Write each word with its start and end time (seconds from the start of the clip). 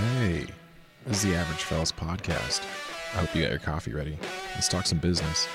Hey, 0.00 0.46
this 1.04 1.22
is 1.22 1.30
the 1.30 1.36
Average 1.36 1.62
Fellas 1.64 1.92
podcast. 1.92 2.62
I 3.12 3.18
hope 3.18 3.34
you 3.34 3.42
got 3.42 3.50
your 3.50 3.60
coffee 3.60 3.92
ready. 3.92 4.18
Let's 4.54 4.66
talk 4.68 4.86
some 4.86 4.96
business. 4.98 5.46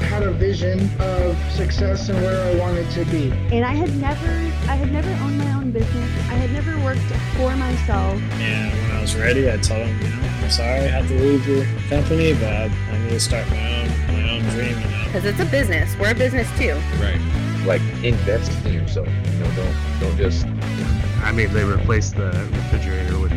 had 0.00 0.24
a 0.24 0.32
vision 0.32 0.90
of 1.00 1.36
success 1.52 2.08
and 2.08 2.20
where 2.20 2.42
I 2.52 2.58
wanted 2.58 2.90
to 2.92 3.04
be. 3.06 3.30
and 3.54 3.64
I 3.64 3.72
had 3.74 3.94
never 3.96 4.26
I 4.70 4.74
had 4.74 4.90
never 4.90 5.10
owned 5.22 5.38
my 5.38 5.52
own 5.52 5.70
business. 5.70 6.10
I 6.30 6.34
had 6.34 6.50
never 6.52 6.76
worked 6.84 7.00
for 7.36 7.54
myself. 7.56 8.20
And 8.40 8.72
when 8.82 8.90
I 8.96 9.00
was 9.00 9.14
ready, 9.14 9.48
I 9.48 9.56
told 9.58 9.86
him, 9.86 10.00
you 10.02 10.08
know, 10.16 10.28
I'm 10.42 10.50
sorry 10.50 10.80
I 10.80 10.88
have 10.88 11.06
to 11.06 11.14
leave 11.14 11.46
your 11.46 11.64
company, 11.88 12.32
but 12.34 12.44
I, 12.52 12.64
I 12.64 12.98
need 13.04 13.10
to 13.10 13.20
start 13.20 13.48
my 13.50 13.82
own 13.82 13.88
my 14.08 14.30
own 14.30 14.42
dream. 14.50 14.80
You 14.80 14.88
know, 14.88 15.04
because 15.04 15.24
it's 15.24 15.38
a 15.40 15.44
business. 15.46 15.96
We're 15.96 16.10
a 16.10 16.14
business 16.14 16.48
too. 16.58 16.74
Right. 17.00 17.20
like 17.66 17.82
invest 18.02 18.50
in 18.66 18.72
yourself. 18.74 19.06
You 19.06 19.38
know, 19.38 19.50
don't 19.54 19.76
don't 20.00 20.16
just 20.16 20.44
I 21.22 21.32
mean, 21.32 21.52
they 21.52 21.64
replaced 21.64 22.16
the 22.16 22.30
refrigerator 22.52 23.18
with 23.18 23.30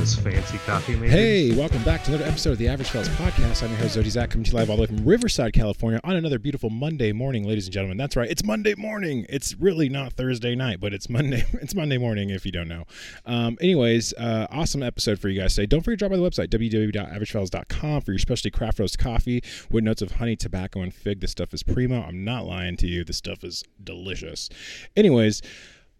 those 0.00 0.14
fancy 0.14 0.56
coffee 0.64 0.96
makers. 0.96 1.10
Hey, 1.10 1.54
welcome 1.54 1.84
back 1.84 2.02
to 2.04 2.14
another 2.14 2.24
episode 2.24 2.52
of 2.52 2.58
the 2.58 2.68
Average 2.68 2.88
Fellas 2.88 3.08
podcast. 3.10 3.62
I'm 3.62 3.68
your 3.68 3.80
host, 3.80 3.98
Zodi 3.98 4.08
Zach, 4.08 4.30
coming 4.30 4.44
to 4.44 4.50
you 4.50 4.56
live 4.56 4.70
all 4.70 4.76
the 4.76 4.80
way 4.80 4.86
from 4.86 5.04
Riverside, 5.04 5.52
California, 5.52 6.00
on 6.04 6.16
another 6.16 6.38
beautiful 6.38 6.70
Monday 6.70 7.12
morning, 7.12 7.44
ladies 7.44 7.66
and 7.66 7.74
gentlemen. 7.74 7.98
That's 7.98 8.16
right, 8.16 8.30
it's 8.30 8.42
Monday 8.42 8.74
morning. 8.76 9.26
It's 9.28 9.54
really 9.56 9.90
not 9.90 10.14
Thursday 10.14 10.54
night, 10.54 10.80
but 10.80 10.94
it's 10.94 11.10
Monday. 11.10 11.44
It's 11.60 11.74
Monday 11.74 11.98
morning 11.98 12.30
if 12.30 12.46
you 12.46 12.52
don't 12.52 12.68
know. 12.68 12.84
Um, 13.26 13.58
anyways, 13.60 14.14
uh, 14.14 14.46
awesome 14.50 14.82
episode 14.82 15.18
for 15.18 15.28
you 15.28 15.38
guys 15.38 15.54
today. 15.54 15.66
Don't 15.66 15.82
forget 15.82 15.98
to 15.98 16.08
drop 16.08 16.12
by 16.12 16.16
the 16.16 16.22
website 16.22 16.48
www.averagefellas.com 16.48 18.00
for 18.00 18.12
your 18.12 18.18
specialty 18.18 18.50
craft 18.50 18.78
roast 18.78 18.98
coffee 18.98 19.44
with 19.70 19.84
notes 19.84 20.00
of 20.00 20.12
honey, 20.12 20.34
tobacco, 20.34 20.80
and 20.80 20.94
fig. 20.94 21.20
This 21.20 21.32
stuff 21.32 21.52
is 21.52 21.62
primo. 21.62 22.02
I'm 22.02 22.24
not 22.24 22.46
lying 22.46 22.78
to 22.78 22.86
you. 22.86 23.04
This 23.04 23.18
stuff 23.18 23.44
is 23.44 23.64
delicious. 23.84 24.48
Anyways. 24.96 25.42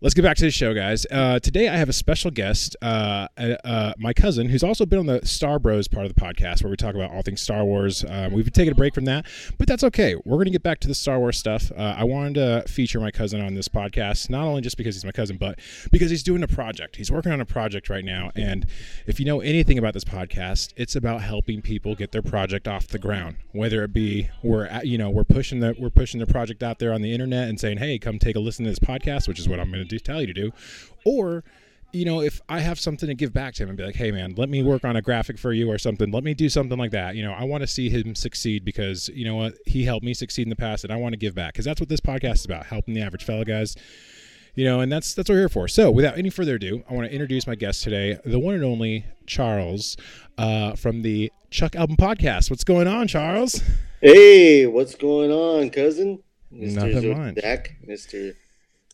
Let's 0.02 0.14
get 0.14 0.22
back 0.22 0.38
to 0.38 0.45
the 0.45 0.50
show, 0.50 0.72
guys. 0.72 1.06
Uh, 1.10 1.40
today 1.40 1.68
I 1.68 1.77
have 1.77 1.90
a 1.90 1.92
special 1.92 2.30
guest, 2.30 2.74
uh, 2.80 3.28
uh, 3.36 3.56
uh, 3.62 3.92
my 3.98 4.14
cousin, 4.14 4.48
who's 4.48 4.62
also 4.62 4.86
been 4.86 4.98
on 4.98 5.04
the 5.04 5.20
Star 5.26 5.59
Bros 5.59 5.88
part 5.88 6.06
of 6.06 6.14
the 6.14 6.18
podcast, 6.18 6.62
where 6.64 6.70
we 6.70 6.76
talk 6.76 6.95
about 6.95 7.10
all 7.10 7.20
things 7.20 7.42
Star 7.42 7.66
Wars. 7.66 8.02
Um, 8.09 8.32
we've 8.32 8.51
taken 8.51 8.73
a 8.73 8.74
break 8.74 8.95
from 8.95 9.04
that, 9.04 9.26
but 9.59 9.68
that's 9.68 9.84
okay. 9.84 10.15
We're 10.24 10.37
going 10.37 10.46
to 10.46 10.52
get 10.52 10.62
back 10.62 10.80
to 10.80 10.88
the 10.88 10.95
Star 10.95 11.18
Wars 11.18 11.37
stuff. 11.37 11.71
Uh, 11.76 11.96
I 11.98 12.04
wanted 12.04 12.37
to 12.37 12.65
feature 12.66 12.98
my 12.98 13.10
cousin 13.10 13.43
on 13.43 13.52
this 13.52 13.68
podcast, 13.68 14.30
not 14.30 14.45
only 14.45 14.62
just 14.62 14.78
because 14.78 14.95
he's 14.95 15.04
my 15.04 15.12
cousin, 15.12 15.37
but 15.37 15.59
because 15.93 16.10
he's 16.10 16.23
doing 16.23 16.43
a 16.43 16.48
project. 16.48 16.96
He's 16.96 17.12
working 17.12 17.32
on 17.32 17.43
a 17.43 17.46
project 17.46 17.90
right 17.90 18.04
now, 18.04 18.30
and 18.34 18.65
if 19.06 19.21
you 19.21 19.26
know 19.26 19.43
anything 19.43 19.76
about 19.76 19.93
this 19.93 20.04
podcast, 20.04 20.73
it's 20.78 20.96
about 20.96 21.21
helping 21.21 21.60
people 21.60 21.95
get 21.95 22.10
their 22.10 22.23
project 22.23 22.66
off 22.66 22.88
the 22.88 22.98
ground. 22.98 23.37
Whether 23.52 23.84
it 23.84 23.93
be 23.93 24.30
we're 24.43 24.66
you 24.82 24.96
know 24.96 25.10
we're 25.10 25.24
pushing 25.24 25.60
the 25.60 25.76
we're 25.78 25.90
pushing 25.90 26.21
the 26.21 26.26
project 26.26 26.62
out 26.62 26.78
there 26.78 26.95
on 26.95 27.02
the 27.02 27.12
internet 27.12 27.51
and 27.51 27.60
saying, 27.60 27.76
hey, 27.76 27.98
come 27.98 28.18
take 28.18 28.37
a 28.37 28.40
listen 28.40 28.65
to 28.65 28.71
this 28.71 28.78
podcast, 28.78 29.28
which 29.28 29.38
is 29.38 29.46
what 29.46 29.60
I'm 29.60 29.71
going 29.71 29.87
to 29.87 29.90
do, 29.96 29.99
tell 29.99 30.21
you 30.21 30.27
to 30.27 30.33
do, 30.33 30.51
or 31.05 31.45
you 31.93 32.05
know, 32.05 32.21
if 32.21 32.41
I 32.49 32.60
have 32.60 32.79
something 32.79 33.09
to 33.09 33.15
give 33.15 33.33
back 33.33 33.55
to 33.55 33.63
him 33.63 33.71
and 33.71 33.79
be 33.79 33.85
like, 33.85 33.96
hey, 33.96 34.10
man, 34.10 34.35
let 34.37 34.49
me 34.49 34.63
work 34.63 34.85
on 34.85 34.96
a 34.96 35.02
graphic 35.02 35.38
for 35.38 35.52
you 35.52 35.71
or 35.71 35.79
something, 35.79 36.10
let 36.10 36.23
me 36.23 36.35
do 36.35 36.49
something 36.49 36.79
like 36.79 36.93
that. 36.93 37.16
You 37.16 37.24
know, 37.24 37.33
I 37.33 37.45
want 37.45 37.63
to 37.63 37.66
see 37.66 37.91
him 37.91 38.15
succeed 38.15 38.65
because, 38.65 39.09
you 39.09 39.24
know 39.24 39.35
what, 39.35 39.55
he 39.66 39.85
helped 39.85 40.05
me 40.05 40.15
succeed 40.15 40.43
in 40.43 40.51
the 40.51 40.57
past 40.57 40.85
and 40.85 40.93
I 40.93 40.96
want 40.96 41.15
to 41.15 41.16
give 41.16 41.35
back 41.35 41.55
because 41.55 41.65
that's 41.65 41.80
what 41.80 41.88
this 41.88 42.01
podcast 42.01 42.35
is 42.35 42.45
about 42.45 42.66
helping 42.66 42.95
the 42.95 43.02
average 43.02 43.24
fella 43.24 43.45
guys. 43.45 43.77
You 44.57 44.65
know, 44.65 44.80
and 44.80 44.91
that's 44.91 45.15
that's 45.15 45.29
what 45.29 45.37
we're 45.37 45.43
here 45.43 45.49
for. 45.49 45.68
So, 45.68 45.93
without 45.93 46.18
any 46.18 46.29
further 46.29 46.57
ado, 46.57 46.83
I 46.91 46.95
want 46.95 47.07
to 47.07 47.13
introduce 47.13 47.46
my 47.46 47.55
guest 47.55 47.85
today, 47.85 48.18
the 48.24 48.41
one 48.41 48.57
and 48.57 48.65
only 48.65 49.07
Charles 49.24 49.96
uh, 50.38 50.74
from 50.74 51.02
the 51.02 51.30
Chuck 51.51 51.77
Album 51.77 51.96
Podcast. 51.96 52.51
What's 52.51 52.65
going 52.65 52.88
on, 52.88 53.07
Charles? 53.07 53.63
Hey, 54.01 54.66
what's 54.66 54.96
going 54.96 55.30
on, 55.30 55.71
cousin? 55.71 56.23
Nothing 56.51 56.96
Zod- 56.96 57.16
much. 57.16 57.41
Zach, 57.41 57.77
Mr. 57.88 58.35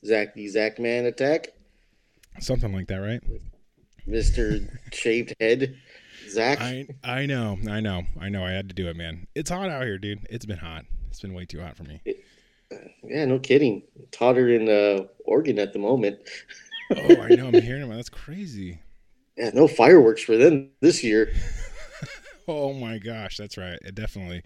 Zach 0.07 0.35
the 0.35 0.49
Zach 0.49 0.79
Man 0.79 1.07
attack, 1.07 1.49
Something 2.41 2.73
like 2.73 2.87
that, 2.89 2.99
right? 2.99 3.23
Mr. 4.07 4.69
Shaved 4.93 5.35
Head, 5.41 5.77
Zach. 6.29 6.61
I 6.61 6.87
I 7.03 7.27
know, 7.27 7.59
I 7.69 7.81
know, 7.81 8.03
I 8.21 8.29
know. 8.29 8.45
I 8.45 8.51
had 8.53 8.69
to 8.69 8.75
do 8.75 8.89
it, 8.89 8.97
man. 8.97 9.27
It's 9.35 9.51
hot 9.51 9.69
out 9.69 9.83
here, 9.83 9.99
dude. 9.99 10.27
It's 10.31 10.47
been 10.47 10.59
hot. 10.59 10.85
It's 11.11 11.21
been 11.21 11.35
way 11.35 11.45
too 11.45 11.61
hot 11.61 11.77
for 11.77 11.85
me. 11.85 12.01
Yeah, 13.05 13.25
no 13.25 13.39
kidding. 13.39 13.83
Totter 14.11 14.49
in 14.49 14.69
uh, 14.69 15.07
Oregon 15.25 15.59
at 15.59 15.73
the 15.73 15.79
moment. 15.79 16.19
Oh, 16.95 17.21
I 17.23 17.29
know. 17.29 17.49
I'm 17.49 17.63
hearing 17.63 17.83
about 17.83 17.97
that's 17.97 18.09
crazy. 18.09 18.79
Yeah, 19.37 19.51
no 19.55 19.67
fireworks 19.69 20.23
for 20.23 20.37
them 20.37 20.71
this 20.81 21.03
year. 21.03 21.33
Oh 22.49 22.73
my 22.73 22.99
gosh, 22.99 23.37
that's 23.39 23.59
right. 23.59 23.77
It 23.83 23.97
definitely. 23.97 24.43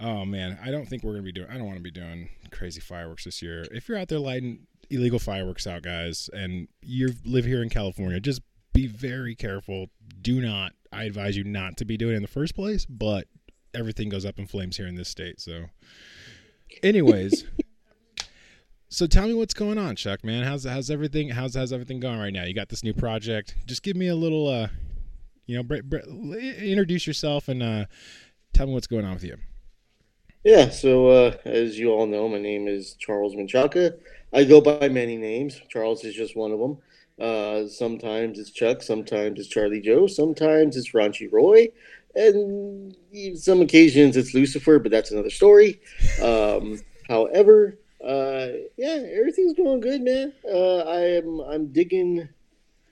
Oh 0.00 0.24
man, 0.24 0.58
I 0.62 0.70
don't 0.70 0.88
think 0.88 1.02
we're 1.02 1.12
gonna 1.12 1.22
be 1.22 1.32
doing. 1.32 1.48
I 1.50 1.54
don't 1.54 1.66
want 1.66 1.76
to 1.78 1.82
be 1.82 1.90
doing 1.90 2.30
crazy 2.50 2.80
fireworks 2.80 3.24
this 3.24 3.42
year. 3.42 3.64
If 3.70 3.88
you're 3.88 3.98
out 3.98 4.08
there 4.08 4.18
lighting 4.18 4.66
illegal 4.90 5.18
fireworks 5.18 5.66
out, 5.66 5.82
guys, 5.82 6.28
and 6.32 6.68
you 6.82 7.12
live 7.24 7.44
here 7.44 7.62
in 7.62 7.68
California, 7.68 8.20
just 8.20 8.42
be 8.72 8.86
very 8.86 9.34
careful. 9.34 9.86
Do 10.20 10.40
not. 10.40 10.72
I 10.92 11.04
advise 11.04 11.36
you 11.36 11.44
not 11.44 11.76
to 11.78 11.84
be 11.84 11.96
doing 11.96 12.14
it 12.14 12.16
in 12.16 12.22
the 12.22 12.28
first 12.28 12.54
place. 12.54 12.86
But 12.86 13.26
everything 13.74 14.08
goes 14.08 14.24
up 14.24 14.38
in 14.38 14.46
flames 14.46 14.76
here 14.76 14.86
in 14.86 14.94
this 14.94 15.08
state. 15.08 15.40
So, 15.40 15.66
anyways. 16.82 17.44
So 18.88 19.06
tell 19.06 19.26
me 19.26 19.32
what's 19.32 19.54
going 19.54 19.78
on, 19.78 19.96
Chuck. 19.96 20.22
Man, 20.22 20.44
how's 20.44 20.64
how's 20.64 20.90
everything? 20.90 21.30
How's 21.30 21.54
how's 21.54 21.72
everything 21.72 21.98
going 21.98 22.18
right 22.18 22.30
now? 22.32 22.44
You 22.44 22.52
got 22.52 22.68
this 22.68 22.84
new 22.84 22.92
project. 22.92 23.56
Just 23.64 23.82
give 23.82 23.96
me 23.96 24.08
a 24.08 24.14
little, 24.14 24.46
uh, 24.46 24.68
you 25.46 25.56
know, 25.56 25.62
bre- 25.62 25.80
bre- 25.82 26.36
introduce 26.36 27.06
yourself 27.06 27.48
and 27.48 27.62
uh, 27.62 27.86
tell 28.52 28.66
me 28.66 28.74
what's 28.74 28.86
going 28.86 29.06
on 29.06 29.14
with 29.14 29.24
you. 29.24 29.38
Yeah, 30.44 30.70
so 30.70 31.08
uh, 31.08 31.36
as 31.44 31.78
you 31.78 31.90
all 31.90 32.06
know, 32.06 32.28
my 32.28 32.38
name 32.38 32.66
is 32.66 32.94
Charles 32.98 33.36
Menchaca. 33.36 33.96
I 34.32 34.42
go 34.44 34.60
by 34.60 34.88
many 34.88 35.16
names. 35.16 35.60
Charles 35.68 36.04
is 36.04 36.14
just 36.14 36.34
one 36.34 36.50
of 36.50 36.58
them. 36.58 36.78
Uh, 37.20 37.68
sometimes 37.68 38.38
it's 38.40 38.50
Chuck, 38.50 38.82
sometimes 38.82 39.38
it's 39.38 39.48
Charlie 39.48 39.80
Joe, 39.80 40.08
sometimes 40.08 40.76
it's 40.76 40.90
Ranchi 40.92 41.30
Roy, 41.30 41.68
and 42.16 42.96
some 43.36 43.60
occasions 43.60 44.16
it's 44.16 44.34
Lucifer, 44.34 44.80
but 44.80 44.90
that's 44.90 45.12
another 45.12 45.30
story. 45.30 45.80
Um, 46.20 46.80
however, 47.06 47.78
uh, 48.04 48.48
yeah, 48.76 49.00
everything's 49.14 49.54
going 49.54 49.78
good, 49.80 50.02
man. 50.02 50.32
Uh, 50.44 50.78
I 50.78 51.00
am 51.18 51.40
I'm 51.40 51.66
digging 51.72 52.28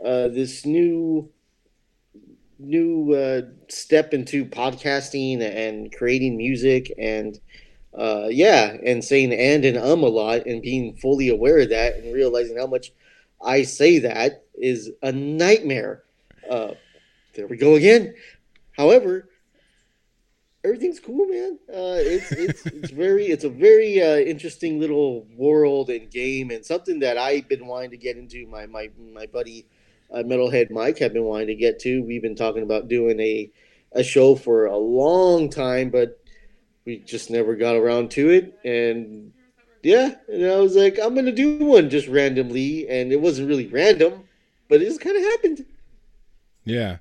uh, 0.04 0.28
this 0.28 0.64
new 0.64 1.28
new 2.60 3.14
uh, 3.14 3.42
step 3.68 4.12
into 4.14 4.44
podcasting 4.44 5.40
and 5.40 5.92
creating 5.92 6.36
music 6.36 6.92
and 6.98 7.38
uh, 7.96 8.28
yeah, 8.30 8.76
and 8.84 9.04
saying 9.04 9.32
and 9.32 9.64
and 9.64 9.76
um 9.76 10.02
a 10.02 10.08
lot 10.08 10.46
and 10.46 10.62
being 10.62 10.94
fully 10.96 11.28
aware 11.28 11.58
of 11.58 11.70
that 11.70 11.96
and 11.96 12.14
realizing 12.14 12.56
how 12.56 12.66
much 12.66 12.92
I 13.42 13.62
say 13.62 13.98
that 14.00 14.44
is 14.54 14.90
a 15.02 15.10
nightmare. 15.10 16.04
Uh, 16.48 16.74
there 17.34 17.46
we 17.46 17.56
go 17.56 17.74
again. 17.74 18.14
However, 18.76 19.28
everything's 20.64 21.00
cool, 21.00 21.26
man. 21.26 21.58
Uh, 21.68 21.98
it's 21.98 22.30
it's 22.32 22.66
it's 22.66 22.90
very 22.90 23.26
it's 23.26 23.44
a 23.44 23.50
very 23.50 24.00
uh, 24.00 24.18
interesting 24.18 24.78
little 24.78 25.26
world 25.36 25.90
and 25.90 26.10
game 26.10 26.50
and 26.50 26.64
something 26.64 27.00
that 27.00 27.18
I've 27.18 27.48
been 27.48 27.66
wanting 27.66 27.90
to 27.90 27.96
get 27.96 28.16
into. 28.16 28.46
My 28.46 28.66
my 28.66 28.90
my 28.98 29.26
buddy 29.26 29.66
uh, 30.12 30.22
Metalhead 30.22 30.70
Mike 30.70 30.98
have 30.98 31.12
been 31.12 31.24
wanting 31.24 31.48
to 31.48 31.54
get 31.54 31.78
to. 31.80 32.02
We've 32.02 32.22
been 32.22 32.36
talking 32.36 32.62
about 32.62 32.88
doing 32.88 33.20
a 33.20 33.50
a 33.92 34.04
show 34.04 34.34
for 34.36 34.66
a 34.66 34.76
long 34.76 35.50
time, 35.50 35.90
but 35.90 36.20
we 36.84 36.98
just 36.98 37.30
never 37.30 37.56
got 37.56 37.74
around 37.74 38.10
to 38.12 38.30
it. 38.30 38.58
And 38.64 39.32
yeah, 39.82 40.14
and 40.28 40.46
I 40.46 40.58
was 40.58 40.76
like, 40.76 40.98
I'm 41.02 41.14
gonna 41.14 41.32
do 41.32 41.58
one 41.58 41.90
just 41.90 42.08
randomly, 42.08 42.88
and 42.88 43.12
it 43.12 43.20
wasn't 43.20 43.48
really 43.48 43.66
random, 43.66 44.24
but 44.68 44.82
it 44.82 44.86
just 44.86 45.00
kind 45.00 45.16
of 45.16 45.22
happened. 45.22 45.66
Yeah, 46.64 46.98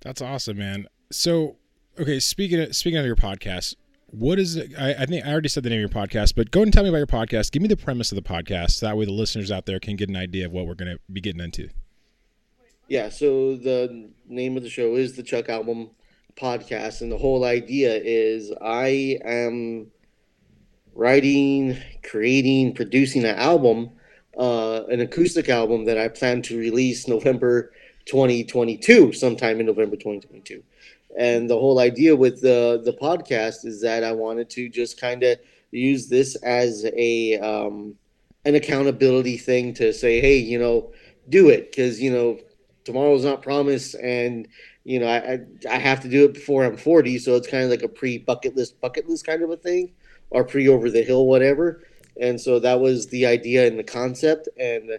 that's 0.00 0.22
awesome, 0.22 0.58
man. 0.58 0.86
So, 1.10 1.56
okay, 1.98 2.20
speaking 2.20 2.60
of, 2.60 2.76
speaking 2.76 2.98
of 2.98 3.06
your 3.06 3.16
podcast, 3.16 3.74
what 4.08 4.38
is 4.38 4.56
it? 4.56 4.72
I, 4.78 4.94
I 4.94 5.06
think 5.06 5.24
I 5.24 5.30
already 5.30 5.48
said 5.48 5.62
the 5.62 5.70
name 5.70 5.82
of 5.82 5.92
your 5.92 6.02
podcast, 6.02 6.34
but 6.34 6.50
go 6.50 6.60
ahead 6.60 6.66
and 6.66 6.72
tell 6.72 6.82
me 6.82 6.90
about 6.90 6.98
your 6.98 7.06
podcast. 7.06 7.50
Give 7.50 7.62
me 7.62 7.68
the 7.68 7.76
premise 7.76 8.12
of 8.12 8.16
the 8.16 8.22
podcast. 8.22 8.72
So 8.72 8.86
that 8.86 8.96
way, 8.96 9.06
the 9.06 9.12
listeners 9.12 9.50
out 9.50 9.66
there 9.66 9.80
can 9.80 9.96
get 9.96 10.08
an 10.08 10.16
idea 10.16 10.46
of 10.46 10.52
what 10.52 10.66
we're 10.66 10.74
going 10.74 10.92
to 10.92 11.00
be 11.10 11.20
getting 11.20 11.40
into. 11.40 11.70
Yeah, 12.92 13.08
so 13.08 13.56
the 13.56 14.10
name 14.28 14.58
of 14.58 14.62
the 14.62 14.68
show 14.68 14.96
is 14.96 15.16
the 15.16 15.22
Chuck 15.22 15.48
Album 15.48 15.92
Podcast, 16.36 17.00
and 17.00 17.10
the 17.10 17.16
whole 17.16 17.46
idea 17.46 17.98
is 18.04 18.52
I 18.60 19.18
am 19.24 19.90
writing, 20.94 21.78
creating, 22.02 22.74
producing 22.74 23.24
an 23.24 23.36
album, 23.36 23.92
uh, 24.36 24.82
an 24.90 25.00
acoustic 25.00 25.48
album 25.48 25.86
that 25.86 25.96
I 25.96 26.08
plan 26.08 26.42
to 26.42 26.58
release 26.58 27.08
November 27.08 27.72
2022, 28.04 29.14
sometime 29.14 29.58
in 29.58 29.64
November 29.64 29.96
2022. 29.96 30.62
And 31.18 31.48
the 31.48 31.58
whole 31.58 31.78
idea 31.78 32.14
with 32.14 32.42
the 32.42 32.82
the 32.84 32.92
podcast 32.92 33.64
is 33.64 33.80
that 33.80 34.04
I 34.04 34.12
wanted 34.12 34.50
to 34.50 34.68
just 34.68 35.00
kind 35.00 35.22
of 35.22 35.38
use 35.70 36.10
this 36.10 36.34
as 36.42 36.84
a 36.94 37.38
um, 37.38 37.94
an 38.44 38.54
accountability 38.54 39.38
thing 39.38 39.72
to 39.80 39.94
say, 39.94 40.20
hey, 40.20 40.36
you 40.36 40.58
know, 40.58 40.92
do 41.30 41.48
it 41.48 41.70
because 41.70 41.98
you 41.98 42.12
know 42.12 42.38
tomorrow's 42.84 43.24
not 43.24 43.42
promised, 43.42 43.94
and 43.94 44.48
you 44.84 45.00
know 45.00 45.08
I, 45.08 45.40
I 45.70 45.78
have 45.78 46.00
to 46.02 46.08
do 46.08 46.24
it 46.24 46.34
before 46.34 46.64
I'm 46.64 46.76
40, 46.76 47.18
so 47.18 47.36
it's 47.36 47.48
kind 47.48 47.64
of 47.64 47.70
like 47.70 47.82
a 47.82 47.88
pre 47.88 48.18
bucket 48.18 48.56
list 48.56 48.80
bucket 48.80 49.08
list 49.08 49.26
kind 49.26 49.42
of 49.42 49.50
a 49.50 49.56
thing, 49.56 49.92
or 50.30 50.44
pre 50.44 50.68
over 50.68 50.90
the 50.90 51.02
hill 51.02 51.26
whatever. 51.26 51.82
And 52.20 52.38
so 52.40 52.58
that 52.58 52.78
was 52.80 53.06
the 53.08 53.26
idea 53.26 53.66
and 53.66 53.78
the 53.78 53.84
concept, 53.84 54.48
and 54.58 54.90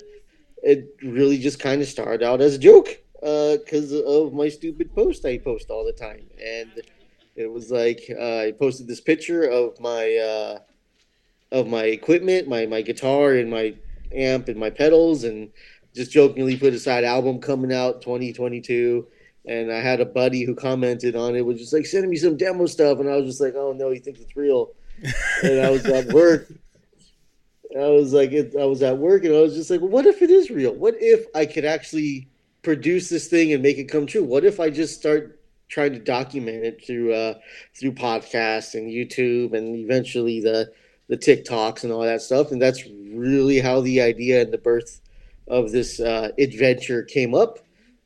it 0.63 0.87
really 1.03 1.37
just 1.37 1.59
kind 1.59 1.81
of 1.81 1.87
started 1.87 2.23
out 2.23 2.41
as 2.41 2.55
a 2.55 2.59
joke. 2.59 2.99
because 3.21 3.93
of 3.93 4.33
my 4.33 4.49
stupid 4.49 4.93
post 4.95 5.25
I 5.25 5.37
post 5.37 5.69
all 5.69 5.85
the 5.85 5.93
time, 5.93 6.25
and 6.43 6.81
it 7.35 7.51
was 7.51 7.71
like 7.71 8.09
uh, 8.09 8.39
I 8.39 8.53
posted 8.57 8.87
this 8.87 9.01
picture 9.01 9.43
of 9.43 9.79
my 9.79 10.15
uh, 10.15 10.59
of 11.51 11.67
my 11.67 11.83
equipment, 11.85 12.47
my 12.47 12.65
my 12.65 12.81
guitar 12.81 13.33
and 13.33 13.49
my 13.49 13.75
amp 14.13 14.47
and 14.47 14.59
my 14.59 14.69
pedals, 14.69 15.23
and 15.23 15.49
just 15.93 16.11
jokingly 16.11 16.57
put 16.57 16.73
aside 16.73 17.03
album 17.03 17.39
coming 17.39 17.73
out 17.73 18.01
2022. 18.01 19.07
And 19.45 19.71
I 19.71 19.79
had 19.79 19.99
a 19.99 20.05
buddy 20.05 20.43
who 20.43 20.55
commented 20.55 21.15
on 21.15 21.35
it, 21.35 21.45
was 21.45 21.59
just 21.59 21.73
like 21.73 21.85
sending 21.85 22.09
me 22.09 22.15
some 22.15 22.37
demo 22.37 22.65
stuff, 22.65 22.99
and 22.99 23.09
I 23.09 23.17
was 23.17 23.25
just 23.25 23.41
like, 23.41 23.55
oh 23.55 23.73
no, 23.73 23.91
he 23.91 23.99
thinks 23.99 24.21
it's 24.21 24.37
real. 24.37 24.71
and 25.43 25.59
I 25.59 25.69
was 25.69 25.85
at 25.85 26.07
work. 26.13 26.47
I 27.75 27.87
was 27.87 28.13
like, 28.13 28.31
it, 28.31 28.55
I 28.57 28.65
was 28.65 28.81
at 28.83 28.97
work, 28.97 29.25
and 29.25 29.35
I 29.35 29.41
was 29.41 29.55
just 29.55 29.69
like, 29.69 29.81
well, 29.81 29.89
what 29.89 30.05
if 30.05 30.21
it 30.21 30.29
is 30.29 30.49
real? 30.49 30.73
What 30.73 30.95
if 30.99 31.25
I 31.35 31.45
could 31.45 31.65
actually 31.65 32.29
produce 32.61 33.09
this 33.09 33.27
thing 33.27 33.51
and 33.51 33.61
make 33.61 33.77
it 33.77 33.85
come 33.85 34.05
true? 34.05 34.23
What 34.23 34.45
if 34.45 34.59
I 34.61 34.69
just 34.69 34.97
start 34.97 35.41
trying 35.67 35.91
to 35.91 35.99
document 35.99 36.63
it 36.63 36.85
through 36.85 37.13
uh, 37.13 37.33
through 37.77 37.93
podcasts 37.93 38.75
and 38.75 38.89
YouTube 38.89 39.53
and 39.53 39.75
eventually 39.75 40.39
the 40.39 40.71
the 41.09 41.17
TikToks 41.17 41.83
and 41.83 41.91
all 41.91 42.03
that 42.03 42.21
stuff? 42.21 42.51
And 42.51 42.61
that's 42.61 42.85
really 43.13 43.59
how 43.59 43.81
the 43.81 44.01
idea 44.01 44.41
and 44.41 44.53
the 44.53 44.57
birth 44.57 45.01
of 45.47 45.71
this 45.71 45.99
uh, 45.99 46.31
adventure 46.37 47.03
came 47.03 47.33
up, 47.35 47.59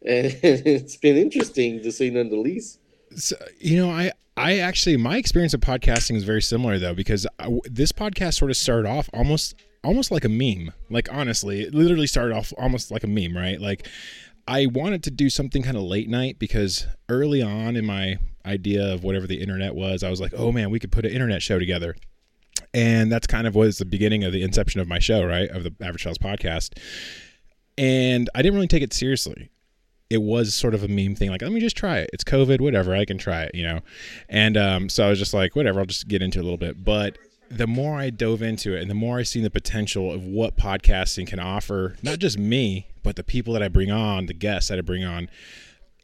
and 0.05 0.25
it's 0.43 0.97
been 0.97 1.17
interesting 1.17 1.81
to 1.83 1.91
say 1.91 2.09
none 2.09 2.29
the 2.29 2.37
least. 2.37 2.79
So, 3.15 3.35
you 3.59 3.77
know, 3.77 3.89
I 3.89 4.11
I 4.37 4.59
actually 4.59 4.97
my 4.97 5.17
experience 5.17 5.53
of 5.53 5.61
podcasting 5.61 6.15
is 6.15 6.23
very 6.23 6.43
similar 6.43 6.77
though 6.77 6.93
because 6.93 7.25
I, 7.39 7.59
this 7.65 7.91
podcast 7.91 8.35
sort 8.35 8.51
of 8.51 8.57
started 8.57 8.87
off 8.87 9.09
almost 9.13 9.55
almost 9.83 10.11
like 10.11 10.25
a 10.25 10.29
meme. 10.29 10.71
Like 10.89 11.11
honestly, 11.11 11.61
it 11.61 11.73
literally 11.73 12.07
started 12.07 12.35
off 12.35 12.53
almost 12.57 12.91
like 12.91 13.03
a 13.03 13.07
meme, 13.07 13.35
right? 13.35 13.59
Like 13.59 13.87
I 14.47 14.67
wanted 14.67 15.03
to 15.03 15.11
do 15.11 15.29
something 15.29 15.63
kind 15.63 15.75
of 15.75 15.83
late 15.83 16.07
night 16.07 16.37
because 16.37 16.85
early 17.09 17.41
on 17.41 17.75
in 17.75 17.85
my 17.85 18.17
idea 18.45 18.93
of 18.93 19.03
whatever 19.03 19.27
the 19.27 19.41
internet 19.41 19.75
was, 19.75 20.03
I 20.03 20.09
was 20.09 20.21
like, 20.21 20.33
"Oh 20.37 20.51
man, 20.51 20.69
we 20.69 20.79
could 20.79 20.91
put 20.91 21.05
an 21.05 21.11
internet 21.11 21.41
show 21.41 21.57
together." 21.57 21.95
And 22.73 23.11
that's 23.11 23.27
kind 23.27 23.47
of 23.47 23.55
was 23.55 23.79
the 23.79 23.85
beginning 23.85 24.23
of 24.23 24.33
the 24.33 24.43
inception 24.43 24.81
of 24.81 24.87
my 24.87 24.99
show, 24.99 25.25
right? 25.25 25.49
Of 25.49 25.63
the 25.63 25.73
Average 25.81 26.03
Fellas 26.03 26.17
podcast. 26.17 26.77
And 27.77 28.29
I 28.33 28.41
didn't 28.41 28.55
really 28.55 28.67
take 28.67 28.83
it 28.83 28.93
seriously. 28.93 29.49
It 30.09 30.21
was 30.21 30.55
sort 30.55 30.73
of 30.73 30.83
a 30.83 30.87
meme 30.87 31.15
thing 31.15 31.29
like 31.29 31.41
let 31.41 31.51
me 31.51 31.59
just 31.59 31.75
try 31.75 31.97
it. 31.97 32.09
It's 32.13 32.23
covid 32.23 32.61
whatever 32.61 32.95
i 32.95 33.03
can 33.03 33.17
try 33.17 33.41
it 33.43 33.53
you 33.53 33.63
know? 33.63 33.81
And 34.29 34.55
um, 34.55 34.89
so 34.89 35.05
i 35.05 35.09
was 35.09 35.19
just 35.19 35.33
like 35.33 35.55
whatever 35.55 35.79
i'll 35.79 35.85
just 35.85 36.07
get 36.07 36.21
into 36.21 36.39
it 36.39 36.41
a 36.41 36.45
little 36.45 36.57
bit. 36.57 36.83
But 36.83 37.17
the 37.49 37.67
more 37.67 37.97
i 37.97 38.09
dove 38.09 38.41
into 38.41 38.75
it 38.75 38.81
and 38.81 38.89
the 38.89 38.95
more 38.95 39.19
i 39.19 39.23
seen 39.23 39.43
the 39.43 39.49
potential 39.49 40.11
of 40.11 40.23
what 40.25 40.57
podcasting 40.57 41.25
can 41.25 41.39
offer 41.39 41.95
not 42.03 42.19
just 42.19 42.37
me 42.37 42.87
but 43.03 43.15
the 43.15 43.23
people 43.23 43.53
that 43.53 43.63
i 43.63 43.69
bring 43.69 43.89
on 43.89 44.25
the 44.25 44.33
guests 44.33 44.67
that 44.67 44.77
i 44.77 44.81
bring 44.81 45.05
on 45.05 45.29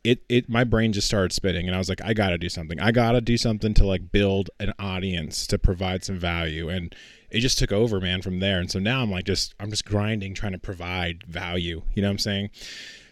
it 0.03 0.23
it 0.29 0.49
my 0.49 0.63
brain 0.63 0.93
just 0.93 1.07
started 1.07 1.33
spinning 1.33 1.67
and 1.67 1.75
i 1.75 1.77
was 1.77 1.89
like 1.89 2.01
i 2.03 2.13
gotta 2.13 2.37
do 2.37 2.49
something. 2.49 2.79
I 2.79 2.91
gotta 2.91 3.21
do 3.21 3.37
something 3.37 3.73
to 3.75 3.85
like 3.85 4.11
build 4.11 4.49
an 4.59 4.73
audience 4.79 5.47
to 5.47 5.57
provide 5.57 6.03
some 6.03 6.17
value. 6.19 6.69
And 6.69 6.93
it 7.33 7.39
just 7.39 7.57
took 7.57 7.71
over 7.71 8.00
man 8.00 8.21
from 8.21 8.39
there 8.39 8.59
and 8.59 8.71
so 8.71 8.80
now 8.80 9.01
i'm 9.01 9.12
like 9.12 9.25
just 9.25 9.53
i'm 9.59 9.69
just 9.69 9.85
grinding 9.85 10.33
trying 10.33 10.51
to 10.53 10.59
provide 10.59 11.24
value 11.27 11.81
you 11.94 12.01
know 12.01 12.07
what 12.07 12.13
i'm 12.13 12.18
saying 12.18 12.50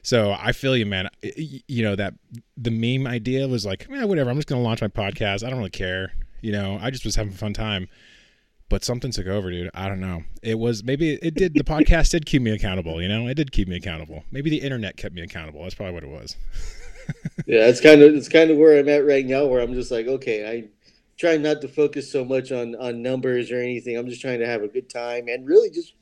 so 0.04 0.36
I 0.38 0.52
feel 0.52 0.76
you, 0.76 0.86
man. 0.86 1.10
You 1.22 1.84
know 1.84 1.96
that 1.96 2.14
the 2.58 2.72
meme 2.72 3.08
idea 3.08 3.48
was 3.48 3.66
like, 3.66 3.88
yeah, 3.90 4.06
whatever. 4.06 4.30
I'm 4.30 4.36
just 4.36 4.48
gonna 4.48 4.62
launch 4.62 4.82
my 4.82 4.88
podcast. 4.88 5.46
I 5.46 5.50
don't 5.50 5.60
really 5.60 5.70
care. 5.70 6.14
You 6.42 6.52
know, 6.52 6.80
I 6.82 6.90
just 6.90 7.06
was 7.06 7.16
having 7.16 7.34
a 7.34 7.38
fun 7.38 7.54
time. 7.54 7.88
But 8.70 8.86
something 8.86 9.12
took 9.12 9.28
over, 9.28 9.52
dude. 9.52 9.70
I 9.74 9.90
don't 9.90 10.00
know. 10.00 10.24
It 10.42 10.58
was 10.58 10.84
maybe 10.84 11.16
it 11.16 11.36
did. 11.36 11.54
The 11.54 11.64
podcast 11.64 12.12
did 12.12 12.26
keep 12.26 12.42
me 12.42 12.52
accountable. 12.52 13.02
You 13.02 13.10
know, 13.10 13.28
it 13.28 13.36
did 13.36 13.52
keep 13.52 13.68
me 13.68 13.76
accountable. 13.76 14.24
Maybe 14.32 14.50
the 14.50 14.62
internet 14.62 14.98
kept 14.98 15.14
me 15.14 15.22
accountable. 15.22 15.62
That's 15.62 15.76
probably 15.76 15.94
what 15.94 16.04
it 16.04 16.10
was. 16.10 16.36
yeah, 17.46 17.68
it's 17.68 17.82
kind 17.82 18.02
of 18.02 18.16
it's 18.16 18.30
kind 18.30 18.50
of 18.50 18.58
where 18.58 18.80
I'm 18.80 18.90
at 18.90 19.06
right 19.06 19.26
now, 19.26 19.46
where 19.46 19.62
I'm 19.62 19.74
just 19.74 19.92
like, 19.92 20.08
okay, 20.08 20.50
I 20.50 20.64
trying 21.22 21.44
not 21.44 21.62
to 21.62 21.68
focus 21.68 22.12
so 22.12 22.26
much 22.26 22.52
on 22.52 22.76
on 22.76 23.04
numbers 23.04 23.52
or 23.52 23.62
anything. 23.62 23.96
I'm 23.96 24.10
just 24.10 24.22
trying 24.22 24.40
to 24.40 24.48
have 24.48 24.64
a 24.64 24.68
good 24.68 24.90
time 24.90 25.28
and 25.28 25.48
really 25.48 25.70
just 25.70 25.94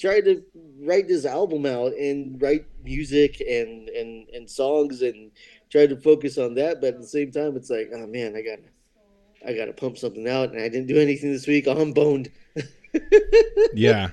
try 0.00 0.20
to 0.20 0.42
write 0.80 1.06
this 1.06 1.24
album 1.24 1.64
out 1.64 1.92
and 1.92 2.42
write 2.42 2.66
music 2.82 3.40
and 3.40 3.88
and 3.90 4.28
and 4.30 4.50
songs 4.50 5.00
and 5.02 5.30
try 5.70 5.86
to 5.86 5.96
focus 5.96 6.38
on 6.38 6.54
that. 6.56 6.80
But 6.80 6.94
at 6.94 7.00
the 7.00 7.06
same 7.06 7.30
time, 7.30 7.56
it's 7.56 7.70
like, 7.70 7.90
oh 7.94 8.08
man, 8.08 8.34
I 8.34 8.42
gotta 8.42 8.68
I 9.46 9.56
gotta 9.56 9.72
pump 9.72 9.96
something 9.96 10.28
out, 10.28 10.50
and 10.50 10.60
I 10.60 10.68
didn't 10.68 10.88
do 10.88 10.98
anything 10.98 11.32
this 11.32 11.46
week. 11.46 11.66
Oh, 11.68 11.80
I'm 11.80 11.92
boned. 11.92 12.32
yeah. 13.74 14.10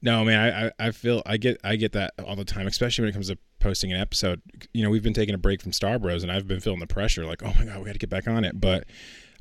No, 0.00 0.24
man, 0.24 0.40
I, 0.40 0.66
I, 0.66 0.88
I 0.88 0.90
feel 0.92 1.22
I 1.26 1.36
get 1.36 1.60
I 1.62 1.76
get 1.76 1.92
that 1.92 2.14
all 2.24 2.36
the 2.36 2.46
time, 2.46 2.66
especially 2.66 3.02
when 3.02 3.10
it 3.10 3.12
comes 3.12 3.28
to 3.28 3.36
posting 3.60 3.92
an 3.92 4.00
episode. 4.00 4.40
You 4.72 4.84
know, 4.84 4.88
we've 4.88 5.02
been 5.02 5.12
taking 5.12 5.34
a 5.34 5.38
break 5.38 5.60
from 5.60 5.72
Star 5.72 5.98
Bros, 5.98 6.22
and 6.22 6.32
I've 6.32 6.48
been 6.48 6.60
feeling 6.60 6.80
the 6.80 6.86
pressure, 6.86 7.26
like, 7.26 7.42
oh 7.42 7.52
my 7.58 7.66
god, 7.66 7.78
we 7.80 7.84
got 7.84 7.92
to 7.92 7.98
get 7.98 8.08
back 8.08 8.26
on 8.26 8.44
it. 8.44 8.58
But 8.58 8.84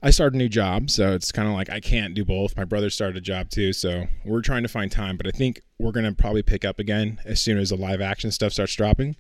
I 0.05 0.11
started 0.11 0.35
a 0.35 0.37
new 0.37 0.49
job, 0.49 0.91
so 0.91 1.13
it's 1.13 1.31
kind 1.31 1.47
of 1.47 1.55
like 1.55 1.71
I 1.71 1.79
can't 1.79 2.13
do 2.13 2.23
both. 2.23 2.55
My 2.55 2.63
brother 2.63 2.91
started 2.91 3.17
a 3.17 3.21
job 3.21 3.49
too, 3.49 3.73
so 3.73 4.05
we're 4.23 4.43
trying 4.43 4.61
to 4.61 4.69
find 4.69 4.91
time. 4.91 5.17
But 5.17 5.25
I 5.25 5.31
think 5.31 5.63
we're 5.79 5.91
gonna 5.91 6.13
probably 6.13 6.43
pick 6.43 6.63
up 6.63 6.77
again 6.77 7.19
as 7.25 7.41
soon 7.41 7.57
as 7.57 7.71
the 7.71 7.75
live 7.75 8.01
action 8.01 8.29
stuff 8.29 8.53
starts 8.53 8.75
dropping. 8.75 9.15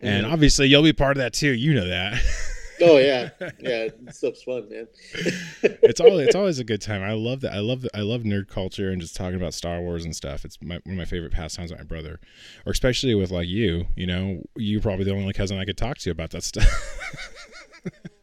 And 0.00 0.24
mm-hmm. 0.24 0.32
obviously, 0.32 0.68
you'll 0.68 0.82
be 0.82 0.94
part 0.94 1.18
of 1.18 1.20
that 1.20 1.34
too. 1.34 1.50
You 1.50 1.74
know 1.74 1.86
that. 1.86 2.14
oh 2.80 2.96
yeah, 2.96 3.28
yeah, 3.60 3.88
stuff's 4.10 4.42
fun, 4.42 4.70
man. 4.70 4.88
it's 5.62 6.00
all 6.00 6.18
it's 6.18 6.34
always 6.34 6.60
a 6.60 6.64
good 6.64 6.80
time. 6.80 7.02
I 7.02 7.12
love 7.12 7.42
that. 7.42 7.52
I 7.52 7.58
love 7.58 7.82
that. 7.82 7.94
I 7.94 8.00
love 8.00 8.22
nerd 8.22 8.48
culture 8.48 8.90
and 8.90 9.02
just 9.02 9.16
talking 9.16 9.36
about 9.36 9.52
Star 9.52 9.82
Wars 9.82 10.06
and 10.06 10.16
stuff. 10.16 10.46
It's 10.46 10.56
my, 10.62 10.76
one 10.84 10.94
of 10.94 10.96
my 10.96 11.04
favorite 11.04 11.32
pastimes 11.32 11.70
with 11.70 11.78
my 11.78 11.84
brother, 11.84 12.20
or 12.64 12.72
especially 12.72 13.14
with 13.14 13.32
like 13.32 13.48
you. 13.48 13.84
You 13.96 14.06
know, 14.06 14.46
you're 14.56 14.80
probably 14.80 15.04
the 15.04 15.12
only 15.12 15.34
cousin 15.34 15.58
I 15.58 15.66
could 15.66 15.76
talk 15.76 15.98
to 15.98 16.10
about 16.10 16.30
that 16.30 16.42
stuff. 16.42 16.64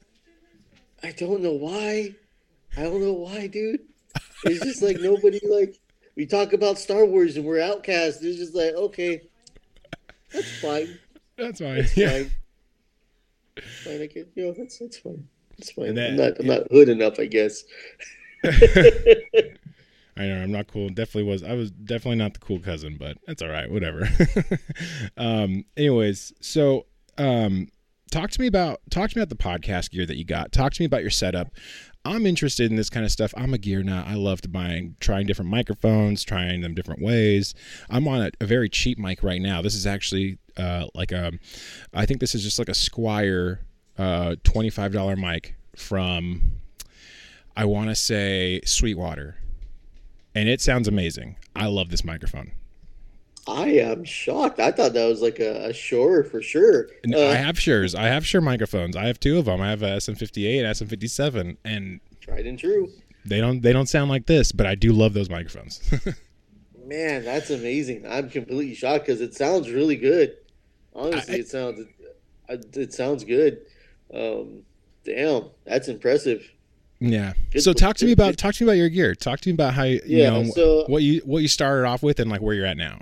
I 1.03 1.11
don't 1.11 1.41
know 1.41 1.51
why. 1.51 2.15
I 2.77 2.83
don't 2.83 3.01
know 3.01 3.13
why, 3.13 3.47
dude. 3.47 3.81
It's 4.45 4.63
just 4.63 4.81
like 4.81 4.99
nobody 4.99 5.39
like 5.47 5.79
we 6.15 6.25
talk 6.25 6.53
about 6.53 6.77
Star 6.77 7.05
Wars 7.05 7.35
and 7.35 7.45
we're 7.45 7.61
outcasts. 7.61 8.23
It's 8.23 8.37
just 8.37 8.55
like 8.55 8.73
okay, 8.73 9.21
that's 10.31 10.61
fine. 10.61 10.97
That's 11.37 11.59
fine. 11.59 11.77
That's 11.77 11.97
yeah. 11.97 12.09
fine. 12.09 12.31
fine. 13.83 14.01
I 14.01 14.05
get, 14.07 14.31
you 14.35 14.45
know, 14.45 14.53
that's 14.57 14.79
that's 14.79 14.97
fine. 14.97 15.27
That's 15.57 15.71
fine. 15.71 15.95
That, 15.95 16.11
I'm 16.11 16.17
not 16.17 16.39
I'm 16.39 16.45
yeah. 16.45 16.57
not 16.57 16.71
hood 16.71 16.89
enough, 16.89 17.19
I 17.19 17.25
guess. 17.25 17.63
I 20.15 20.27
know 20.27 20.43
I'm 20.43 20.51
not 20.51 20.67
cool. 20.67 20.89
Definitely 20.89 21.23
was. 21.23 21.43
I 21.43 21.53
was 21.53 21.71
definitely 21.71 22.17
not 22.17 22.33
the 22.33 22.39
cool 22.39 22.59
cousin, 22.59 22.97
but 22.97 23.17
that's 23.25 23.41
all 23.41 23.49
right. 23.49 23.69
Whatever. 23.69 24.07
um. 25.17 25.65
Anyways, 25.75 26.33
so 26.39 26.85
um, 27.17 27.67
talk 28.13 28.29
to 28.29 28.39
me 28.39 28.47
about 28.47 28.79
talk 28.91 29.09
to 29.09 29.17
me 29.17 29.23
about 29.23 29.35
the 29.35 29.43
podcast 29.43 29.89
gear 29.89 30.05
that 30.05 30.17
you 30.17 30.23
got. 30.23 30.51
Talk 30.51 30.73
to 30.73 30.81
me 30.81 30.85
about 30.85 31.01
your 31.01 31.09
setup. 31.09 31.51
I'm 32.05 32.25
interested 32.25 32.69
in 32.69 32.75
this 32.75 32.89
kind 32.89 33.05
of 33.05 33.11
stuff. 33.11 33.33
I'm 33.35 33.53
a 33.53 33.57
gear 33.57 33.81
nut. 33.81 34.05
I 34.07 34.15
love 34.15 34.41
to 34.41 34.49
buying, 34.49 34.95
trying 34.99 35.25
different 35.25 35.49
microphones, 35.49 36.23
trying 36.23 36.61
them 36.61 36.75
different 36.75 37.01
ways. 37.01 37.55
I'm 37.89 38.07
on 38.07 38.21
a, 38.21 38.31
a 38.41 38.45
very 38.45 38.69
cheap 38.69 38.99
mic 38.99 39.23
right 39.23 39.41
now. 39.41 39.61
This 39.61 39.73
is 39.73 39.87
actually 39.87 40.37
uh, 40.57 40.87
like 40.93 41.11
a, 41.11 41.31
I 41.93 42.05
think 42.05 42.19
this 42.19 42.35
is 42.35 42.43
just 42.43 42.59
like 42.59 42.69
a 42.69 42.73
Squire 42.73 43.61
uh, 43.97 44.35
$25 44.43 45.17
mic 45.17 45.55
from, 45.77 46.41
I 47.55 47.65
want 47.65 47.89
to 47.89 47.95
say 47.95 48.59
Sweetwater. 48.65 49.37
And 50.35 50.49
it 50.49 50.59
sounds 50.59 50.89
amazing. 50.89 51.37
I 51.55 51.67
love 51.67 51.89
this 51.89 52.03
microphone. 52.03 52.51
I 53.47 53.71
am 53.71 54.05
shocked. 54.05 54.59
I 54.59 54.71
thought 54.71 54.93
that 54.93 55.05
was 55.05 55.21
like 55.21 55.39
a, 55.39 55.69
a 55.69 55.73
Shure 55.73 56.23
for 56.23 56.41
sure. 56.41 56.87
Uh, 57.11 57.27
I 57.27 57.35
have 57.35 57.55
Shures. 57.57 57.97
I 57.97 58.07
have 58.07 58.25
Shure 58.25 58.41
microphones. 58.41 58.95
I 58.95 59.07
have 59.07 59.19
two 59.19 59.37
of 59.37 59.45
them. 59.45 59.59
I 59.59 59.69
have 59.69 59.83
a 59.83 59.97
SM58, 59.97 60.63
SM57, 60.63 61.57
and 61.65 61.99
tried 62.21 62.45
and 62.45 62.57
true. 62.57 62.89
They 63.25 63.39
don't 63.39 63.61
they 63.61 63.73
don't 63.73 63.87
sound 63.87 64.09
like 64.09 64.25
this, 64.25 64.51
but 64.51 64.65
I 64.65 64.75
do 64.75 64.93
love 64.93 65.13
those 65.13 65.29
microphones. 65.29 65.81
Man, 66.85 67.23
that's 67.23 67.49
amazing. 67.49 68.05
I'm 68.07 68.29
completely 68.29 68.75
shocked 68.75 69.05
because 69.05 69.21
it 69.21 69.33
sounds 69.33 69.69
really 69.69 69.95
good. 69.95 70.35
Honestly, 70.93 71.35
I, 71.35 71.37
it 71.39 71.47
sounds 71.47 71.87
it, 72.49 72.77
it 72.77 72.93
sounds 72.93 73.23
good. 73.23 73.61
Um, 74.13 74.63
damn, 75.05 75.49
that's 75.65 75.87
impressive. 75.87 76.49
Yeah. 76.99 77.33
Good, 77.51 77.63
so 77.63 77.73
talk 77.73 77.97
to 77.97 78.05
me 78.05 78.11
about 78.11 78.37
talk 78.37 78.55
to 78.55 78.63
me 78.63 78.69
about 78.69 78.77
your 78.77 78.89
gear. 78.89 79.15
Talk 79.15 79.41
to 79.41 79.49
me 79.49 79.53
about 79.53 79.73
how 79.73 79.83
you 79.83 80.01
yeah, 80.05 80.29
know 80.29 80.43
so, 80.45 80.85
what 80.87 81.03
you 81.03 81.21
what 81.25 81.41
you 81.41 81.47
started 81.47 81.85
off 81.85 82.03
with 82.03 82.19
and 82.19 82.29
like 82.29 82.41
where 82.41 82.53
you're 82.53 82.65
at 82.65 82.77
now. 82.77 82.99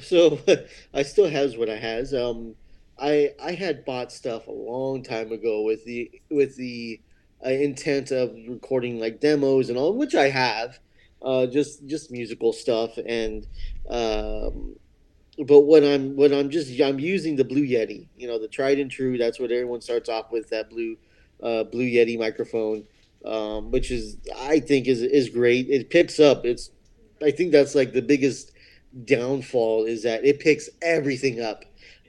So 0.00 0.38
I 0.94 1.02
still 1.02 1.28
has 1.28 1.56
what 1.56 1.68
I 1.68 1.76
has. 1.76 2.14
Um, 2.14 2.54
I 2.98 3.30
I 3.42 3.52
had 3.52 3.84
bought 3.84 4.12
stuff 4.12 4.46
a 4.46 4.52
long 4.52 5.02
time 5.02 5.32
ago 5.32 5.62
with 5.62 5.84
the 5.84 6.10
with 6.30 6.56
the 6.56 7.00
uh, 7.44 7.50
intent 7.50 8.10
of 8.10 8.34
recording 8.48 8.98
like 8.98 9.20
demos 9.20 9.68
and 9.68 9.78
all, 9.78 9.94
which 9.94 10.14
I 10.14 10.28
have, 10.28 10.78
uh, 11.22 11.46
just 11.46 11.86
just 11.86 12.10
musical 12.10 12.52
stuff 12.52 12.98
and. 12.98 13.46
Um, 13.88 14.76
but 15.46 15.60
when 15.60 15.84
I'm 15.84 16.16
when 16.16 16.32
I'm 16.34 16.50
just 16.50 16.80
I'm 16.80 16.98
using 16.98 17.36
the 17.36 17.44
Blue 17.44 17.62
Yeti, 17.62 18.08
you 18.16 18.26
know, 18.26 18.40
the 18.40 18.48
tried 18.48 18.80
and 18.80 18.90
true. 18.90 19.16
That's 19.16 19.38
what 19.38 19.52
everyone 19.52 19.80
starts 19.80 20.08
off 20.08 20.32
with 20.32 20.50
that 20.50 20.68
blue 20.68 20.96
uh, 21.40 21.64
Blue 21.64 21.88
Yeti 21.88 22.18
microphone, 22.18 22.84
um, 23.24 23.70
which 23.70 23.90
is 23.92 24.16
I 24.36 24.58
think 24.58 24.88
is 24.88 25.00
is 25.00 25.28
great. 25.28 25.68
It 25.68 25.90
picks 25.90 26.18
up. 26.18 26.44
It's 26.44 26.70
I 27.22 27.30
think 27.30 27.52
that's 27.52 27.76
like 27.76 27.92
the 27.92 28.02
biggest 28.02 28.52
downfall 29.04 29.84
is 29.84 30.02
that 30.02 30.24
it 30.24 30.40
picks 30.40 30.68
everything 30.82 31.40
up. 31.40 31.64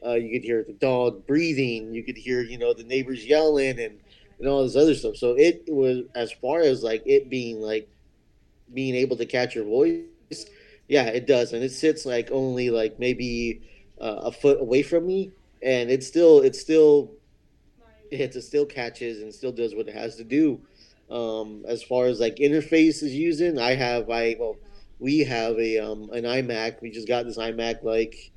Uh, 0.05 0.13
you 0.13 0.31
could 0.31 0.45
hear 0.45 0.63
the 0.63 0.73
dog 0.73 1.27
breathing. 1.27 1.93
You 1.93 2.03
could 2.03 2.17
hear, 2.17 2.41
you 2.41 2.57
know, 2.57 2.73
the 2.73 2.83
neighbors 2.83 3.25
yelling 3.25 3.79
and, 3.79 3.99
and 4.39 4.47
all 4.47 4.63
this 4.63 4.75
other 4.75 4.95
stuff. 4.95 5.17
So 5.17 5.35
it 5.37 5.63
was 5.67 6.03
as 6.15 6.31
far 6.31 6.61
as 6.61 6.83
like 6.83 7.03
it 7.05 7.29
being 7.29 7.59
like 7.59 7.89
being 8.73 8.95
able 8.95 9.17
to 9.17 9.25
catch 9.25 9.55
your 9.55 9.65
voice. 9.65 10.03
Yeah, 10.87 11.05
it 11.05 11.27
does, 11.27 11.53
and 11.53 11.63
it 11.63 11.71
sits 11.71 12.05
like 12.05 12.31
only 12.31 12.69
like 12.69 12.97
maybe 12.99 13.61
uh, 14.01 14.21
a 14.23 14.31
foot 14.31 14.59
away 14.59 14.81
from 14.81 15.05
me, 15.05 15.31
and 15.61 15.91
it 15.91 16.03
still 16.03 16.39
it 16.41 16.55
still 16.55 17.11
it 18.09 18.33
still 18.33 18.65
catches, 18.65 19.21
and 19.21 19.33
still 19.33 19.51
does 19.51 19.75
what 19.75 19.87
it 19.87 19.93
has 19.93 20.15
to 20.15 20.23
do. 20.23 20.59
Um, 21.11 21.63
as 21.67 21.83
far 21.83 22.05
as 22.05 22.19
like 22.19 22.37
interface 22.37 23.03
is 23.03 23.13
using, 23.13 23.59
I 23.59 23.75
have 23.75 24.09
I 24.09 24.35
well 24.39 24.55
we 24.99 25.19
have 25.19 25.57
a 25.57 25.79
um, 25.79 26.09
an 26.11 26.23
iMac. 26.23 26.81
We 26.81 26.91
just 26.91 27.07
got 27.07 27.25
this 27.25 27.37
iMac 27.37 27.83
like 27.83 28.31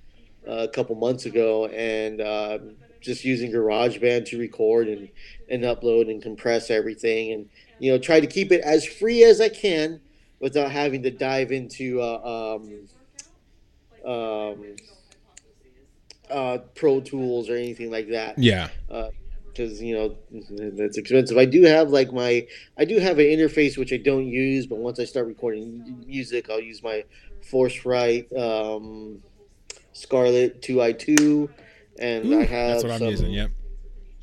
a 0.46 0.68
couple 0.68 0.94
months 0.96 1.26
ago, 1.26 1.66
and 1.66 2.20
uh, 2.20 2.58
just 3.00 3.24
using 3.24 3.52
GarageBand 3.52 4.26
to 4.26 4.38
record 4.38 4.88
and 4.88 5.08
and 5.48 5.64
upload 5.64 6.10
and 6.10 6.22
compress 6.22 6.70
everything, 6.70 7.32
and 7.32 7.48
you 7.78 7.92
know 7.92 7.98
try 7.98 8.20
to 8.20 8.26
keep 8.26 8.52
it 8.52 8.60
as 8.62 8.86
free 8.86 9.24
as 9.24 9.40
I 9.40 9.48
can 9.48 10.00
without 10.40 10.70
having 10.70 11.02
to 11.02 11.10
dive 11.10 11.52
into 11.52 12.00
uh, 12.00 12.56
um, 12.56 14.10
um, 14.10 14.76
uh, 16.30 16.58
Pro 16.74 17.00
Tools 17.00 17.48
or 17.48 17.56
anything 17.56 17.90
like 17.90 18.08
that 18.08 18.38
Yeah. 18.38 18.68
Because 19.52 19.82
you 19.82 19.94
know 19.94 20.16
that's 20.76 20.96
expensive. 20.96 21.36
I 21.36 21.44
do 21.44 21.62
have 21.62 21.90
like 21.90 22.12
my 22.12 22.46
I 22.78 22.84
do 22.84 22.98
have 22.98 23.18
an 23.18 23.26
interface 23.26 23.76
which 23.76 23.92
I 23.92 23.98
don't 23.98 24.26
use, 24.26 24.66
but 24.66 24.78
once 24.78 24.98
I 24.98 25.04
start 25.04 25.26
recording 25.26 26.04
music, 26.06 26.48
I'll 26.48 26.60
use 26.60 26.82
my 26.82 27.04
Focusrite 27.42 28.34
um, 28.36 29.22
Scarlett 29.92 30.62
Two 30.62 30.80
I 30.80 30.92
Two, 30.92 31.50
and 31.98 32.34
I 32.34 32.44
have 32.44 32.82
That's 32.82 32.84
what 32.84 32.92
I'm 32.92 33.08
using. 33.08 33.32
Yep. 33.32 33.50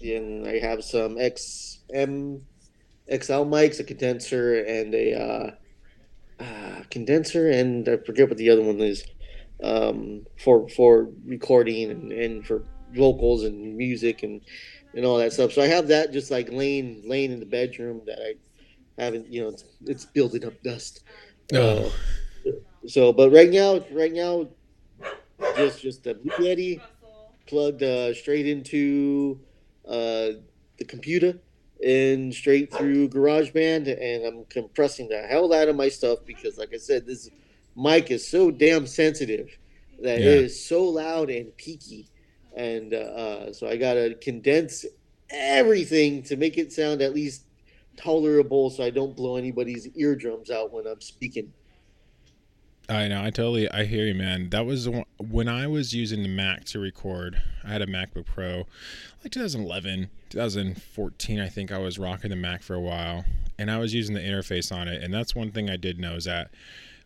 and 0.02 0.48
I 0.48 0.60
have 0.60 0.84
some 0.84 1.16
XM 1.18 2.42
XL 3.10 3.46
mics, 3.46 3.80
a 3.80 3.84
condenser, 3.84 4.64
and 4.64 4.94
a 4.94 5.14
uh, 5.14 5.52
uh, 6.44 6.84
condenser, 6.90 7.50
and 7.50 7.88
I 7.88 7.98
forget 7.98 8.30
what 8.30 8.38
the 8.38 8.50
other 8.50 8.62
one 8.62 8.80
is 8.80 9.04
um, 9.64 10.26
for 10.38 10.70
for 10.70 11.10
recording 11.26 11.92
and, 11.92 12.12
and 12.12 12.46
for 12.46 12.64
vocals 12.96 13.44
and 13.44 13.78
music 13.78 14.24
and 14.24 14.42
and 14.96 15.06
all 15.06 15.18
that 15.18 15.34
stuff. 15.34 15.54
So 15.54 15.62
I 15.62 15.68
have 15.68 15.88
that 15.88 16.12
just 16.12 16.32
like 16.32 16.52
laying 16.52 17.04
laying 17.08 17.32
in 17.32 17.40
the 17.40 17.46
bedroom 17.46 18.02
that 18.06 18.20
I 18.20 19.02
haven't, 19.02 19.32
you 19.32 19.42
know, 19.42 19.50
it's, 19.50 19.64
it's 19.86 20.06
building 20.06 20.46
up 20.46 20.62
dust. 20.64 21.04
Oh. 21.54 21.94
Uh, 22.48 22.52
so, 22.88 23.14
but 23.14 23.32
right 23.32 23.50
now, 23.50 23.84
right 23.92 24.14
now, 24.14 24.48
just 25.56 25.82
just 25.82 26.04
the 26.04 26.16
Blue 26.16 26.32
Yeti 26.32 26.82
plugged 27.48 27.84
uh, 27.84 28.14
straight 28.14 28.48
into 28.48 29.40
uh, 29.88 30.40
the 30.78 30.86
computer 30.88 31.40
and 31.86 32.34
straight 32.34 32.74
through 32.74 33.10
GarageBand, 33.10 33.88
and 34.02 34.26
I'm 34.26 34.46
compressing 34.46 35.08
the 35.10 35.22
hell 35.22 35.54
out 35.54 35.70
of 35.70 35.76
my 35.76 35.90
stuff 35.90 36.20
because, 36.26 36.58
like 36.58 36.74
I 36.74 36.78
said, 36.78 37.06
this 37.06 37.30
mic 37.76 38.12
is 38.12 38.28
so 38.28 38.52
damn 38.52 38.86
sensitive 38.86 39.58
that 40.02 40.20
Yeah. 40.20 40.26
it 40.26 40.44
is 40.46 40.66
so 40.66 40.84
loud 40.84 41.30
and 41.30 41.56
peaky, 41.58 42.10
and 42.56 42.94
uh, 42.94 42.98
uh, 42.98 43.54
so 43.54 43.68
I 43.68 43.78
gotta 43.78 44.16
condense 44.22 44.86
everything 45.30 46.24
to 46.24 46.36
make 46.36 46.58
it 46.58 46.72
sound 46.72 47.02
at 47.02 47.14
least 47.14 47.44
tolerable, 47.98 48.70
so 48.70 48.84
I 48.84 48.90
don't 48.90 49.16
blow 49.16 49.36
anybody's 49.36 49.88
eardrums 49.96 50.50
out 50.50 50.72
when 50.72 50.88
I'm 50.88 51.02
speaking. 51.02 51.54
I 52.90 53.08
know. 53.08 53.24
I 53.24 53.30
totally. 53.30 53.70
I 53.70 53.86
hear 53.86 54.06
you, 54.06 54.16
man. 54.16 54.50
That 54.50 54.66
was 54.66 54.90
when 55.20 55.48
I 55.48 55.68
was 55.68 55.94
using 55.94 56.24
the 56.24 56.30
Mac 56.30 56.66
to 56.66 56.80
record. 56.80 57.40
I 57.64 57.68
had 57.68 57.84
a 57.84 57.88
MacBook 57.88 58.26
Pro, 58.26 58.66
like 59.24 59.32
2011, 59.32 60.10
2014. 60.30 61.40
I 61.40 61.50
think 61.50 61.72
I 61.72 61.78
was 61.78 62.00
rocking 62.00 62.32
the 62.32 62.36
Mac 62.36 62.64
for 62.64 62.74
a 62.74 62.80
while, 62.80 63.26
and 63.60 63.70
I 63.70 63.78
was 63.78 63.94
using 63.94 64.16
the 64.16 64.22
interface 64.22 64.76
on 64.76 64.88
it. 64.88 65.04
And 65.04 65.14
that's 65.14 65.36
one 65.36 65.52
thing 65.52 65.70
I 65.70 65.78
did 65.78 66.00
know 66.00 66.16
is 66.16 66.26
that 66.26 66.50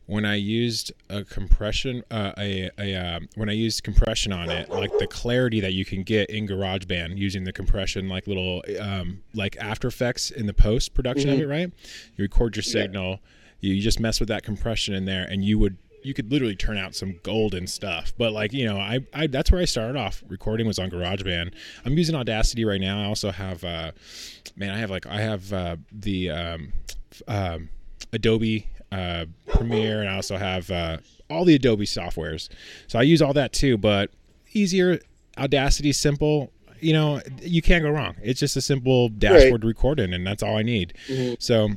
when 0.05 0.25
I 0.25 0.36
used 0.36 0.91
a 1.10 1.24
compression, 1.24 2.03
uh, 2.12 2.33
a, 2.38 2.69
a 2.77 2.95
uh, 2.95 3.19
when 3.36 3.50
I 3.50 3.53
used 3.53 3.83
compression 3.83 4.33
on 4.33 4.50
it, 4.50 4.69
like 4.69 4.91
the 4.98 5.07
clarity 5.07 5.62
that 5.62 5.74
you 5.74 5.86
can 5.86 6.03
get 6.03 6.29
in 6.29 6.48
GarageBand 6.48 7.17
using 7.17 7.45
the 7.45 7.53
compression, 7.53 8.10
like 8.10 8.27
little 8.27 8.63
um, 8.79 9.22
like 9.33 9.55
After 9.57 9.88
Effects 9.88 10.29
in 10.29 10.45
the 10.45 10.53
post 10.53 10.93
production 10.93 11.29
of 11.29 11.39
it, 11.39 11.48
right? 11.48 11.72
You 12.17 12.24
record 12.24 12.55
your 12.55 12.63
signal, 12.63 13.19
you 13.62 13.81
just 13.81 14.00
mess 14.00 14.19
with 14.19 14.29
that 14.29 14.43
compression 14.43 14.93
in 14.93 15.05
there, 15.05 15.24
and 15.24 15.43
you 15.45 15.57
would 15.60 15.77
you 16.03 16.13
could 16.13 16.29
literally 16.31 16.55
turn 16.55 16.77
out 16.77 16.95
some 16.95 17.19
golden 17.24 17.65
stuff. 17.65 18.13
But 18.17 18.33
like 18.33 18.51
you 18.51 18.65
know, 18.65 18.77
I, 18.77 19.00
I 19.13 19.27
that's 19.27 19.51
where 19.51 19.62
I 19.62 19.65
started 19.65 19.98
off. 19.98 20.22
Recording 20.27 20.67
was 20.67 20.79
on 20.79 20.91
GarageBand. 20.91 21.53
I'm 21.86 21.98
using 21.98 22.15
Audacity 22.15 22.65
right 22.65 22.81
now. 22.81 23.01
I 23.01 23.05
also 23.05 23.31
have, 23.31 23.63
uh, 23.63 23.93
man, 24.57 24.72
I 24.72 24.77
have 24.79 24.91
like 24.91 25.05
I 25.05 25.22
have 25.22 25.53
uh, 25.53 25.77
the 25.91 26.29
um, 26.29 26.74
um, 27.27 27.69
Adobe 28.12 28.67
uh, 28.93 29.25
Premiere, 29.47 30.01
and 30.01 30.09
I 30.09 30.15
also 30.15 30.38
have 30.38 30.69
uh, 30.71 30.97
all 31.29 31.45
the 31.45 31.55
Adobe 31.55 31.85
softwares. 31.85 32.50
So 32.88 33.00
I 33.00 33.01
use 33.01 33.21
all 33.21 33.33
that 33.33 33.51
too. 33.53 33.77
But 33.77 34.12
easier, 34.53 35.00
Audacity, 35.38 35.91
simple. 35.93 36.51
You 36.79 36.93
know, 36.93 37.21
you 37.41 37.62
can't 37.62 37.83
go 37.83 37.89
wrong. 37.89 38.15
It's 38.21 38.39
just 38.39 38.55
a 38.57 38.62
simple 38.62 39.09
dashboard 39.09 39.63
recording, 39.63 40.13
and 40.13 40.27
that's 40.27 40.43
all 40.43 40.57
I 40.57 40.63
need. 40.63 40.93
So 41.39 41.69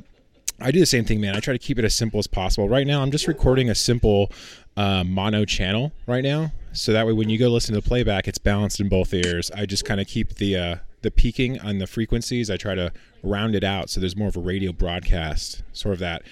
I 0.59 0.71
do 0.71 0.79
the 0.79 0.85
same 0.85 1.05
thing, 1.05 1.21
man. 1.21 1.35
I 1.35 1.39
try 1.39 1.53
to 1.53 1.59
keep 1.59 1.79
it 1.79 1.85
as 1.85 1.95
simple 1.95 2.19
as 2.19 2.27
possible. 2.27 2.67
Right 2.69 2.85
now, 2.85 3.01
I'm 3.01 3.09
just 3.11 3.27
recording 3.27 3.69
a 3.69 3.75
simple 3.75 4.31
uh, 4.75 5.03
mono 5.05 5.45
channel 5.45 5.91
right 6.07 6.23
now, 6.23 6.51
so 6.73 6.91
that 6.93 7.07
way 7.07 7.13
when 7.13 7.29
you 7.29 7.37
go 7.39 7.47
listen 7.49 7.73
to 7.73 7.81
the 7.81 7.87
playback, 7.87 8.27
it's 8.27 8.37
balanced 8.37 8.79
in 8.79 8.89
both 8.89 9.13
ears. 9.13 9.49
I 9.51 9.65
just 9.65 9.85
kind 9.85 9.99
of 10.01 10.07
keep 10.07 10.35
the 10.35 10.55
uh, 10.57 10.75
the 11.01 11.11
peaking 11.11 11.59
on 11.59 11.77
the 11.77 11.87
frequencies. 11.87 12.49
I 12.49 12.57
try 12.57 12.75
to 12.75 12.91
round 13.23 13.55
it 13.55 13.63
out 13.63 13.89
so 13.89 13.99
there's 13.99 14.15
more 14.15 14.27
of 14.29 14.35
a 14.37 14.39
radio 14.39 14.71
broadcast, 14.71 15.63
sort 15.73 15.93
of 15.93 15.99
that 15.99 16.23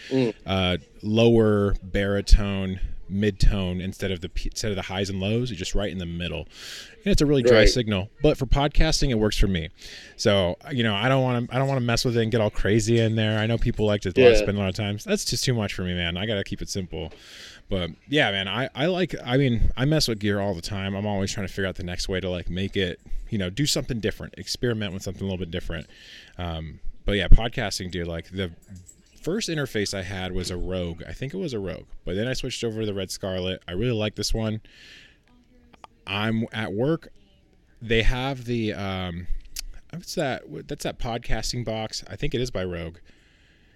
uh, 0.45 0.77
lower 1.01 1.75
baritone 1.83 2.79
mid 3.07 3.39
tone 3.39 3.79
instead 3.81 4.09
of 4.09 4.21
the 4.21 4.31
instead 4.45 4.71
of 4.71 4.75
the 4.75 4.81
highs 4.81 5.11
and 5.11 5.19
lows. 5.19 5.51
You're 5.51 5.57
just 5.57 5.75
right 5.75 5.91
in 5.91 5.99
the 5.99 6.07
middle, 6.07 6.47
and 7.03 7.11
it's 7.11 7.21
a 7.21 7.25
really 7.27 7.43
dry 7.43 7.59
Right. 7.59 7.69
signal. 7.69 8.09
But 8.23 8.35
for 8.35 8.47
podcasting, 8.47 9.11
it 9.11 9.19
works 9.19 9.37
for 9.37 9.47
me. 9.47 9.69
So 10.17 10.57
you 10.71 10.81
know, 10.83 10.95
I 10.95 11.07
don't 11.07 11.21
want 11.21 11.47
to 11.49 11.55
I 11.55 11.59
don't 11.59 11.67
want 11.67 11.79
to 11.79 11.85
mess 11.85 12.03
with 12.03 12.17
it 12.17 12.23
and 12.23 12.31
get 12.31 12.41
all 12.41 12.49
crazy 12.49 12.99
in 12.99 13.15
there. 13.15 13.37
I 13.37 13.45
know 13.45 13.59
people 13.59 13.85
like 13.85 14.01
to 14.01 14.13
Yeah. 14.15 14.33
spend 14.35 14.57
a 14.57 14.59
lot 14.59 14.69
of 14.69 14.75
time. 14.75 14.97
That's 15.05 15.23
just 15.25 15.43
too 15.43 15.53
much 15.53 15.73
for 15.75 15.83
me, 15.83 15.93
man. 15.93 16.17
I 16.17 16.25
gotta 16.25 16.43
keep 16.43 16.63
it 16.63 16.69
simple. 16.69 17.13
But 17.69 17.91
yeah, 18.07 18.31
man, 18.31 18.47
I, 18.47 18.69
I 18.75 18.85
like 18.87 19.15
I 19.23 19.37
mean, 19.37 19.71
I 19.75 19.85
mess 19.85 20.07
with 20.07 20.19
gear 20.19 20.39
all 20.39 20.53
the 20.53 20.61
time. 20.61 20.95
I'm 20.95 21.05
always 21.05 21.31
trying 21.31 21.47
to 21.47 21.53
figure 21.53 21.67
out 21.67 21.75
the 21.75 21.83
next 21.83 22.07
way 22.07 22.19
to 22.19 22.29
like 22.29 22.49
make 22.49 22.77
it, 22.77 22.99
you 23.29 23.37
know, 23.37 23.49
do 23.49 23.65
something 23.65 23.99
different, 23.99 24.35
experiment 24.37 24.93
with 24.93 25.01
something 25.01 25.23
a 25.23 25.25
little 25.25 25.39
bit 25.39 25.51
different. 25.51 25.87
Um, 26.37 26.79
but 27.05 27.13
yeah, 27.13 27.27
podcasting, 27.27 27.91
dude, 27.91 28.07
like 28.07 28.29
the 28.29 28.51
first 29.19 29.49
interface 29.49 29.97
I 29.97 30.03
had 30.03 30.31
was 30.31 30.51
a 30.51 30.57
Rogue. 30.57 31.01
I 31.07 31.13
think 31.13 31.33
it 31.33 31.37
was 31.37 31.53
a 31.53 31.59
Rogue. 31.59 31.87
But 32.05 32.15
then 32.15 32.27
I 32.27 32.33
switched 32.33 32.63
over 32.63 32.81
to 32.81 32.85
the 32.85 32.93
Red 32.93 33.09
Scarlett. 33.09 33.63
I 33.67 33.71
really 33.71 33.97
like 33.97 34.15
this 34.15 34.33
one. 34.33 34.61
I'm 36.05 36.45
at 36.53 36.71
work. 36.73 37.09
They 37.81 38.03
have 38.03 38.45
the 38.45 38.73
um 38.73 39.27
what's 39.91 40.15
that? 40.15 40.43
That's 40.67 40.83
that 40.83 40.99
podcasting 40.99 41.65
box. 41.65 42.03
I 42.07 42.15
think 42.15 42.35
it 42.35 42.41
is 42.41 42.51
by 42.51 42.63
Rogue. 42.63 42.97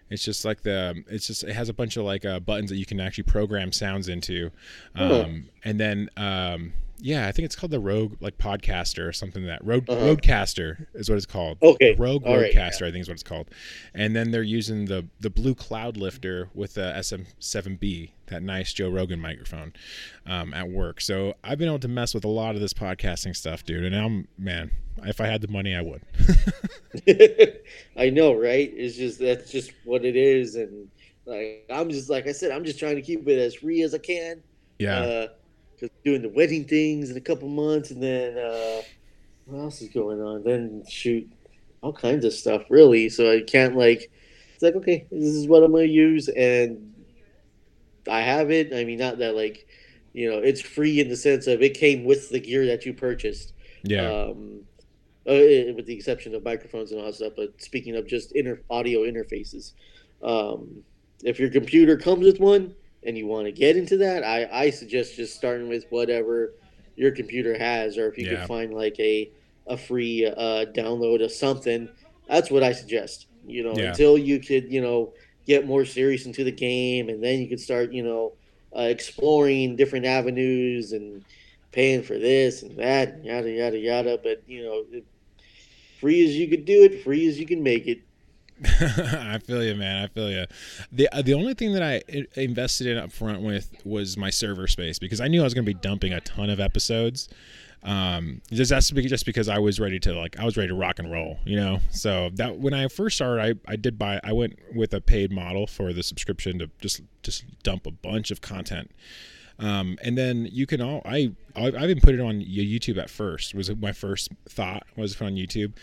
It's 0.10 0.24
just 0.24 0.46
like 0.46 0.62
the 0.64 1.04
it's 1.08 1.28
just 1.28 1.44
it 1.44 1.54
has 1.54 1.70
a 1.70 1.74
bunch 1.74 1.98
of 1.98 2.04
like 2.04 2.26
uh, 2.26 2.40
buttons 2.40 2.70
that 2.70 2.78
you 2.78 2.86
can 2.86 3.00
actually 3.00 3.26
program 3.26 3.72
sounds 3.72 4.10
into. 4.10 4.52
Um 4.96 5.50
and 5.64 5.80
then 5.80 6.10
um 6.18 6.74
yeah, 7.02 7.28
I 7.28 7.32
think 7.32 7.46
it's 7.46 7.56
called 7.56 7.72
the 7.72 7.80
Rogue 7.80 8.18
like 8.20 8.38
podcaster 8.38 9.08
or 9.08 9.14
something 9.14 9.46
like 9.46 9.60
that. 9.60 9.66
Rode 9.66 9.86
RodeCaster 9.88 10.88
is 10.94 11.10
what 11.10 11.16
it's 11.16 11.26
called. 11.26 11.58
Okay. 11.62 11.96
Rogue 11.98 12.26
All 12.26 12.38
right, 12.38 12.54
RodeCaster, 12.54 12.88
I 12.88 12.92
think 12.92 13.04
is 13.04 13.08
what 13.08 13.14
it's 13.14 13.24
called. 13.24 13.50
And 13.94 14.16
then 14.16 14.32
they're 14.32 14.44
using 14.44 14.86
the 14.86 15.08
the 15.20 15.30
Blue 15.30 15.56
Cloud 15.56 15.98
Lifter 15.98 16.50
with 16.54 16.74
the 16.74 16.94
SM7B, 16.96 18.12
that 18.28 18.44
nice 18.44 18.74
Joe 18.74 18.90
Rogan 18.90 19.20
microphone, 19.20 19.74
um, 20.26 20.54
at 20.54 20.70
work. 20.70 21.00
So 21.00 21.36
I've 21.44 21.58
been 21.58 21.70
able 21.70 21.80
to 21.80 21.88
mess 21.88 22.14
with 22.14 22.26
a 22.26 22.30
lot 22.30 22.56
of 22.56 22.62
this 22.62 22.74
podcasting 22.74 23.36
stuff, 23.36 23.64
dude. 23.64 23.86
And 23.86 23.96
I'm 23.96 24.28
man, 24.38 24.72
if 25.04 25.22
I 25.22 25.28
had 25.28 25.42
the 25.42 25.48
money, 25.48 25.76
I 25.76 25.82
would. 25.82 26.02
I 27.98 28.10
know, 28.10 28.34
right? 28.34 28.72
It's 28.76 28.98
just 28.98 29.20
that's 29.20 29.52
just 29.52 29.72
what 29.86 30.04
it 30.04 30.16
is, 30.16 30.56
and 30.56 30.90
like 31.26 31.66
I'm 31.70 31.90
just 31.90 32.10
like 32.10 32.28
I 32.28 32.34
said, 32.34 32.52
I'm 32.52 32.66
just 32.66 32.80
trying 32.80 32.98
to 32.98 33.02
keep 33.02 33.28
it 33.28 33.40
as 33.40 33.56
free 33.56 33.84
as 33.84 33.94
I 33.94 34.00
can. 34.00 34.44
Yeah. 34.80 35.28
Because 35.80 35.96
doing 36.04 36.22
the 36.22 36.30
wedding 36.30 36.66
things 36.66 37.10
in 37.10 37.18
a 37.18 37.22
couple 37.22 37.48
months, 37.48 37.92
and 37.92 38.02
then 38.02 38.38
uh, 38.38 38.82
what 39.46 39.60
else 39.60 39.82
is 39.82 39.90
going 39.90 40.22
on? 40.22 40.44
Then 40.44 40.84
shoot, 40.88 41.32
all 41.82 41.94
kinds 41.94 42.26
of 42.26 42.34
stuff, 42.34 42.64
really. 42.70 43.10
So 43.10 43.32
I 43.32 43.42
can't 43.42 43.76
like. 43.76 44.12
It's 44.54 44.64
like 44.64 44.76
okay, 44.76 45.08
this 45.10 45.34
is 45.36 45.48
what 45.48 45.64
I'm 45.64 45.72
gonna 45.72 45.86
use, 45.86 46.28
and 46.28 46.94
I 48.10 48.22
have 48.22 48.52
it. 48.52 48.74
I 48.74 48.84
mean, 48.84 49.00
not 49.00 49.20
that 49.20 49.36
like, 49.36 49.68
you 50.14 50.30
know, 50.30 50.40
it's 50.40 50.62
free 50.62 51.00
in 51.00 51.08
the 51.08 51.16
sense 51.16 51.48
of 51.48 51.62
it 51.62 51.76
came 51.76 52.04
with 52.04 52.30
the 52.30 52.40
gear 52.40 52.66
that 52.66 52.86
you 52.86 52.94
purchased 52.94 53.54
yeah. 53.84 54.10
um, 54.10 54.62
uh, 55.28 55.74
with 55.76 55.86
the 55.86 55.94
exception 55.94 56.36
of 56.36 56.44
microphones 56.44 56.92
and 56.92 57.00
all 57.00 57.08
that 57.08 57.16
stuff. 57.16 57.34
But 57.36 57.62
speaking 57.62 57.96
of 57.96 58.08
just 58.08 58.32
inter- 58.34 58.62
audio 58.70 59.02
interfaces, 59.02 59.74
um, 60.24 60.84
if 61.24 61.40
your 61.40 61.50
computer 61.50 61.98
comes 61.98 62.26
with 62.26 62.40
one 62.40 62.76
and 63.04 63.18
you 63.18 63.28
want 63.28 63.46
to 63.48 63.52
get 63.52 63.78
into 63.78 63.98
that, 63.98 64.24
I, 64.24 64.48
I 64.52 64.70
suggest 64.72 65.16
just 65.16 65.36
starting 65.36 65.68
with 65.70 65.86
whatever 65.90 66.52
your 66.96 67.12
computer 67.12 67.58
has, 67.58 67.98
or 67.98 68.08
if 68.08 68.18
you 68.18 68.26
Yeah. 68.26 68.28
can 68.28 68.42
find 68.42 68.74
like 68.74 68.96
a 69.00 69.32
a 69.68 69.78
free 69.78 70.26
uh, 70.26 70.66
download 70.76 71.24
of 71.24 71.32
something. 71.32 71.90
That's 72.28 72.52
what 72.52 72.64
I 72.64 72.72
suggest. 72.74 73.28
You 73.46 73.64
know, 73.64 73.80
Yeah. 73.80 73.84
until 73.84 74.18
you 74.18 74.40
could 74.40 74.72
you 74.72 74.82
know 74.82 75.14
get 75.46 75.66
more 75.68 75.86
serious 75.86 76.26
into 76.26 76.44
the 76.44 76.52
game, 76.52 77.10
and 77.10 77.24
then 77.24 77.40
you 77.40 77.50
could 77.50 77.60
start 77.60 77.94
you 77.94 78.04
know 78.04 78.34
uh, 78.76 78.82
exploring 78.84 79.76
different 79.76 80.06
avenues 80.06 80.92
and 80.92 81.24
paying 81.72 82.04
for 82.04 82.18
this 82.18 82.64
and 82.64 82.78
that, 82.80 83.10
and 83.10 83.26
yada 83.26 83.50
yada 83.52 83.78
yada. 83.80 84.20
But 84.24 84.44
you 84.48 84.64
know, 84.64 84.84
free 86.00 86.24
as 86.26 86.36
you 86.36 86.48
could 86.50 86.66
do 86.66 86.84
it, 86.84 87.04
free 87.04 87.28
as 87.28 87.40
you 87.40 87.46
can 87.46 87.64
make 87.64 87.88
it. 87.88 88.00
I 88.66 89.40
feel 89.40 89.64
you, 89.64 89.76
man. 89.76 90.04
I 90.04 90.08
feel 90.08 90.30
you. 90.30 90.46
the 90.92 91.08
uh, 91.14 91.22
The 91.22 91.34
only 91.34 91.54
thing 91.54 91.74
that 91.74 91.84
I 91.84 92.02
invested 92.40 92.88
in 92.88 92.98
up 92.98 93.12
front 93.12 93.42
with 93.42 93.72
was 93.86 94.18
my 94.18 94.30
server 94.30 94.68
space 94.68 95.00
because 95.00 95.22
I 95.22 95.28
knew 95.28 95.42
I 95.42 95.44
was 95.46 95.54
going 95.54 95.66
to 95.66 95.74
be 95.74 95.80
dumping 95.80 96.14
a 96.14 96.22
ton 96.22 96.50
of 96.50 96.60
episodes. 96.60 97.30
Um, 97.82 98.42
just 98.52 98.72
that's 98.72 98.90
just 98.90 99.26
because 99.26 99.48
I 99.48 99.60
was 99.60 99.80
ready 99.80 100.00
to 100.02 100.14
like 100.14 100.38
I 100.38 100.44
was 100.44 100.58
ready 100.58 100.68
to 100.68 100.76
rock 100.76 101.00
and 101.00 101.10
roll, 101.10 101.40
you 101.46 101.56
know. 101.56 101.80
So 101.92 102.30
that 102.34 102.60
when 102.60 102.74
I 102.74 102.90
first 102.90 103.16
started, 103.16 103.58
I 103.68 103.72
I 103.72 103.76
did 103.78 103.98
buy 103.98 104.20
I 104.24 104.34
went 104.34 104.60
with 104.76 104.94
a 104.94 105.00
paid 105.00 105.32
model 105.32 105.66
for 105.66 105.94
the 105.94 106.04
subscription 106.04 106.60
to 106.60 106.70
just 106.82 107.02
just 107.24 107.46
dump 107.64 107.88
a 107.88 107.92
bunch 107.92 108.32
of 108.32 108.42
content. 108.42 108.92
Um, 109.60 109.98
and 110.02 110.18
then 110.18 110.48
you 110.52 110.66
can 110.66 110.82
all 110.82 111.02
I 111.04 111.32
I 111.56 111.68
even 111.70 112.00
put 112.00 112.16
it 112.16 112.22
on 112.22 112.40
YouTube 112.40 112.98
at 112.98 113.10
first 113.10 113.54
was 113.54 113.70
my 113.76 113.92
first 113.92 114.30
thought 114.48 114.84
was 114.96 115.16
put 115.16 115.26
on 115.26 115.36
YouTube, 115.36 115.74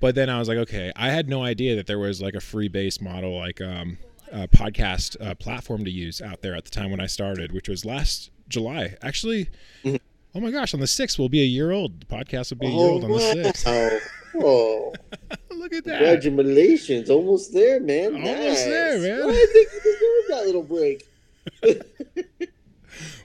but 0.00 0.14
then 0.14 0.28
I 0.28 0.38
was 0.38 0.48
like 0.48 0.58
okay 0.58 0.92
I 0.96 1.08
had 1.08 1.28
no 1.28 1.42
idea 1.42 1.74
that 1.76 1.86
there 1.86 1.98
was 1.98 2.20
like 2.20 2.34
a 2.34 2.40
free 2.40 2.68
base 2.68 3.00
model 3.00 3.38
like 3.38 3.60
um 3.60 3.98
a 4.30 4.48
podcast 4.48 5.16
uh, 5.24 5.34
platform 5.34 5.84
to 5.84 5.90
use 5.90 6.20
out 6.22 6.42
there 6.42 6.54
at 6.54 6.64
the 6.64 6.70
time 6.70 6.90
when 6.90 7.00
I 7.00 7.06
started 7.06 7.52
which 7.52 7.68
was 7.68 7.84
last 7.84 8.30
July 8.48 8.96
actually 9.02 9.48
oh 9.84 10.40
my 10.40 10.50
gosh 10.50 10.74
on 10.74 10.80
the 10.80 10.86
sixth 10.86 11.18
we'll 11.18 11.28
be 11.28 11.42
a 11.42 11.46
year 11.46 11.70
old 11.70 12.00
the 12.00 12.06
podcast 12.06 12.50
will 12.50 12.58
be 12.58 12.66
a 12.66 12.70
year 12.70 12.78
old 12.78 13.04
on 13.04 13.12
the 13.12 13.18
sixth 13.18 13.66
wow. 13.66 13.98
Whoa. 14.34 14.92
look 15.50 15.72
at 15.74 15.84
that 15.84 16.22
Congratulations. 16.22 17.10
Almost 17.10 17.52
there, 17.52 17.80
man. 17.80 18.14
Almost 18.14 18.38
Nice. 18.38 18.64
there, 18.64 18.98
man. 18.98 19.26
Why 19.26 19.32
did 19.32 19.54
you 19.54 19.80
deserve 19.82 20.28
that 20.28 20.46
little 20.46 20.62
break? 20.62 21.06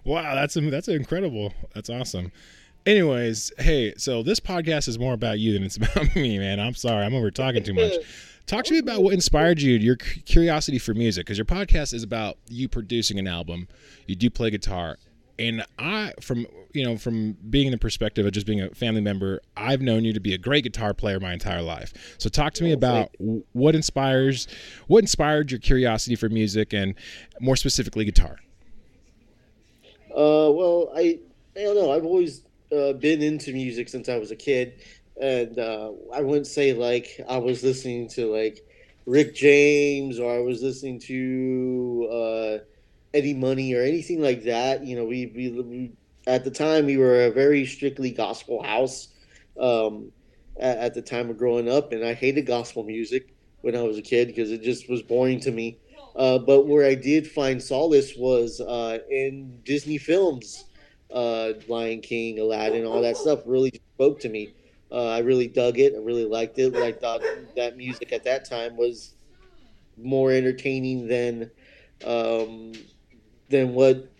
Wow, 0.07 0.35
that's 0.35 0.53
that's 0.53 0.87
incredible. 0.87 1.53
That's 1.75 1.89
awesome. 1.89 2.31
Anyways, 2.85 3.51
hey, 3.59 3.93
so 3.97 4.23
this 4.23 4.39
podcast 4.39 4.87
is 4.87 4.97
more 4.97 5.13
about 5.13 5.37
you 5.37 5.51
than 5.51 5.63
it's 5.63 5.75
about 5.77 6.15
me, 6.15 6.39
man. 6.39 6.61
I'm 6.61 6.75
sorry, 6.75 7.05
I'm 7.05 7.13
over 7.13 7.29
talking 7.29 7.61
too 7.61 7.73
much. 7.73 7.93
Talk 8.45 8.63
to 8.63 8.73
me 8.73 8.79
about 8.79 9.03
what 9.03 9.13
inspired 9.13 9.61
you, 9.61 9.75
your 9.75 9.97
curiosity 9.97 10.79
for 10.79 10.93
music, 10.93 11.25
because 11.25 11.37
your 11.37 11.43
podcast 11.43 11.93
is 11.93 12.03
about 12.03 12.37
you 12.47 12.69
producing 12.69 13.19
an 13.19 13.27
album. 13.27 13.67
You 14.05 14.15
do 14.15 14.29
play 14.29 14.49
guitar, 14.49 14.97
and 15.37 15.65
I, 15.77 16.13
from 16.21 16.47
you 16.71 16.85
know, 16.85 16.97
from 16.97 17.33
being 17.49 17.67
in 17.67 17.71
the 17.71 17.77
perspective 17.77 18.25
of 18.25 18.31
just 18.31 18.47
being 18.47 18.61
a 18.61 18.69
family 18.69 19.01
member, 19.01 19.41
I've 19.57 19.81
known 19.81 20.05
you 20.05 20.13
to 20.13 20.21
be 20.21 20.33
a 20.33 20.37
great 20.37 20.63
guitar 20.63 20.93
player 20.93 21.19
my 21.19 21.33
entire 21.33 21.61
life. 21.61 22.15
So 22.17 22.29
talk 22.29 22.53
to 22.53 22.63
me 22.63 22.71
oh, 22.71 22.75
about 22.75 23.09
what 23.51 23.75
inspires, 23.75 24.47
what 24.87 24.99
inspired 24.99 25.51
your 25.51 25.59
curiosity 25.59 26.15
for 26.15 26.29
music, 26.29 26.71
and 26.71 26.95
more 27.41 27.57
specifically, 27.57 28.05
guitar. 28.05 28.37
Uh, 30.17 30.51
well, 30.51 30.91
I 30.95 31.19
I 31.57 31.63
don't 31.63 31.75
know. 31.75 31.91
I've 31.91 32.05
always 32.05 32.43
uh, 32.75 32.93
been 32.93 33.21
into 33.21 33.53
music 33.53 33.89
since 33.89 34.09
I 34.09 34.17
was 34.17 34.31
a 34.31 34.35
kid, 34.35 34.81
and 35.21 35.57
uh, 35.59 35.91
I 36.13 36.21
wouldn't 36.21 36.47
say 36.47 36.73
like 36.73 37.09
I 37.29 37.37
was 37.37 37.63
listening 37.63 38.09
to 38.09 38.31
like 38.31 38.59
Rick 39.05 39.35
James 39.35 40.19
or 40.19 40.35
I 40.35 40.39
was 40.41 40.63
listening 40.63 40.99
to 41.07 42.09
uh, 42.11 42.57
Eddie 43.17 43.35
Money 43.35 43.73
or 43.75 43.83
anything 43.83 44.21
like 44.21 44.43
that. 44.45 44.85
You 44.85 44.97
know, 44.97 45.05
we, 45.05 45.31
we, 45.35 45.51
we 45.61 45.93
at 46.27 46.45
the 46.45 46.51
time 46.51 46.85
we 46.87 46.97
were 46.97 47.25
a 47.25 47.31
very 47.31 47.65
strictly 47.65 48.11
gospel 48.11 48.63
house 48.63 49.09
um, 49.59 50.11
at, 50.59 50.77
at 50.79 50.95
the 50.95 51.03
time 51.03 51.29
of 51.29 51.37
growing 51.37 51.69
up, 51.69 51.91
and 51.93 52.05
I 52.05 52.13
hated 52.15 52.45
gospel 52.47 52.83
music 52.83 53.35
when 53.61 53.75
I 53.75 53.83
was 53.83 53.97
a 53.99 54.03
kid 54.03 54.27
because 54.29 54.51
it 54.51 54.63
just 54.63 54.89
was 54.89 55.03
boring 55.03 55.41
to 55.41 55.51
me. 55.51 55.79
Uh, 56.17 56.39
but 56.39 56.65
where 56.65 56.85
I 56.85 56.95
did 56.95 57.27
find 57.27 57.61
solace 57.61 58.15
was 58.17 58.59
uh, 58.59 58.97
in 59.09 59.59
Disney 59.63 59.99
films, 59.99 60.65
uh, 61.13 61.53
Lion 61.67 62.01
King, 62.01 62.39
Aladdin, 62.39 62.85
all 62.85 63.01
that 63.03 63.17
stuff 63.17 63.41
really 63.45 63.71
spoke 63.93 64.19
to 64.21 64.29
me. 64.29 64.53
Uh, 64.91 65.09
I 65.09 65.19
really 65.19 65.47
dug 65.47 65.77
it. 65.77 65.93
I 65.95 65.99
really 65.99 66.25
liked 66.25 66.57
it. 66.57 66.75
I 66.75 66.91
thought 66.91 67.21
that 67.55 67.77
music 67.77 68.11
at 68.13 68.23
that 68.23 68.49
time 68.49 68.75
was 68.75 69.13
more 69.95 70.31
entertaining 70.31 71.07
than 71.07 71.51
um, 72.05 72.73
than 73.49 73.73
what 73.73 74.11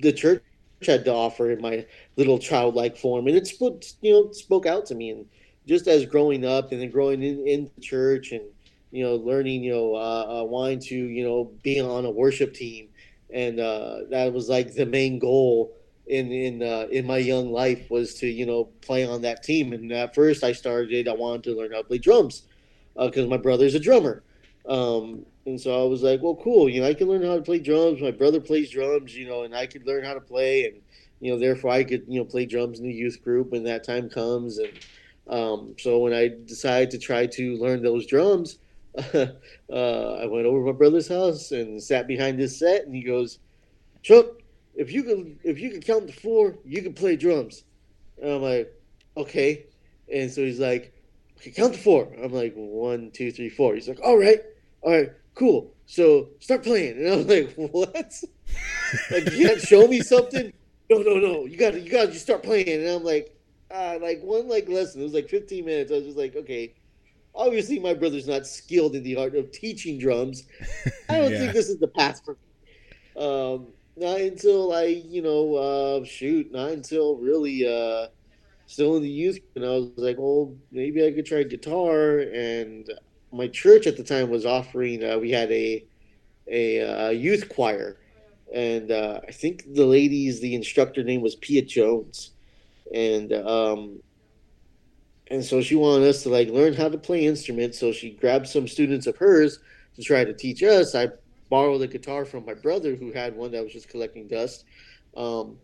the 0.00 0.12
church 0.12 0.42
had 0.84 1.04
to 1.04 1.12
offer 1.12 1.50
in 1.50 1.60
my 1.60 1.86
little 2.16 2.38
childlike 2.38 2.96
form, 2.96 3.26
and 3.28 3.36
it 3.36 3.46
spoke, 3.46 3.84
you 4.00 4.12
know, 4.12 4.32
spoke 4.32 4.66
out 4.66 4.86
to 4.86 4.94
me. 4.94 5.10
And 5.10 5.26
just 5.66 5.86
as 5.86 6.06
growing 6.06 6.44
up 6.44 6.72
and 6.72 6.80
then 6.80 6.90
growing 6.90 7.22
in, 7.22 7.46
in 7.46 7.70
the 7.74 7.80
church 7.80 8.32
and 8.32 8.42
you 8.90 9.04
know, 9.04 9.16
learning, 9.16 9.62
you 9.64 9.72
know, 9.72 9.94
uh, 9.94 10.40
uh, 10.40 10.44
wanting 10.44 10.80
to, 10.80 10.96
you 10.96 11.24
know, 11.24 11.50
be 11.62 11.80
on 11.80 12.04
a 12.04 12.10
worship 12.10 12.54
team, 12.54 12.88
and 13.32 13.60
uh, 13.60 14.00
that 14.10 14.32
was 14.32 14.48
like 14.48 14.74
the 14.74 14.86
main 14.86 15.18
goal 15.18 15.76
in 16.06 16.30
in 16.30 16.62
uh, 16.62 16.86
in 16.90 17.06
my 17.06 17.18
young 17.18 17.50
life 17.50 17.90
was 17.90 18.14
to, 18.14 18.26
you 18.26 18.46
know, 18.46 18.64
play 18.80 19.04
on 19.06 19.22
that 19.22 19.42
team. 19.42 19.72
And 19.72 19.92
at 19.92 20.14
first, 20.14 20.44
I 20.44 20.52
started, 20.52 21.08
I 21.08 21.12
wanted 21.12 21.44
to 21.44 21.56
learn 21.56 21.72
how 21.72 21.78
to 21.78 21.84
play 21.84 21.98
drums 21.98 22.44
because 22.98 23.28
my 23.28 23.36
brother's 23.36 23.74
a 23.74 23.80
drummer, 23.80 24.22
um, 24.68 25.26
and 25.44 25.60
so 25.60 25.84
I 25.84 25.88
was 25.88 26.02
like, 26.02 26.22
well, 26.22 26.36
cool, 26.36 26.68
you 26.68 26.80
know, 26.80 26.88
I 26.88 26.94
can 26.94 27.08
learn 27.08 27.22
how 27.22 27.36
to 27.36 27.42
play 27.42 27.58
drums. 27.58 28.00
My 28.00 28.10
brother 28.10 28.40
plays 28.40 28.70
drums, 28.70 29.14
you 29.14 29.28
know, 29.28 29.42
and 29.42 29.54
I 29.54 29.66
could 29.66 29.86
learn 29.86 30.04
how 30.04 30.14
to 30.14 30.20
play, 30.20 30.64
and 30.66 30.80
you 31.20 31.32
know, 31.32 31.38
therefore, 31.38 31.72
I 31.72 31.84
could, 31.84 32.04
you 32.06 32.20
know, 32.20 32.24
play 32.24 32.46
drums 32.46 32.78
in 32.78 32.86
the 32.86 32.92
youth 32.92 33.22
group 33.22 33.50
when 33.50 33.64
that 33.64 33.84
time 33.84 34.08
comes, 34.08 34.58
and 34.58 34.72
um, 35.28 35.74
so 35.78 35.98
when 35.98 36.14
I 36.14 36.30
decided 36.46 36.90
to 36.92 36.98
try 36.98 37.26
to 37.26 37.56
learn 37.56 37.82
those 37.82 38.06
drums. 38.06 38.58
uh, 39.14 40.14
I 40.14 40.26
went 40.26 40.46
over 40.46 40.60
to 40.60 40.72
my 40.72 40.72
brother's 40.72 41.08
house 41.08 41.52
and 41.52 41.82
sat 41.82 42.06
behind 42.06 42.38
his 42.38 42.58
set, 42.58 42.86
and 42.86 42.94
he 42.94 43.02
goes, 43.02 43.38
"Chuck, 44.02 44.26
if 44.74 44.90
you 44.90 45.02
could 45.02 45.38
if 45.44 45.58
you 45.58 45.70
could 45.70 45.84
count 45.84 46.08
to 46.08 46.14
four, 46.14 46.58
you 46.64 46.82
can 46.82 46.94
play 46.94 47.16
drums." 47.16 47.64
And 48.20 48.30
I'm 48.32 48.42
like, 48.42 48.72
"Okay," 49.16 49.66
and 50.12 50.30
so 50.30 50.42
he's 50.42 50.60
like, 50.60 50.94
"Okay, 51.38 51.50
count 51.50 51.74
to 51.74 51.80
four. 51.80 52.10
I'm 52.22 52.32
like, 52.32 52.54
"One, 52.56 53.10
two, 53.10 53.30
three, 53.30 53.50
four. 53.50 53.74
He's 53.74 53.88
like, 53.88 54.00
"All 54.02 54.16
right, 54.16 54.40
all 54.80 54.92
right, 54.92 55.12
cool. 55.34 55.74
So 55.84 56.30
start 56.40 56.62
playing." 56.62 56.96
And 56.96 57.12
I'm 57.12 57.26
like, 57.26 57.52
"What? 57.54 58.14
like 59.10 59.32
you 59.32 59.46
can't 59.46 59.60
show 59.60 59.86
me 59.86 60.00
something? 60.00 60.52
No, 60.88 60.98
no, 60.98 61.16
no. 61.16 61.46
You 61.46 61.56
got 61.56 61.72
to 61.72 61.80
you 61.80 61.90
got 61.90 62.06
to 62.06 62.12
just 62.12 62.22
start 62.22 62.44
playing." 62.44 62.68
And 62.68 62.88
I'm 62.88 63.02
like, 63.02 63.36
uh, 63.72 63.98
like 64.00 64.22
one 64.22 64.48
like 64.48 64.68
lesson. 64.68 65.00
It 65.00 65.04
was 65.04 65.14
like 65.14 65.28
15 65.28 65.64
minutes. 65.64 65.90
I 65.90 65.96
was 65.96 66.04
just 66.04 66.16
like, 66.16 66.36
okay 66.36 66.74
obviously 67.36 67.78
my 67.80 67.94
brother's 67.94 68.28
not 68.28 68.46
skilled 68.46 68.96
in 68.96 69.02
the 69.04 69.16
art 69.16 69.36
of 69.36 69.52
teaching 69.52 69.98
drums. 69.98 70.44
I 71.10 71.16
don't 71.18 71.36
Yeah. 71.36 71.38
think 71.38 71.54
this 71.54 71.68
is 71.68 71.78
the 71.78 71.88
path 71.88 72.20
for 72.24 72.34
me. 72.34 73.24
Um, 73.24 73.74
not 73.96 74.20
until 74.20 74.72
I, 74.72 74.84
you 74.86 75.22
know, 75.22 75.54
uh, 75.54 76.04
shoot, 76.04 76.52
not 76.52 76.70
until 76.72 77.16
really 77.18 77.66
uh, 77.66 78.08
still 78.66 78.96
in 78.96 79.02
the 79.02 79.10
youth, 79.10 79.38
and 79.56 79.64
I 79.64 79.70
was 79.70 79.82
like, 79.98 80.16
well, 80.18 80.56
maybe 80.72 81.06
I 81.06 81.12
could 81.12 81.26
try 81.26 81.42
guitar. 81.44 82.20
And 82.20 82.86
my 83.32 83.48
church 83.48 83.86
at 83.86 83.96
the 83.96 84.04
time 84.04 84.30
was 84.30 84.46
offering. 84.46 85.04
Uh, 85.04 85.18
we 85.18 85.30
had 85.30 85.50
a 85.52 85.84
a 86.50 86.80
uh, 86.80 87.10
youth 87.10 87.48
choir, 87.48 87.98
and 88.52 88.90
uh, 88.90 89.20
I 89.28 89.32
think 89.32 89.64
the 89.74 89.86
ladies, 89.86 90.40
the 90.40 90.54
instructor 90.54 91.02
name 91.04 91.22
was 91.22 91.36
Pia 91.36 91.62
Jones, 91.62 92.32
and 92.94 93.32
um, 93.32 94.00
and 95.30 95.44
so 95.44 95.60
she 95.60 95.74
wanted 95.74 96.08
us 96.08 96.22
to 96.22 96.28
like 96.28 96.48
learn 96.48 96.74
how 96.74 96.88
to 96.88 96.98
play 96.98 97.26
instruments. 97.26 97.78
So 97.78 97.92
she 97.92 98.10
grabbed 98.10 98.48
some 98.48 98.68
students 98.68 99.06
of 99.06 99.16
hers 99.16 99.58
to 99.96 100.02
try 100.02 100.24
to 100.24 100.32
teach 100.32 100.62
us. 100.62 100.94
I 100.94 101.08
borrowed 101.50 101.82
a 101.82 101.86
guitar 101.86 102.24
from 102.24 102.44
my 102.44 102.54
brother 102.54 102.94
who 102.94 103.12
had 103.12 103.36
one 103.36 103.50
that 103.52 103.62
was 103.62 103.72
just 103.72 103.88
collecting 103.88 104.28
dust. 104.28 104.64
Um, 105.16 105.58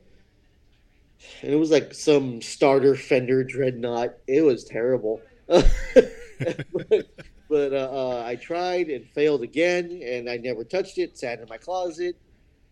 and 1.42 1.53
it 1.53 1.57
was 1.57 1.70
like 1.70 1.94
some 1.94 2.42
starter 2.42 2.96
Fender 2.96 3.44
Dreadnought. 3.44 4.14
It 4.27 4.42
was 4.42 4.64
terrible. 4.64 5.20
but 5.46 5.70
but 7.48 7.72
uh, 7.72 7.90
uh, 7.92 8.25
I 8.27 8.37
tried 8.37 8.88
and 8.88 9.07
failed 9.07 9.42
again, 9.42 10.01
and 10.03 10.29
I 10.29 10.38
never 10.38 10.64
touched 10.64 10.98
it. 10.98 11.16
Sat 11.18 11.38
in 11.38 11.48
my 11.48 11.59
closet. 11.59 12.16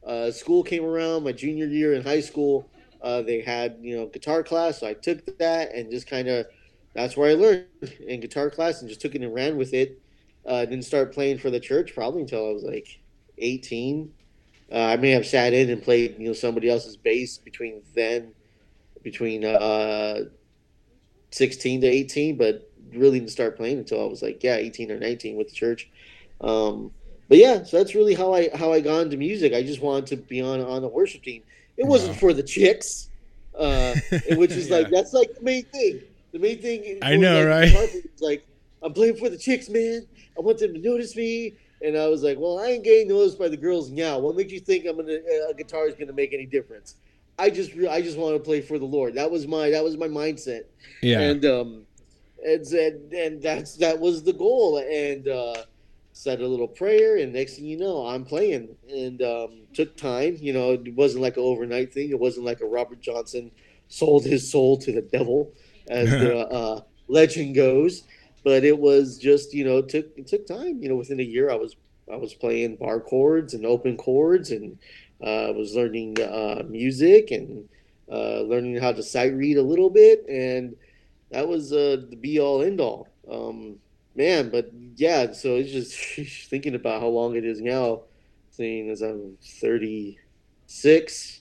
Uh, 0.05 0.31
school 0.31 0.63
came 0.63 0.85
around 0.85 1.25
my 1.25 1.33
junior 1.33 1.67
year 1.67 1.95
in 1.95 2.03
high 2.03 2.21
school. 2.21 2.69
Uh, 3.03 3.23
they 3.23 3.41
had 3.41 3.77
you 3.81 3.97
know 3.97 4.07
guitar 4.07 4.43
class, 4.43 4.81
so 4.81 4.87
I 4.87 4.95
took 4.95 5.39
that 5.39 5.75
and 5.75 5.91
just 5.91 6.07
kind 6.07 6.29
of 6.29 6.47
that's 6.95 7.17
where 7.17 7.31
I 7.31 7.35
learned 7.35 7.67
in 8.07 8.21
guitar 8.21 8.51
class 8.51 8.81
and 8.81 8.89
just 8.89 9.01
took 9.01 9.15
it 9.15 9.23
and 9.23 9.35
ran 9.35 9.57
with 9.57 9.75
it. 9.75 10.01
Uh, 10.47 10.65
didn't 10.65 10.85
start 10.85 11.13
playing 11.13 11.39
for 11.39 11.51
the 11.51 11.61
church 11.61 11.95
probably 11.95 12.23
until 12.23 12.49
I 12.49 12.53
was 12.53 12.65
like 12.65 13.01
18. 13.39 14.13
Uh, 14.73 14.77
I 14.79 14.97
may 14.97 15.11
have 15.11 15.27
sat 15.27 15.53
in 15.53 15.71
and 15.71 15.83
played 15.83 16.17
you 16.19 16.29
know 16.29 16.33
somebody 16.35 16.69
else's 16.71 16.97
bass 16.97 17.39
between 17.39 17.83
then, 17.95 18.35
between 19.03 19.45
uh, 19.45 20.25
16 21.31 21.83
to 21.83 21.87
18, 21.87 22.37
but 22.37 22.71
really 22.95 23.21
didn't 23.21 23.31
start 23.31 23.57
playing 23.57 23.79
until 23.79 24.03
I 24.03 24.07
was 24.07 24.23
like 24.23 24.43
yeah 24.43 24.57
18 24.57 24.91
or 24.91 24.99
19 24.99 25.37
with 25.37 25.49
the 25.49 25.55
church. 25.55 25.91
Um, 26.41 26.93
but 27.29 27.39
yeah, 27.39 27.63
so 27.65 27.79
that's 27.79 27.95
really 27.95 28.15
how 28.15 28.35
I 28.35 28.49
how 28.55 28.73
I 28.73 28.81
got 28.81 29.01
into 29.03 29.17
music. 29.17 29.53
I 29.55 29.63
just 29.63 29.81
wanted 29.83 30.07
to 30.09 30.17
be 30.17 30.41
on 30.41 30.61
on 30.61 30.83
the 30.83 30.89
worship 30.89 31.23
team. 31.23 31.43
It 31.77 31.87
wasn't 31.87 32.15
Wow. 32.15 32.19
for 32.19 32.33
the 32.33 32.43
chicks. 32.43 33.09
uh, 33.59 33.95
which 34.33 34.57
is 34.57 34.71
like 34.71 34.91
that's 34.91 35.13
like 35.13 35.31
the 35.35 35.43
main 35.43 35.65
thing. 35.73 36.03
The 36.33 36.39
main 36.39 36.61
thing. 36.61 36.99
I 37.03 37.17
know, 37.17 37.47
right? 37.47 37.75
Like 38.21 38.47
I'm 38.83 38.93
playing 38.93 39.17
for 39.17 39.29
the 39.29 39.39
chicks, 39.39 39.69
man. 39.69 40.07
I 40.39 40.41
want 40.41 40.59
them 40.59 40.75
to 40.75 40.81
notice 40.81 41.17
me. 41.17 41.57
And 41.83 41.97
I 41.97 42.09
was 42.09 42.23
like, 42.23 42.39
well, 42.39 42.59
I 42.59 42.67
ain't 42.67 42.85
getting 42.85 43.09
noticed 43.09 43.39
by 43.39 43.49
the 43.49 43.57
girls 43.57 43.91
now. 43.91 44.19
What 44.19 44.37
makes 44.37 44.53
you 44.53 44.61
think 44.61 44.87
I'm 44.87 44.97
gonna 44.97 45.19
a 45.51 45.55
guitar 45.55 45.89
is 45.89 45.95
gonna 45.95 46.13
make 46.13 46.33
any 46.35 46.47
difference? 46.47 46.97
I 47.39 47.49
just 47.49 47.73
I 47.89 48.03
just 48.03 48.19
want 48.19 48.37
to 48.37 48.41
play 48.41 48.61
for 48.61 48.79
the 48.79 48.85
Lord. 48.85 49.15
That 49.15 49.31
was 49.31 49.47
my 49.47 49.71
that 49.71 49.83
was 49.83 49.97
my 49.97 50.09
mindset 50.09 50.65
Yeah. 51.03 51.21
and 51.21 51.45
um 51.47 51.87
and 52.45 52.67
and, 52.67 53.13
and 53.13 53.43
that's 53.43 53.77
that 53.77 53.99
was 53.99 54.23
the 54.23 54.33
goal 54.33 54.79
and 54.79 55.27
uh 55.29 55.55
said 56.13 56.41
a 56.41 56.47
little 56.47 56.69
prayer 56.69 57.17
and 57.17 57.33
next 57.33 57.57
thing 57.57 57.65
you 57.65 57.79
know 57.79 58.05
i'm 58.07 58.25
playing 58.25 58.69
and 58.91 59.23
um 59.23 59.63
took 59.73 59.97
time 59.97 60.37
you 60.41 60.53
know 60.53 60.73
it 60.73 60.95
wasn't 60.95 61.23
like 61.23 61.37
an 61.37 61.43
overnight 61.43 61.93
thing 61.95 62.11
it 62.11 62.19
wasn't 62.19 62.45
like 62.45 62.61
a 62.61 62.67
robert 62.67 63.01
johnson 63.01 63.51
sold 63.89 64.25
his 64.25 64.51
soul 64.51 64.77
to 64.77 64.93
the 64.93 65.01
devil 65.03 65.53
as 65.91 66.11
the 66.23 66.39
uh 66.39 66.81
legend 67.09 67.55
goes. 67.55 68.05
But 68.43 68.65
it 68.65 68.79
was 68.79 69.19
just 69.19 69.53
you 69.53 69.65
know 69.65 69.79
it 69.79 69.89
took 69.89 70.07
it 70.17 70.27
took 70.27 70.47
time. 70.47 70.83
You 70.83 70.89
know 70.89 70.97
within 70.97 71.21
a 71.21 71.25
year 71.25 71.51
i 71.51 71.55
was 71.57 71.77
i 72.11 72.17
was 72.17 72.35
playing 72.35 72.77
bar 72.77 73.01
chords 73.01 73.55
and 73.55 73.67
open 73.67 73.97
chords 73.97 74.51
and 74.51 74.79
uh 75.23 75.53
was 75.55 75.75
learning 75.75 76.21
uh 76.21 76.63
music 76.69 77.31
and 77.31 77.69
uh 78.11 78.41
learning 78.41 78.77
how 78.77 78.93
to 78.93 79.03
sight 79.03 79.35
read 79.35 79.59
a 79.59 79.63
little 79.63 79.91
bit. 79.91 80.25
And 80.29 80.77
that 81.31 81.49
was 81.49 81.73
uh, 81.73 82.03
the 82.09 82.17
be 82.17 82.41
all 82.41 82.63
end 82.63 82.81
all. 82.81 83.09
Um, 83.31 83.77
man, 84.15 84.51
but 84.51 84.71
yeah, 84.97 85.33
so 85.33 85.57
it's 85.57 85.71
just 85.71 86.49
thinking 86.49 86.75
about 86.75 87.01
how 87.01 87.09
long 87.09 87.37
it 87.37 87.45
is 87.45 87.61
now, 87.61 88.03
seeing 88.51 88.91
as 88.91 89.03
I'm 89.03 89.39
36, 89.43 91.41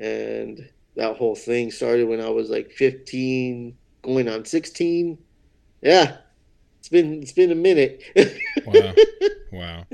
and 0.00 0.68
that 0.98 1.16
whole 1.16 1.36
thing 1.36 1.70
started 1.70 2.08
when 2.08 2.20
I 2.20 2.28
was 2.28 2.50
like 2.50 2.72
15, 2.72 3.76
going 4.02 4.28
on 4.28 4.44
16. 4.44 5.16
Yeah, 5.80 6.16
it's 6.80 6.88
been 6.88 7.22
it's 7.22 7.32
been 7.32 7.52
a 7.52 7.54
minute. 7.54 8.02
Wow. 8.66 8.94
Wow. 9.50 9.86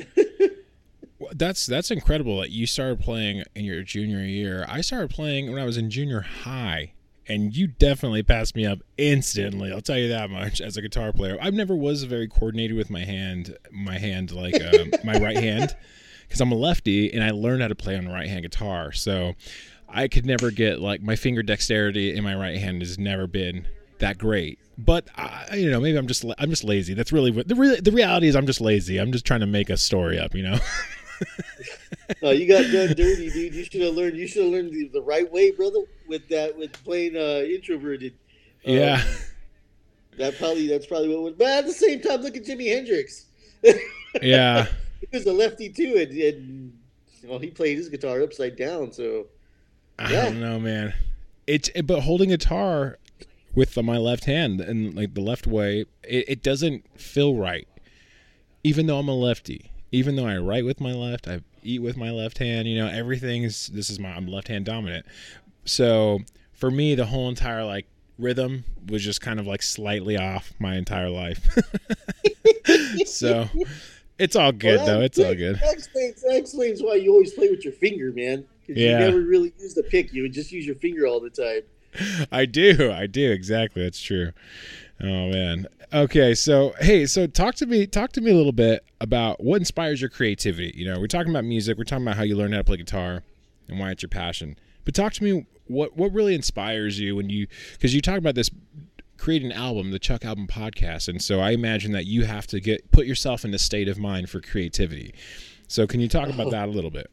That's 1.33 1.65
that's 1.67 1.93
incredible 1.93 2.41
that 2.41 2.51
you 2.51 2.67
started 2.67 2.99
playing 2.99 3.45
in 3.55 3.65
your 3.65 3.85
junior 3.85 4.19
year. 4.19 4.67
I 4.69 4.81
started 4.81 5.11
playing 5.11 5.49
when 5.53 5.63
I 5.63 5.65
was 5.65 5.77
in 5.77 5.91
junior 5.91 6.23
high, 6.23 6.95
and 7.29 7.57
you 7.57 7.69
definitely 7.69 8.25
passed 8.25 8.57
me 8.57 8.67
up 8.67 8.81
instantly. 8.99 9.73
I'll 9.73 9.81
tell 9.81 9.97
you 9.97 10.09
that 10.09 10.29
much. 10.29 10.61
As 10.61 10.77
a 10.77 10.83
guitar 10.83 11.13
player, 11.13 11.39
I 11.41 11.51
never 11.51 11.77
was 11.77 12.03
very 12.03 12.27
coordinated 12.27 12.77
with 12.77 12.91
my 12.91 13.05
hand, 13.05 13.57
my 13.71 13.97
hand 13.97 14.33
like 14.33 14.61
um, 14.61 14.91
my 15.05 15.21
right 15.21 15.39
hand, 15.39 15.77
because 16.27 16.41
I'm 16.41 16.51
a 16.51 16.57
lefty, 16.57 17.13
and 17.13 17.23
I 17.23 17.31
learned 17.31 17.63
how 17.63 17.69
to 17.69 17.77
play 17.77 17.97
on 17.97 18.07
the 18.07 18.13
right 18.13 18.29
hand 18.29 18.43
guitar. 18.43 18.91
So 18.91 19.35
I 19.95 20.09
could 20.09 20.27
never 20.27 20.51
get 20.51 20.81
like 20.81 21.03
my 21.03 21.17
finger 21.17 21.43
dexterity 21.43 22.15
in 22.17 22.25
my 22.25 22.35
right 22.35 22.59
hand 22.59 22.83
has 22.83 22.99
never 22.99 23.27
been 23.27 23.69
that 23.99 24.19
great. 24.19 24.59
But 24.77 25.09
I, 25.17 25.57
you 25.57 25.71
know, 25.71 25.81
maybe 25.81 25.97
I'm 25.97 26.09
just 26.09 26.25
I'm 26.39 26.51
just 26.51 26.65
lazy. 26.65 26.95
That's 26.95 27.13
really 27.13 27.31
what 27.31 27.47
the 27.47 27.55
re- 27.55 27.81
the 27.81 27.93
reality 27.93 28.27
is. 28.27 28.35
I'm 28.35 28.47
just 28.47 28.61
lazy. 28.61 28.99
I'm 28.99 29.13
just 29.13 29.25
trying 29.25 29.41
to 29.41 29.47
make 29.47 29.71
a 29.71 29.77
story 29.77 30.19
up. 30.19 30.35
You 30.35 30.43
know. 30.43 30.59
no, 32.23 32.31
you 32.31 32.49
got 32.49 32.71
done 32.73 32.89
dirty, 32.97 33.31
dude. 33.31 33.55
You 33.55 33.65
should 33.65 33.83
have 33.83 33.95
learned. 33.95 34.17
You 34.17 34.27
should 34.27 34.43
have 34.43 34.53
learned 34.53 34.73
the, 34.73 34.89
the 34.89 35.03
right 35.03 35.31
way, 35.31 35.53
brother. 35.53 35.81
With 36.09 36.29
that, 36.29 36.59
with 36.59 36.73
playing 36.85 37.17
uh, 37.17 37.45
introverted. 37.47 38.15
Um, 38.67 38.75
yeah. 38.75 39.03
That 40.19 40.37
probably 40.39 40.67
that's 40.67 40.87
probably 40.87 41.09
what 41.09 41.23
was. 41.23 41.35
But 41.35 41.49
at 41.49 41.67
the 41.67 41.73
same 41.73 42.01
time, 42.01 42.21
look 42.23 42.37
at 42.37 42.45
Jimi 42.45 42.67
Hendrix. 42.67 43.27
Yeah. 44.21 44.67
he 45.01 45.17
was 45.17 45.27
a 45.27 45.33
lefty 45.33 45.69
too, 45.69 45.97
and, 45.99 46.13
and 46.13 46.79
well, 47.25 47.39
he 47.39 47.51
played 47.51 47.79
his 47.79 47.89
guitar 47.89 48.23
upside 48.23 48.57
down. 48.57 48.93
So 48.93 49.27
I 49.99 50.13
Yeah. 50.13 50.25
don't 50.25 50.41
know, 50.41 50.59
man. 50.59 50.95
It's 51.47 51.69
it, 51.75 51.87
but 51.87 52.01
holding 52.01 52.31
a 52.33 52.37
guitar 52.37 52.99
with 53.55 53.75
the, 53.75 53.83
my 53.83 53.97
left 53.99 54.25
hand 54.25 54.61
and 54.61 54.95
like 54.95 55.15
the 55.15 55.21
left 55.21 55.47
way, 55.47 55.85
it, 56.03 56.25
it 56.29 56.43
doesn't 56.43 56.85
feel 56.99 57.35
right. 57.37 57.69
Even 58.63 58.87
though 58.87 58.99
I'm 58.99 59.09
a 59.09 59.15
lefty, 59.15 59.71
even 59.93 60.17
though 60.17 60.27
I 60.27 60.39
write 60.39 60.65
with 60.65 60.81
my 60.81 60.93
left, 60.93 61.29
I 61.29 61.41
eat 61.63 61.83
with 61.83 61.97
my 61.97 62.11
left 62.11 62.39
hand. 62.39 62.67
You 62.67 62.79
know, 62.79 62.89
everything's 62.89 63.69
this 63.69 63.91
is 63.91 63.99
my 64.01 64.09
I'm 64.11 64.27
left 64.27 64.49
hand 64.49 64.65
dominant. 64.65 65.05
So 65.65 66.21
for 66.53 66.71
me, 66.71 66.95
the 66.95 67.07
whole 67.07 67.29
entire 67.29 67.65
like 67.65 67.87
rhythm 68.19 68.65
was 68.89 69.03
just 69.05 69.21
kind 69.21 69.39
of 69.39 69.47
like 69.47 69.63
slightly 69.63 70.17
off 70.17 70.53
my 70.59 70.77
entire 70.77 71.11
life. 71.11 71.47
so 73.07 73.49
it's 74.19 74.37
all 74.37 74.53
good 74.53 74.79
Well, 74.79 74.87
though. 74.87 75.01
It's 75.01 75.19
all 75.19 75.35
good. 75.35 75.57
That 75.61 75.73
explains, 75.73 76.23
that 76.23 76.37
explains 76.37 76.83
why 76.83 76.95
you 76.95 77.13
always 77.13 77.33
play 77.33 77.51
with 77.51 77.65
your 77.65 77.73
finger, 77.73 78.13
man. 78.13 78.45
Yeah. 78.67 78.75
You 78.75 78.99
never 79.07 79.21
really 79.21 79.53
use 79.59 79.75
the 79.75 79.83
pick. 79.83 80.13
You 80.13 80.23
would 80.23 80.33
just 80.33 80.53
use 80.53 80.67
your 80.67 80.77
finger 80.77 81.07
all 81.07 81.21
the 81.21 81.31
time. 81.31 81.63
I 82.33 82.47
do. 82.47 82.91
I 82.93 83.07
do. 83.07 83.31
Exactly. 83.31 83.83
That's 83.83 84.01
true. 84.01 84.33
Oh 85.01 85.29
man. 85.31 85.67
Okay, 85.93 86.35
so 86.35 86.75
hey, 86.81 87.07
so 87.07 87.27
talk 87.27 87.55
to 87.57 87.67
me 87.67 87.87
talk 87.87 88.13
to 88.13 88.21
me 88.21 88.31
a 88.31 88.35
little 88.35 88.53
bit 88.53 88.85
about 89.01 89.43
what 89.43 89.57
inspires 89.57 90.01
your 90.01 90.11
creativity. 90.11 90.73
You 90.75 90.87
know, 90.87 90.99
we're 90.99 91.07
talking 91.07 91.31
about 91.31 91.45
music, 91.45 91.79
we're 91.79 91.85
talking 91.85 92.05
about 92.05 92.17
how 92.17 92.23
you 92.23 92.37
learn 92.37 92.53
how 92.53 92.59
to 92.59 92.65
play 92.65 92.77
guitar 92.79 93.23
and 93.69 93.79
why 93.79 93.91
it's 93.91 94.03
your 94.03 94.09
passion. 94.09 94.57
But 94.85 94.95
talk 94.95 95.13
to 95.15 95.25
me 95.25 95.47
what 95.67 95.97
what 95.97 96.13
really 96.13 96.35
inspires 96.35 96.99
you 96.99 97.17
when 97.17 97.31
you 97.31 97.47
cuz 97.81 97.95
you 97.95 98.01
talk 98.01 98.19
about 98.19 98.35
this 98.35 98.51
create 99.25 99.43
an 99.43 99.53
album, 99.53 99.91
the 99.91 99.99
Chuck 99.99 100.23
Album 100.23 100.47
podcast, 100.47 101.09
and 101.09 101.23
so 101.23 101.41
I 101.41 101.53
imagine 101.53 101.93
that 101.93 102.05
you 102.05 102.27
have 102.27 102.47
to 102.49 102.61
get 102.61 102.91
put 102.91 103.07
yourself 103.07 103.43
in 103.43 103.55
a 103.55 103.59
state 103.59 103.89
of 103.89 103.99
mind 103.99 104.29
for 104.29 104.39
creativity. 104.39 105.15
So 105.67 105.87
can 105.87 106.01
you 106.01 106.09
talk 106.09 106.29
about 106.29 106.51
that 106.51 106.69
a 106.69 106.71
little 106.71 106.91
bit? 106.91 107.11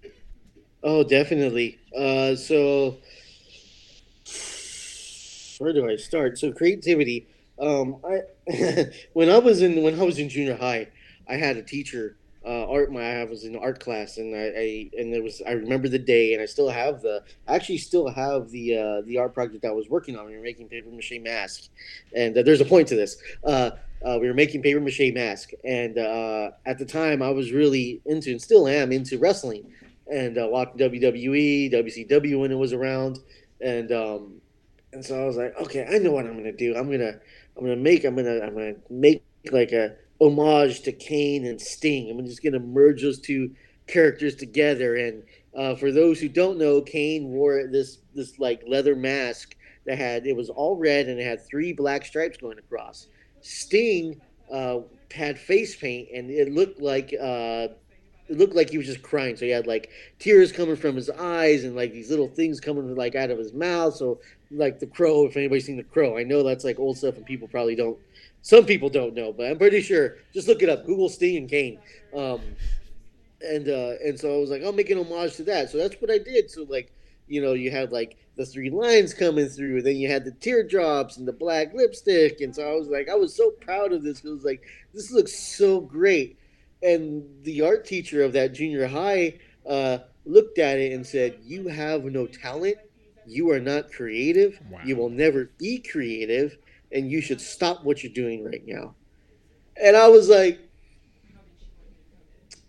Oh, 0.84 1.06
definitely. 1.06 1.80
Uh, 1.98 2.36
so 2.36 2.98
where 5.60 5.72
do 5.72 5.90
I 5.90 5.96
start? 5.96 6.38
So 6.38 6.52
creativity. 6.52 7.28
Um, 7.58 8.02
I 8.04 8.24
when 9.14 9.30
I 9.30 9.38
was 9.38 9.62
in 9.62 9.82
when 9.82 9.98
I 9.98 10.04
was 10.04 10.20
in 10.20 10.28
junior 10.28 10.58
high, 10.58 10.90
I 11.30 11.36
had 11.36 11.56
a 11.56 11.64
teacher. 11.64 12.18
Uh, 12.44 12.68
art. 12.70 12.92
My 12.92 13.22
I 13.22 13.24
was 13.26 13.44
in 13.44 13.56
art 13.56 13.80
class, 13.80 14.18
and 14.18 14.36
I, 14.36 14.40
I 14.58 14.90
and 14.98 15.14
it 15.14 15.24
was. 15.24 15.44
I 15.46 15.52
remember 15.52 15.88
the 15.88 16.00
day, 16.00 16.34
and 16.34 16.42
I 16.42 16.46
still 16.46 16.70
have 16.70 17.02
the. 17.02 17.24
I 17.48 17.56
actually 17.56 17.78
still 17.78 18.10
have 18.10 18.50
the 18.50 18.78
uh, 18.78 19.02
the 19.06 19.20
art 19.20 19.34
project 19.34 19.64
I 19.64 19.72
was 19.72 19.90
working 19.90 20.18
on. 20.18 20.26
We 20.26 20.36
were 20.36 20.42
making 20.42 20.68
paper 20.68 20.90
mache 20.90 21.20
masks, 21.22 21.70
and 22.16 22.36
uh, 22.36 22.42
there's 22.42 22.62
a 22.62 22.66
point 22.66 22.88
to 22.88 22.96
this. 22.96 23.18
Uh, 23.44 23.72
uh, 24.04 24.18
we 24.20 24.28
were 24.28 24.34
making 24.34 24.64
paper 24.64 24.80
mache 24.80 25.14
mask, 25.14 25.52
and 25.64 26.00
uh, 26.00 26.52
at 26.66 26.80
the 26.80 26.86
time 26.86 27.22
I 27.22 27.30
was 27.30 27.52
really 27.52 28.02
into, 28.06 28.32
and 28.32 28.42
still 28.42 28.68
am 28.68 28.92
into 28.92 29.20
wrestling 29.20 29.72
and 30.12 30.36
watched 30.52 30.78
WWE, 30.78 31.72
WCW 31.72 32.40
when 32.42 32.52
it 32.52 32.56
was 32.56 32.74
around, 32.74 33.20
and 33.62 33.92
um, 33.92 34.42
and 34.94 35.04
so 35.04 35.22
I 35.22 35.26
was 35.26 35.38
like, 35.38 35.56
okay, 35.62 35.86
I 35.90 35.98
know 36.00 36.12
what 36.12 36.26
I'm 36.26 36.36
gonna 36.36 36.52
do. 36.52 36.76
I'm 36.76 36.92
gonna 36.92 37.20
I'm 37.58 37.64
gonna 37.64 37.76
make 37.76 38.04
I'm 38.04 38.16
gonna 38.16 38.42
I'm 38.42 38.54
gonna 38.54 38.76
make 38.90 39.24
like 39.52 39.72
a 39.72 39.96
homage 40.22 40.82
to 40.82 40.92
Kane 40.92 41.46
and 41.46 41.60
Sting. 41.60 42.10
I'm 42.10 42.26
just 42.26 42.44
gonna 42.44 42.60
merge 42.60 43.02
those 43.02 43.20
two 43.20 43.52
characters 43.88 44.36
together. 44.36 44.96
And 44.96 45.24
uh, 45.56 45.76
for 45.76 45.92
those 45.92 46.20
who 46.20 46.30
don't 46.30 46.58
know, 46.58 46.82
Kane 46.82 47.30
wore 47.30 47.68
this 47.68 47.98
this 48.14 48.40
like 48.40 48.62
leather 48.68 48.96
mask 48.96 49.56
that 49.86 49.98
had 49.98 50.26
it 50.28 50.36
was 50.36 50.50
all 50.50 50.78
red 50.78 51.08
and 51.08 51.20
it 51.20 51.26
had 51.26 51.46
three 51.46 51.74
black 51.74 52.06
stripes 52.06 52.38
going 52.38 52.60
across. 52.60 53.08
Sting 53.42 54.22
uh, 54.52 54.80
had 55.14 55.40
face 55.40 55.76
paint 55.76 56.10
and 56.14 56.30
it 56.30 56.52
looked 56.52 56.80
like 56.80 57.14
uh, 57.20 57.68
it 58.30 58.38
looked 58.38 58.56
like 58.56 58.70
he 58.70 58.78
was 58.78 58.88
just 58.88 59.02
crying. 59.02 59.36
So 59.36 59.46
he 59.46 59.52
had 59.52 59.68
like 59.68 59.90
tears 60.20 60.52
coming 60.52 60.76
from 60.76 60.96
his 60.96 61.10
eyes 61.10 61.64
and 61.64 61.76
like 61.76 61.92
these 61.92 62.10
little 62.10 62.30
things 62.30 62.60
coming 62.60 62.96
like 62.96 63.16
out 63.16 63.32
of 63.32 63.38
his 63.38 63.54
mouth. 63.54 63.96
So 63.96 64.20
like 64.52 64.80
the 64.80 64.88
crow, 64.88 65.26
if 65.26 65.36
anybody's 65.36 65.66
seen 65.66 65.78
the 65.78 65.84
crow, 65.84 66.18
I 66.18 66.24
know 66.24 66.44
that's 66.44 66.64
like 66.64 66.80
old 66.80 66.98
stuff 66.98 67.18
and 67.18 67.26
people 67.26 67.48
probably 67.48 67.76
don't. 67.76 67.98
Some 68.42 68.66
people 68.66 68.90
don't 68.90 69.14
know, 69.14 69.32
but 69.32 69.48
I'm 69.48 69.58
pretty 69.58 69.82
sure. 69.82 70.18
Just 70.34 70.48
look 70.48 70.64
it 70.64 70.70
up. 70.70 70.86
Google 70.86 71.10
Sting 71.10 71.38
and 71.38 71.50
Kane. 71.50 71.80
Um, 72.16 72.42
and 73.42 73.68
uh, 73.68 73.94
and 74.04 74.20
so 74.20 74.36
I 74.36 74.40
was 74.40 74.50
like, 74.50 74.64
I'll 74.64 74.74
make 74.74 74.90
an 74.90 74.98
homage 74.98 75.36
to 75.36 75.44
that. 75.44 75.70
So 75.70 75.78
that's 75.78 75.96
what 76.02 76.12
I 76.12 76.18
did. 76.18 76.50
So 76.50 76.64
like, 76.64 76.92
you 77.28 77.42
know, 77.42 77.54
you 77.54 77.72
had 77.72 77.92
like 77.92 78.18
the 78.38 78.46
three 78.46 78.70
lines 78.70 79.14
coming 79.14 79.48
through, 79.48 79.82
then 79.82 79.98
you 79.98 80.08
had 80.08 80.26
the 80.26 80.32
teardrops 80.32 81.18
and 81.18 81.28
the 81.28 81.34
black 81.34 81.74
lipstick, 81.74 82.42
and 82.42 82.56
so 82.56 82.70
I 82.70 82.76
was 82.76 82.88
like, 82.88 83.10
I 83.10 83.16
was 83.16 83.36
so 83.36 83.52
proud 83.52 83.92
of 83.94 84.04
this. 84.04 84.24
It 84.24 84.30
was 84.30 84.44
like, 84.44 84.64
this 84.94 85.12
looks 85.12 85.34
so 85.34 85.82
great. 85.82 86.38
And 86.84 87.24
the 87.44 87.62
art 87.62 87.86
teacher 87.86 88.24
of 88.24 88.34
that 88.34 88.54
junior 88.54 88.88
high 88.88 89.40
uh, 89.68 90.00
looked 90.26 90.58
at 90.58 90.80
it 90.80 90.94
and 90.94 91.06
said, 91.06 91.38
"You 91.44 91.68
have 91.68 92.04
no 92.06 92.26
talent. 92.26 92.78
You 93.28 93.52
are 93.52 93.60
not 93.60 93.92
creative. 93.92 94.60
Wow. 94.70 94.80
You 94.84 94.96
will 94.96 95.10
never 95.10 95.52
be 95.60 95.80
creative, 95.80 96.58
and 96.94 97.12
you 97.12 97.22
should 97.22 97.42
stop 97.42 97.84
what 97.84 98.04
you're 98.04 98.14
doing 98.14 98.44
right 98.44 98.64
now." 98.66 98.96
And 99.82 99.96
I 99.96 100.08
was 100.08 100.30
like, 100.30 100.60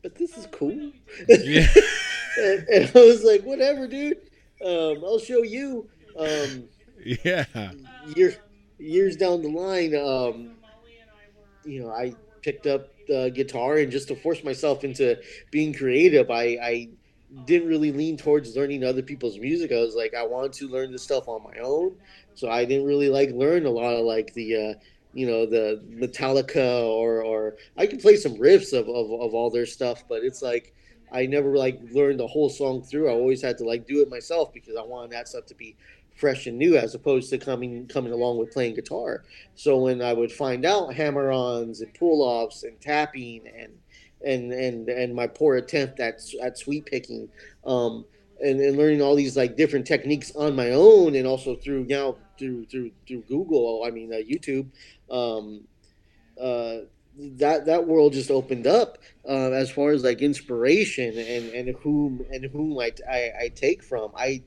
"But 0.02 0.14
this 0.14 0.36
is 0.36 0.46
cool." 0.50 0.92
Yeah. 1.28 1.66
and, 2.38 2.68
and 2.68 2.92
I 2.94 3.00
was 3.00 3.24
like, 3.24 3.42
"Whatever, 3.42 3.86
dude. 3.86 4.18
Um, 4.64 5.02
I'll 5.04 5.18
show 5.18 5.42
you." 5.42 5.88
Um, 6.16 6.64
yeah. 7.24 7.44
year, 8.14 8.36
years 8.78 9.16
down 9.16 9.42
the 9.42 9.48
line, 9.48 9.94
um, 9.94 10.56
you 11.64 11.82
know, 11.82 11.90
I 11.90 12.14
picked 12.42 12.66
up 12.66 12.88
the 13.08 13.30
guitar 13.34 13.78
and 13.78 13.90
just 13.90 14.08
to 14.08 14.16
force 14.16 14.44
myself 14.44 14.84
into 14.84 15.20
being 15.50 15.72
creative, 15.72 16.30
I, 16.30 16.58
I 16.62 16.88
didn't 17.44 17.68
really 17.68 17.92
lean 17.92 18.16
towards 18.16 18.56
learning 18.56 18.84
other 18.84 19.02
people's 19.02 19.38
music. 19.38 19.72
I 19.72 19.80
was 19.80 19.94
like, 19.94 20.14
I 20.14 20.24
wanted 20.24 20.52
to 20.54 20.68
learn 20.68 20.92
this 20.92 21.02
stuff 21.02 21.28
on 21.28 21.42
my 21.42 21.58
own, 21.60 21.96
so 22.34 22.50
I 22.50 22.64
didn't 22.64 22.86
really 22.86 23.08
like 23.08 23.30
learn 23.30 23.66
a 23.66 23.70
lot 23.70 23.94
of 23.94 24.04
like 24.04 24.34
the, 24.34 24.56
uh, 24.56 24.74
you 25.14 25.26
know, 25.26 25.46
the 25.46 25.82
Metallica 25.90 26.84
or 26.84 27.22
or 27.22 27.56
I 27.76 27.86
could 27.86 28.00
play 28.00 28.16
some 28.16 28.36
riffs 28.36 28.72
of, 28.72 28.88
of 28.88 29.10
of 29.20 29.34
all 29.34 29.50
their 29.50 29.66
stuff, 29.66 30.04
but 30.08 30.22
it's 30.22 30.42
like 30.42 30.74
I 31.12 31.26
never 31.26 31.56
like 31.56 31.80
learned 31.90 32.20
the 32.20 32.26
whole 32.26 32.48
song 32.48 32.82
through. 32.82 33.08
I 33.08 33.12
always 33.12 33.42
had 33.42 33.58
to 33.58 33.64
like 33.64 33.86
do 33.86 34.00
it 34.00 34.08
myself 34.08 34.52
because 34.52 34.76
I 34.76 34.82
wanted 34.82 35.12
that 35.12 35.28
stuff 35.28 35.46
to 35.46 35.54
be 35.54 35.76
fresh 36.14 36.46
and 36.46 36.58
new 36.58 36.76
as 36.76 36.94
opposed 36.94 37.30
to 37.30 37.38
coming 37.38 37.86
coming 37.86 38.12
along 38.12 38.38
with 38.38 38.52
playing 38.52 38.74
guitar. 38.74 39.24
So 39.54 39.78
when 39.78 40.02
I 40.02 40.12
would 40.12 40.32
find 40.32 40.64
out 40.64 40.94
hammer-ons 40.94 41.80
and 41.80 41.92
pull-offs 41.94 42.62
and 42.62 42.80
tapping 42.80 43.46
and 43.46 43.72
and 44.24 44.52
and 44.52 44.88
and 44.88 45.14
my 45.14 45.26
poor 45.26 45.56
attempt 45.56 46.00
at 46.00 46.20
at 46.42 46.58
sweep 46.58 46.86
picking 46.86 47.28
um 47.64 48.04
and, 48.40 48.60
and 48.60 48.76
learning 48.76 49.00
all 49.00 49.14
these 49.14 49.36
like 49.36 49.56
different 49.56 49.86
techniques 49.86 50.34
on 50.34 50.56
my 50.56 50.70
own 50.70 51.14
and 51.14 51.26
also 51.26 51.54
through 51.56 51.84
now 51.84 52.16
through 52.38 52.64
through 52.66 52.90
through 53.06 53.22
Google 53.22 53.84
I 53.86 53.90
mean 53.90 54.12
uh, 54.12 54.16
YouTube 54.16 54.68
um 55.10 55.62
uh 56.40 56.78
that 57.16 57.66
that 57.66 57.86
world 57.86 58.12
just 58.12 58.30
opened 58.30 58.66
up 58.66 58.98
uh, 59.28 59.50
as 59.50 59.70
far 59.70 59.90
as 59.90 60.02
like 60.02 60.22
inspiration 60.22 61.16
and 61.18 61.50
and 61.50 61.76
whom 61.82 62.24
and 62.30 62.44
whom 62.46 62.78
I, 62.78 62.92
I, 63.08 63.30
I 63.42 63.48
take 63.54 63.82
from. 63.82 64.12
I 64.16 64.42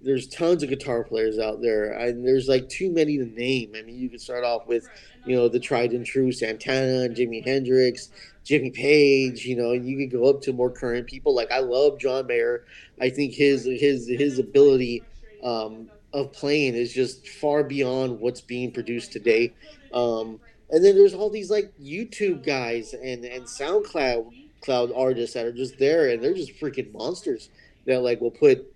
there's 0.00 0.28
tons 0.28 0.62
of 0.62 0.68
guitar 0.68 1.04
players 1.04 1.38
out 1.38 1.60
there 1.60 1.92
and 1.92 2.26
there's 2.26 2.48
like 2.48 2.68
too 2.68 2.90
many 2.92 3.18
to 3.18 3.26
name. 3.26 3.72
I 3.76 3.82
mean 3.82 3.96
you 3.96 4.08
could 4.08 4.20
start 4.20 4.44
off 4.44 4.66
with 4.66 4.88
you 5.26 5.36
know 5.36 5.48
the 5.48 5.60
tried 5.60 5.92
and 5.92 6.06
true 6.06 6.32
Santana 6.32 7.08
Jimi 7.08 7.44
Hendrix 7.44 8.10
Jimmy 8.46 8.70
Page, 8.70 9.44
you 9.44 9.56
know, 9.56 9.72
and 9.72 9.84
you 9.84 9.96
can 9.96 10.08
go 10.08 10.30
up 10.30 10.40
to 10.42 10.52
more 10.52 10.70
current 10.70 11.08
people. 11.08 11.34
Like 11.34 11.50
I 11.50 11.58
love 11.58 11.98
John 11.98 12.28
Mayer. 12.28 12.64
I 13.00 13.10
think 13.10 13.34
his 13.34 13.64
his 13.64 14.06
his 14.08 14.38
ability 14.38 15.02
um, 15.42 15.90
of 16.12 16.32
playing 16.32 16.76
is 16.76 16.92
just 16.92 17.28
far 17.28 17.64
beyond 17.64 18.20
what's 18.20 18.40
being 18.40 18.70
produced 18.70 19.12
today. 19.12 19.52
Um, 19.92 20.38
and 20.70 20.84
then 20.84 20.94
there's 20.94 21.12
all 21.12 21.28
these 21.28 21.50
like 21.50 21.72
YouTube 21.82 22.46
guys 22.46 22.94
and 22.94 23.24
and 23.24 23.44
SoundCloud 23.44 24.30
cloud 24.60 24.92
artists 24.94 25.34
that 25.34 25.44
are 25.44 25.52
just 25.52 25.78
there 25.78 26.10
and 26.10 26.22
they're 26.22 26.34
just 26.34 26.58
freaking 26.60 26.92
monsters 26.92 27.50
that 27.86 28.00
like 28.00 28.20
will 28.20 28.30
put 28.30 28.72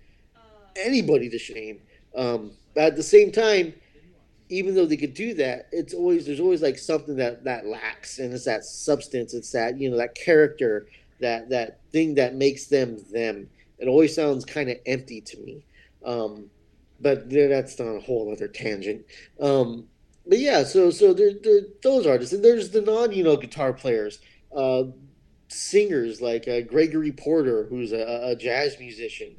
anybody 0.75 1.29
to 1.29 1.39
shame. 1.39 1.79
Um, 2.13 2.51
at 2.75 2.97
the 2.97 3.03
same 3.03 3.31
time, 3.31 3.73
even 4.51 4.75
though 4.75 4.85
they 4.85 4.97
could 4.97 5.13
do 5.13 5.33
that, 5.35 5.69
it's 5.71 5.93
always 5.93 6.25
there's 6.25 6.41
always 6.41 6.61
like 6.61 6.77
something 6.77 7.15
that 7.15 7.45
that 7.45 7.65
lacks, 7.65 8.19
and 8.19 8.33
it's 8.33 8.45
that 8.45 8.65
substance, 8.65 9.33
it's 9.33 9.51
that 9.53 9.79
you 9.79 9.89
know 9.89 9.97
that 9.97 10.13
character, 10.13 10.87
that 11.21 11.49
that 11.49 11.79
thing 11.91 12.15
that 12.15 12.35
makes 12.35 12.67
them 12.67 12.97
them. 13.11 13.49
It 13.79 13.87
always 13.87 14.13
sounds 14.13 14.45
kind 14.45 14.69
of 14.69 14.77
empty 14.85 15.21
to 15.21 15.37
me, 15.39 15.65
um, 16.05 16.51
but 16.99 17.29
that's 17.29 17.79
on 17.79 17.95
a 17.95 17.99
whole 18.01 18.31
other 18.31 18.47
tangent. 18.47 19.05
Um, 19.39 19.87
but 20.27 20.37
yeah, 20.37 20.63
so 20.63 20.91
so 20.91 21.13
those 21.81 22.05
artists, 22.05 22.33
and 22.33 22.43
there's 22.43 22.71
the 22.71 22.81
non 22.81 23.13
you 23.13 23.23
know 23.23 23.37
guitar 23.37 23.71
players, 23.71 24.19
uh, 24.55 24.83
singers 25.47 26.21
like 26.21 26.47
uh, 26.49 26.61
Gregory 26.61 27.13
Porter, 27.13 27.65
who's 27.69 27.93
a, 27.93 28.31
a 28.31 28.35
jazz 28.35 28.77
musician, 28.79 29.35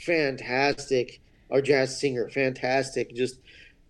fantastic, 0.00 1.20
or 1.48 1.60
jazz 1.60 2.00
singer, 2.00 2.28
fantastic, 2.28 3.14
just 3.14 3.40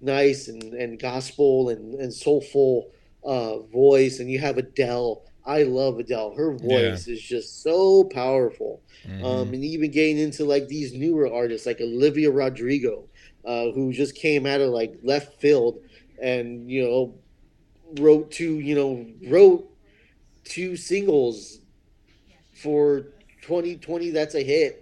nice 0.04 0.48
and, 0.48 0.62
and 0.74 0.98
gospel 0.98 1.70
and, 1.70 1.94
and 1.94 2.12
soulful 2.12 2.90
uh, 3.24 3.60
voice. 3.60 4.20
And 4.20 4.30
you 4.30 4.38
have 4.38 4.58
Adele. 4.58 5.22
I 5.46 5.64
love 5.64 5.98
Adele. 5.98 6.34
Her 6.34 6.52
voice 6.52 7.06
yeah. 7.06 7.14
is 7.14 7.22
just 7.22 7.62
so 7.62 8.04
powerful. 8.04 8.82
Mm-hmm. 9.06 9.24
Um, 9.24 9.54
and 9.54 9.64
even 9.64 9.90
getting 9.90 10.18
into 10.18 10.44
like 10.44 10.68
these 10.68 10.94
newer 10.94 11.32
artists 11.32 11.66
like 11.66 11.80
Olivia 11.80 12.30
Rodrigo, 12.30 13.04
uh, 13.44 13.70
who 13.72 13.92
just 13.92 14.14
came 14.14 14.46
out 14.46 14.60
of 14.60 14.70
like 14.70 14.98
left 15.02 15.40
field 15.40 15.80
and, 16.22 16.70
you 16.70 16.82
know, 16.82 17.14
wrote 18.00 18.30
two, 18.30 18.58
you 18.60 18.74
know, 18.74 19.06
wrote 19.28 19.68
two 20.44 20.76
singles 20.76 21.60
for 22.54 23.08
2020. 23.42 24.10
That's 24.10 24.34
a 24.34 24.42
hit. 24.42 24.80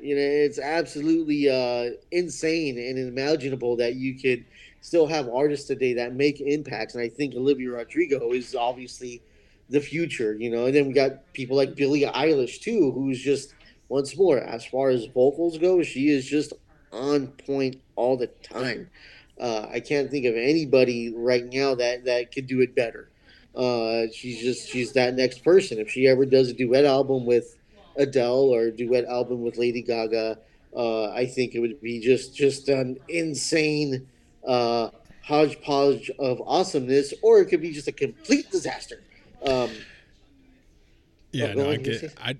You 0.00 0.16
know, 0.16 0.22
it's 0.22 0.58
absolutely 0.58 1.48
uh, 1.48 1.96
insane 2.10 2.78
and 2.78 2.98
imaginable 2.98 3.76
that 3.76 3.96
you 3.96 4.18
could 4.18 4.46
still 4.80 5.06
have 5.06 5.28
artists 5.28 5.66
today 5.66 5.94
that 5.94 6.14
make 6.14 6.40
impacts. 6.40 6.94
And 6.94 7.02
I 7.02 7.08
think 7.08 7.34
Olivia 7.34 7.70
Rodrigo 7.70 8.32
is 8.32 8.54
obviously 8.54 9.22
the 9.68 9.80
future, 9.80 10.36
you 10.38 10.50
know. 10.50 10.66
And 10.66 10.74
then 10.74 10.86
we 10.86 10.92
got 10.92 11.32
people 11.32 11.56
like 11.56 11.76
Billie 11.76 12.02
Eilish 12.02 12.60
too, 12.60 12.92
who's 12.92 13.20
just 13.20 13.54
once 13.88 14.16
more, 14.16 14.38
as 14.38 14.64
far 14.64 14.90
as 14.90 15.06
vocals 15.06 15.58
go, 15.58 15.82
she 15.82 16.08
is 16.08 16.24
just 16.24 16.52
on 16.92 17.28
point 17.28 17.80
all 17.96 18.16
the 18.16 18.28
time. 18.28 18.88
Uh, 19.38 19.66
I 19.72 19.80
can't 19.80 20.10
think 20.10 20.26
of 20.26 20.34
anybody 20.36 21.12
right 21.14 21.44
now 21.44 21.74
that 21.74 22.04
that 22.04 22.32
could 22.32 22.46
do 22.46 22.60
it 22.60 22.74
better. 22.74 23.10
Uh, 23.54 24.04
she's 24.12 24.40
just 24.40 24.68
she's 24.68 24.92
that 24.92 25.14
next 25.14 25.42
person. 25.42 25.78
If 25.78 25.90
she 25.90 26.06
ever 26.06 26.24
does 26.24 26.50
a 26.50 26.54
duet 26.54 26.84
album 26.84 27.26
with 27.26 27.56
Adele 27.96 28.54
or 28.54 28.64
a 28.64 28.70
duet 28.70 29.06
album 29.06 29.42
with 29.42 29.56
Lady 29.56 29.82
Gaga, 29.82 30.38
uh, 30.76 31.10
I 31.10 31.26
think 31.26 31.54
it 31.54 31.60
would 31.60 31.80
be 31.80 32.00
just 32.00 32.36
just 32.36 32.68
an 32.68 32.98
insane 33.08 34.06
uh, 34.46 34.90
hodgepodge 35.22 36.10
of 36.18 36.42
awesomeness, 36.46 37.14
or 37.22 37.40
it 37.40 37.46
could 37.46 37.60
be 37.60 37.72
just 37.72 37.88
a 37.88 37.92
complete 37.92 38.50
disaster. 38.50 39.00
Um, 39.46 39.70
yeah, 41.32 41.54
no, 41.54 41.70
I 41.70 41.76
get. 41.76 42.14
I 42.20 42.36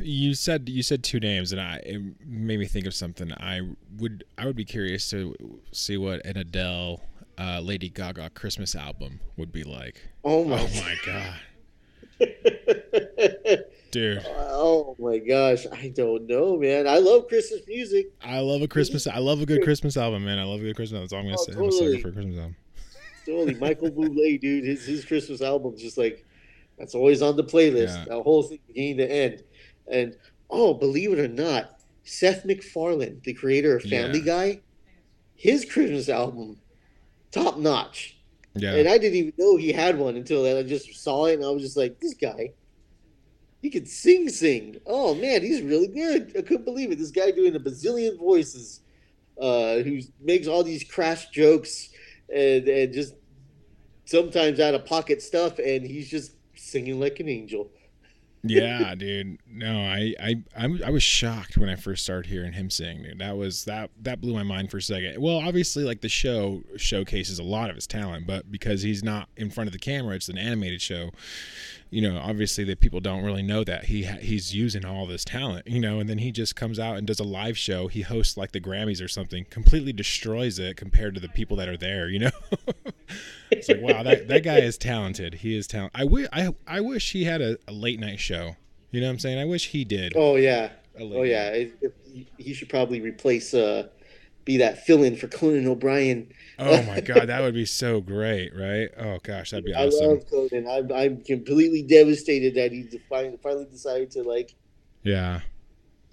you 0.00 0.34
said 0.34 0.68
you 0.68 0.82
said 0.82 1.02
two 1.02 1.20
names, 1.20 1.52
and 1.52 1.60
I 1.60 1.76
it 1.76 2.00
made 2.24 2.58
me 2.58 2.66
think 2.66 2.86
of 2.86 2.94
something. 2.94 3.32
I 3.32 3.62
would 3.96 4.24
I 4.36 4.46
would 4.46 4.56
be 4.56 4.64
curious 4.64 5.08
to 5.10 5.34
see 5.72 5.96
what 5.96 6.24
an 6.26 6.36
Adele, 6.36 7.00
uh, 7.38 7.60
Lady 7.60 7.88
Gaga 7.88 8.30
Christmas 8.30 8.74
album 8.74 9.20
would 9.36 9.52
be 9.52 9.64
like. 9.64 10.02
Oh 10.22 10.44
my, 10.44 10.60
oh 10.60 10.68
my 10.74 10.96
god. 11.06 11.34
Dude. 13.96 14.26
Oh 14.28 14.94
my 14.98 15.16
gosh, 15.16 15.64
I 15.72 15.88
don't 15.88 16.26
know, 16.26 16.58
man. 16.58 16.86
I 16.86 16.98
love 16.98 17.28
Christmas 17.28 17.62
music. 17.66 18.12
I 18.22 18.40
love 18.40 18.60
a 18.60 18.68
Christmas. 18.68 19.06
I 19.06 19.16
love 19.16 19.40
a 19.40 19.46
good 19.46 19.62
Christmas 19.62 19.96
album, 19.96 20.26
man. 20.26 20.38
I 20.38 20.44
love 20.44 20.60
a 20.60 20.64
good 20.64 20.76
Christmas 20.76 21.14
album. 21.14 21.30
That's 21.30 21.48
all 21.48 21.54
I'm 21.54 21.64
gonna 21.64 21.70
oh, 21.70 21.70
say. 21.70 21.84
Totally. 21.86 21.86
I'm 21.86 21.88
a 21.88 21.92
sucker 21.94 22.02
for 22.02 22.08
a 22.08 22.12
Christmas 22.12 22.36
album. 22.36 22.56
Totally, 23.24 23.54
Michael 23.54 23.90
Bublé, 23.90 24.38
dude. 24.38 24.64
His 24.64 24.84
his 24.84 25.02
Christmas 25.06 25.40
album 25.40 25.78
just 25.78 25.96
like 25.96 26.26
that's 26.78 26.94
always 26.94 27.22
on 27.22 27.36
the 27.36 27.44
playlist. 27.44 27.96
Yeah. 27.96 28.04
That 28.08 28.22
whole 28.22 28.42
thing, 28.42 28.58
beginning 28.66 28.98
to 28.98 29.10
end. 29.10 29.44
And 29.90 30.14
oh, 30.50 30.74
believe 30.74 31.14
it 31.14 31.18
or 31.18 31.28
not, 31.28 31.80
Seth 32.04 32.44
MacFarlane, 32.44 33.22
the 33.24 33.32
creator 33.32 33.76
of 33.76 33.82
Family 33.84 34.18
yeah. 34.18 34.24
Guy, 34.26 34.60
his 35.36 35.64
Christmas 35.64 36.10
album, 36.10 36.58
top 37.30 37.56
notch. 37.56 38.18
Yeah. 38.56 38.74
And 38.74 38.88
I 38.88 38.98
didn't 38.98 39.16
even 39.16 39.32
know 39.38 39.56
he 39.56 39.72
had 39.72 39.98
one 39.98 40.16
until 40.16 40.42
then 40.42 40.58
I 40.58 40.64
just 40.64 41.02
saw 41.02 41.24
it, 41.24 41.36
and 41.36 41.44
I 41.46 41.48
was 41.48 41.62
just 41.62 41.78
like, 41.78 41.98
this 41.98 42.12
guy 42.12 42.52
he 43.66 43.70
could 43.70 43.88
sing, 43.88 44.28
sing. 44.28 44.76
Oh 44.86 45.12
man, 45.16 45.42
he's 45.42 45.60
really 45.60 45.88
good. 45.88 46.32
I 46.38 46.42
couldn't 46.42 46.64
believe 46.64 46.92
it. 46.92 46.98
This 46.98 47.10
guy 47.10 47.32
doing 47.32 47.56
a 47.56 47.58
bazillion 47.58 48.16
voices, 48.16 48.82
uh, 49.40 49.78
who 49.78 49.98
makes 50.20 50.46
all 50.46 50.62
these 50.62 50.84
crash 50.84 51.30
jokes 51.30 51.88
and 52.32 52.68
and 52.68 52.92
just 52.94 53.14
sometimes 54.04 54.60
out 54.60 54.74
of 54.74 54.86
pocket 54.86 55.20
stuff, 55.20 55.58
and 55.58 55.84
he's 55.84 56.08
just 56.08 56.34
singing 56.54 57.00
like 57.00 57.18
an 57.18 57.28
angel. 57.28 57.68
yeah, 58.44 58.94
dude. 58.98 59.38
No, 59.50 59.80
I, 59.80 60.14
I, 60.22 60.36
I, 60.56 60.68
I 60.86 60.90
was 60.90 61.02
shocked 61.02 61.56
when 61.58 61.68
I 61.68 61.74
first 61.74 62.04
started 62.04 62.28
hearing 62.30 62.52
him 62.52 62.70
sing. 62.70 63.02
Dude, 63.02 63.18
that 63.18 63.36
was 63.36 63.64
that 63.64 63.90
that 64.02 64.20
blew 64.20 64.32
my 64.32 64.44
mind 64.44 64.70
for 64.70 64.76
a 64.76 64.82
second. 64.82 65.20
Well, 65.20 65.38
obviously, 65.38 65.82
like 65.82 66.02
the 66.02 66.08
show 66.08 66.62
showcases 66.76 67.40
a 67.40 67.42
lot 67.42 67.68
of 67.68 67.74
his 67.74 67.88
talent, 67.88 68.28
but 68.28 68.52
because 68.52 68.82
he's 68.82 69.02
not 69.02 69.28
in 69.36 69.50
front 69.50 69.66
of 69.66 69.72
the 69.72 69.80
camera, 69.80 70.14
it's 70.14 70.28
an 70.28 70.38
animated 70.38 70.80
show 70.80 71.10
you 71.90 72.02
know, 72.02 72.18
obviously 72.18 72.64
the 72.64 72.74
people 72.74 73.00
don't 73.00 73.22
really 73.22 73.42
know 73.42 73.62
that 73.64 73.84
he 73.84 74.04
ha- 74.04 74.18
he's 74.20 74.54
using 74.54 74.84
all 74.84 75.06
this 75.06 75.24
talent, 75.24 75.66
you 75.66 75.80
know, 75.80 76.00
and 76.00 76.08
then 76.08 76.18
he 76.18 76.32
just 76.32 76.56
comes 76.56 76.78
out 76.78 76.96
and 76.96 77.06
does 77.06 77.20
a 77.20 77.24
live 77.24 77.56
show. 77.56 77.86
He 77.86 78.02
hosts 78.02 78.36
like 78.36 78.52
the 78.52 78.60
Grammys 78.60 79.02
or 79.02 79.08
something, 79.08 79.44
completely 79.50 79.92
destroys 79.92 80.58
it 80.58 80.76
compared 80.76 81.14
to 81.14 81.20
the 81.20 81.28
people 81.28 81.56
that 81.58 81.68
are 81.68 81.76
there, 81.76 82.08
you 82.08 82.18
know. 82.18 82.30
it's 83.50 83.68
like 83.68 83.80
wow, 83.80 84.02
that 84.02 84.26
that 84.28 84.42
guy 84.42 84.58
is 84.58 84.76
talented. 84.76 85.34
He 85.34 85.56
is 85.56 85.66
talented. 85.66 86.00
I 86.00 86.04
wish 86.04 86.28
I 86.32 86.54
I 86.66 86.80
wish 86.80 87.12
he 87.12 87.24
had 87.24 87.40
a, 87.40 87.56
a, 87.68 87.72
late 87.72 88.00
night 88.00 88.18
show. 88.20 88.56
You 88.90 89.00
know 89.00 89.06
what 89.06 89.12
I'm 89.12 89.18
saying? 89.18 89.38
I 89.38 89.44
wish 89.44 89.68
he 89.68 89.84
did. 89.84 90.14
Oh 90.16 90.36
yeah. 90.36 90.70
Oh 90.98 91.22
yeah. 91.22 91.50
It, 91.50 91.94
he 92.38 92.54
should 92.54 92.68
probably 92.68 93.00
replace 93.00 93.54
uh 93.54 93.88
be 94.46 94.56
that 94.58 94.86
fill-in 94.86 95.16
for 95.16 95.26
Conan 95.26 95.66
O'Brien. 95.66 96.32
Oh 96.58 96.82
my 96.84 97.00
god, 97.00 97.26
that 97.26 97.42
would 97.42 97.52
be 97.52 97.66
so 97.66 98.00
great, 98.00 98.56
right? 98.56 98.88
Oh 98.96 99.18
gosh, 99.22 99.50
that'd 99.50 99.64
be 99.64 99.74
awesome. 99.74 100.04
I 100.04 100.06
love 100.06 100.30
Conan. 100.30 100.66
I'm, 100.66 100.90
I'm 100.92 101.20
completely 101.20 101.82
devastated 101.82 102.54
that 102.54 102.72
he 102.72 102.88
finally 103.10 103.66
decided 103.66 104.10
to 104.12 104.22
like, 104.22 104.54
yeah, 105.02 105.40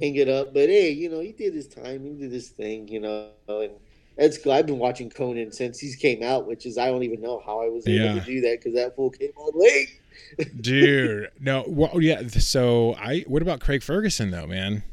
hang 0.02 0.16
it 0.16 0.28
up. 0.28 0.54
But 0.54 0.68
hey, 0.68 0.90
you 0.90 1.10
know, 1.10 1.22
he 1.22 1.32
did 1.32 1.54
his 1.54 1.68
time. 1.68 2.04
He 2.04 2.16
did 2.16 2.32
his 2.32 2.50
thing, 2.50 2.90
you 2.90 3.00
know, 3.00 3.30
and 3.48 3.72
that's 4.18 4.38
cool. 4.38 4.52
I've 4.52 4.66
been 4.66 4.80
watching 4.80 5.10
Conan 5.10 5.52
since 5.52 5.80
he 5.80 5.96
came 5.96 6.24
out, 6.24 6.48
which 6.48 6.66
is 6.66 6.78
I 6.78 6.88
don't 6.88 7.04
even 7.04 7.22
know 7.22 7.42
how 7.46 7.62
I 7.62 7.70
was 7.70 7.88
able 7.88 8.06
yeah. 8.06 8.20
to 8.20 8.26
do 8.26 8.42
that 8.42 8.60
because 8.60 8.74
that 8.74 8.96
fool 8.96 9.12
came 9.12 9.32
on 9.38 9.52
late. 9.56 10.00
Dude, 10.62 11.30
no, 11.40 11.64
well, 11.68 11.92
oh, 11.94 12.00
yeah. 12.00 12.28
So 12.28 12.96
I, 12.96 13.24
what 13.28 13.42
about 13.42 13.60
Craig 13.60 13.84
Ferguson 13.84 14.32
though, 14.32 14.48
man? 14.48 14.84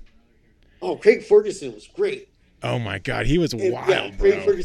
Oh, 0.83 0.97
Craig 0.97 1.25
Ferguson 1.25 1.75
was 1.75 1.87
great. 1.89 2.30
Oh 2.63 2.79
my 2.79 2.99
god, 2.99 3.27
he 3.27 3.39
was 3.39 3.53
And, 3.53 3.73
wild, 3.73 3.89
yeah, 3.89 4.11
bro. 4.11 4.61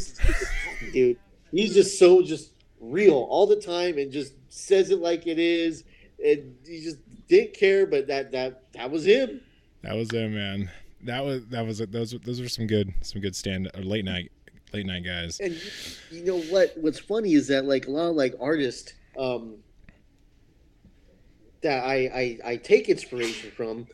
Dude. 0.91 1.17
He's 1.51 1.73
just 1.73 1.97
so 1.97 2.21
just 2.21 2.51
real 2.79 3.13
all 3.29 3.47
the 3.47 3.55
time 3.55 3.97
and 3.97 4.11
just 4.11 4.33
says 4.49 4.89
it 4.89 4.99
like 4.99 5.27
it 5.27 5.39
is. 5.39 5.83
And 6.23 6.55
he 6.65 6.81
just 6.81 6.97
didn't 7.27 7.53
care, 7.53 7.85
but 7.85 8.07
that 8.07 8.31
that 8.31 8.63
that 8.73 8.91
was 8.91 9.05
him. 9.05 9.41
That 9.83 9.95
was 9.95 10.11
him, 10.11 10.33
man. 10.35 10.69
That 11.03 11.23
was 11.23 11.45
that 11.47 11.65
was 11.65 11.79
those 11.79 12.11
those 12.23 12.41
were 12.41 12.49
some 12.49 12.67
good 12.67 12.93
some 13.01 13.21
good 13.21 13.35
stand 13.35 13.69
or 13.75 13.83
late 13.83 14.05
night 14.05 14.31
late 14.73 14.85
night 14.85 15.05
guys. 15.05 15.39
And 15.39 15.53
you, 15.53 16.19
you 16.19 16.25
know 16.25 16.41
what? 16.41 16.73
What's 16.75 16.99
funny 16.99 17.33
is 17.33 17.47
that 17.47 17.65
like 17.65 17.87
a 17.87 17.91
lot 17.91 18.09
of 18.09 18.15
like 18.15 18.33
artists 18.41 18.93
um, 19.17 19.57
that 21.61 21.83
I, 21.83 21.95
I 21.95 22.51
I 22.51 22.55
take 22.57 22.89
inspiration 22.89 23.51
from 23.51 23.87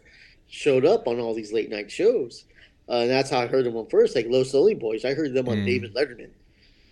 showed 0.47 0.85
up 0.85 1.07
on 1.07 1.19
all 1.19 1.33
these 1.33 1.53
late 1.53 1.69
night 1.69 1.91
shows, 1.91 2.45
uh, 2.91 3.01
and 3.03 3.11
that's 3.11 3.31
how 3.31 3.39
I 3.41 3.47
heard 3.47 3.65
them 3.65 3.77
on 3.77 3.87
first. 3.89 4.15
Like 4.15 4.27
Los 4.29 4.53
Lonely 4.53 4.75
Boys, 4.75 5.05
I 5.05 5.15
heard 5.15 5.33
them 5.33 5.49
on 5.49 5.61
Mm. 5.61 5.65
David 5.65 5.95
Letterman, 5.95 6.31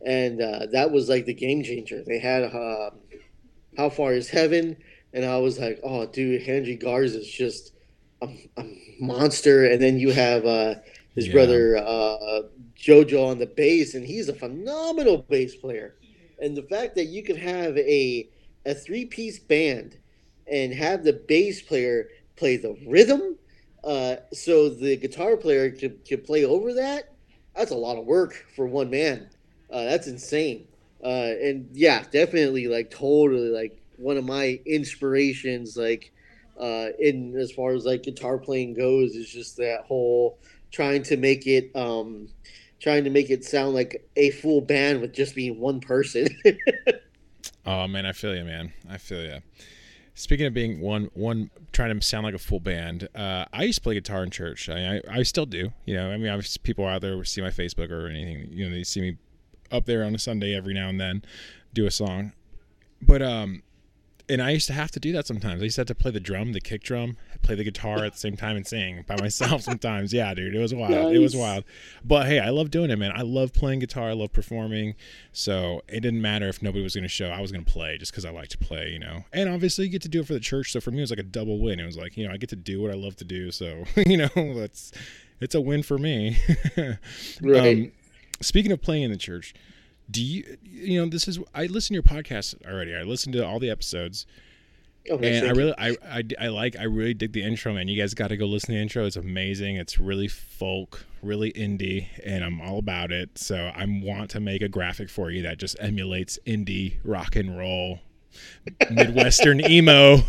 and 0.06 0.42
uh, 0.42 0.68
that 0.74 0.92
was 0.92 1.10
like 1.10 1.26
the 1.26 1.36
game 1.36 1.64
changer. 1.64 2.04
They 2.06 2.20
had 2.20 2.44
uh, 2.46 2.92
How 3.78 3.90
Far 3.90 4.14
Is 4.14 4.30
Heaven, 4.30 4.78
and 5.14 5.26
I 5.26 5.38
was 5.40 5.60
like, 5.60 5.80
oh, 5.84 6.06
dude, 6.08 6.44
Henry 6.44 6.76
Garza 6.76 7.20
is 7.20 7.30
just 7.32 7.74
a, 8.22 8.28
a 8.58 8.64
monster. 9.00 9.66
And 9.66 9.82
then 9.82 10.00
you 10.00 10.12
have 10.12 10.46
uh, 10.46 10.76
his 11.16 11.28
Yeah. 11.28 11.34
brother 11.34 11.78
uh, 11.78 12.42
JoJo 12.80 13.28
on 13.28 13.40
the 13.40 13.48
bass, 13.48 13.96
and 13.96 14.06
he's 14.06 14.30
a 14.30 14.34
phenomenal 14.36 15.18
bass 15.20 15.56
player. 15.56 15.88
And 16.40 16.50
the 16.50 16.58
fact 16.58 16.90
that 16.90 17.06
you 17.06 17.24
could 17.24 17.38
have 17.38 17.78
a 17.78 18.30
a 18.66 18.74
three 18.74 19.06
piece 19.06 19.40
band 19.40 19.98
and 20.52 20.74
have 20.74 21.04
the 21.04 21.14
bass 21.28 21.62
player 21.62 22.08
play 22.36 22.58
the 22.58 22.76
rhythm, 22.88 23.38
uh, 23.84 24.18
so 24.34 24.70
the 24.70 24.98
guitar 24.98 25.38
player 25.38 25.72
could 25.72 26.24
play 26.26 26.46
over 26.46 26.74
that. 26.74 27.14
That's 27.56 27.72
a 27.72 27.76
lot 27.76 27.98
of 27.98 28.06
work 28.06 28.34
for 28.56 28.68
one 28.68 28.90
man. 28.90 29.30
Uh, 29.72 29.86
that's 29.86 30.08
insane. 30.08 30.68
Uh, 31.04 31.34
and 31.42 31.70
yeah, 31.72 32.04
definitely 32.12 32.68
like 32.68 32.90
totally 32.92 33.50
like 33.50 33.82
one 33.98 34.18
of 34.18 34.26
my 34.26 34.60
inspirations. 34.66 35.78
Like 35.78 36.12
uh, 36.60 36.88
in 37.00 37.36
as 37.38 37.52
far 37.52 37.72
as 37.72 37.86
like 37.86 38.04
guitar 38.04 38.38
playing 38.38 38.76
goes, 38.76 39.16
is 39.16 39.30
just 39.30 39.58
that 39.58 39.86
whole 39.88 40.40
trying 40.72 41.04
to 41.04 41.18
make 41.18 41.48
it 41.48 41.72
um, 41.76 42.28
trying 42.80 43.04
to 43.04 43.10
make 43.10 43.30
it 43.30 43.46
sound 43.46 43.74
like 43.74 44.08
a 44.16 44.32
full 44.32 44.62
band 44.62 45.02
with 45.02 45.14
just 45.14 45.36
being 45.36 45.60
one 45.60 45.80
person. 45.80 46.28
Oh 47.66 47.88
man, 47.88 48.06
I 48.06 48.14
feel 48.14 48.36
you, 48.36 48.44
man. 48.46 48.74
I 48.90 48.98
feel 48.98 49.22
you. 49.22 49.40
Speaking 50.20 50.48
of 50.48 50.54
being 50.54 50.82
one, 50.82 51.10
one 51.14 51.50
trying 51.72 51.98
to 51.98 52.06
sound 52.06 52.26
like 52.26 52.36
a 52.36 52.40
full 52.40 52.60
band, 52.60 53.08
uh, 53.16 53.46
I 53.54 53.64
used 53.64 53.78
to 53.78 53.82
play 53.84 53.94
guitar 53.94 54.22
in 54.22 54.30
church. 54.30 54.68
I, 54.68 54.98
I, 54.98 55.02
I 55.20 55.24
still 55.24 55.46
do. 55.46 55.72
You 55.86 55.96
know, 55.96 56.12
I 56.12 56.18
mean, 56.18 56.28
obviously 56.28 56.60
people 56.62 56.86
out 56.86 57.00
there 57.00 57.24
see 57.24 57.40
my 57.40 57.52
Facebook 57.52 57.90
or 57.90 58.06
anything. 58.10 58.50
You 58.52 58.66
know, 58.66 58.76
they 58.76 58.84
see 58.84 59.00
me 59.00 59.18
up 59.72 59.86
there 59.86 60.04
on 60.04 60.14
a 60.14 60.20
Sunday 60.20 60.54
every 60.54 60.74
now 60.74 60.90
and 60.90 61.00
then, 61.00 61.24
do 61.74 61.86
a 61.86 61.92
song. 61.92 62.34
But 63.02 63.22
um, 63.22 63.64
and 64.30 64.42
I 64.42 64.52
used 64.52 64.68
to 64.68 64.74
have 64.74 64.92
to 64.92 65.00
do 65.00 65.12
that 65.14 65.26
sometimes. 65.26 65.62
I 65.62 65.66
used 65.66 65.76
to 65.76 65.82
have 65.82 65.88
to 65.88 65.96
play 65.96 66.12
the 66.12 66.20
drum, 66.20 66.54
the 66.54 66.62
kick 66.62 66.84
drum, 66.84 67.18
play 67.42 67.56
the 67.56 67.64
guitar 67.64 68.06
at 68.06 68.14
the 68.14 68.20
same 68.20 68.38
time 68.38 68.56
and 68.56 68.66
sing 68.66 69.04
by 69.08 69.16
myself 69.20 69.62
sometimes. 69.64 70.14
Yeah, 70.14 70.34
dude, 70.34 70.56
it 70.56 70.60
was 70.60 70.74
wild. 70.74 71.16
It 71.16 71.20
was 71.20 71.36
wild. 71.36 71.64
But 72.06 72.28
hey, 72.28 72.40
I 72.40 72.50
love 72.50 72.70
doing 72.70 72.92
it, 72.92 73.00
man. 73.00 73.12
I 73.16 73.24
love 73.24 73.54
playing 73.54 73.80
guitar. 73.80 74.10
I 74.10 74.14
love 74.14 74.32
performing. 74.32 74.96
So 75.32 75.82
it 75.88 76.02
didn't 76.02 76.22
matter 76.22 76.48
if 76.48 76.62
nobody 76.62 76.84
was 76.84 76.94
going 76.94 77.04
to 77.04 77.10
show. 77.10 77.30
I 77.30 77.42
was 77.42 77.52
going 77.52 77.66
to 77.66 77.72
play 77.72 77.98
just 77.98 78.12
because 78.12 78.26
I 78.26 78.30
like 78.30 78.50
to 78.50 78.58
play, 78.58 78.90
you 78.90 79.00
know. 79.00 79.26
And 79.34 79.50
obviously, 79.50 79.86
you 79.86 79.92
get 79.92 80.04
to 80.04 80.10
do 80.10 80.22
it 80.22 80.28
for 80.28 80.34
the 80.34 80.40
church. 80.40 80.72
So 80.72 80.80
for 80.80 80.92
me, 80.92 81.00
it 81.00 81.02
was 81.02 81.10
like 81.10 81.20
a 81.20 81.24
double 81.24 81.60
win. 81.60 81.80
It 81.80 81.86
was 81.86 81.98
like, 81.98 82.16
you 82.16 82.28
know, 82.28 82.34
I 82.34 82.38
get 82.38 82.50
to 82.50 82.56
do 82.56 82.82
what 82.82 82.92
I 82.92 82.96
love 82.96 83.16
to 83.18 83.26
do. 83.26 83.52
So 83.52 83.86
you 83.96 84.18
know, 84.18 84.30
that's 84.36 84.92
it's 85.40 85.56
a 85.56 85.62
win 85.62 85.84
for 85.84 85.98
me. 85.98 86.38
Right. 87.42 87.78
Um, 87.78 87.92
speaking 88.42 88.72
of 88.72 88.82
playing 88.82 89.04
in 89.04 89.12
the 89.12 89.18
church, 89.18 89.54
do 90.10 90.24
you 90.24 90.58
you 90.64 91.02
know 91.02 91.10
this 91.10 91.28
is 91.28 91.40
I 91.54 91.66
listen 91.66 91.90
to 91.90 91.94
your 91.96 92.04
podcast 92.04 92.56
already. 92.66 92.96
I 92.96 93.04
listened 93.04 93.34
to 93.34 93.46
all 93.46 93.60
the 93.60 93.70
episodes. 93.70 94.26
Oh, 95.10 95.16
okay, 95.16 95.38
And 95.38 95.48
I 95.48 95.52
really, 95.52 95.74
I, 95.78 95.96
I, 96.04 96.24
I 96.40 96.48
like, 96.50 96.78
I 96.78 96.84
really 96.84 97.14
dig 97.14 97.32
the 97.32 97.42
intro, 97.42 97.74
man. 97.74 97.88
You 97.88 98.00
guys 98.00 98.14
got 98.14 98.28
to 98.28 98.38
go 98.38 98.46
listen 98.46 98.68
to 98.68 98.74
the 98.74 98.82
intro. 98.82 99.06
It's 99.06 99.16
amazing. 99.16 99.78
It's 99.78 99.98
really 99.98 100.28
folk, 100.28 101.06
really 101.24 101.52
indie, 101.54 102.08
and 102.24 102.44
I'm 102.44 102.60
all 102.62 102.80
about 102.80 103.12
it. 103.12 103.38
So 103.38 103.72
I 103.74 103.86
want 103.88 104.30
to 104.32 104.40
make 104.40 104.62
a 104.62 104.68
graphic 104.68 105.10
for 105.10 105.32
you 105.32 105.42
that 105.44 105.58
just 105.58 105.78
emulates 105.80 106.38
indie 106.46 106.98
rock 107.04 107.36
and 107.38 107.58
roll, 107.58 108.02
Midwestern 108.92 109.62
emo, 109.70 110.20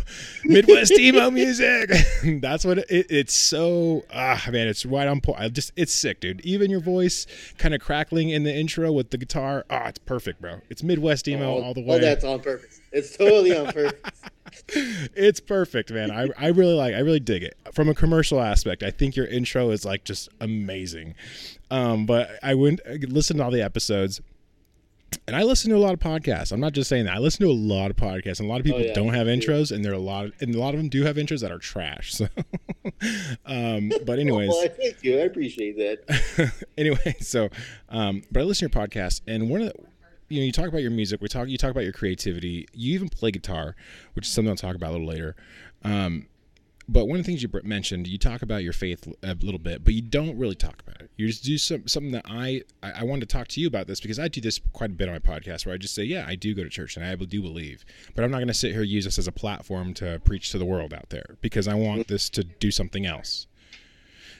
Midwest 0.45 0.93
emo 0.93 1.29
music. 1.29 1.91
That's 2.41 2.65
what 2.65 2.79
it, 2.79 3.07
it's 3.09 3.33
so. 3.33 4.03
Ah, 4.13 4.43
man, 4.51 4.67
it's 4.67 4.85
right 4.85 5.07
on 5.07 5.21
point. 5.21 5.39
I 5.39 5.49
just, 5.49 5.71
it's 5.75 5.93
sick, 5.93 6.19
dude. 6.19 6.41
Even 6.41 6.71
your 6.71 6.79
voice 6.79 7.27
kind 7.57 7.73
of 7.73 7.81
crackling 7.81 8.29
in 8.29 8.43
the 8.43 8.53
intro 8.53 8.91
with 8.91 9.11
the 9.11 9.17
guitar. 9.17 9.65
Ah, 9.69 9.87
it's 9.87 9.99
perfect, 9.99 10.41
bro. 10.41 10.61
It's 10.69 10.81
Midwest 10.83 11.27
emo 11.27 11.57
Oh, 11.57 11.63
all 11.63 11.73
the 11.73 11.81
way 11.81 11.97
Oh, 11.97 11.99
that's 11.99 12.23
on 12.23 12.39
purpose. 12.39 12.79
It's 12.91 13.15
totally 13.15 13.55
on 13.55 13.65
purpose. 13.73 14.21
it's 15.15 15.39
perfect, 15.39 15.91
man. 15.91 16.11
I, 16.11 16.27
I 16.37 16.47
really 16.47 16.73
like 16.73 16.93
I 16.95 16.99
really 16.99 17.19
dig 17.19 17.43
it. 17.43 17.55
From 17.73 17.89
a 17.89 17.93
commercial 17.93 18.41
aspect, 18.41 18.83
I 18.83 18.91
think 18.91 19.15
your 19.15 19.27
intro 19.27 19.69
is 19.69 19.85
like 19.85 20.03
just 20.03 20.29
amazing. 20.39 21.15
Um, 21.69 22.05
but 22.05 22.31
I 22.43 22.55
went 22.55 22.81
I 22.89 22.93
listened 23.07 23.39
to 23.39 23.45
all 23.45 23.51
the 23.51 23.61
episodes. 23.61 24.19
And 25.27 25.35
I 25.35 25.43
listen 25.43 25.69
to 25.71 25.77
a 25.77 25.79
lot 25.79 25.93
of 25.93 25.99
podcasts. 25.99 26.51
I'm 26.51 26.59
not 26.59 26.73
just 26.73 26.89
saying 26.89 27.05
that. 27.05 27.15
I 27.15 27.19
listen 27.19 27.45
to 27.45 27.51
a 27.51 27.53
lot 27.53 27.91
of 27.91 27.97
podcasts, 27.97 28.39
and 28.39 28.47
a 28.47 28.51
lot 28.51 28.59
of 28.59 28.65
people 28.65 28.79
Oh, 28.79 28.83
yeah, 28.83 28.93
don't 28.93 29.13
have 29.13 29.27
too. 29.27 29.33
intros, 29.33 29.71
and 29.73 29.83
there 29.83 29.91
are 29.91 29.95
a 29.95 29.99
lot, 29.99 30.25
of, 30.25 30.33
and 30.41 30.53
a 30.55 30.59
lot 30.59 30.73
of 30.73 30.79
them 30.79 30.89
do 30.89 31.03
have 31.03 31.15
intros 31.17 31.41
that 31.41 31.51
are 31.51 31.59
trash. 31.59 32.13
So, 32.13 32.27
um, 33.45 33.91
but 34.05 34.19
anyways, 34.19 34.49
well, 34.49 34.67
thank 34.77 35.03
you. 35.03 35.17
I 35.19 35.23
appreciate 35.23 35.77
that. 35.77 36.51
anyway, 36.77 37.15
so 37.19 37.49
um, 37.89 38.23
but 38.31 38.41
I 38.41 38.43
listen 38.43 38.69
to 38.69 38.77
your 38.77 38.87
podcast, 38.87 39.21
and 39.27 39.49
one 39.49 39.61
of 39.61 39.67
the 39.67 39.73
you 40.29 40.39
know 40.39 40.45
you 40.45 40.51
talk 40.51 40.67
about 40.67 40.81
your 40.81 40.91
music. 40.91 41.21
We 41.21 41.27
talk 41.27 41.47
you 41.49 41.57
talk 41.57 41.71
about 41.71 41.83
your 41.83 41.93
creativity. 41.93 42.67
You 42.73 42.93
even 42.93 43.09
play 43.09 43.31
guitar, 43.31 43.75
which 44.13 44.27
is 44.27 44.33
something 44.33 44.49
I'll 44.49 44.55
talk 44.55 44.75
about 44.75 44.89
a 44.91 44.93
little 44.93 45.07
later. 45.07 45.35
Um, 45.83 46.27
but 46.87 47.05
one 47.05 47.19
of 47.19 47.25
the 47.25 47.31
things 47.31 47.43
you 47.43 47.49
mentioned, 47.63 48.07
you 48.07 48.17
talk 48.17 48.41
about 48.41 48.63
your 48.63 48.73
faith 48.73 49.07
a 49.23 49.35
little 49.41 49.59
bit, 49.59 49.83
but 49.83 49.93
you 49.93 50.01
don't 50.01 50.37
really 50.37 50.55
talk 50.55 50.81
about 50.81 51.01
it. 51.01 51.11
You 51.15 51.27
just 51.27 51.43
do 51.43 51.57
some, 51.57 51.87
something 51.87 52.11
that 52.11 52.25
I, 52.27 52.63
I 52.81 52.91
I 52.99 53.03
wanted 53.03 53.29
to 53.29 53.33
talk 53.33 53.47
to 53.49 53.61
you 53.61 53.67
about 53.67 53.87
this 53.87 54.01
because 54.01 54.19
I 54.19 54.27
do 54.27 54.41
this 54.41 54.59
quite 54.73 54.89
a 54.89 54.93
bit 54.93 55.07
on 55.07 55.13
my 55.13 55.19
podcast, 55.19 55.65
where 55.65 55.75
I 55.75 55.77
just 55.77 55.93
say, 55.93 56.03
yeah, 56.03 56.25
I 56.27 56.35
do 56.35 56.53
go 56.53 56.63
to 56.63 56.69
church 56.69 56.97
and 56.97 57.05
I 57.05 57.15
do 57.15 57.41
believe, 57.41 57.85
but 58.15 58.23
I'm 58.23 58.31
not 58.31 58.37
going 58.37 58.47
to 58.47 58.53
sit 58.53 58.71
here 58.71 58.81
and 58.81 58.89
use 58.89 59.05
this 59.05 59.19
as 59.19 59.27
a 59.27 59.31
platform 59.31 59.93
to 59.95 60.19
preach 60.25 60.51
to 60.51 60.57
the 60.57 60.65
world 60.65 60.93
out 60.93 61.09
there 61.09 61.37
because 61.41 61.67
I 61.67 61.75
want 61.75 62.07
this 62.07 62.29
to 62.31 62.43
do 62.43 62.71
something 62.71 63.05
else. 63.05 63.47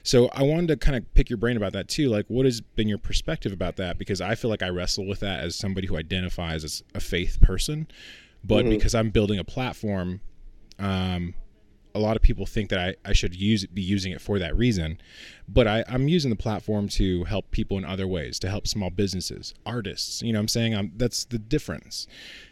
So 0.02 0.28
I 0.28 0.42
wanted 0.42 0.68
to 0.68 0.76
kind 0.76 0.96
of 0.96 1.14
pick 1.14 1.30
your 1.30 1.36
brain 1.36 1.56
about 1.56 1.72
that 1.74 1.88
too. 1.88 2.08
Like, 2.08 2.26
what 2.26 2.44
has 2.44 2.60
been 2.60 2.88
your 2.88 2.98
perspective 2.98 3.52
about 3.52 3.76
that? 3.76 3.98
Because 3.98 4.20
I 4.20 4.34
feel 4.34 4.50
like 4.50 4.62
I 4.62 4.68
wrestle 4.68 5.06
with 5.06 5.20
that 5.20 5.40
as 5.40 5.54
somebody 5.54 5.86
who 5.86 5.96
identifies 5.96 6.64
as 6.64 6.82
a 6.94 7.00
faith 7.00 7.40
person, 7.40 7.86
but 8.42 8.68
because 8.68 8.94
I'm 8.94 9.10
building 9.10 9.38
a 9.38 9.44
platform, 9.44 10.20
um, 10.80 11.34
a 11.94 11.98
lot 11.98 12.16
of 12.16 12.22
people 12.22 12.46
think 12.46 12.70
that 12.70 12.78
I, 12.78 13.10
I 13.10 13.12
should 13.12 13.34
use 13.34 13.66
be 13.66 13.82
using 13.82 14.12
it 14.12 14.20
for 14.20 14.38
that 14.38 14.56
reason, 14.56 14.98
but 15.48 15.66
I, 15.66 15.84
I'm 15.88 16.08
using 16.08 16.30
the 16.30 16.36
platform 16.36 16.88
to 16.90 17.24
help 17.24 17.50
people 17.50 17.78
in 17.78 17.84
other 17.84 18.06
ways, 18.06 18.38
to 18.40 18.50
help 18.50 18.66
small 18.66 18.90
businesses, 18.90 19.54
artists. 19.66 20.22
You 20.22 20.32
know, 20.32 20.40
I'm 20.40 20.48
saying 20.48 20.74
I'm, 20.74 20.92
that's 20.96 21.24
the 21.24 21.38
difference. 21.38 22.06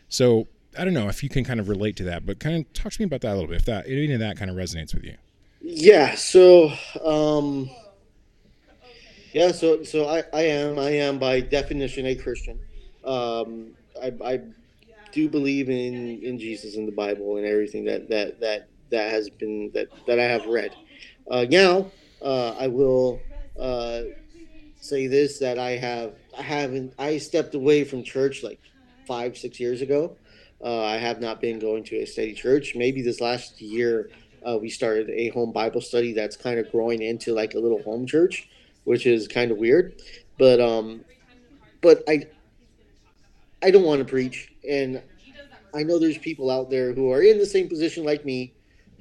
So 0.09 0.49
I 0.79 0.85
don't 0.85 0.95
know 0.95 1.09
if 1.09 1.23
you 1.23 1.29
can 1.29 1.45
kind 1.45 1.61
of 1.61 1.69
relate 1.69 1.97
to 1.97 2.05
that, 2.05 2.27
but 2.27 2.39
kind 2.39 2.57
of 2.57 2.73
talk 2.73 2.93
to 2.93 3.01
me 3.01 3.05
about 3.05 3.23
that 3.23 3.33
a 3.33 3.35
little 3.35 3.49
bit. 3.49 3.57
If 3.57 3.65
that 3.67 3.87
any 3.87 4.13
of 4.13 4.21
that 4.21 4.37
kind 4.37 4.51
of 4.51 4.57
resonates 4.57 4.95
with 4.95 5.05
you. 5.05 5.17
Yeah. 5.61 6.15
So, 6.15 6.73
um, 7.05 7.71
yeah. 9.33 9.53
So, 9.53 9.83
so 9.85 10.07
I, 10.09 10.23
I 10.33 10.43
am, 10.43 10.79
I 10.79 10.91
am 10.91 11.19
by 11.19 11.41
definition 11.41 12.07
a 12.07 12.15
Christian. 12.15 12.59
Um, 13.05 13.73
I, 14.03 14.13
I 14.25 14.41
do 15.13 15.29
believe 15.29 15.69
in 15.69 16.21
in 16.23 16.39
Jesus 16.39 16.77
and 16.77 16.87
the 16.87 16.93
Bible 16.93 17.37
and 17.37 17.47
everything 17.47 17.85
that 17.85 18.09
that 18.09 18.41
that 18.41 18.69
that 18.91 19.11
has 19.11 19.29
been 19.29 19.71
that 19.75 19.89
that 20.07 20.19
I 20.19 20.25
have 20.25 20.47
read. 20.47 20.75
Uh, 21.31 21.47
now, 21.49 21.91
uh, 22.23 22.55
I 22.59 22.67
will 22.69 23.21
uh, 23.59 24.03
say 24.81 25.07
this 25.07 25.39
that 25.39 25.59
I 25.59 25.73
have 25.73 26.15
I 26.37 26.43
haven't 26.43 26.95
I 26.99 27.19
stepped 27.19 27.55
away 27.55 27.85
from 27.85 28.03
church 28.03 28.43
like 28.43 28.61
five 29.07 29.37
six 29.37 29.61
years 29.61 29.83
ago. 29.83 30.17
Uh, 30.63 30.83
I 30.83 30.97
have 30.97 31.21
not 31.21 31.41
been 31.41 31.59
going 31.59 31.85
to 31.85 31.97
a 31.97 32.07
steady 32.07 32.35
church. 32.35 32.75
Maybe 32.75 33.01
this 33.01 33.21
last 33.21 33.61
year 33.61 34.11
we 34.61 34.69
started 34.69 35.09
a 35.11 35.29
home 35.29 35.53
Bible 35.53 35.81
study 35.81 36.13
that's 36.13 36.37
kind 36.37 36.59
of 36.59 36.71
growing 36.71 37.03
into 37.03 37.33
like 37.33 37.55
a 37.55 37.59
little 37.59 37.83
home 37.83 38.07
church, 38.07 38.49
which 38.85 39.07
is 39.07 39.29
kind 39.29 39.51
of 39.51 39.59
weird. 39.59 39.95
But 40.39 40.61
um, 40.61 41.05
but 41.81 42.03
I 42.09 42.27
I 43.63 43.71
don't 43.71 43.85
want 43.85 43.99
to 43.99 44.05
preach, 44.05 44.53
and 44.69 45.03
I 45.75 45.83
know 45.83 45.99
there's 45.99 46.19
people 46.19 46.51
out 46.51 46.71
there 46.71 46.93
who 46.93 47.13
are 47.13 47.23
in 47.23 47.39
the 47.39 47.47
same 47.47 47.69
position 47.69 48.05
like 48.05 48.25
me, 48.25 48.55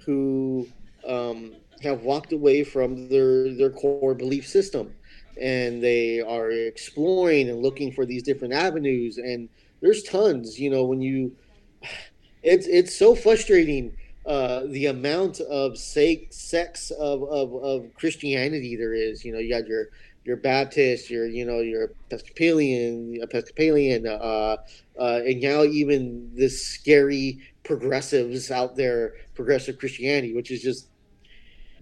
who 0.10 0.68
um, 1.08 1.54
have 1.84 2.02
walked 2.02 2.34
away 2.34 2.64
from 2.64 3.08
their 3.10 3.54
their 3.54 3.70
core 3.70 4.16
belief 4.16 4.48
system, 4.48 4.92
and 5.40 5.84
they 5.84 6.20
are 6.20 6.50
exploring 6.50 7.48
and 7.48 7.62
looking 7.62 7.92
for 7.92 8.08
these 8.08 8.24
different 8.24 8.56
avenues. 8.56 9.20
And 9.20 9.50
there's 9.82 10.02
tons, 10.02 10.60
you 10.60 10.72
know, 10.72 10.84
when 10.84 11.00
you, 11.00 11.36
it's 12.42 12.66
it's 12.66 12.98
so 12.98 13.14
frustrating 13.14 13.96
uh, 14.26 14.64
the 14.70 14.88
amount 14.88 15.42
of 15.42 15.78
sects, 15.78 16.42
sects 16.42 16.90
of, 16.90 17.24
of, 17.30 17.54
of 17.64 17.94
Christianity 17.94 18.76
there 18.76 18.96
is. 18.96 19.24
You 19.24 19.34
know, 19.34 19.40
you 19.40 19.50
got 19.52 19.68
your 19.68 19.90
your 20.26 20.38
Baptist, 20.38 21.12
your 21.12 21.28
you 21.28 21.46
know 21.46 21.60
your 21.60 21.92
Episcopalian, 22.10 23.20
Episcopalian, 23.22 24.08
uh, 24.08 24.58
uh, 25.00 25.22
and 25.26 25.40
now 25.40 25.64
even 25.64 26.32
this 26.36 26.66
scary 26.66 27.40
progressives 27.64 28.52
out 28.52 28.76
there, 28.76 29.16
progressive 29.36 29.78
Christianity, 29.78 30.34
which 30.34 30.52
is 30.52 30.62
just 30.62 30.88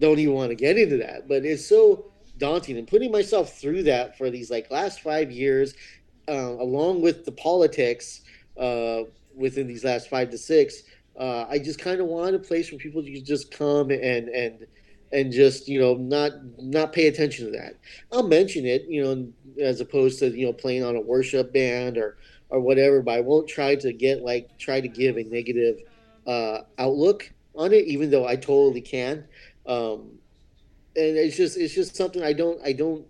don't 0.00 0.18
even 0.18 0.34
want 0.34 0.50
to 0.50 0.54
get 0.54 0.78
into 0.78 0.96
that. 0.98 1.28
But 1.28 1.44
it's 1.44 1.66
so 1.66 2.12
daunting, 2.38 2.78
and 2.78 2.86
putting 2.86 3.10
myself 3.10 3.58
through 3.58 3.84
that 3.84 4.16
for 4.16 4.30
these 4.30 4.50
like 4.50 4.70
last 4.70 5.00
five 5.00 5.30
years, 5.30 5.74
uh, 6.28 6.32
along 6.32 7.02
with 7.02 7.24
the 7.24 7.32
politics 7.32 8.22
uh, 8.58 9.02
within 9.34 9.66
these 9.66 9.84
last 9.84 10.08
five 10.08 10.30
to 10.30 10.38
six. 10.38 10.82
Uh, 11.18 11.46
I 11.48 11.58
just 11.58 11.80
kind 11.80 12.00
of 12.00 12.06
wanted 12.06 12.34
a 12.34 12.38
place 12.44 12.70
where 12.70 12.78
people 12.78 13.02
could 13.02 13.24
just 13.24 13.50
come 13.50 13.90
and 13.90 14.28
and 14.28 14.66
and 15.12 15.32
just 15.32 15.68
you 15.68 15.80
know 15.80 15.94
not 15.94 16.32
not 16.58 16.92
pay 16.92 17.08
attention 17.08 17.46
to 17.46 17.52
that. 17.52 17.74
I'll 18.12 18.26
mention 18.26 18.66
it, 18.66 18.84
you 18.88 19.02
know, 19.02 19.28
as 19.60 19.80
opposed 19.80 20.18
to 20.20 20.28
you 20.28 20.46
know 20.46 20.52
playing 20.52 20.84
on 20.84 20.96
a 20.96 21.00
worship 21.00 21.52
band 21.52 21.98
or 21.98 22.18
or 22.50 22.60
whatever. 22.60 23.02
But 23.02 23.16
I 23.16 23.20
won't 23.20 23.48
try 23.48 23.74
to 23.76 23.92
get 23.92 24.22
like 24.22 24.50
try 24.58 24.80
to 24.80 24.88
give 24.88 25.16
a 25.16 25.24
negative 25.24 25.76
uh, 26.26 26.60
outlook 26.78 27.32
on 27.54 27.72
it, 27.72 27.86
even 27.86 28.10
though 28.10 28.26
I 28.26 28.36
totally 28.36 28.80
can. 28.82 29.26
Um, 29.66 30.18
and 30.96 31.16
it's 31.16 31.36
just 31.36 31.56
it's 31.56 31.74
just 31.74 31.96
something 31.96 32.22
I 32.22 32.32
don't 32.32 32.60
I 32.64 32.72
don't 32.72 33.06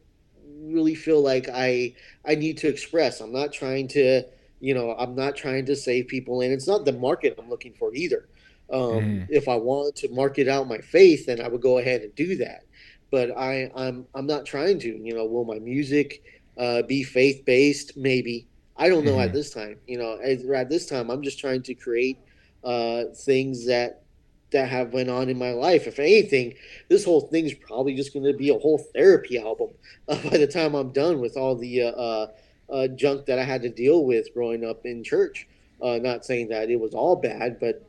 really 0.63 0.95
feel 0.95 1.23
like 1.23 1.49
I 1.53 1.95
I 2.27 2.35
need 2.35 2.59
to 2.59 2.69
express. 2.69 3.21
I'm 3.21 3.33
not 3.33 3.53
trying 3.53 3.89
to 3.89 4.23
you 4.61 4.75
know 4.75 4.95
I'm 4.99 5.15
not 5.15 5.37
trying 5.37 5.67
to 5.67 5.77
save 5.77 6.09
people, 6.09 6.41
and 6.41 6.53
it's 6.53 6.67
not 6.69 6.85
the 6.85 6.93
market 6.93 7.35
I'm 7.39 7.49
looking 7.49 7.75
for 7.75 7.95
either. 7.95 8.29
Um, 8.73 9.01
Mhm. 9.05 9.27
If 9.29 9.49
I 9.49 9.57
want 9.57 9.97
to 9.97 10.09
market 10.11 10.49
out 10.49 10.69
my 10.69 10.79
faith, 10.79 11.27
then 11.27 11.41
I 11.41 11.49
would 11.49 11.63
go 11.63 11.79
ahead 11.79 12.03
and 12.03 12.15
do 12.15 12.37
that. 12.37 12.63
But 13.11 13.31
I 13.37 13.71
I'm 13.75 14.07
I'm 14.15 14.27
not 14.27 14.47
trying 14.47 14.79
to. 14.81 14.89
You 14.89 15.15
know, 15.15 15.27
will 15.27 15.45
my 15.45 15.59
music 15.59 16.23
uh, 16.59 16.83
be 16.83 17.03
faith 17.05 17.45
based? 17.47 17.97
Maybe 17.97 18.49
I 18.79 18.89
don't 18.89 19.05
know 19.05 19.21
at 19.21 19.31
Mhm. 19.31 19.35
this 19.35 19.51
time. 19.51 19.81
You 19.87 19.99
know, 19.99 20.19
at, 20.23 20.41
at 20.45 20.71
this 20.71 20.87
time 20.87 21.11
I'm 21.11 21.23
just 21.23 21.39
trying 21.39 21.63
to 21.65 21.75
create 21.75 22.21
uh, 22.65 23.05
things 23.15 23.67
that 23.67 24.05
that 24.53 24.69
have 24.69 24.95
went 24.95 25.11
on 25.11 25.29
in 25.29 25.39
my 25.39 25.53
life. 25.53 25.87
If 25.87 25.99
anything, 25.99 26.55
this 26.89 27.05
whole 27.05 27.23
thing's 27.23 27.55
probably 27.55 27.95
just 27.95 28.15
going 28.15 28.25
to 28.25 28.33
be 28.33 28.49
a 28.51 28.59
whole 28.59 28.79
therapy 28.95 29.39
album 29.39 29.71
uh, 30.09 30.17
by 30.31 30.39
the 30.39 30.47
time 30.47 30.75
I'm 30.75 30.93
done 30.93 31.21
with 31.21 31.37
all 31.37 31.57
the 31.57 31.83
uh, 31.83 31.91
uh, 31.91 32.27
uh, 32.71 32.89
junk 32.89 33.27
that 33.27 33.39
I 33.39 33.45
had 33.45 33.63
to 33.63 33.69
deal 33.71 34.05
with 34.07 34.33
growing 34.35 34.65
up 34.65 34.83
in 34.85 35.05
church. 35.05 35.47
Uh, 35.83 35.99
not 36.03 36.25
saying 36.25 36.49
that 36.49 36.71
it 36.71 36.81
was 36.81 36.95
all 36.95 37.17
bad, 37.17 37.59
but 37.61 37.87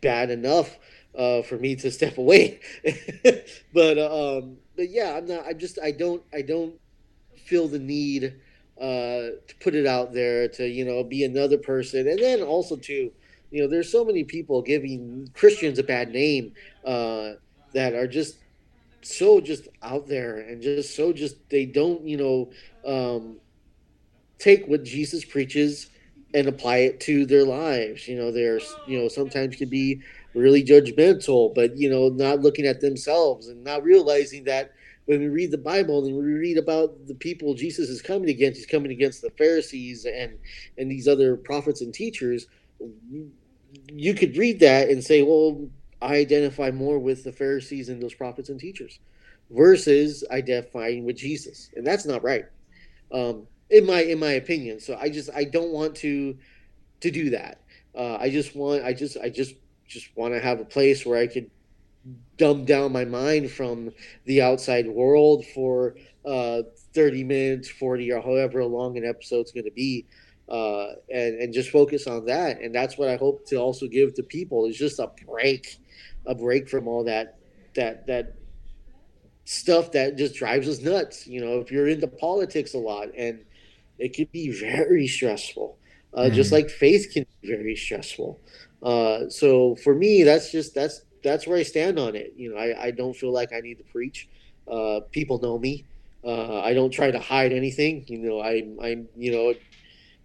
bad 0.00 0.30
enough 0.30 0.78
uh, 1.16 1.42
for 1.42 1.58
me 1.58 1.76
to 1.76 1.90
step 1.90 2.18
away. 2.18 2.60
but 3.72 3.98
um, 3.98 4.58
but 4.76 4.90
yeah, 4.90 5.16
I'm 5.16 5.26
not. 5.26 5.46
I 5.46 5.52
just 5.54 5.78
I 5.82 5.92
don't 5.92 6.22
I 6.32 6.42
don't 6.42 6.74
feel 7.36 7.68
the 7.68 7.78
need 7.78 8.34
uh, 8.82 9.38
to 9.46 9.54
put 9.60 9.74
it 9.74 9.86
out 9.86 10.12
there 10.12 10.48
to 10.48 10.66
you 10.66 10.84
know 10.84 11.04
be 11.04 11.24
another 11.24 11.58
person, 11.58 12.08
and 12.08 12.18
then 12.18 12.42
also 12.42 12.76
to 12.76 13.12
you 13.52 13.62
know, 13.62 13.68
there's 13.68 13.92
so 13.92 14.04
many 14.04 14.24
people 14.24 14.62
giving 14.62 15.28
Christians 15.34 15.78
a 15.78 15.82
bad 15.82 16.10
name 16.10 16.54
uh, 16.86 17.32
that 17.74 17.94
are 17.94 18.06
just 18.06 18.38
so 19.02 19.40
just 19.40 19.68
out 19.82 20.08
there 20.08 20.38
and 20.38 20.62
just 20.62 20.96
so 20.96 21.12
just 21.12 21.36
they 21.50 21.66
don't 21.66 22.06
you 22.06 22.16
know 22.16 22.50
um, 22.86 23.36
take 24.38 24.66
what 24.66 24.84
Jesus 24.84 25.24
preaches 25.24 25.90
and 26.34 26.48
apply 26.48 26.78
it 26.78 27.00
to 27.00 27.26
their 27.26 27.44
lives. 27.44 28.08
You 28.08 28.16
know, 28.16 28.32
there's 28.32 28.74
you 28.88 28.98
know 28.98 29.08
sometimes 29.08 29.56
can 29.56 29.68
be 29.68 30.00
really 30.34 30.64
judgmental, 30.64 31.54
but 31.54 31.76
you 31.76 31.90
know 31.90 32.08
not 32.08 32.40
looking 32.40 32.66
at 32.66 32.80
themselves 32.80 33.48
and 33.48 33.62
not 33.62 33.82
realizing 33.84 34.44
that 34.44 34.72
when 35.06 35.20
we 35.20 35.28
read 35.28 35.50
the 35.50 35.58
Bible 35.58 36.04
and 36.04 36.16
we 36.16 36.22
read 36.22 36.58
about 36.58 37.06
the 37.06 37.14
people 37.14 37.54
Jesus 37.54 37.88
is 37.88 38.02
coming 38.02 38.28
against, 38.28 38.58
he's 38.58 38.66
coming 38.66 38.92
against 38.92 39.22
the 39.22 39.30
Pharisees 39.30 40.04
and 40.04 40.38
and 40.78 40.90
these 40.90 41.08
other 41.08 41.36
prophets 41.36 41.80
and 41.80 41.92
teachers. 41.92 42.46
You 43.88 44.14
could 44.14 44.36
read 44.36 44.60
that 44.60 44.88
and 44.90 45.02
say, 45.02 45.22
well, 45.22 45.68
I 46.00 46.16
identify 46.16 46.70
more 46.70 46.98
with 46.98 47.24
the 47.24 47.32
Pharisees 47.32 47.88
and 47.88 48.02
those 48.02 48.14
prophets 48.14 48.48
and 48.48 48.60
teachers 48.60 48.98
versus 49.50 50.24
identifying 50.30 51.04
with 51.04 51.16
Jesus, 51.16 51.70
and 51.76 51.86
that's 51.86 52.06
not 52.06 52.22
right, 52.22 52.44
um, 53.12 53.46
in 53.70 53.86
my 53.86 54.02
in 54.02 54.18
my 54.18 54.32
opinion. 54.32 54.80
So 54.80 54.96
I 55.00 55.08
just 55.08 55.30
I 55.34 55.44
don't 55.44 55.72
want 55.72 55.96
to 55.96 56.36
to 57.00 57.10
do 57.10 57.30
that. 57.30 57.60
Uh, 57.94 58.16
I 58.16 58.30
just 58.30 58.54
want 58.54 58.84
I 58.84 58.92
just 58.92 59.16
I 59.18 59.28
just 59.28 59.54
just 59.86 60.16
want 60.16 60.34
to 60.34 60.40
have 60.40 60.60
a 60.60 60.64
place 60.64 61.04
where 61.04 61.18
I 61.18 61.26
could 61.26 61.50
dumb 62.36 62.64
down 62.64 62.92
my 62.92 63.04
mind 63.04 63.50
from 63.50 63.90
the 64.24 64.42
outside 64.42 64.88
world 64.88 65.44
for 65.54 65.96
uh, 66.24 66.62
30 66.94 67.24
minutes, 67.24 67.68
40 67.68 68.10
or 68.12 68.20
however 68.20 68.64
long 68.64 68.96
an 68.96 69.04
episode's 69.04 69.52
going 69.52 69.64
to 69.64 69.70
be. 69.72 70.06
Uh, 70.48 70.88
and, 71.10 71.40
and 71.40 71.54
just 71.54 71.70
focus 71.70 72.06
on 72.06 72.26
that. 72.26 72.60
And 72.60 72.74
that's 72.74 72.98
what 72.98 73.08
I 73.08 73.16
hope 73.16 73.46
to 73.46 73.56
also 73.56 73.86
give 73.86 74.14
to 74.14 74.22
people 74.22 74.66
is 74.66 74.76
just 74.76 74.98
a 74.98 75.08
break, 75.26 75.78
a 76.26 76.34
break 76.34 76.68
from 76.68 76.88
all 76.88 77.04
that, 77.04 77.38
that, 77.74 78.06
that 78.06 78.34
stuff 79.44 79.92
that 79.92 80.16
just 80.16 80.34
drives 80.34 80.68
us 80.68 80.80
nuts. 80.80 81.26
You 81.26 81.40
know, 81.44 81.60
if 81.60 81.70
you're 81.70 81.88
into 81.88 82.08
politics 82.08 82.74
a 82.74 82.78
lot 82.78 83.08
and 83.16 83.44
it 83.98 84.14
can 84.14 84.28
be 84.32 84.50
very 84.50 85.06
stressful, 85.06 85.78
uh, 86.14 86.28
just 86.28 86.50
Mhm. 86.50 86.54
like 86.54 86.70
faith 86.70 87.10
can 87.12 87.24
be 87.40 87.48
very 87.48 87.76
stressful. 87.76 88.40
Uh, 88.82 89.28
so 89.28 89.76
for 89.76 89.94
me, 89.94 90.22
that's 90.22 90.50
just, 90.50 90.74
that's, 90.74 91.02
that's 91.22 91.46
where 91.46 91.58
I 91.58 91.62
stand 91.62 91.98
on 91.98 92.14
it. 92.16 92.32
You 92.36 92.52
know, 92.52 92.58
I, 92.58 92.86
I 92.86 92.90
don't 92.90 93.14
feel 93.16 93.32
like 93.32 93.52
I 93.52 93.60
need 93.60 93.76
to 93.78 93.84
preach. 93.92 94.28
Uh, 94.70 95.00
people 95.12 95.40
know 95.40 95.58
me. 95.58 95.86
Uh, 96.24 96.60
I 96.60 96.74
don't 96.74 96.90
try 96.92 97.10
to 97.10 97.18
hide 97.18 97.52
anything. 97.52 98.04
You 98.08 98.18
know, 98.18 98.40
I, 98.40 98.62
I'm, 98.82 99.08
you 99.16 99.32
know, 99.32 99.54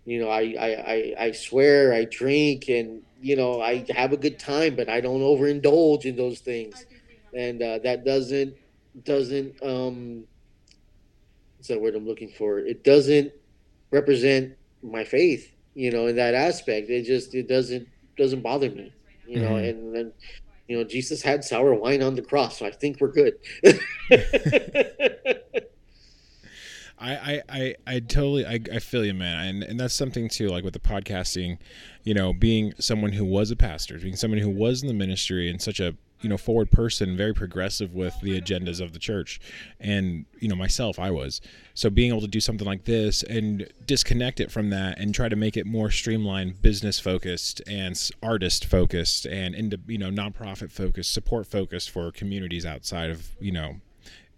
you 0.05 0.19
know, 0.19 0.29
I, 0.29 0.55
I, 0.59 0.67
I, 0.67 1.13
I 1.27 1.31
swear, 1.31 1.93
I 1.93 2.05
drink, 2.05 2.69
and 2.69 3.01
you 3.19 3.35
know, 3.35 3.61
I 3.61 3.85
have 3.95 4.13
a 4.13 4.17
good 4.17 4.39
time, 4.39 4.75
but 4.75 4.89
I 4.89 5.01
don't 5.01 5.21
overindulge 5.21 6.05
in 6.05 6.15
those 6.15 6.39
things, 6.39 6.85
and 7.33 7.61
uh, 7.61 7.79
that 7.83 8.05
doesn't 8.05 8.55
doesn't 9.03 9.55
um, 9.63 10.25
what's 11.57 11.67
that 11.69 11.81
word 11.81 11.95
I'm 11.95 12.05
looking 12.07 12.29
for? 12.29 12.59
It 12.59 12.83
doesn't 12.83 13.31
represent 13.91 14.53
my 14.83 15.03
faith, 15.03 15.51
you 15.73 15.91
know, 15.91 16.07
in 16.07 16.15
that 16.17 16.33
aspect. 16.33 16.89
It 16.89 17.03
just 17.03 17.33
it 17.35 17.47
doesn't 17.47 17.87
doesn't 18.17 18.41
bother 18.43 18.69
me, 18.69 18.95
you 19.25 19.39
know, 19.39 19.55
Mhm. 19.55 19.69
and 19.69 19.95
then 19.95 20.13
you 20.67 20.77
know, 20.77 20.83
Jesus 20.83 21.21
had 21.21 21.43
sour 21.43 21.73
wine 21.73 22.01
on 22.01 22.15
the 22.15 22.21
cross, 22.21 22.59
so 22.59 22.65
I 22.65 22.71
think 22.71 22.99
we're 22.99 23.11
good. 23.11 23.35
I, 26.99 27.43
I, 27.47 27.75
I, 27.85 27.99
totally 27.99 28.45
I, 28.45 28.59
I 28.73 28.79
feel 28.79 29.05
you 29.05 29.13
man 29.13 29.47
and 29.47 29.63
and 29.63 29.79
that's 29.79 29.93
something 29.93 30.27
too 30.27 30.47
like 30.47 30.63
with 30.63 30.73
the 30.73 30.79
podcasting 30.79 31.59
you 32.03 32.15
know 32.15 32.33
being 32.33 32.73
someone 32.79 33.11
who 33.11 33.23
was 33.23 33.51
a 33.51 33.55
pastor 33.55 33.99
being 33.99 34.15
someone 34.15 34.39
who 34.39 34.49
was 34.49 34.81
in 34.81 34.87
the 34.87 34.95
ministry 34.95 35.47
and 35.47 35.61
such 35.61 35.79
a 35.79 35.95
you 36.21 36.29
know 36.29 36.37
forward 36.37 36.71
person 36.71 37.15
very 37.15 37.33
progressive 37.33 37.93
with 37.93 38.19
the 38.21 38.39
agendas 38.39 38.81
of 38.81 38.93
the 38.93 38.99
church 38.99 39.39
and 39.79 40.25
you 40.39 40.47
know 40.47 40.55
myself 40.55 40.99
I 40.99 41.11
was 41.11 41.41
so 41.73 41.89
being 41.89 42.09
able 42.09 42.21
to 42.21 42.27
do 42.27 42.39
something 42.39 42.65
like 42.65 42.85
this 42.85 43.23
and 43.23 43.67
disconnect 43.85 44.39
it 44.39 44.51
from 44.51 44.69
that 44.71 44.99
and 44.99 45.13
try 45.13 45.29
to 45.29 45.35
make 45.35 45.57
it 45.57 45.65
more 45.65 45.91
streamlined 45.91 46.61
business 46.61 46.99
focused 46.99 47.61
and 47.67 47.97
artist 48.23 48.65
focused 48.65 49.25
and 49.25 49.53
into 49.55 49.79
you 49.87 49.97
know 49.97 50.09
nonprofit 50.09 50.71
focused 50.71 51.13
support 51.13 51.45
focused 51.47 51.89
for 51.89 52.11
communities 52.11 52.65
outside 52.65 53.09
of 53.09 53.29
you 53.39 53.51
know 53.51 53.75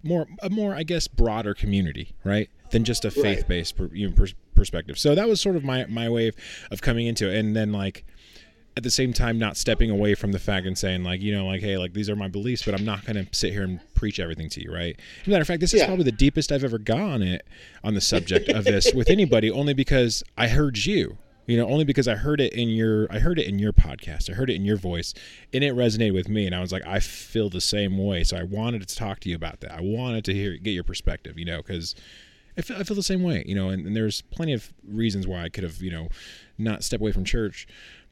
more 0.04 0.28
a 0.42 0.50
more 0.50 0.74
I 0.74 0.84
guess 0.84 1.08
broader 1.08 1.54
community, 1.54 2.14
right? 2.24 2.50
Than 2.72 2.84
just 2.84 3.06
a 3.06 3.12
faith 3.12 3.48
based 3.48 3.76
per, 3.76 3.90
you 3.94 4.08
know, 4.08 4.16
pers- 4.16 4.36
perspective. 4.56 4.98
So 4.98 5.16
that 5.16 5.28
was 5.28 5.42
sort 5.42 5.56
of 5.56 5.64
my 5.64 5.86
my 5.86 6.10
way 6.10 6.30
of, 6.30 6.36
of 6.72 6.82
coming 6.82 7.08
into 7.08 7.30
it, 7.30 7.38
and 7.38 7.56
then 7.56 7.72
like 7.72 8.06
at 8.80 8.84
the 8.84 8.90
same 8.90 9.12
time 9.12 9.38
not 9.38 9.58
stepping 9.58 9.90
away 9.92 10.16
from 10.16 10.32
the 10.32 10.40
fact 10.40 10.66
and 10.66 10.78
saying 10.78 11.04
like 11.04 11.22
you 11.22 11.34
know 11.36 11.46
like 11.46 11.60
hey 11.60 11.78
like 11.78 11.92
these 11.94 12.10
are 12.10 12.16
my 12.16 12.30
beliefs, 12.30 12.64
but 12.64 12.74
I'm 12.74 12.86
not 12.86 13.04
going 13.06 13.24
to 13.26 13.28
sit 13.36 13.52
here 13.52 13.64
and 13.64 13.82
preach 13.94 14.20
everything 14.22 14.50
to 14.52 14.64
you, 14.64 14.74
right? 14.74 14.98
As 15.22 15.28
a 15.28 15.30
matter 15.30 15.42
of 15.42 15.48
fact, 15.48 15.60
this 15.60 15.74
is 15.74 15.82
Yeah. 15.82 15.88
probably 15.88 16.06
the 16.06 16.14
deepest 16.14 16.52
I've 16.54 16.64
ever 16.64 16.78
gone 16.80 17.22
it 17.22 17.46
on 17.84 17.94
the 17.94 18.00
subject 18.02 18.48
of 18.48 18.64
this 18.64 18.94
with 18.94 19.10
anybody, 19.10 19.52
only 19.62 19.74
because 19.74 20.24
I 20.38 20.48
heard 20.48 20.78
you. 20.78 21.18
You 21.46 21.58
know, 21.58 21.68
only 21.68 21.84
because 21.84 22.08
I 22.08 22.16
heard 22.16 22.40
it 22.40 22.54
in 22.54 22.70
your 22.70 23.08
I 23.12 23.20
heard 23.20 23.38
it 23.38 23.48
in 23.48 23.60
your 23.60 23.74
podcast. 23.74 24.30
I 24.30 24.34
heard 24.34 24.50
it 24.50 24.56
in 24.56 24.64
your 24.66 24.78
voice 24.78 25.14
and 25.52 25.62
it 25.64 25.74
resonated 25.76 26.14
with 26.14 26.30
me 26.30 26.46
and 26.46 26.56
I 26.56 26.62
was 26.62 26.72
like 26.72 26.86
I 26.88 27.00
feel 27.00 27.50
the 27.50 27.60
same 27.60 27.98
way. 27.98 28.24
So 28.24 28.38
I 28.38 28.44
wanted 28.44 28.88
to 28.88 28.96
talk 28.96 29.20
to 29.22 29.30
you 29.30 29.36
about 29.36 29.60
that. 29.62 29.74
I 29.74 29.82
wanted 29.82 30.24
to 30.26 30.34
hear 30.34 30.56
get 30.58 30.72
your 30.72 30.84
perspective, 30.86 31.38
you 31.38 31.46
know, 31.46 31.62
cuz 31.62 31.96
I 32.58 32.62
feel, 32.62 32.78
I 32.78 32.84
feel 32.84 32.96
the 32.96 33.04
same 33.04 33.24
way, 33.24 33.44
you 33.48 33.56
know, 33.56 33.70
and, 33.70 33.86
and 33.88 33.96
there's 33.96 34.22
plenty 34.22 34.54
of 34.54 34.72
reasons 34.88 35.26
why 35.28 35.44
I 35.44 35.50
could 35.50 35.64
have, 35.64 35.82
you 35.82 35.92
know, 35.92 36.10
not 36.58 36.84
step 36.84 37.00
away 37.02 37.12
from 37.12 37.24
church. 37.26 37.66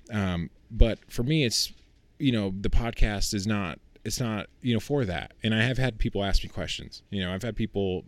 Um, 0.09 0.49
but 0.71 0.99
for 1.11 1.23
me, 1.23 1.45
it's, 1.45 1.71
you 2.19 2.31
know, 2.31 2.53
the 2.61 2.69
podcast 2.69 3.33
is 3.33 3.45
not, 3.47 3.79
it's 4.03 4.19
not, 4.19 4.47
you 4.61 4.73
know, 4.73 4.79
for 4.79 5.05
that. 5.05 5.33
And 5.43 5.53
I 5.53 5.61
have 5.63 5.77
had 5.77 5.97
people 5.97 6.23
ask 6.23 6.43
me 6.43 6.49
questions. 6.49 7.01
You 7.09 7.21
know, 7.21 7.33
I've 7.33 7.43
had 7.43 7.55
people 7.55 8.05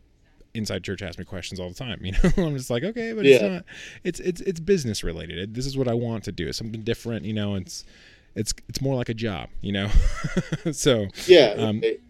inside 0.53 0.84
church 0.84 1.01
ask 1.01 1.20
me 1.20 1.26
questions 1.26 1.60
all 1.60 1.70
the 1.70 1.76
time. 1.76 1.99
You 2.03 2.12
know, 2.14 2.47
I'm 2.47 2.57
just 2.57 2.70
like, 2.70 2.84
okay, 2.84 3.14
but 3.14 3.26
it's 3.26 3.41
not, 3.49 3.66
it's, 4.03 4.20
it's, 4.20 4.41
it's 4.41 4.60
business 4.60 5.03
related. 5.03 5.53
This 5.53 5.66
is 5.66 5.78
what 5.78 5.88
I 5.88 5.93
want 5.93 6.24
to 6.26 6.32
do. 6.32 6.47
It's 6.47 6.57
something 6.57 6.82
different, 6.82 7.26
you 7.26 7.34
know, 7.34 7.55
it's, 7.55 7.84
it's 8.36 8.53
it's 8.70 8.80
more 8.80 8.95
like 8.95 9.10
a 9.10 9.14
job, 9.16 9.49
you 9.62 9.72
know. 9.74 9.89
so 10.72 11.07
Yeah. 11.28 11.55
Um, 11.57 11.84
it- 11.84 12.01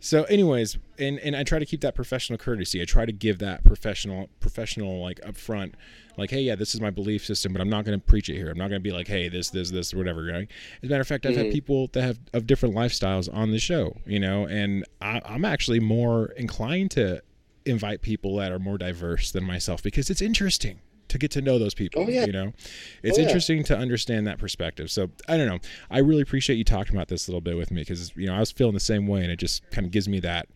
so 0.00 0.24
anyways, 0.24 0.78
and 0.98 1.18
and 1.20 1.36
I 1.36 1.42
try 1.44 1.58
to 1.58 1.66
keep 1.66 1.80
that 1.82 1.94
professional 1.94 2.38
courtesy. 2.38 2.80
I 2.82 2.84
try 2.84 3.06
to 3.06 3.12
give 3.12 3.38
that 3.38 3.64
professional 3.64 4.28
professional 4.40 5.00
like 5.00 5.20
upfront 5.20 5.74
like 6.16 6.30
hey 6.30 6.40
yeah 6.40 6.56
this 6.56 6.74
is 6.74 6.80
my 6.80 6.90
belief 6.90 7.24
system 7.24 7.52
but 7.52 7.60
i'm 7.62 7.68
not 7.70 7.84
going 7.84 7.96
to 7.96 8.04
preach 8.04 8.28
it 8.28 8.34
here 8.34 8.50
i'm 8.50 8.58
not 8.58 8.68
going 8.68 8.80
to 8.80 8.82
be 8.82 8.90
like 8.90 9.06
hey 9.06 9.28
this 9.28 9.50
this 9.50 9.70
this 9.70 9.94
whatever 9.94 10.24
right 10.24 10.48
as 10.82 10.88
a 10.88 10.90
matter 10.90 11.00
of 11.00 11.06
fact 11.06 11.24
i've 11.24 11.36
had 11.36 11.46
Mhm. 11.46 11.52
people 11.52 11.86
that 11.92 12.02
have 12.02 12.18
of 12.32 12.44
different 12.44 12.74
lifestyles 12.74 13.32
on 13.32 13.52
the 13.52 13.60
show 13.60 13.96
you 14.04 14.18
know 14.18 14.44
and 14.44 14.84
I, 15.00 15.20
i'm 15.24 15.44
actually 15.44 15.78
more 15.78 16.26
inclined 16.32 16.90
to 16.92 17.22
invite 17.66 18.02
people 18.02 18.34
that 18.38 18.50
are 18.50 18.58
more 18.58 18.78
diverse 18.78 19.30
than 19.30 19.44
myself 19.44 19.80
because 19.80 20.10
it's 20.10 20.20
interesting 20.20 20.80
to 21.08 21.18
get 21.18 21.30
to 21.32 21.40
know 21.40 21.58
those 21.58 21.74
people 21.74 22.02
Oh, 22.02 22.08
yeah. 22.08 22.24
you 22.26 22.32
know 22.32 22.52
oh, 22.54 22.60
it's 23.02 23.18
Oh, 23.18 23.20
yeah. 23.20 23.26
interesting 23.26 23.64
to 23.64 23.76
understand 23.76 24.26
that 24.26 24.38
perspective 24.38 24.90
so 24.90 25.10
i 25.28 25.36
don't 25.36 25.48
know 25.48 25.58
i 25.90 25.98
really 25.98 26.22
appreciate 26.22 26.56
you 26.56 26.64
talking 26.64 26.94
about 26.96 27.08
this 27.08 27.26
a 27.26 27.30
little 27.30 27.40
bit 27.40 27.56
with 27.56 27.70
me 27.70 27.82
because 27.82 28.12
you 28.16 28.26
know 28.26 28.34
i 28.34 28.40
was 28.40 28.50
feeling 28.52 28.74
the 28.74 28.80
same 28.80 29.06
way 29.06 29.22
and 29.22 29.30
it 29.32 29.38
just 29.38 29.68
kind 29.70 29.86
of 29.86 29.90
gives 29.90 30.08
me 30.08 30.20
that 30.20 30.48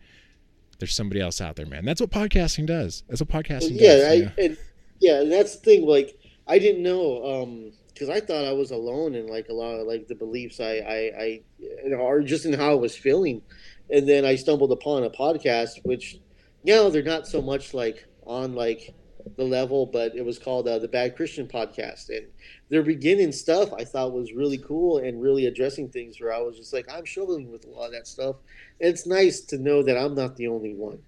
there's 0.79 0.95
somebody 0.95 1.19
else 1.21 1.39
out 1.41 1.55
there 1.55 1.65
man 1.65 1.85
that's 1.85 2.01
what 2.01 2.09
podcasting 2.09 2.65
does 2.65 3.03
that's 3.07 3.21
what 3.21 3.29
podcasting 3.29 3.71
yeah, 3.79 3.95
does 3.95 4.03
I, 4.05 4.13
you 4.13 4.25
know? 4.25 4.31
and 4.37 4.57
yeah, 4.99 5.19
and 5.19 5.29
that's 5.29 5.55
the 5.57 5.59
thing. 5.65 5.85
Like, 5.85 6.17
I 6.47 6.59
didn't 6.59 6.81
know 6.81 7.41
um, 7.41 7.73
because 7.93 8.07
I 8.07 8.21
thought 8.21 8.45
I 8.45 8.53
was 8.53 8.71
alone 8.71 9.15
in 9.15 9.27
like 9.27 9.49
a 9.49 9.53
lot 9.53 9.73
of 9.73 9.85
like 9.85 10.07
the 10.07 10.15
beliefs 10.15 10.61
I, 10.61 10.75
I, 10.77 11.11
I, 11.19 11.41
you 11.59 11.95
or 11.97 12.21
just 12.21 12.45
in 12.45 12.53
how 12.53 12.71
I 12.71 12.75
was 12.75 12.95
feeling, 12.95 13.41
and 13.89 14.07
then 14.07 14.23
I 14.23 14.35
stumbled 14.35 14.71
upon 14.71 15.03
a 15.03 15.09
podcast, 15.09 15.83
which 15.83 16.19
now 16.63 16.87
they're 16.87 17.03
not 17.03 17.27
so 17.27 17.41
much 17.41 17.73
like 17.73 18.05
on 18.25 18.55
like 18.55 18.93
the 19.37 19.43
level, 19.43 19.85
but 19.85 20.15
it 20.15 20.23
was 20.25 20.37
called 20.39 20.67
uh, 20.67 20.79
the 20.79 20.87
Bad 20.87 21.15
Christian 21.15 21.47
Podcast, 21.47 22.09
and 22.09 22.27
their 22.69 22.83
beginning 22.83 23.31
stuff 23.31 23.71
I 23.73 23.83
thought 23.83 24.13
was 24.13 24.33
really 24.33 24.57
cool 24.57 24.97
and 24.99 25.21
really 25.21 25.45
addressing 25.45 25.89
things 25.89 26.19
where 26.19 26.33
I 26.33 26.39
was 26.39 26.57
just 26.57 26.73
like, 26.73 26.85
I'm 26.91 27.05
struggling 27.05 27.51
with 27.51 27.65
a 27.65 27.69
lot 27.69 27.87
of 27.87 27.91
that 27.93 28.07
stuff. 28.07 28.37
And 28.81 28.89
it's 28.89 29.05
nice 29.05 29.41
to 29.41 29.57
know 29.57 29.83
that 29.83 29.97
I'm 29.97 30.15
not 30.15 30.35
the 30.35 30.47
only 30.47 30.73
one. 30.73 30.99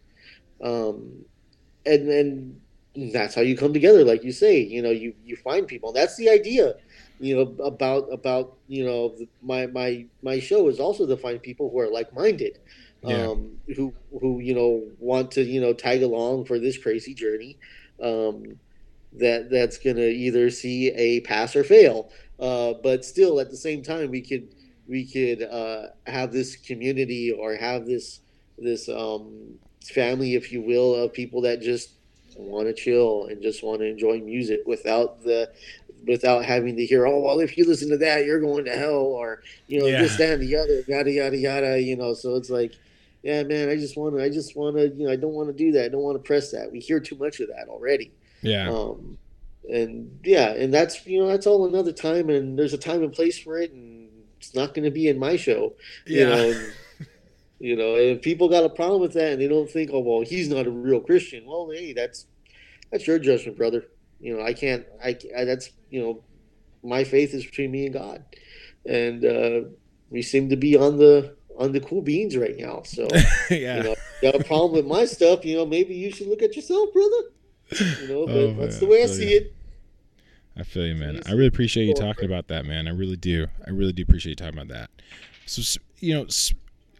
Um, 0.64 1.26
and 1.86 2.10
and 2.10 2.62
that's 3.14 3.36
how 3.36 3.42
you 3.42 3.58
come 3.58 3.74
together, 3.74 4.04
like 4.04 4.24
you 4.24 4.32
say. 4.32 4.60
You 4.60 4.82
know, 4.82 4.92
you 4.92 5.14
you 5.24 5.36
find 5.36 5.68
people. 5.68 5.92
That's 5.92 6.16
the 6.16 6.30
idea. 6.30 6.76
You 7.20 7.36
know 7.36 7.64
about 7.64 8.12
about 8.12 8.58
you 8.68 8.86
know 8.86 9.10
the- 9.18 9.28
my 9.42 9.68
my 9.68 10.06
my 10.22 10.40
show 10.40 10.68
is 10.68 10.80
also 10.80 11.06
to 11.08 11.18
find 11.18 11.42
people 11.42 11.70
who 11.70 11.80
are 11.80 11.90
like 11.90 12.14
minded, 12.14 12.60
Yeah. 13.04 13.28
um, 13.28 13.58
who 13.76 13.94
who 14.20 14.40
you 14.40 14.54
know 14.54 14.84
want 15.00 15.32
to 15.32 15.44
you 15.44 15.62
know 15.62 15.74
tag 15.74 16.04
along 16.04 16.46
for 16.46 16.60
this 16.60 16.78
crazy 16.78 17.14
journey. 17.14 17.58
Um, 18.02 18.60
that 19.18 19.50
that's 19.50 19.78
gonna 19.78 20.02
either 20.08 20.50
see 20.50 20.90
a 20.90 21.22
pass 21.22 21.56
or 21.56 21.64
fail. 21.64 22.10
Uh, 22.40 22.74
but 22.84 23.06
still, 23.06 23.40
at 23.40 23.50
the 23.50 23.58
same 23.58 23.82
time, 23.82 24.12
we 24.12 24.22
could 24.22 24.54
we 24.88 25.06
could 25.10 25.42
uh, 25.44 25.88
have 26.06 26.32
this 26.32 26.56
community 26.58 27.32
or 27.32 27.56
have 27.56 27.86
this 27.86 28.20
this 28.58 28.90
um, 28.90 29.56
family, 29.84 30.36
if 30.36 30.52
you 30.52 30.62
will, 30.62 30.96
of 30.96 31.14
people 31.14 31.42
that 31.42 31.62
just 31.62 31.92
want 32.38 32.68
to 32.68 32.74
chill 32.74 33.28
and 33.30 33.42
just 33.42 33.64
want 33.64 33.80
to 33.80 33.86
enjoy 33.86 34.20
music 34.20 34.60
without 34.66 35.24
the 35.24 35.50
without 36.06 36.44
having 36.46 36.76
to 36.76 36.86
hear, 36.86 37.08
oh 37.08 37.22
well, 37.22 37.40
if 37.40 37.58
you 37.58 37.66
listen 37.66 37.90
to 37.90 37.98
that, 37.98 38.26
you're 38.26 38.42
going 38.42 38.66
to 38.66 38.76
hell, 38.76 38.96
or 38.96 39.42
you 39.68 39.80
know 39.80 39.88
Yeah. 39.88 40.02
this, 40.02 40.18
that, 40.18 40.34
and 40.34 40.42
the 40.42 40.56
other, 40.58 40.84
yada 40.88 41.12
yada 41.12 41.38
yada. 41.38 41.82
You 41.82 41.96
know, 41.96 42.14
so 42.14 42.36
it's 42.36 42.50
like. 42.50 42.74
Yeah, 43.26 43.42
man. 43.42 43.70
I 43.70 43.76
just 43.76 43.98
want 43.98 44.16
to. 44.16 44.24
I 44.24 44.30
just 44.30 44.56
want 44.56 44.76
to. 44.76 44.88
You 44.90 45.08
know, 45.08 45.12
I 45.12 45.16
don't 45.16 45.34
want 45.34 45.50
to 45.50 45.54
do 45.54 45.72
that. 45.72 45.86
I 45.86 45.88
don't 45.90 46.04
want 46.04 46.16
to 46.16 46.22
press 46.22 46.52
that. 46.52 46.72
We 46.72 46.80
hear 46.80 47.00
too 47.00 47.16
much 47.16 47.40
of 47.40 47.48
that 47.48 47.68
already. 47.70 48.12
yeah 48.44 48.70
Um, 48.70 49.18
and 49.68 50.20
yeah, 50.24 50.52
and 50.52 50.72
that's 50.72 51.08
you 51.08 51.20
know 51.20 51.28
that's 51.28 51.48
all 51.48 51.66
another 51.66 51.92
time, 51.92 52.30
and 52.30 52.58
there's 52.58 52.74
a 52.74 52.78
time 52.78 53.02
and 53.02 53.12
place 53.12 53.40
for 53.40 53.58
it, 53.58 53.72
and 53.72 54.10
it's 54.38 54.54
not 54.54 54.76
going 54.76 54.86
to 54.86 54.92
be 54.92 55.08
in 55.08 55.18
my 55.18 55.38
show. 55.38 55.74
You 56.06 56.20
yeah 56.20 56.26
know, 56.26 56.52
and, 56.52 56.74
you 57.60 57.76
know, 57.76 57.96
and 57.96 58.18
if 58.18 58.22
people 58.22 58.48
got 58.48 58.64
a 58.64 58.70
problem 58.70 59.02
with 59.02 59.14
that, 59.14 59.32
and 59.32 59.42
they 59.42 59.48
don't 59.48 59.72
think, 59.72 59.90
oh 59.92 60.02
well, 60.02 60.22
he's 60.22 60.48
not 60.48 60.68
a 60.68 60.72
real 60.72 61.00
Christian. 61.00 61.48
Well, 61.48 61.72
hey, 61.74 61.94
that's 61.94 62.28
that's 62.92 63.08
your 63.08 63.18
judgment, 63.18 63.58
brother. 63.58 63.86
You 64.20 64.38
know, 64.38 64.44
I 64.44 64.54
can't. 64.54 64.86
I, 65.04 65.18
I 65.36 65.46
that's 65.46 65.72
you 65.90 66.00
know, 66.00 66.24
my 66.84 67.04
faith 67.04 67.34
is 67.34 67.44
between 67.44 67.72
me 67.72 67.86
and 67.86 67.94
God, 67.94 68.24
and 68.86 69.26
uh, 69.26 69.62
we 70.12 70.22
seem 70.22 70.50
to 70.50 70.56
be 70.56 70.78
on 70.78 70.98
the 70.98 71.36
on 71.58 71.72
the 71.72 71.80
cool 71.80 72.02
beans 72.02 72.36
right 72.38 72.56
now. 72.58 72.82
So 72.84 73.08
yeah 73.50 73.78
you 73.78 73.84
know, 73.84 73.96
got 74.22 74.36
a 74.36 74.44
problem 74.44 74.74
with 74.74 74.86
my 74.86 75.06
stuff, 75.06 75.46
you 75.46 75.56
know, 75.58 75.66
maybe 75.66 75.94
you 75.96 76.12
should 76.12 76.28
look 76.28 76.42
at 76.42 76.56
yourself, 76.56 76.92
brother. 76.94 77.18
You 78.02 78.08
know, 78.08 78.26
but 78.28 78.36
Oh, 78.36 78.54
that's 78.54 78.80
the 78.80 78.86
way 78.86 79.02
I 79.02 79.04
I 79.04 79.08
see 79.08 79.32
you. 79.32 79.38
it. 79.38 79.54
I 80.58 80.64
feel 80.64 80.86
you, 80.86 80.96
man. 80.96 81.22
I 81.26 81.32
really 81.32 81.48
appreciate 81.48 81.86
you 81.86 81.94
talking 81.94 82.26
about 82.26 82.48
that, 82.48 82.66
man. 82.66 82.88
I 82.88 82.92
really 82.92 83.18
do. 83.18 83.48
I 83.68 83.72
really 83.72 83.92
do 83.92 84.04
appreciate 84.04 84.32
you 84.32 84.36
talking 84.36 84.58
about 84.58 84.70
that. 84.74 84.90
So, 85.46 85.80
you 86.00 86.14
know, 86.14 86.28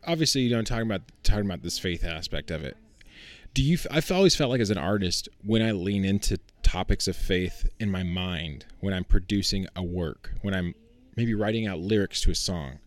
obviously, 0.06 0.42
you 0.42 0.50
know, 0.50 0.58
I'm 0.60 0.66
talking 0.66 0.86
about 0.86 1.02
talking 1.24 1.46
about 1.46 1.62
this 1.64 1.80
faith 1.80 2.04
aspect 2.04 2.52
of 2.52 2.64
it. 2.64 2.76
Do 3.54 3.64
you? 3.64 3.78
I've 3.90 4.12
always 4.12 4.36
felt 4.36 4.52
like 4.52 4.60
as 4.60 4.72
an 4.72 4.78
artist, 4.78 5.30
when 5.46 5.62
I 5.62 5.72
lean 5.72 6.04
into 6.04 6.38
topics 6.64 7.08
of 7.08 7.16
faith 7.16 7.70
in 7.80 7.90
my 7.90 8.04
mind, 8.04 8.66
when 8.82 8.94
I'm 8.94 9.06
producing 9.06 9.68
a 9.76 9.84
work, 9.84 10.32
when 10.42 10.54
I'm 10.54 10.76
maybe 11.16 11.34
writing 11.34 11.66
out 11.66 11.80
lyrics 11.80 12.20
to 12.22 12.32
a 12.32 12.36
song, 12.36 12.80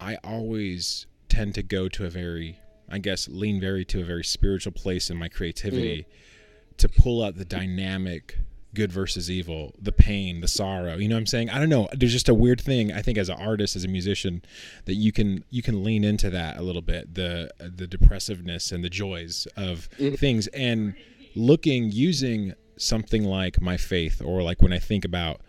I 0.00 0.16
always 0.24 1.06
tend 1.28 1.54
to 1.54 1.62
go 1.62 1.88
to 1.88 2.06
a 2.06 2.10
very, 2.10 2.58
I 2.88 2.98
guess, 2.98 3.28
lean 3.28 3.60
very 3.60 3.84
to 3.86 4.00
a 4.00 4.04
very 4.04 4.24
spiritual 4.24 4.72
place 4.72 5.10
in 5.10 5.16
my 5.16 5.28
creativity 5.28 6.02
mm-hmm. 6.02 6.76
to 6.78 6.88
pull 6.88 7.22
out 7.22 7.36
the 7.36 7.44
dynamic 7.44 8.38
good 8.74 8.92
versus 8.92 9.30
evil, 9.30 9.74
the 9.80 9.92
pain, 9.92 10.40
the 10.40 10.48
sorrow. 10.48 10.96
You 10.96 11.08
know 11.08 11.16
what 11.16 11.20
I'm 11.20 11.26
saying? 11.26 11.50
I 11.50 11.58
don't 11.58 11.68
know. 11.68 11.88
There's 11.92 12.12
just 12.12 12.28
a 12.28 12.34
weird 12.34 12.60
thing 12.60 12.92
I 12.92 13.02
think 13.02 13.18
as 13.18 13.28
an 13.28 13.36
artist, 13.40 13.76
as 13.76 13.84
a 13.84 13.88
musician, 13.88 14.42
that 14.84 14.94
you 14.94 15.12
can 15.12 15.44
you 15.50 15.62
can 15.62 15.82
lean 15.82 16.04
into 16.04 16.30
that 16.30 16.56
a 16.56 16.62
little 16.62 16.82
bit, 16.82 17.14
the 17.14 17.50
the 17.58 17.86
depressiveness 17.86 18.72
and 18.72 18.84
the 18.84 18.90
joys 18.90 19.46
of 19.56 19.88
mm-hmm. 19.98 20.14
things 20.14 20.46
and 20.48 20.94
looking 21.34 21.90
using 21.90 22.54
something 22.76 23.24
like 23.24 23.60
my 23.60 23.76
faith 23.76 24.22
or 24.24 24.42
like 24.42 24.62
when 24.62 24.72
I 24.72 24.78
think 24.78 25.04
about 25.04 25.40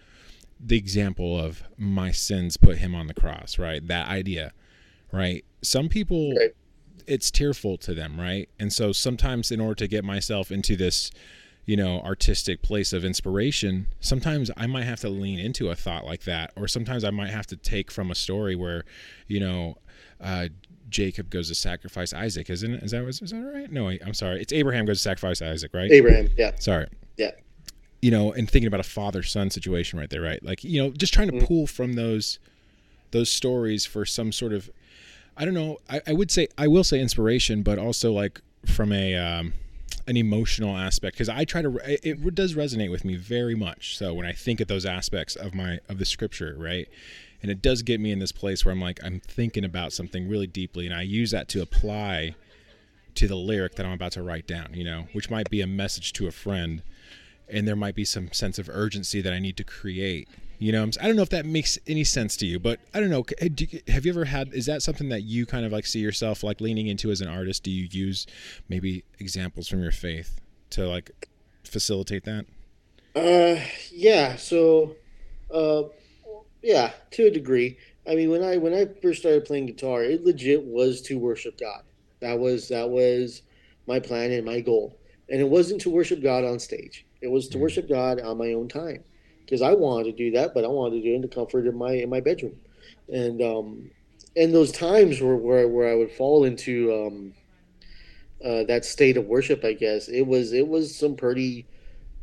the 0.63 0.77
example 0.77 1.39
of 1.39 1.63
my 1.77 2.11
sins 2.11 2.57
put 2.57 2.77
him 2.77 2.93
on 2.93 3.07
the 3.07 3.13
cross, 3.13 3.57
right? 3.57 3.85
That 3.87 4.07
idea, 4.07 4.51
right? 5.11 5.43
Some 5.61 5.89
people 5.89 6.33
Right. 6.35 6.51
it's 7.07 7.31
tearful 7.31 7.77
to 7.79 7.93
them, 7.93 8.19
right? 8.19 8.47
And 8.59 8.71
so 8.71 8.91
sometimes 8.91 9.51
in 9.51 9.59
order 9.59 9.75
to 9.75 9.87
get 9.87 10.03
myself 10.03 10.51
into 10.51 10.75
this, 10.75 11.09
you 11.65 11.75
know, 11.77 11.99
artistic 12.01 12.61
place 12.61 12.93
of 12.93 13.03
inspiration, 13.03 13.87
sometimes 13.99 14.51
I 14.55 14.67
might 14.67 14.83
have 14.83 14.99
to 15.01 15.09
lean 15.09 15.39
into 15.39 15.69
a 15.69 15.75
thought 15.75 16.05
like 16.05 16.23
that 16.25 16.51
or 16.55 16.67
sometimes 16.67 17.03
I 17.03 17.09
might 17.11 17.29
have 17.31 17.47
to 17.47 17.55
take 17.55 17.89
from 17.91 18.11
a 18.11 18.15
story 18.15 18.55
where, 18.55 18.83
you 19.27 19.39
know, 19.39 19.77
uh 20.19 20.49
Jacob 20.89 21.29
goes 21.29 21.47
to 21.47 21.55
sacrifice 21.55 22.11
Isaac, 22.13 22.49
isn't 22.49 22.73
it? 22.73 22.83
Is 22.83 22.91
that 22.91 23.07
is 23.07 23.19
that 23.19 23.51
right? 23.53 23.71
No, 23.71 23.87
I'm 23.89 24.13
sorry. 24.13 24.41
It's 24.41 24.51
Abraham 24.53 24.85
goes 24.85 24.97
to 24.97 25.03
sacrifice 25.03 25.41
Isaac, 25.41 25.73
right? 25.73 25.89
Abraham, 25.91 26.27
yeah. 26.37 26.51
Sorry. 26.59 26.87
Yeah. 27.17 27.31
You 28.01 28.09
know, 28.11 28.31
and 28.31 28.49
thinking 28.49 28.67
about 28.67 28.79
a 28.79 28.83
father 28.89 29.21
son 29.21 29.49
situation 29.51 29.99
right 29.99 30.09
there, 30.09 30.21
right? 30.21 30.43
Like, 30.43 30.63
you 30.63 30.81
know, 30.81 30.89
just 30.91 31.13
trying 31.13 31.27
to 31.29 31.37
Mm. 31.37 31.47
pull 31.47 31.67
from 31.67 31.93
those 31.93 32.39
those 33.11 33.29
stories 33.29 33.85
for 33.85 34.05
some 34.05 34.31
sort 34.31 34.53
of 34.53 34.69
I 35.37 35.45
don't 35.45 35.53
know, 35.53 35.79
I, 35.89 36.01
I 36.07 36.13
would 36.13 36.31
say 36.31 36.47
I 36.57 36.67
will 36.67 36.83
say 36.83 36.99
inspiration, 36.99 37.61
but 37.63 37.77
also 37.77 38.11
like 38.11 38.41
from 38.65 38.91
a 38.91 39.15
um 39.15 39.53
an 40.07 40.17
emotional 40.17 40.75
aspect 40.77 41.15
because 41.15 41.29
I 41.29 41.45
try 41.45 41.61
to 41.61 41.77
it, 41.85 41.99
it 42.03 42.35
does 42.35 42.55
resonate 42.55 42.89
with 42.89 43.05
me 43.05 43.15
very 43.17 43.55
much. 43.55 43.97
So 43.97 44.13
when 44.13 44.25
I 44.25 44.31
think 44.33 44.59
of 44.59 44.67
those 44.67 44.85
aspects 44.85 45.35
of 45.35 45.53
my 45.53 45.79
of 45.87 45.99
the 45.99 46.05
scripture, 46.05 46.55
right? 46.57 46.87
And 47.43 47.51
it 47.51 47.61
does 47.61 47.81
get 47.81 47.99
me 47.99 48.11
in 48.11 48.19
this 48.19 48.31
place 48.31 48.65
where 48.65 48.71
I'm 48.71 48.81
like 48.81 48.99
I'm 49.03 49.19
thinking 49.19 49.63
about 49.63 49.93
something 49.93 50.27
really 50.27 50.47
deeply 50.47 50.85
and 50.87 50.95
I 50.95 51.03
use 51.03 51.31
that 51.31 51.47
to 51.49 51.61
apply 51.61 52.35
to 53.15 53.27
the 53.27 53.35
lyric 53.35 53.75
that 53.75 53.85
I'm 53.85 53.91
about 53.93 54.13
to 54.13 54.23
write 54.23 54.47
down, 54.47 54.73
you 54.73 54.83
know, 54.83 55.07
which 55.13 55.29
might 55.29 55.49
be 55.49 55.61
a 55.61 55.67
message 55.67 56.13
to 56.13 56.27
a 56.27 56.31
friend 56.31 56.81
and 57.51 57.67
there 57.67 57.75
might 57.75 57.95
be 57.95 58.05
some 58.05 58.31
sense 58.31 58.57
of 58.59 58.69
urgency 58.69 59.21
that 59.21 59.33
I 59.33 59.39
need 59.39 59.57
to 59.57 59.63
create. 59.63 60.27
You 60.59 60.71
know, 60.71 60.83
I 61.01 61.07
don't 61.07 61.15
know 61.15 61.23
if 61.23 61.29
that 61.29 61.45
makes 61.45 61.79
any 61.87 62.03
sense 62.03 62.37
to 62.37 62.45
you, 62.45 62.59
but 62.59 62.79
I 62.93 62.99
don't 62.99 63.09
know. 63.09 63.23
do 63.23 63.65
you- 63.69 63.81
Have 63.87 64.05
you 64.05 64.11
ever 64.11 64.25
had? 64.25 64.53
Is 64.53 64.67
that 64.67 64.83
something 64.83 65.09
that 65.09 65.23
you 65.23 65.45
kind 65.45 65.65
of 65.65 65.71
like 65.71 65.85
see 65.87 65.99
yourself 65.99 66.43
like 66.43 66.61
leaning 66.61 66.87
into 66.87 67.09
as 67.09 67.19
an 67.21 67.27
artist? 67.27 67.63
Do 67.63 67.71
you 67.71 67.87
use 67.91 68.27
maybe 68.69 69.03
examples 69.19 69.67
from 69.67 69.81
your 69.81 69.91
faith 69.91 70.39
to 70.71 70.87
like 70.87 71.11
facilitate 71.63 72.25
that? 72.25 72.45
Uh, 73.15 73.59
yeah. 73.91 74.35
So, 74.35 74.95
uh, 75.51 75.83
yeah, 76.61 76.91
to 77.11 77.25
a 77.27 77.31
degree. 77.31 77.77
I 78.07 78.15
mean, 78.15 78.29
when 78.29 78.43
I 78.43 78.57
when 78.57 78.73
I 78.73 78.85
first 79.01 79.21
started 79.21 79.45
playing 79.45 79.65
guitar, 79.65 80.03
it 80.03 80.23
legit 80.23 80.63
was 80.63 81.01
to 81.03 81.17
worship 81.17 81.59
God. 81.59 81.81
That 82.19 82.37
was 82.39 82.67
that 82.69 82.89
was 82.89 83.41
my 83.87 83.99
plan 83.99 84.31
and 84.31 84.45
my 84.45 84.59
goal. 84.59 84.97
And 85.29 85.39
it 85.41 85.49
wasn't 85.49 85.81
to 85.81 85.89
worship 85.89 86.21
God 86.21 86.43
on 86.43 86.59
stage. 86.59 87.05
It 87.21 87.29
was 87.29 87.47
to 87.49 87.57
worship 87.57 87.87
God 87.87 88.19
on 88.19 88.37
my 88.37 88.53
own 88.53 88.67
time, 88.67 89.03
because 89.45 89.61
I 89.61 89.73
wanted 89.73 90.05
to 90.05 90.11
do 90.11 90.31
that, 90.31 90.53
but 90.53 90.63
I 90.63 90.67
wanted 90.67 90.97
to 90.97 91.01
do 91.03 91.13
it 91.13 91.15
in 91.15 91.21
the 91.21 91.27
comfort 91.27 91.67
of 91.67 91.75
my 91.75 91.93
in 91.93 92.09
my 92.09 92.19
bedroom. 92.19 92.55
And 93.09 93.41
um, 93.41 93.91
and 94.35 94.53
those 94.53 94.71
times 94.71 95.21
were 95.21 95.35
where 95.35 95.67
where 95.67 95.91
I 95.91 95.95
would 95.95 96.11
fall 96.11 96.45
into 96.45 96.93
um, 96.93 97.33
uh, 98.43 98.63
that 98.63 98.85
state 98.85 99.17
of 99.17 99.25
worship. 99.25 99.63
I 99.63 99.73
guess 99.73 100.07
it 100.07 100.25
was 100.25 100.53
it 100.53 100.67
was 100.67 100.95
some 100.95 101.15
pretty 101.15 101.65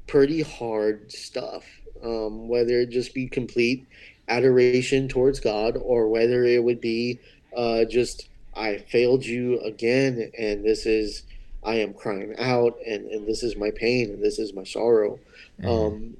pretty 0.06 0.42
hard 0.42 1.12
stuff. 1.12 1.64
Um, 2.02 2.48
whether 2.48 2.80
it 2.80 2.90
just 2.90 3.12
be 3.12 3.26
complete 3.26 3.84
adoration 4.28 5.08
towards 5.08 5.40
God 5.40 5.76
or 5.76 6.08
whether 6.08 6.44
it 6.44 6.62
would 6.62 6.80
be 6.80 7.18
uh, 7.56 7.84
just 7.86 8.28
I 8.54 8.78
failed 8.78 9.24
you 9.24 9.60
again 9.60 10.30
and 10.38 10.64
this 10.64 10.86
is 10.86 11.24
I 11.68 11.76
am 11.76 11.92
crying 11.92 12.34
out 12.38 12.78
and, 12.86 13.06
and 13.12 13.26
this 13.26 13.42
is 13.42 13.54
my 13.56 13.70
pain 13.70 14.10
and 14.10 14.22
this 14.22 14.38
is 14.38 14.54
my 14.54 14.64
sorrow. 14.64 15.18
Mhm. 15.60 15.68
Um, 15.68 16.16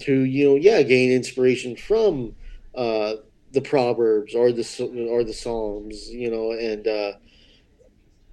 to 0.00 0.20
you 0.22 0.44
know, 0.44 0.56
yeah, 0.56 0.82
gain 0.82 1.12
inspiration 1.12 1.76
from 1.76 2.34
uh, 2.74 3.14
the 3.52 3.60
proverbs 3.60 4.34
or 4.34 4.52
the 4.52 5.08
or 5.10 5.24
the 5.24 5.32
psalms, 5.32 6.10
you 6.10 6.30
know, 6.30 6.52
and 6.52 6.86
uh, 6.86 7.12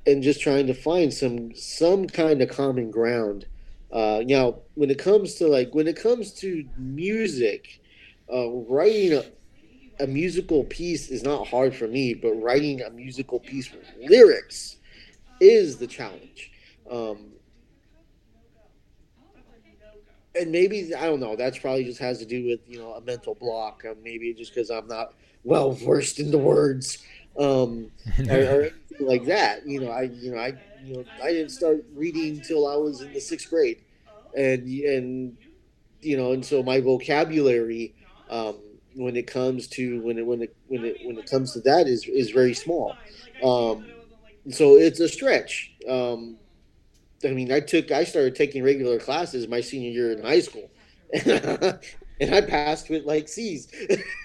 and 0.05 0.24
just 0.24 0.41
trying 0.41 0.68
to 0.68 0.74
find 0.74 1.14
some 1.14 1.53
some 1.55 2.07
kind 2.07 2.41
of 2.41 2.49
common 2.49 2.91
ground. 2.91 3.45
Uh, 3.91 4.24
now, 4.26 4.55
when 4.74 4.89
it 4.89 4.97
comes 4.97 5.36
to 5.36 5.47
like 5.47 5.74
when 5.74 5.88
it 5.88 5.95
comes 5.95 6.34
to 6.34 6.66
music, 6.78 7.82
uh, 8.34 8.49
writing 8.49 9.14
a, 9.14 10.03
a 10.03 10.07
musical 10.07 10.64
piece 10.66 11.09
is 11.09 11.24
not 11.24 11.47
hard 11.47 11.76
for 11.76 11.88
me, 11.88 12.14
but 12.14 12.34
writing 12.34 12.82
a 12.82 12.89
musical 12.89 13.39
piece 13.39 13.72
with 13.72 13.86
lyrics 14.09 14.78
is 15.39 15.78
the 15.78 15.88
challenge. 15.88 16.51
Um, 16.90 17.34
and 20.36 20.52
maybe 20.52 20.94
I 20.96 21.06
don't 21.06 21.20
know. 21.20 21.36
That's 21.36 21.58
probably 21.58 21.84
just 21.84 22.00
has 22.00 22.20
to 22.20 22.26
do 22.26 22.46
with 22.46 22.60
you 22.68 22.80
know 22.80 22.94
a 22.94 23.02
mental 23.02 23.36
block. 23.36 23.84
Maybe 24.02 24.34
just 24.34 24.54
because 24.54 24.70
I'm 24.70 24.88
not 24.88 25.14
well 25.44 25.72
versed 25.72 26.20
in 26.20 26.32
the 26.32 26.38
words, 26.38 27.00
um, 27.38 27.92
or, 28.30 28.42
or 28.44 28.70
like 29.00 29.26
that. 29.26 29.66
You 29.68 29.82
know, 29.82 29.92
I 29.92 30.04
you 30.04 30.32
know 30.32 30.38
I 30.40 30.58
you 30.82 30.96
know 30.96 31.06
I 31.24 31.32
didn't 31.32 31.52
start 31.52 31.86
reading 31.94 32.42
till 32.42 32.68
I 32.68 32.76
was 32.76 33.02
in 33.02 33.14
the 33.14 33.22
sixth 33.22 33.50
grade, 33.50 33.82
and 34.36 34.68
and 34.68 35.38
you 36.02 36.18
know, 36.18 36.32
and 36.34 36.46
so 36.46 36.64
my 36.64 36.80
vocabulary 36.80 37.96
um, 38.30 38.58
when 38.96 39.16
it 39.16 39.28
comes 39.28 39.68
to 39.70 40.02
when 40.02 40.18
it 40.18 40.26
when 40.26 40.42
it 40.42 40.56
when 40.68 40.84
it 40.84 40.98
when 41.02 41.18
it 41.18 41.30
comes 41.30 41.54
to 41.54 41.62
that 41.62 41.88
is 41.88 42.08
is 42.08 42.32
very 42.32 42.54
small. 42.54 43.00
Um, 43.42 43.86
so 44.50 44.78
it's 44.78 45.00
a 45.00 45.08
stretch. 45.08 45.72
Um, 45.88 46.38
I 47.26 47.32
mean, 47.32 47.52
I 47.52 47.60
took 47.60 47.92
I 47.92 48.04
started 48.04 48.36
taking 48.36 48.64
regular 48.64 49.00
classes 49.00 49.48
my 49.48 49.62
senior 49.62 49.92
year 49.92 50.12
in 50.12 50.24
high 50.24 50.42
school, 50.42 50.70
and 51.14 51.80
I 52.22 52.42
passed 52.42 52.90
with 52.90 53.06
like 53.06 53.28
C's. 53.28 53.68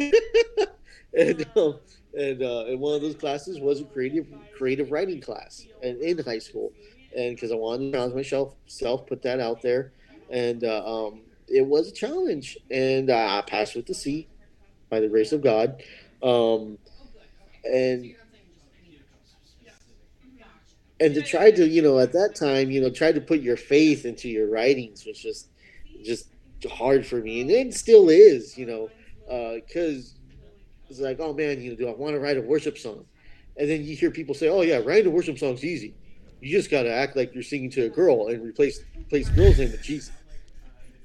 and 1.14 1.46
um, 1.56 1.78
and, 2.16 2.42
uh, 2.42 2.64
and 2.66 2.80
one 2.80 2.94
of 2.94 3.02
those 3.02 3.14
classes 3.14 3.60
was 3.60 3.80
a 3.80 3.84
creative 3.84 4.26
creative 4.56 4.90
writing 4.90 5.20
class, 5.20 5.66
and 5.82 6.00
in 6.00 6.18
high 6.18 6.38
school, 6.38 6.72
and 7.16 7.34
because 7.34 7.52
I 7.52 7.54
wanted 7.54 7.86
to 7.86 7.92
challenge 7.92 8.14
myself, 8.14 8.54
self 8.66 9.06
put 9.06 9.22
that 9.22 9.40
out 9.40 9.62
there, 9.62 9.92
and 10.30 10.64
uh, 10.64 10.84
um, 10.84 11.20
it 11.46 11.64
was 11.64 11.88
a 11.88 11.92
challenge, 11.92 12.58
and 12.70 13.10
uh, 13.10 13.38
I 13.38 13.42
passed 13.48 13.76
with 13.76 13.86
the 13.86 13.94
C, 13.94 14.26
by 14.90 15.00
the 15.00 15.08
grace 15.08 15.32
of 15.32 15.42
God, 15.42 15.82
um, 16.22 16.78
and 17.64 18.14
and 21.00 21.14
to 21.14 21.22
try 21.22 21.50
to 21.50 21.66
you 21.66 21.82
know 21.82 21.98
at 21.98 22.12
that 22.12 22.34
time 22.34 22.70
you 22.70 22.80
know 22.80 22.90
try 22.90 23.12
to 23.12 23.20
put 23.20 23.40
your 23.40 23.56
faith 23.56 24.04
into 24.04 24.28
your 24.28 24.48
writings 24.50 25.04
was 25.06 25.18
just 25.18 25.48
just 26.04 26.28
hard 26.70 27.06
for 27.06 27.16
me. 27.16 27.40
And 27.40 27.50
it 27.50 27.74
still 27.74 28.08
is 28.08 28.56
you 28.56 28.66
know 28.66 28.90
uh, 29.30 29.54
because 29.66 30.14
it's 30.88 31.00
like 31.00 31.20
oh 31.20 31.32
man 31.32 31.60
you 31.60 31.70
know 31.70 31.76
do 31.76 31.88
i 31.88 31.92
want 31.92 32.14
to 32.14 32.20
write 32.20 32.36
a 32.36 32.42
worship 32.42 32.78
song? 32.78 33.04
And 33.56 33.68
then 33.68 33.84
you 33.84 33.96
hear 33.96 34.10
people 34.10 34.34
say 34.34 34.48
oh 34.48 34.62
yeah 34.62 34.78
writing 34.78 35.06
a 35.06 35.10
worship 35.10 35.38
song's 35.38 35.64
easy. 35.64 35.94
You 36.40 36.56
just 36.56 36.70
got 36.70 36.84
to 36.84 36.92
act 36.92 37.16
like 37.16 37.34
you're 37.34 37.42
singing 37.42 37.70
to 37.70 37.86
a 37.86 37.88
girl 37.88 38.28
and 38.28 38.42
replace 38.44 38.80
replace 38.96 39.28
girl's 39.30 39.58
name 39.58 39.72
with 39.72 39.82
jesus. 39.82 40.14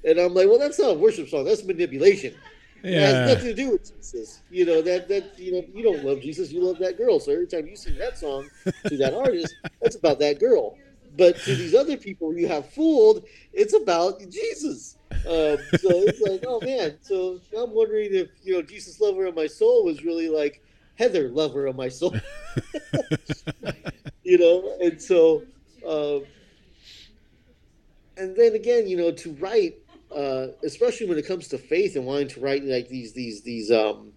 And 0.04 0.18
i'm 0.18 0.34
like 0.34 0.48
well 0.48 0.58
that's 0.58 0.78
not 0.78 0.90
a 0.90 0.94
worship 0.94 1.28
song. 1.28 1.44
That's 1.44 1.64
manipulation 1.64 2.34
it 2.84 3.00
has 3.00 3.28
nothing 3.28 3.46
to 3.46 3.54
do 3.54 3.70
with 3.72 3.96
Jesus. 3.96 4.42
You 4.50 4.66
know 4.66 4.82
that 4.82 5.08
that 5.08 5.38
you 5.38 5.52
know 5.52 5.64
you 5.72 5.82
don't 5.82 6.04
love 6.04 6.20
Jesus, 6.20 6.52
you 6.52 6.62
love 6.62 6.78
that 6.78 6.98
girl. 6.98 7.18
So 7.18 7.32
every 7.32 7.46
time 7.46 7.66
you 7.66 7.76
sing 7.76 7.96
that 7.98 8.18
song 8.18 8.48
to 8.86 8.96
that 8.98 9.14
artist, 9.24 9.54
that's 9.80 9.96
about 9.96 10.18
that 10.20 10.38
girl. 10.38 10.76
But 11.16 11.36
to 11.36 11.54
these 11.54 11.74
other 11.74 11.96
people 11.96 12.36
you 12.36 12.48
have 12.48 12.70
fooled, 12.72 13.24
it's 13.52 13.74
about 13.74 14.20
Jesus. 14.30 14.96
Um, 15.10 15.56
so 15.78 16.02
it's 16.02 16.20
like, 16.20 16.42
oh 16.46 16.60
man. 16.60 16.98
So 17.00 17.40
I'm 17.56 17.72
wondering 17.72 18.10
if 18.12 18.28
you 18.42 18.54
know 18.54 18.62
Jesus, 18.62 19.00
lover 19.00 19.26
of 19.26 19.34
my 19.34 19.46
soul, 19.46 19.84
was 19.84 20.04
really 20.04 20.28
like 20.28 20.60
Heather, 20.96 21.28
lover 21.30 21.66
of 21.66 21.76
my 21.76 21.88
soul. 21.88 22.14
you 24.22 24.38
know, 24.38 24.76
and 24.80 25.00
so, 25.00 25.42
um, 25.86 26.24
and 28.16 28.36
then 28.36 28.54
again, 28.54 28.86
you 28.86 28.96
know, 28.96 29.10
to 29.10 29.32
write 29.34 29.76
uh, 30.14 30.48
especially 30.64 31.06
when 31.06 31.18
it 31.18 31.26
comes 31.26 31.48
to 31.48 31.58
faith 31.58 31.96
and 31.96 32.06
wanting 32.06 32.28
to 32.28 32.40
write 32.40 32.64
like 32.64 32.88
these 32.88 33.12
these 33.12 33.42
these 33.42 33.70
um, 33.70 34.12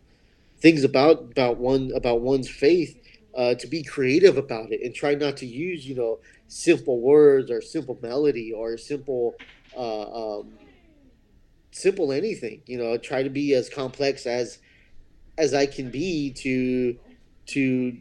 things 0.60 0.84
about 0.84 1.32
about 1.32 1.58
one 1.58 1.92
about 1.96 2.22
one's 2.22 2.50
faith, 2.50 3.00
uh, 3.36 3.56
to 3.56 3.68
be 3.68 3.84
creative 3.84 4.38
about 4.38 4.72
it 4.72 4.82
and 4.82 4.94
try 4.94 5.16
not 5.16 5.38
to 5.38 5.46
use 5.46 5.88
you 5.88 5.96
know 5.96 6.20
simple 6.48 7.02
words 7.02 7.52
or 7.52 7.62
simple 7.62 7.98
melody 8.02 8.52
or 8.52 8.78
simple 8.78 9.36
uh, 9.76 10.40
um, 10.40 10.54
simple 11.72 12.12
anything. 12.12 12.62
You 12.66 12.78
know, 12.78 12.98
try 12.98 13.24
to 13.24 13.30
be 13.30 13.54
as 13.54 13.70
complex 13.70 14.26
as 14.26 14.60
as 15.38 15.54
I 15.54 15.66
can 15.66 15.92
be 15.92 16.32
to 16.34 16.98
to 17.48 17.98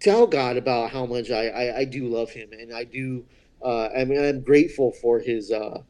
tell 0.00 0.26
God 0.26 0.56
about 0.56 0.90
how 0.90 1.06
much 1.06 1.30
I, 1.30 1.48
I, 1.48 1.78
I 1.78 1.84
do 1.84 2.08
love 2.08 2.30
Him 2.30 2.52
and 2.52 2.74
I 2.74 2.84
do. 2.84 3.24
Uh, 3.62 3.88
I 3.88 4.04
mean, 4.04 4.22
I'm 4.22 4.40
grateful 4.40 4.92
for 4.92 5.18
His. 5.18 5.50
Uh, 5.50 5.82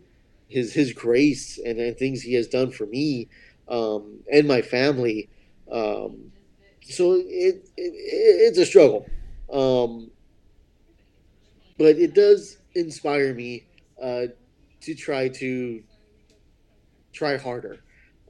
his 0.49 0.73
his 0.73 0.93
grace 0.93 1.59
and, 1.59 1.79
and 1.79 1.97
things 1.97 2.23
he 2.23 2.35
has 2.35 2.49
done 2.49 2.71
for 2.71 2.87
me 2.87 3.29
um, 3.69 4.21
and 4.33 4.49
my 4.49 4.63
family. 4.63 5.29
Um, 5.71 6.33
so 6.83 7.15
it, 7.15 7.27
it 7.27 7.71
it's 7.77 8.59
a 8.59 8.67
struggle, 8.67 9.07
um, 9.53 10.11
but 11.77 11.97
it 11.97 12.15
does 12.15 12.59
inspire 12.75 13.35
me 13.35 13.67
uh, 14.03 14.27
to 14.81 14.95
try 14.95 15.29
to 15.29 15.83
try 17.13 17.37
harder. 17.37 17.81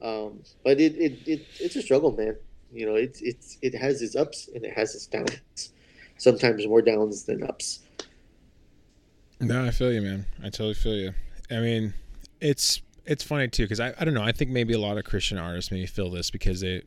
Um, 0.01 0.41
but 0.63 0.79
it, 0.79 0.95
it, 0.95 1.27
it 1.27 1.45
it's 1.59 1.75
a 1.75 1.81
struggle, 1.81 2.11
man. 2.11 2.35
You 2.71 2.85
know, 2.85 2.95
it's 2.95 3.21
it's 3.21 3.57
it 3.61 3.73
has 3.75 4.01
its 4.01 4.15
ups 4.15 4.49
and 4.53 4.65
it 4.65 4.73
has 4.73 4.95
its 4.95 5.07
downs. 5.07 5.71
Sometimes 6.17 6.67
more 6.67 6.81
downs 6.81 7.23
than 7.23 7.43
ups. 7.43 7.79
No, 9.39 9.65
I 9.65 9.71
feel 9.71 9.93
you, 9.93 10.01
man. 10.01 10.25
I 10.39 10.49
totally 10.49 10.73
feel 10.73 10.95
you. 10.95 11.13
I 11.49 11.59
mean, 11.59 11.93
it's 12.41 12.81
it's 13.05 13.23
funny 13.23 13.47
too 13.47 13.63
because 13.63 13.79
I, 13.79 13.93
I 13.99 14.05
don't 14.05 14.13
know. 14.13 14.23
I 14.23 14.31
think 14.31 14.51
maybe 14.51 14.73
a 14.73 14.79
lot 14.79 14.97
of 14.97 15.03
Christian 15.03 15.37
artists 15.37 15.71
maybe 15.71 15.85
feel 15.85 16.09
this 16.09 16.29
because 16.29 16.61
they 16.61 16.83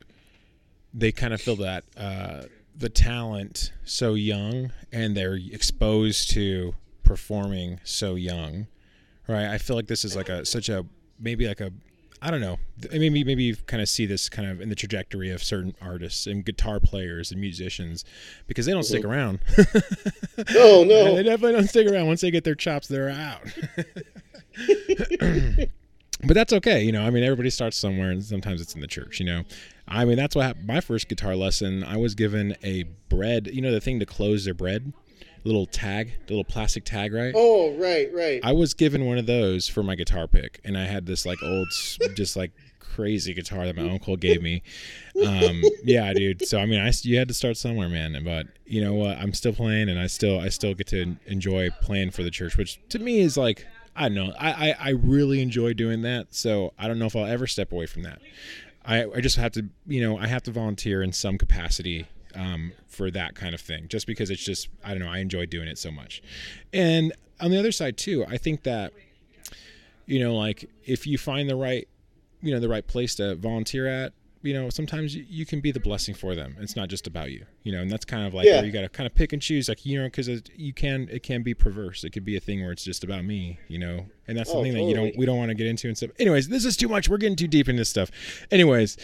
they 0.93 1.11
kind 1.11 1.33
of 1.33 1.41
feel 1.41 1.55
that 1.57 1.83
uh, 1.97 2.43
the 2.75 2.89
talent 2.89 3.71
so 3.83 4.13
young 4.13 4.71
and 4.91 5.17
they're 5.17 5.35
exposed 5.51 6.29
to 6.31 6.73
performing 7.03 7.79
so 7.83 8.15
young, 8.15 8.67
right? 9.27 9.47
I 9.47 9.57
feel 9.57 9.75
like 9.75 9.87
this 9.87 10.05
is 10.05 10.15
like 10.15 10.29
a 10.29 10.45
such 10.45 10.69
a 10.69 10.85
maybe 11.19 11.47
like 11.47 11.61
a 11.61 11.71
I 12.21 12.31
don't 12.31 12.39
know. 12.39 12.57
Maybe 12.89 13.23
maybe 13.25 13.43
you 13.43 13.55
kind 13.67 13.81
of 13.81 13.89
see 13.89 14.05
this 14.05 14.29
kind 14.29 14.49
of 14.49 14.61
in 14.61 14.69
the 14.69 14.75
trajectory 14.75 15.29
of 15.29 15.43
certain 15.43 15.75
artists 15.81 16.25
and 16.25 16.45
guitar 16.45 16.79
players 16.79 17.31
and 17.31 17.41
musicians 17.41 18.05
because 18.47 18.65
they 18.65 18.71
don't 18.71 18.83
stick 18.83 19.03
around. 19.03 19.39
No, 20.51 20.83
no. 20.83 21.15
they 21.15 21.21
definitely 21.23 21.51
don't 21.51 21.67
stick 21.67 21.87
around. 21.87 22.07
Once 22.07 22.21
they 22.21 22.31
get 22.31 22.43
their 22.43 22.55
chops, 22.55 22.87
they're 22.87 23.09
out. 23.09 23.41
but 26.23 26.33
that's 26.33 26.53
okay, 26.53 26.83
you 26.83 26.91
know. 26.91 27.03
I 27.03 27.09
mean, 27.09 27.23
everybody 27.23 27.49
starts 27.49 27.77
somewhere, 27.77 28.11
and 28.11 28.23
sometimes 28.23 28.61
it's 28.61 28.75
in 28.75 28.81
the 28.81 28.87
church, 28.87 29.19
you 29.19 29.25
know. 29.25 29.43
I 29.87 30.05
mean, 30.05 30.17
that's 30.17 30.35
what 30.35 30.45
happened. 30.45 30.67
My 30.67 30.81
first 30.81 31.09
guitar 31.09 31.35
lesson, 31.35 31.83
I 31.83 31.97
was 31.97 32.15
given 32.15 32.55
a 32.63 32.83
bread, 33.09 33.47
you 33.47 33.61
know, 33.61 33.71
the 33.71 33.81
thing 33.81 33.99
to 33.99 34.05
close 34.05 34.45
their 34.45 34.53
bread, 34.53 34.93
little 35.43 35.65
tag, 35.65 36.13
the 36.27 36.33
little 36.33 36.45
plastic 36.45 36.85
tag, 36.85 37.13
right? 37.13 37.33
Oh, 37.35 37.75
right, 37.75 38.13
right. 38.13 38.39
I 38.43 38.53
was 38.53 38.73
given 38.73 39.05
one 39.05 39.17
of 39.17 39.25
those 39.25 39.67
for 39.67 39.83
my 39.83 39.95
guitar 39.95 40.27
pick, 40.27 40.59
and 40.63 40.77
I 40.77 40.85
had 40.85 41.05
this 41.05 41.25
like 41.25 41.41
old, 41.43 41.67
just 42.15 42.35
like 42.35 42.51
crazy 42.79 43.33
guitar 43.33 43.65
that 43.65 43.75
my 43.75 43.89
uncle 43.89 44.15
gave 44.15 44.41
me. 44.41 44.61
Um, 45.25 45.61
yeah, 45.83 46.13
dude. 46.13 46.47
So 46.47 46.59
I 46.59 46.65
mean, 46.65 46.79
I 46.79 46.91
you 47.01 47.17
had 47.17 47.27
to 47.27 47.33
start 47.33 47.57
somewhere, 47.57 47.89
man. 47.89 48.19
But 48.23 48.47
you 48.65 48.81
know 48.81 48.93
what? 48.93 49.17
I'm 49.17 49.33
still 49.33 49.53
playing, 49.53 49.89
and 49.89 49.99
I 49.99 50.07
still 50.07 50.39
I 50.39 50.49
still 50.49 50.73
get 50.73 50.87
to 50.87 51.15
enjoy 51.25 51.69
playing 51.81 52.11
for 52.11 52.23
the 52.23 52.31
church, 52.31 52.57
which 52.57 52.79
to 52.89 52.99
me 52.99 53.19
is 53.19 53.37
like 53.37 53.65
I 53.95 54.09
don't 54.09 54.15
know. 54.15 54.33
I 54.39 54.69
I, 54.69 54.75
I 54.79 54.89
really 54.89 55.41
enjoy 55.41 55.73
doing 55.73 56.01
that. 56.01 56.33
So 56.33 56.73
I 56.77 56.87
don't 56.87 56.99
know 56.99 57.05
if 57.05 57.15
I'll 57.15 57.25
ever 57.25 57.47
step 57.47 57.71
away 57.71 57.85
from 57.85 58.03
that. 58.03 58.21
I 58.85 59.05
I 59.05 59.21
just 59.21 59.37
have 59.37 59.51
to 59.53 59.65
you 59.87 60.01
know 60.01 60.17
I 60.17 60.27
have 60.27 60.43
to 60.43 60.51
volunteer 60.51 61.03
in 61.03 61.13
some 61.13 61.37
capacity 61.37 62.07
um, 62.35 62.73
for 62.87 63.11
that 63.11 63.35
kind 63.35 63.53
of 63.53 63.61
thing, 63.61 63.87
just 63.87 64.07
because 64.07 64.29
it's 64.29 64.43
just 64.43 64.69
I 64.83 64.89
don't 64.89 64.99
know 64.99 65.09
I 65.09 65.19
enjoy 65.19 65.45
doing 65.45 65.67
it 65.67 65.77
so 65.77 65.91
much, 65.91 66.21
and 66.71 67.13
on 67.39 67.51
the 67.51 67.59
other 67.59 67.71
side 67.71 67.97
too, 67.97 68.25
I 68.27 68.37
think 68.37 68.63
that 68.63 68.93
you 70.05 70.19
know 70.19 70.35
like 70.35 70.69
if 70.85 71.05
you 71.07 71.17
find 71.17 71.49
the 71.49 71.55
right 71.55 71.87
you 72.41 72.53
know 72.53 72.59
the 72.59 72.69
right 72.69 72.85
place 72.85 73.15
to 73.15 73.35
volunteer 73.35 73.87
at 73.87 74.13
you 74.43 74.53
know 74.53 74.69
sometimes 74.69 75.15
you, 75.15 75.25
you 75.27 75.45
can 75.45 75.59
be 75.61 75.71
the 75.71 75.79
blessing 75.79 76.13
for 76.13 76.35
them. 76.35 76.55
It's 76.59 76.75
not 76.75 76.89
just 76.89 77.07
about 77.07 77.31
you, 77.31 77.45
you 77.63 77.71
know, 77.71 77.81
and 77.81 77.89
that's 77.89 78.05
kind 78.05 78.27
of 78.27 78.33
like 78.33 78.45
Yeah. 78.45 78.61
you 78.61 78.71
got 78.71 78.81
to 78.81 78.89
kind 78.89 79.07
of 79.07 79.15
pick 79.15 79.33
and 79.33 79.41
choose, 79.41 79.67
like 79.69 79.85
you 79.85 79.97
know, 79.99 80.05
because 80.05 80.29
you 80.55 80.73
can 80.73 81.07
it 81.11 81.23
can 81.23 81.41
be 81.43 81.53
perverse. 81.53 82.03
It 82.03 82.11
could 82.11 82.25
be 82.25 82.35
a 82.37 82.39
thing 82.39 82.61
where 82.61 82.71
it's 82.71 82.83
just 82.83 83.03
about 83.03 83.25
me, 83.25 83.59
you 83.67 83.79
know, 83.79 84.05
and 84.27 84.37
that's 84.37 84.49
Oh, 84.51 84.53
something 84.53 84.73
that 84.73 84.83
you 84.83 84.93
don't 84.95 85.17
we 85.17 85.25
don't 85.25 85.37
want 85.37 85.49
to 85.49 85.55
get 85.55 85.67
into 85.67 85.87
and 85.87 85.97
stuff. 85.97 86.11
Anyways, 86.19 86.49
this 86.49 86.65
is 86.65 86.77
too 86.77 86.87
much. 86.87 87.09
We're 87.09 87.17
getting 87.17 87.35
too 87.37 87.47
deep 87.47 87.67
in 87.69 87.75
this 87.77 87.89
stuff. 87.89 88.11
Anyways. 88.51 88.97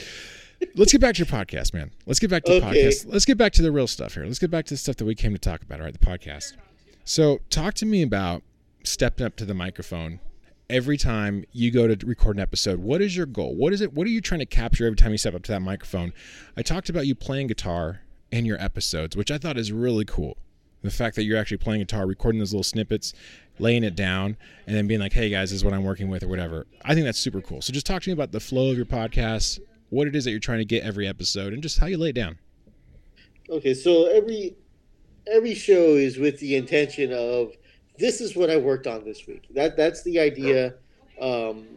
Let's 0.75 0.91
get 0.91 0.99
back 0.99 1.15
to 1.15 1.19
your 1.19 1.25
podcast, 1.25 1.73
man. 1.73 1.91
Let's 2.05 2.19
get 2.19 2.29
back 2.29 2.43
to 2.43 2.51
the 2.51 2.57
Okay. 2.67 2.83
podcast. 2.87 3.05
Let's 3.07 3.23
get 3.23 3.37
back 3.37 3.53
to 3.53 3.61
the 3.61 3.71
real 3.71 3.87
stuff 3.87 4.15
here. 4.15 4.25
Let's 4.25 4.39
get 4.39 4.51
back 4.51 4.65
to 4.65 4.73
the 4.73 4.77
stuff 4.77 4.97
that 4.97 5.05
we 5.05 5.15
came 5.15 5.31
to 5.31 5.37
talk 5.39 5.61
about, 5.61 5.79
all 5.79 5.85
right? 5.85 5.97
The 5.97 6.05
podcast. 6.05 6.57
So, 7.05 7.39
talk 7.49 7.75
to 7.75 7.85
me 7.85 8.01
about 8.01 8.43
stepping 8.83 9.25
up 9.25 9.37
to 9.37 9.45
the 9.45 9.53
microphone 9.53 10.19
every 10.69 10.97
time 10.97 11.43
you 11.51 11.71
go 11.71 11.87
to 11.87 12.05
record 12.05 12.35
an 12.35 12.41
episode. 12.41 12.79
What 12.79 13.01
is 13.01 13.15
your 13.17 13.25
goal? 13.25 13.55
What 13.55 13.73
is 13.73 13.81
it? 13.81 13.93
What 13.93 14.05
are 14.07 14.11
you 14.11 14.21
trying 14.21 14.39
to 14.39 14.45
capture 14.45 14.85
every 14.85 14.95
time 14.95 15.11
you 15.11 15.17
step 15.17 15.33
up 15.33 15.43
to 15.43 15.51
that 15.51 15.61
microphone? 15.61 16.13
I 16.55 16.61
talked 16.61 16.89
about 16.89 17.07
you 17.07 17.15
playing 17.15 17.47
guitar 17.47 18.01
in 18.31 18.45
your 18.45 18.61
episodes, 18.61 19.17
which 19.17 19.31
I 19.31 19.37
thought 19.37 19.57
is 19.57 19.71
really 19.71 20.05
cool. 20.05 20.37
The 20.81 20.91
fact 20.91 21.15
that 21.17 21.23
you're 21.23 21.37
actually 21.37 21.57
playing 21.57 21.81
guitar, 21.81 22.05
recording 22.05 22.39
those 22.39 22.53
little 22.53 22.63
snippets, 22.63 23.13
laying 23.57 23.83
it 23.83 23.95
down, 23.95 24.37
and 24.65 24.75
then 24.75 24.87
being 24.87 24.99
like, 24.99 25.11
"Hey 25.13 25.29
guys, 25.29 25.49
this 25.49 25.57
is 25.57 25.65
what 25.65 25.73
I'm 25.73 25.83
working 25.83 26.07
with," 26.07 26.23
or 26.23 26.29
whatever. 26.29 26.67
I 26.83 26.93
think 26.93 27.05
that's 27.05 27.19
super 27.19 27.41
cool. 27.41 27.61
So, 27.61 27.73
just 27.73 27.85
talk 27.85 28.03
to 28.03 28.09
me 28.09 28.13
about 28.13 28.31
the 28.31 28.39
flow 28.39 28.71
of 28.71 28.77
your 28.77 28.85
podcast, 28.85 29.59
what 29.89 30.07
it 30.07 30.15
is 30.15 30.23
that 30.23 30.31
you're 30.31 30.39
trying 30.39 30.59
to 30.59 30.65
get 30.65 30.83
every 30.83 31.05
episode, 31.05 31.51
and 31.51 31.61
just 31.61 31.79
how 31.79 31.87
you 31.87 31.97
lay 31.97 32.09
it 32.09 32.15
down. 32.15 32.37
Okay, 33.49 33.73
so 33.73 34.05
every 34.05 34.55
every 35.27 35.53
show 35.53 35.95
is 35.95 36.17
with 36.17 36.39
the 36.39 36.55
intention 36.55 37.11
of 37.11 37.55
this 37.99 38.21
is 38.21 38.35
what 38.35 38.49
I 38.49 38.57
worked 38.57 38.87
on 38.87 39.03
this 39.03 39.27
week. 39.27 39.43
That 39.53 39.77
that's 39.77 40.01
the 40.03 40.19
idea 40.19 40.73
um, 41.21 41.67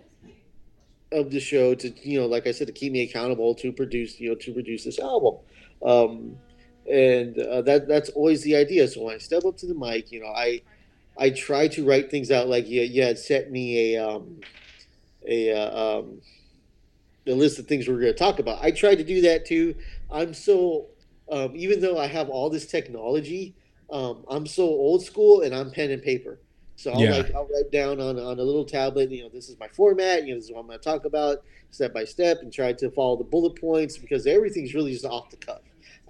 of 1.10 1.30
the 1.30 1.40
show 1.40 1.74
to 1.74 2.08
you 2.08 2.20
know, 2.20 2.26
like 2.26 2.46
I 2.46 2.52
said, 2.52 2.68
to 2.68 2.72
keep 2.72 2.92
me 2.92 3.02
accountable 3.02 3.54
to 3.56 3.72
produce 3.72 4.18
you 4.20 4.30
know 4.30 4.34
to 4.36 4.52
produce 4.52 4.84
this 4.84 4.98
album. 4.98 5.36
Um, 5.84 6.36
and 6.90 7.38
uh, 7.38 7.62
that 7.62 7.88
that's 7.88 8.08
always 8.10 8.42
the 8.42 8.56
idea. 8.56 8.88
So 8.88 9.02
when 9.02 9.16
I 9.16 9.18
step 9.18 9.44
up 9.44 9.56
to 9.58 9.66
the 9.66 9.74
mic, 9.74 10.12
you 10.12 10.20
know, 10.20 10.28
I 10.28 10.62
I 11.18 11.30
try 11.30 11.68
to 11.68 11.84
write 11.84 12.10
things 12.10 12.30
out 12.30 12.48
like 12.48 12.68
you, 12.68 12.82
you 12.82 13.02
had 13.02 13.18
sent 13.18 13.50
me 13.50 13.94
a 13.94 14.08
um, 14.08 14.40
a 15.26 15.52
uh, 15.52 15.98
um, 15.98 16.20
the 17.24 17.34
list 17.34 17.58
of 17.58 17.66
things 17.66 17.88
we're 17.88 18.00
going 18.00 18.12
to 18.12 18.18
talk 18.18 18.38
about. 18.38 18.62
I 18.62 18.70
tried 18.70 18.96
to 18.96 19.04
do 19.04 19.20
that 19.22 19.44
too. 19.44 19.74
I'm 20.10 20.34
so 20.34 20.86
um, 21.30 21.52
even 21.54 21.80
though 21.80 21.98
I 21.98 22.06
have 22.06 22.28
all 22.28 22.50
this 22.50 22.66
technology, 22.66 23.54
um, 23.92 24.24
I'm 24.28 24.46
so 24.46 24.64
old 24.64 25.04
school 25.04 25.42
and 25.42 25.54
I'm 25.54 25.70
pen 25.70 25.90
and 25.90 26.02
paper. 26.02 26.40
So 26.76 26.92
I'll 26.92 27.00
Yeah. 27.00 27.10
like 27.10 27.30
I'll 27.34 27.46
write 27.52 27.70
down 27.70 28.00
on, 28.00 28.18
on 28.18 28.38
a 28.38 28.42
little 28.42 28.64
tablet. 28.64 29.10
You 29.10 29.24
know, 29.24 29.30
this 29.32 29.48
is 29.48 29.58
my 29.60 29.68
format. 29.68 30.24
You 30.26 30.30
know, 30.34 30.38
this 30.38 30.46
is 30.46 30.52
what 30.52 30.60
I'm 30.60 30.66
going 30.66 30.78
to 30.78 30.84
talk 30.84 31.04
about 31.04 31.38
step 31.70 31.94
by 31.94 32.04
step, 32.04 32.38
and 32.42 32.52
try 32.52 32.72
to 32.72 32.90
follow 32.90 33.16
the 33.16 33.24
bullet 33.24 33.60
points 33.60 33.98
because 33.98 34.26
everything's 34.26 34.74
really 34.74 34.92
just 34.92 35.04
off 35.04 35.30
the 35.30 35.36
cuff. 35.36 35.60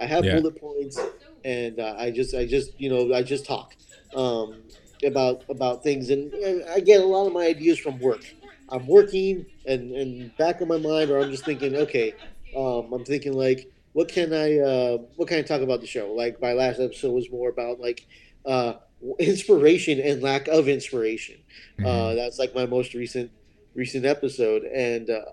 I 0.00 0.06
have 0.06 0.24
Yeah. 0.24 0.30
bullet 0.30 0.58
points, 0.60 0.98
and 1.44 1.78
uh, 1.80 1.94
I 1.98 2.10
just 2.10 2.34
I 2.34 2.46
just 2.46 2.72
you 2.78 2.88
know 2.88 3.14
I 3.14 3.22
just 3.22 3.44
talk 3.46 3.74
um, 4.14 4.62
about 5.04 5.44
about 5.50 5.82
things, 5.82 6.10
and, 6.10 6.32
and 6.34 6.64
I 6.70 6.80
get 6.80 7.02
a 7.02 7.06
lot 7.06 7.26
of 7.26 7.32
my 7.32 7.46
ideas 7.46 7.78
from 7.78 7.98
work. 7.98 8.22
I'm 8.68 8.86
working, 8.86 9.46
and 9.66 9.92
and 9.92 10.36
back 10.36 10.60
of 10.60 10.68
my 10.68 10.78
mind, 10.78 11.10
or 11.10 11.18
I'm 11.18 11.30
just 11.30 11.44
thinking, 11.44 11.76
okay, 11.76 12.14
um, 12.56 12.92
I'm 12.92 13.04
thinking 13.04 13.32
like, 13.34 13.68
what 13.92 14.08
can 14.08 14.32
I 14.32 14.58
uh, 14.58 14.98
what 15.16 15.28
can 15.28 15.38
I 15.38 15.42
talk 15.42 15.60
about 15.62 15.80
the 15.80 15.86
show? 15.86 16.12
Like 16.12 16.40
my 16.40 16.52
last 16.52 16.80
episode 16.80 17.12
was 17.12 17.30
more 17.30 17.48
about 17.50 17.80
like 17.80 18.06
uh, 18.44 18.74
inspiration 19.18 20.00
and 20.00 20.22
lack 20.22 20.48
of 20.48 20.68
inspiration. 20.68 21.36
Uh, 21.84 22.14
that's 22.14 22.38
like 22.38 22.54
my 22.54 22.66
most 22.66 22.94
recent 22.94 23.30
recent 23.74 24.04
episode, 24.04 24.62
and 24.64 25.10
uh, 25.10 25.32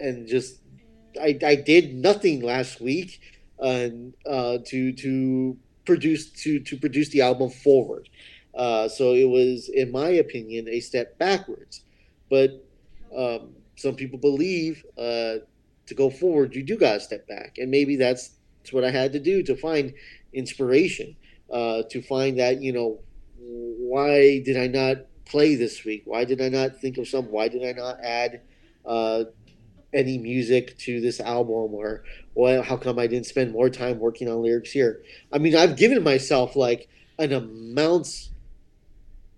and 0.00 0.26
just 0.26 0.60
I, 1.20 1.38
I 1.44 1.54
did 1.54 1.94
nothing 1.94 2.42
last 2.42 2.80
week, 2.80 3.20
and 3.58 4.14
uh, 4.26 4.58
to 4.66 4.92
to 4.92 5.56
produce 5.84 6.30
to 6.42 6.60
to 6.60 6.76
produce 6.76 7.10
the 7.10 7.22
album 7.22 7.50
forward. 7.50 8.08
Uh, 8.54 8.88
so 8.88 9.14
it 9.14 9.28
was, 9.28 9.68
in 9.68 9.90
my 9.90 10.08
opinion, 10.08 10.68
a 10.68 10.80
step 10.80 11.18
backwards. 11.18 11.82
But 12.30 12.64
um, 13.16 13.54
some 13.76 13.96
people 13.96 14.18
believe 14.18 14.84
uh, 14.96 15.36
to 15.86 15.94
go 15.94 16.10
forward, 16.10 16.54
you 16.54 16.62
do 16.62 16.76
got 16.76 16.94
to 16.94 17.00
step 17.00 17.26
back, 17.28 17.58
and 17.58 17.70
maybe 17.70 17.96
that's, 17.96 18.30
that's 18.58 18.72
what 18.72 18.84
I 18.84 18.90
had 18.90 19.12
to 19.12 19.20
do 19.20 19.42
to 19.42 19.56
find 19.56 19.94
inspiration, 20.32 21.16
uh, 21.52 21.82
to 21.90 22.02
find 22.02 22.38
that 22.38 22.62
you 22.62 22.72
know 22.72 23.00
why 23.38 24.40
did 24.40 24.56
I 24.56 24.66
not 24.66 25.06
play 25.24 25.54
this 25.54 25.84
week? 25.84 26.02
Why 26.04 26.24
did 26.24 26.40
I 26.40 26.48
not 26.48 26.80
think 26.80 26.98
of 26.98 27.08
some? 27.08 27.26
Why 27.26 27.48
did 27.48 27.64
I 27.64 27.72
not 27.72 27.98
add 28.02 28.40
uh, 28.84 29.24
any 29.92 30.18
music 30.18 30.76
to 30.78 31.00
this 31.00 31.20
album? 31.20 31.74
Or 31.74 32.04
well, 32.34 32.62
how 32.62 32.76
come 32.76 32.98
I 32.98 33.06
didn't 33.06 33.26
spend 33.26 33.52
more 33.52 33.70
time 33.70 33.98
working 33.98 34.28
on 34.28 34.42
lyrics 34.42 34.70
here? 34.70 35.02
I 35.32 35.38
mean, 35.38 35.54
I've 35.54 35.76
given 35.76 36.02
myself 36.02 36.56
like 36.56 36.88
an 37.18 37.32
amount 37.32 38.30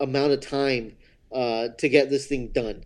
amount 0.01 0.32
of 0.32 0.40
time 0.40 0.97
uh, 1.32 1.68
to 1.78 1.88
get 1.88 2.11
this 2.11 2.26
thing 2.26 2.49
done. 2.49 2.84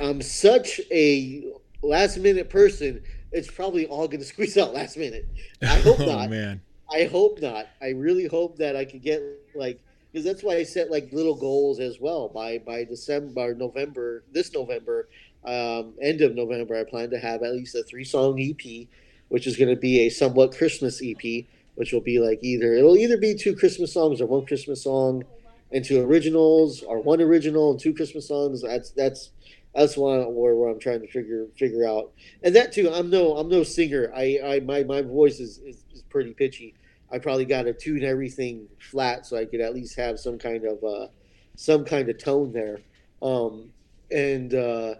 I'm 0.00 0.22
such 0.22 0.80
a 0.90 1.52
last 1.82 2.18
minute 2.18 2.50
person. 2.50 3.02
It's 3.30 3.50
probably 3.50 3.86
all 3.86 4.08
going 4.08 4.20
to 4.20 4.26
squeeze 4.26 4.56
out 4.56 4.74
last 4.74 4.96
minute. 4.96 5.26
I 5.62 5.78
hope 5.80 6.00
oh 6.00 6.06
not. 6.06 6.30
man. 6.30 6.60
I 6.92 7.04
hope 7.04 7.40
not. 7.40 7.68
I 7.80 7.90
really 7.90 8.26
hope 8.26 8.58
that 8.58 8.76
I 8.76 8.84
could 8.84 9.02
get 9.02 9.22
like 9.54 9.80
because 10.12 10.24
that's 10.26 10.42
why 10.42 10.56
I 10.56 10.62
set 10.62 10.90
like 10.90 11.10
little 11.12 11.34
goals 11.34 11.80
as 11.80 11.98
well. 11.98 12.28
By 12.28 12.58
by 12.58 12.84
December, 12.84 13.54
November, 13.54 14.24
this 14.30 14.52
November, 14.52 15.08
um, 15.44 15.94
end 16.02 16.20
of 16.20 16.34
November, 16.34 16.76
I 16.78 16.84
plan 16.84 17.10
to 17.10 17.18
have 17.18 17.42
at 17.42 17.52
least 17.52 17.74
a 17.74 17.82
three 17.82 18.04
song 18.04 18.40
EP, 18.40 18.86
which 19.28 19.46
is 19.46 19.56
going 19.56 19.70
to 19.74 19.80
be 19.80 20.00
a 20.00 20.10
somewhat 20.10 20.56
Christmas 20.56 21.00
EP, 21.02 21.44
which 21.76 21.92
will 21.92 22.02
be 22.02 22.18
like 22.18 22.40
either 22.42 22.74
it'll 22.74 22.96
either 22.96 23.16
be 23.16 23.34
two 23.34 23.56
Christmas 23.56 23.92
songs 23.92 24.20
or 24.20 24.26
one 24.26 24.44
Christmas 24.44 24.82
song, 24.82 25.24
and 25.70 25.84
two 25.84 26.00
originals, 26.02 26.82
or 26.82 27.00
one 27.00 27.22
original 27.22 27.70
and 27.70 27.80
two 27.80 27.94
Christmas 27.94 28.28
songs. 28.28 28.62
That's 28.62 28.90
that's 28.90 29.30
that's 29.74 29.96
one 29.96 30.20
where, 30.34 30.54
where 30.54 30.70
I'm 30.70 30.78
trying 30.78 31.00
to 31.00 31.08
figure 31.08 31.46
figure 31.56 31.86
out. 31.86 32.12
And 32.42 32.54
that 32.56 32.72
too, 32.72 32.90
I'm 32.92 33.10
no 33.10 33.36
I'm 33.36 33.48
no 33.48 33.62
singer. 33.62 34.12
I, 34.14 34.38
I 34.44 34.60
my 34.60 34.84
my 34.84 35.02
voice 35.02 35.40
is, 35.40 35.58
is, 35.58 35.84
is 35.92 36.02
pretty 36.02 36.34
pitchy. 36.34 36.74
I 37.10 37.18
probably 37.18 37.44
got 37.44 37.62
to 37.62 37.72
tune 37.72 38.02
everything 38.04 38.68
flat 38.78 39.26
so 39.26 39.36
I 39.36 39.44
could 39.44 39.60
at 39.60 39.74
least 39.74 39.96
have 39.96 40.18
some 40.18 40.38
kind 40.38 40.64
of 40.64 40.82
uh, 40.82 41.08
some 41.56 41.84
kind 41.84 42.08
of 42.08 42.18
tone 42.18 42.52
there. 42.52 42.80
Um, 43.20 43.70
and 44.10 44.54
uh, 44.54 44.94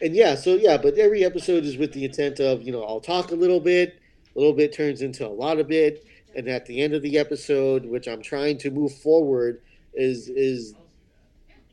and 0.00 0.14
yeah, 0.14 0.34
so 0.34 0.54
yeah, 0.54 0.76
but 0.76 0.96
every 0.96 1.24
episode 1.24 1.64
is 1.64 1.76
with 1.76 1.92
the 1.92 2.04
intent 2.04 2.40
of 2.40 2.62
you 2.62 2.72
know 2.72 2.82
I'll 2.82 3.00
talk 3.00 3.32
a 3.32 3.34
little 3.34 3.60
bit, 3.60 3.98
a 4.34 4.38
little 4.38 4.54
bit 4.54 4.72
turns 4.72 5.02
into 5.02 5.26
a 5.26 5.28
lot 5.28 5.58
of 5.58 5.68
bit, 5.68 6.06
and 6.34 6.48
at 6.48 6.66
the 6.66 6.80
end 6.80 6.94
of 6.94 7.02
the 7.02 7.18
episode, 7.18 7.84
which 7.84 8.08
I'm 8.08 8.22
trying 8.22 8.58
to 8.58 8.70
move 8.70 8.94
forward, 8.94 9.60
is 9.92 10.28
is 10.28 10.74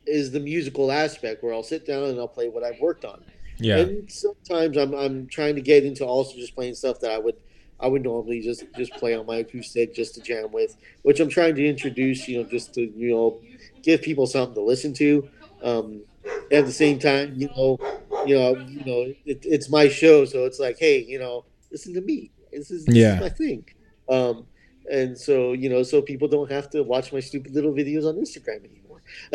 is 0.08 0.32
the 0.32 0.40
musical 0.40 0.92
aspect 0.92 1.44
where 1.44 1.54
I'll 1.54 1.64
sit 1.64 1.86
down 1.86 2.04
and 2.06 2.20
I'll 2.20 2.28
play 2.28 2.50
what 2.50 2.64
I've 2.64 2.80
worked 2.80 3.06
on. 3.06 3.24
Yeah. 3.60 3.78
And 3.80 4.10
sometimes 4.12 4.78
I'm 4.78 4.94
I'm 4.94 5.28
trying 5.28 5.56
to 5.56 5.62
get 5.62 5.84
into 5.86 6.06
also 6.06 6.36
just 6.36 6.56
playing 6.56 6.76
stuff 6.76 7.00
that 7.02 7.12
I 7.12 7.18
would 7.18 7.36
I 7.80 7.88
would 7.88 8.04
normally 8.04 8.42
just 8.42 8.66
just 8.76 8.96
play 8.96 9.16
on 9.16 9.26
my 9.26 9.38
acoustic 9.38 9.94
just 9.96 10.16
to 10.16 10.22
jam 10.22 10.52
with, 10.52 10.76
which 11.04 11.20
I'm 11.20 11.30
trying 11.30 11.56
to 11.56 11.66
introduce, 11.68 12.28
you 12.28 12.38
know, 12.40 12.44
just 12.50 12.74
to 12.76 12.82
you 12.82 13.10
know 13.12 13.40
give 13.84 14.02
people 14.02 14.28
something 14.28 14.56
to 14.56 14.62
listen 14.62 14.94
to. 14.96 15.30
Um, 15.62 16.04
at 16.52 16.66
the 16.66 16.72
same 16.72 17.00
time, 17.00 17.34
you 17.36 17.50
know, 17.56 17.78
you 18.26 18.36
know, 18.36 18.56
you 18.68 18.84
know, 18.86 19.14
it, 19.26 19.40
it's 19.44 19.70
my 19.70 19.88
show, 19.88 20.26
so 20.26 20.46
it's 20.46 20.60
like, 20.60 20.78
hey, 20.80 21.04
you 21.04 21.20
know, 21.20 21.46
listen 21.72 21.94
to 21.94 22.02
me. 22.02 22.32
This 22.52 22.72
is, 22.72 22.86
this 22.86 22.96
Yeah. 22.96 23.16
is 23.16 23.22
my 23.22 23.30
thing. 23.30 23.66
Um, 24.10 24.46
and 24.90 25.18
so 25.18 25.54
you 25.54 25.70
know, 25.70 25.84
so 25.84 26.02
people 26.02 26.28
don't 26.28 26.50
have 26.52 26.70
to 26.72 26.84
watch 26.84 27.12
my 27.12 27.20
stupid 27.20 27.54
little 27.54 27.74
videos 27.74 28.06
on 28.08 28.16
Instagram 28.16 28.64
anymore. 28.66 28.87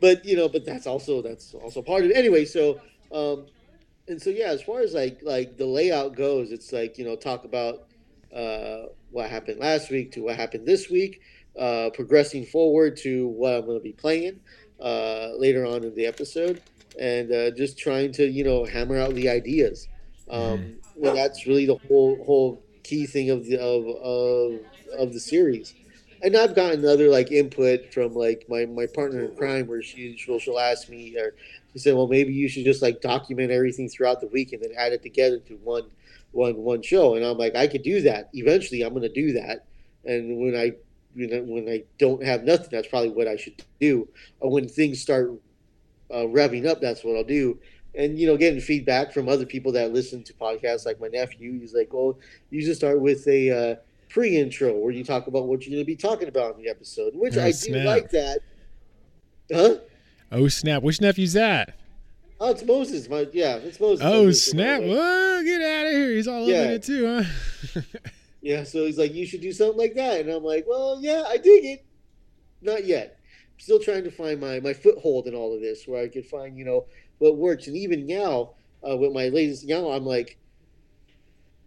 but 0.00 0.24
you 0.24 0.36
know, 0.36 0.48
but 0.48 0.64
that's 0.64 0.86
also 0.86 1.22
that's 1.22 1.54
also 1.54 1.82
part 1.82 2.04
of 2.04 2.10
it. 2.10 2.16
Anyway, 2.16 2.44
so 2.44 2.80
um, 3.12 3.46
and 4.08 4.20
so 4.20 4.30
yeah, 4.30 4.48
as 4.48 4.62
far 4.62 4.80
as 4.80 4.94
like 4.94 5.20
like 5.22 5.56
the 5.56 5.66
layout 5.66 6.16
goes, 6.16 6.50
it's 6.50 6.72
like 6.72 6.98
you 6.98 7.04
know 7.04 7.16
talk 7.16 7.44
about 7.44 7.86
uh, 8.34 8.86
what 9.10 9.30
happened 9.30 9.60
last 9.60 9.90
week 9.90 10.12
to 10.12 10.22
what 10.22 10.36
happened 10.36 10.66
this 10.66 10.90
week, 10.90 11.20
uh, 11.58 11.90
progressing 11.94 12.44
forward 12.44 12.96
to 12.98 13.28
what 13.28 13.54
I'm 13.54 13.64
going 13.64 13.78
to 13.78 13.82
be 13.82 13.92
playing 13.92 14.40
uh, 14.80 15.30
later 15.36 15.64
on 15.64 15.84
in 15.84 15.94
the 15.94 16.06
episode, 16.06 16.62
and 16.98 17.32
uh, 17.32 17.50
just 17.52 17.78
trying 17.78 18.12
to 18.12 18.26
you 18.26 18.44
know 18.44 18.64
hammer 18.64 18.98
out 18.98 19.14
the 19.14 19.28
ideas. 19.28 19.88
Um, 20.28 20.76
well, 20.96 21.14
that's 21.14 21.46
really 21.46 21.66
the 21.66 21.76
whole 21.88 22.22
whole 22.24 22.62
key 22.82 23.06
thing 23.06 23.30
of 23.30 23.46
the 23.46 23.60
of 23.60 23.86
of, 23.86 24.60
of 24.98 25.12
the 25.12 25.20
series. 25.20 25.74
And 26.24 26.36
I've 26.36 26.54
gotten 26.56 26.84
other 26.86 27.08
like 27.10 27.30
input 27.30 27.92
from 27.92 28.14
like 28.14 28.46
my, 28.48 28.64
my 28.66 28.86
partner 28.86 29.24
in 29.24 29.36
crime 29.36 29.66
where 29.66 29.82
she 29.82 30.16
she'll, 30.16 30.38
she'll 30.38 30.58
ask 30.58 30.88
me 30.88 31.16
or 31.18 31.34
she 31.72 31.78
said, 31.80 31.94
well, 31.94 32.08
maybe 32.08 32.32
you 32.32 32.48
should 32.48 32.64
just 32.64 32.82
like 32.82 33.00
document 33.00 33.50
everything 33.50 33.88
throughout 33.88 34.20
the 34.20 34.28
week 34.28 34.52
and 34.52 34.62
then 34.62 34.70
add 34.76 34.92
it 34.92 35.02
together 35.02 35.38
to 35.40 35.54
one, 35.56 35.84
one, 36.32 36.56
one 36.56 36.82
show. 36.82 37.14
And 37.14 37.24
I'm 37.24 37.36
like, 37.36 37.54
I 37.54 37.66
could 37.66 37.82
do 37.82 38.00
that. 38.02 38.30
Eventually, 38.32 38.82
I'm 38.82 38.94
going 38.94 39.02
to 39.02 39.08
do 39.12 39.34
that. 39.34 39.66
And 40.04 40.38
when 40.40 40.56
I, 40.56 40.72
you 41.14 41.28
know, 41.28 41.42
when 41.42 41.68
I 41.68 41.84
don't 41.98 42.24
have 42.24 42.44
nothing, 42.44 42.68
that's 42.72 42.88
probably 42.88 43.10
what 43.10 43.28
I 43.28 43.36
should 43.36 43.62
do. 43.80 44.08
Or 44.40 44.50
when 44.50 44.68
things 44.68 45.00
start 45.00 45.32
uh, 46.10 46.26
revving 46.26 46.66
up, 46.66 46.80
that's 46.80 47.04
what 47.04 47.16
I'll 47.16 47.24
do. 47.24 47.58
and 47.94 48.18
you 48.18 48.26
know, 48.26 48.36
getting 48.36 48.60
feedback 48.60 49.12
from 49.12 49.28
other 49.28 49.46
people 49.46 49.72
that 49.72 49.92
listen 49.92 50.22
to 50.24 50.32
podcasts, 50.34 50.86
like 50.86 51.00
my 51.00 51.08
nephew. 51.08 51.58
He's 51.60 51.74
like, 51.74 51.92
"Well, 51.92 52.18
you 52.50 52.62
just 52.62 52.80
start 52.80 53.00
with 53.00 53.26
a 53.28 53.50
uh, 53.50 53.76
pre-intro 54.14 54.78
where 54.78 54.92
you 54.92 55.02
talk 55.04 55.26
about 55.26 55.46
what 55.48 55.66
you're 55.66 55.72
going 55.74 55.82
to 55.82 55.86
be 55.86 55.96
talking 55.96 56.28
about 56.28 56.56
in 56.56 56.62
the 56.62 56.70
episode," 56.70 57.12
which 57.14 57.36
Oh, 57.36 57.42
I 57.44 57.50
snap. 57.50 57.82
do 57.82 57.84
like 57.88 58.10
that. 58.12 58.38
Huh? 59.52 59.76
Oh 60.32 60.48
snap! 60.48 60.82
Which 60.82 61.00
nephew's 61.00 61.32
that? 61.34 61.74
Oh, 62.40 62.50
it's 62.50 62.64
Moses. 62.64 63.08
My 63.08 63.26
yeah, 63.32 63.56
it's 63.56 63.78
Moses. 63.80 64.04
Oh 64.06 64.26
I'm 64.26 64.32
snap! 64.32 64.82
Whoa, 64.82 65.42
get 65.44 65.60
out 65.60 65.86
of 65.86 65.92
here! 65.92 66.10
He's 66.12 66.28
all 66.28 66.46
Yeah. 66.48 66.60
over 66.60 66.72
it 66.72 66.82
too, 66.84 67.06
huh? 67.74 67.80
Yeah, 68.40 68.62
so 68.64 68.84
he's 68.84 68.98
like, 68.98 69.14
you 69.14 69.24
should 69.24 69.40
do 69.40 69.52
something 69.52 69.78
like 69.78 69.94
that, 69.94 70.20
and 70.20 70.28
I'm 70.28 70.44
like, 70.44 70.66
well, 70.68 70.98
yeah, 71.00 71.24
I 71.26 71.38
dig 71.38 71.64
it. 71.64 71.84
Not 72.60 72.84
yet. 72.84 73.18
Still 73.56 73.78
trying 73.78 74.04
to 74.04 74.10
find 74.10 74.38
my 74.40 74.60
my 74.60 74.74
foothold 74.74 75.26
in 75.26 75.34
all 75.34 75.54
of 75.54 75.60
this, 75.62 75.86
where 75.88 76.02
I 76.02 76.08
could 76.08 76.26
find 76.26 76.56
you 76.58 76.64
know 76.66 76.84
what 77.18 77.36
works. 77.38 77.66
And 77.68 77.76
even 77.76 78.06
now, 78.06 78.50
uh, 78.88 78.96
with 78.98 79.12
my 79.12 79.28
latest 79.28 79.66
now, 79.66 79.90
I'm 79.90 80.04
like, 80.04 80.36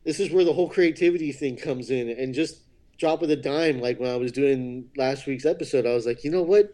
this 0.07 0.21
is 0.21 0.31
where 0.31 0.45
the 0.45 0.53
whole 0.53 0.69
creativity 0.69 1.33
thing 1.33 1.57
comes 1.57 1.91
in, 1.91 2.07
and 2.09 2.33
just 2.33 2.61
drop 2.97 3.21
of 3.21 3.27
the 3.27 3.35
dime. 3.35 3.81
Like 3.81 3.99
when 3.99 4.09
I 4.09 4.15
was 4.15 4.31
doing 4.31 4.89
last 4.95 5.27
week's 5.27 5.45
episode, 5.45 5.85
I 5.85 5.93
was 5.93 6.05
like, 6.05 6.23
you 6.23 6.31
know 6.31 6.43
what, 6.43 6.73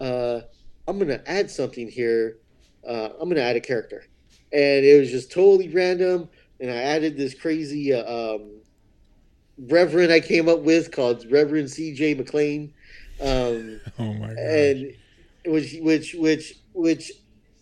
uh, 0.00 0.42
I'm 0.86 0.98
gonna 0.98 1.22
add 1.24 1.50
something 1.50 1.88
here. 1.88 2.36
Uh, 2.86 3.08
I'm 3.18 3.30
gonna 3.30 3.40
add 3.40 3.56
a 3.56 3.60
character, 3.60 4.04
and 4.52 4.84
it 4.84 5.00
was 5.00 5.10
just 5.10 5.32
totally 5.32 5.70
random. 5.70 6.28
And 6.60 6.70
I 6.70 6.76
added 6.76 7.16
this 7.16 7.32
crazy. 7.32 7.94
Uh, 7.94 8.34
um, 8.34 8.50
reverend 9.58 10.12
I 10.12 10.20
came 10.20 10.46
up 10.46 10.60
with 10.60 10.92
called 10.92 11.24
Reverend 11.30 11.70
C.J. 11.70 12.14
McLean, 12.14 12.74
um, 13.18 13.80
Oh 13.98 14.12
my 14.12 14.28
god! 14.28 14.36
and 14.36 14.96
which 15.46 15.76
which 15.80 16.12
which 16.12 16.58
which 16.74 17.12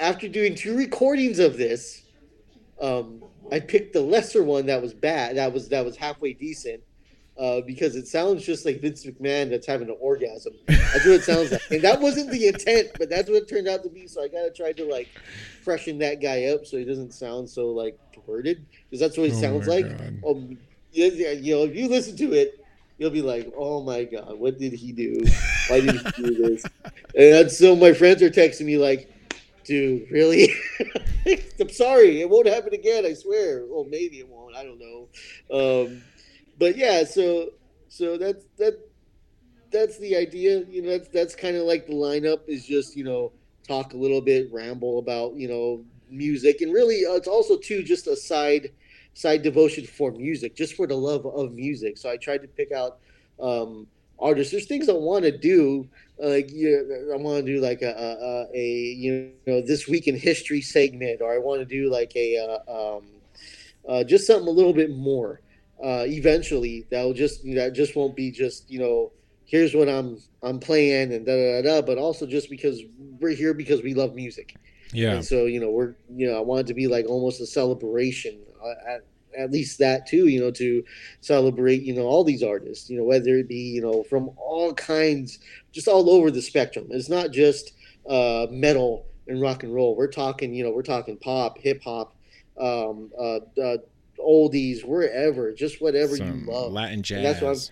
after 0.01 0.27
doing 0.27 0.57
two 0.57 0.77
recordings 0.77 1.39
of 1.39 1.57
this, 1.57 2.03
um, 2.81 3.23
I 3.53 3.61
picked 3.61 3.93
the 3.93 4.01
lesser 4.01 4.43
one 4.43 4.67
that 4.67 4.81
was 4.81 4.95
bad 4.95 5.37
that 5.37 5.53
was 5.53 5.69
that 5.69 5.85
was 5.85 5.97
halfway 5.97 6.33
decent. 6.33 6.83
Uh, 7.39 7.63
because 7.63 7.97
it 7.97 8.07
sounds 8.07 8.45
just 8.45 8.67
like 8.67 8.83
Vince 8.83 9.07
McMahon 9.07 9.49
that's 9.49 9.67
having 9.67 9.89
an 9.89 9.97
orgasm. 10.01 10.53
That's 10.67 11.07
what 11.07 11.15
it 11.15 11.25
sounds 11.25 11.51
like, 11.51 11.63
and 11.71 11.81
that 11.81 11.99
wasn't 11.99 12.31
the 12.31 12.49
intent, 12.49 12.91
but 12.99 13.09
that's 13.09 13.31
what 13.31 13.45
it 13.45 13.49
turned 13.49 13.69
out 13.69 13.83
to 13.85 13.89
be. 13.89 14.07
So 14.07 14.23
I 14.23 14.29
gotta 14.29 14.51
try 14.51 14.73
to 14.73 14.85
like 14.85 15.09
freshen 15.65 15.99
that 16.01 16.21
guy 16.21 16.45
up 16.45 16.67
so 16.67 16.77
he 16.77 16.85
doesn't 16.85 17.13
sound 17.15 17.49
so 17.49 17.69
like 17.69 17.99
perverted, 18.15 18.67
because 18.85 19.01
that's 19.01 19.17
what 19.17 19.31
he 19.31 19.35
Oh 19.35 19.41
sounds 19.41 19.67
like. 19.67 19.87
Um, 20.27 20.59
yeah, 20.93 21.07
yeah, 21.07 21.31
you 21.31 21.57
know, 21.57 21.65
if 21.65 21.75
you 21.75 21.89
listen 21.89 22.19
to 22.19 22.35
it, 22.35 22.63
you'll 22.99 23.11
be 23.11 23.23
like, 23.23 23.51
"Oh 23.57 23.83
my 23.83 24.05
god, 24.05 24.39
what 24.39 24.59
did 24.59 24.75
he 24.75 24.93
do? 24.93 25.25
Why 25.69 25.81
did 25.81 26.01
he 26.01 26.23
do 26.23 26.35
this?" 26.35 26.65
And 27.17 27.51
so 27.51 27.75
my 27.75 27.95
friends 27.95 28.23
are 28.23 28.31
texting 28.31 28.67
me 28.67 28.77
like, 28.77 29.11
"Dude, 29.65 30.11
really? 30.11 30.53
I'm 31.61 31.69
sorry, 31.71 32.21
it 32.21 32.29
won't 32.29 32.47
happen 32.47 32.75
again. 32.75 33.05
I 33.07 33.15
swear. 33.15 33.65
Well, 33.69 33.85
maybe 33.85 34.19
it 34.19 34.29
won't. 34.29 34.57
I 34.57 34.65
don't 34.65 34.81
know." 34.81 35.09
Um, 35.51 36.03
but 36.59 36.77
yeah, 36.77 37.05
so 37.05 37.51
so 37.89 38.17
that's 38.17 38.45
that 38.59 38.79
that's 39.71 39.99
the 39.99 40.17
idea. 40.17 40.65
You 40.65 40.83
know, 40.83 40.91
that's 40.91 41.09
that's 41.09 41.35
kind 41.35 41.57
of 41.57 41.65
like 41.65 41.87
the 41.87 41.95
lineup 41.95 42.41
is 42.49 42.67
just 42.67 42.97
you 42.97 43.05
know 43.05 43.33
talk 43.67 43.95
a 43.95 43.97
little 43.97 44.21
bit, 44.21 44.53
ramble 44.53 44.99
about 44.99 45.35
you 45.35 45.49
know 45.49 45.85
music, 46.11 46.61
and 46.61 46.73
really 46.73 47.05
uh, 47.07 47.15
it's 47.15 47.29
also 47.29 47.57
too 47.57 47.83
just 47.83 48.07
a 48.07 48.17
side 48.17 48.71
side 49.15 49.43
devotion 49.43 49.87
for 49.87 50.11
music, 50.13 50.57
just 50.57 50.75
for 50.75 50.87
the 50.87 50.97
love 50.97 51.27
of 51.27 51.53
music. 51.53 51.99
So 51.99 52.11
I 52.11 52.17
tried 52.17 52.43
to 52.43 52.49
pick 52.49 52.73
out 52.73 52.99
um, 53.41 53.87
artists. 54.23 54.53
There's 54.53 54.67
things 54.67 54.89
I 54.89 54.93
want 54.95 55.25
to 55.25 55.37
do, 55.37 55.89
like 56.19 56.51
you 56.51 56.71
know, 56.71 57.15
I 57.15 57.17
want 57.19 57.45
to 57.45 57.53
do 57.55 57.61
like 57.61 57.83
a, 57.83 57.91
a, 57.91 58.47
a 58.55 58.67
you 58.67 59.33
know 59.47 59.61
this 59.61 59.89
week 59.89 60.07
in 60.09 60.17
history 60.17 60.61
segment, 60.61 61.21
or 61.21 61.35
I 61.35 61.39
want 61.39 61.61
to 61.61 61.67
do 61.67 61.91
like 61.91 62.13
a 62.17 62.39
uh, 62.39 62.97
um, 62.97 63.05
uh, 63.89 64.05
just 64.05 64.27
something 64.27 64.49
a 64.49 64.51
little 64.51 64.75
bit 64.75 64.91
more. 64.91 65.41
Uh, 65.83 66.05
eventually, 66.07 66.87
that 66.91 67.03
will 67.03 67.15
just 67.15 67.43
that 67.55 67.73
just 67.75 67.97
won't 67.97 68.15
be 68.17 68.31
just 68.31 68.71
you 68.71 68.79
know 68.79 69.13
here's 69.47 69.75
what 69.75 69.89
I'm 69.89 70.19
I'm 70.43 70.59
playing 70.59 71.13
and 71.13 71.27
da 71.27 71.37
da 71.37 71.63
da 71.63 71.81
da, 71.81 71.87
but 71.87 71.99
also 71.99 72.27
just 72.27 72.49
because 72.51 72.81
we're 73.21 73.35
here 73.35 73.55
because 73.55 73.83
we 73.83 73.95
love 73.95 74.15
music. 74.15 74.57
yeah, 74.93 75.15
And 75.15 75.25
so, 75.25 75.47
you 75.47 75.61
know, 75.61 75.71
we're, 75.71 75.95
you 76.11 76.27
know, 76.31 76.37
I 76.37 76.41
want 76.41 76.63
it 76.63 76.67
to 76.69 76.75
be 76.75 76.87
like 76.87 77.07
almost 77.07 77.41
a 77.41 77.47
celebration, 77.47 78.39
uh, 78.63 78.91
at, 78.95 79.05
at 79.39 79.51
least 79.51 79.79
that 79.79 80.07
too, 80.07 80.29
you 80.29 80.41
know, 80.41 80.51
to 80.53 80.85
celebrate, 81.21 81.83
you 81.83 81.95
know, 81.95 82.03
all 82.03 82.25
these 82.25 82.43
artists, 82.43 82.91
you 82.91 82.99
know, 82.99 83.05
whether 83.05 83.37
it 83.37 83.49
be, 83.49 83.57
you 83.57 83.81
know, 83.83 84.03
from 84.03 84.31
all 84.37 84.73
kinds, 84.75 85.39
just 85.73 85.89
all 85.89 86.11
over 86.11 86.31
the 86.31 86.43
spectrum. 86.43 86.87
It's 86.91 87.09
not 87.09 87.31
just 87.31 87.73
uh, 88.09 88.47
metal 88.51 89.07
and 89.29 89.41
rock 89.41 89.63
and 89.63 89.75
roll. 89.75 89.97
We're 89.97 90.09
talking, 90.09 90.55
you 90.55 90.65
know, 90.65 90.71
we're 90.71 90.83
talking 90.83 91.17
pop, 91.17 91.59
hip 91.59 91.83
hop, 91.83 92.15
um, 92.61 93.11
uh, 93.19 93.39
uh, 93.61 93.77
oldies, 94.19 94.85
wherever, 94.85 95.53
just 95.53 95.81
whatever 95.81 96.17
some 96.17 96.45
you 96.47 96.53
love. 96.53 96.73
Latin 96.73 97.05
And 97.15 97.25
that's 97.25 97.41
what 97.41 97.49
I'm- 97.49 97.55
jazz. 97.55 97.71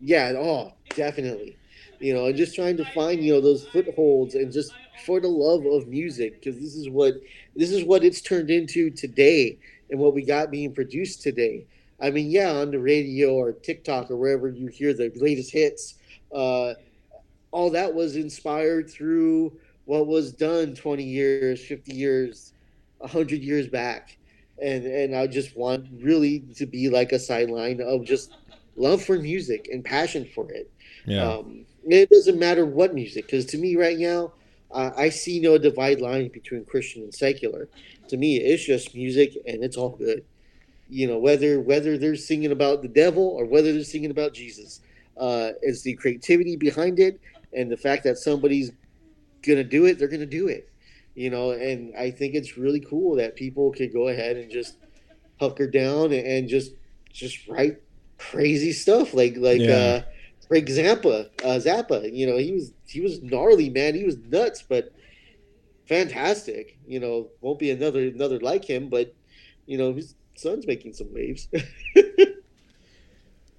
Yeah, 0.00 0.32
oh, 0.36 0.74
definitely. 0.94 1.56
You 1.98 2.14
know, 2.14 2.26
and 2.26 2.36
just 2.36 2.54
trying 2.54 2.76
to 2.76 2.84
find 2.92 3.22
you 3.22 3.34
know 3.34 3.40
those 3.40 3.66
footholds 3.66 4.36
and 4.36 4.52
just 4.52 4.72
for 5.04 5.20
the 5.20 5.28
love 5.28 5.66
of 5.66 5.88
music 5.88 6.40
because 6.40 6.60
this 6.60 6.76
is 6.76 6.88
what 6.88 7.14
this 7.56 7.72
is 7.72 7.84
what 7.84 8.04
it's 8.04 8.20
turned 8.20 8.50
into 8.50 8.90
today 8.90 9.58
and 9.90 9.98
what 10.00 10.14
we 10.14 10.22
got 10.22 10.50
being 10.50 10.72
produced 10.72 11.22
today. 11.22 11.66
I 12.00 12.10
mean, 12.10 12.30
yeah, 12.30 12.52
on 12.52 12.70
the 12.70 12.78
radio 12.78 13.32
or 13.34 13.52
TikTok 13.52 14.10
or 14.10 14.16
wherever 14.16 14.48
you 14.48 14.68
hear 14.68 14.92
the 14.94 15.10
latest 15.16 15.52
hits, 15.52 15.94
uh, 16.34 16.74
all 17.50 17.70
that 17.70 17.94
was 17.94 18.16
inspired 18.16 18.90
through 18.90 19.52
what 19.84 20.06
was 20.06 20.32
done 20.32 20.74
20 20.74 21.02
years, 21.04 21.64
50 21.64 21.82
years, 21.94 22.42
100 22.98 23.42
years 23.42 23.68
back. 23.68 24.18
And 24.60 24.84
and 24.84 25.14
I 25.14 25.26
just 25.26 25.56
want 25.56 25.86
really 26.02 26.40
to 26.56 26.66
be 26.66 26.88
like 26.88 27.12
a 27.12 27.18
sideline 27.18 27.80
of 27.80 28.04
just 28.04 28.32
love 28.76 29.02
for 29.02 29.18
music 29.18 29.68
and 29.72 29.84
passion 29.84 30.24
for 30.34 30.50
it. 30.50 30.70
Yeah, 31.06 31.24
Um, 31.24 31.64
it 31.86 32.10
doesn't 32.10 32.38
matter 32.38 32.66
what 32.66 32.94
music, 32.94 33.26
because 33.26 33.46
to 33.46 33.58
me 33.58 33.76
right 33.76 33.98
now, 33.98 34.32
uh, 34.70 34.90
I 34.96 35.08
see 35.10 35.40
no 35.40 35.58
divide 35.58 36.00
line 36.00 36.28
between 36.28 36.64
Christian 36.64 37.02
and 37.02 37.14
secular. 37.14 37.68
To 38.08 38.16
me, 38.16 38.38
it's 38.38 38.64
just 38.64 38.94
music, 38.94 39.36
and 39.46 39.62
it's 39.62 39.76
all 39.76 39.90
good. 39.90 40.24
You 40.88 41.06
know, 41.06 41.18
whether 41.18 41.60
whether 41.60 41.98
they're 41.98 42.16
singing 42.16 42.52
about 42.52 42.82
the 42.82 42.88
devil 42.88 43.24
or 43.24 43.44
whether 43.44 43.72
they're 43.72 43.84
singing 43.84 44.10
about 44.10 44.34
Jesus, 44.34 44.80
uh, 45.16 45.50
it's 45.62 45.82
the 45.82 45.94
creativity 45.94 46.56
behind 46.56 46.98
it, 46.98 47.20
and 47.52 47.70
the 47.70 47.76
fact 47.76 48.04
that 48.04 48.18
somebody's 48.18 48.72
gonna 49.42 49.64
do 49.64 49.84
it, 49.86 49.98
they're 49.98 50.08
gonna 50.08 50.26
do 50.26 50.48
it. 50.48 50.68
You 51.14 51.30
know, 51.30 51.50
and 51.50 51.94
I 51.96 52.10
think 52.10 52.34
it's 52.34 52.56
really 52.56 52.80
cool 52.80 53.16
that 53.16 53.36
people 53.36 53.72
could 53.72 53.92
go 53.92 54.08
ahead 54.08 54.36
and 54.36 54.50
just 54.50 54.76
hunker 55.40 55.66
down 55.68 56.12
and, 56.12 56.26
and 56.26 56.48
just 56.48 56.72
just 57.12 57.46
write 57.48 57.78
crazy 58.18 58.72
stuff 58.72 59.14
like 59.14 59.36
like 59.36 59.60
Yeah. 59.62 59.74
uh 59.74 60.02
Frank 60.48 60.66
Zappa, 60.68 61.28
uh, 61.44 61.58
Zappa, 61.60 62.10
you 62.10 62.26
know, 62.26 62.38
he 62.38 62.52
was 62.52 62.72
he 62.86 63.02
was 63.02 63.22
gnarly, 63.22 63.68
man. 63.68 63.94
He 63.94 64.04
was 64.04 64.16
nuts, 64.16 64.64
but 64.66 64.90
fantastic. 65.88 66.78
You 66.86 67.00
know, 67.00 67.28
won't 67.40 67.58
be 67.58 67.70
another 67.70 68.00
another 68.00 68.38
like 68.40 68.64
him, 68.64 68.88
but 68.88 69.14
you 69.66 69.78
know, 69.78 69.92
his 69.92 70.14
son's 70.36 70.66
making 70.66 70.92
some 70.92 71.12
waves. 71.12 71.48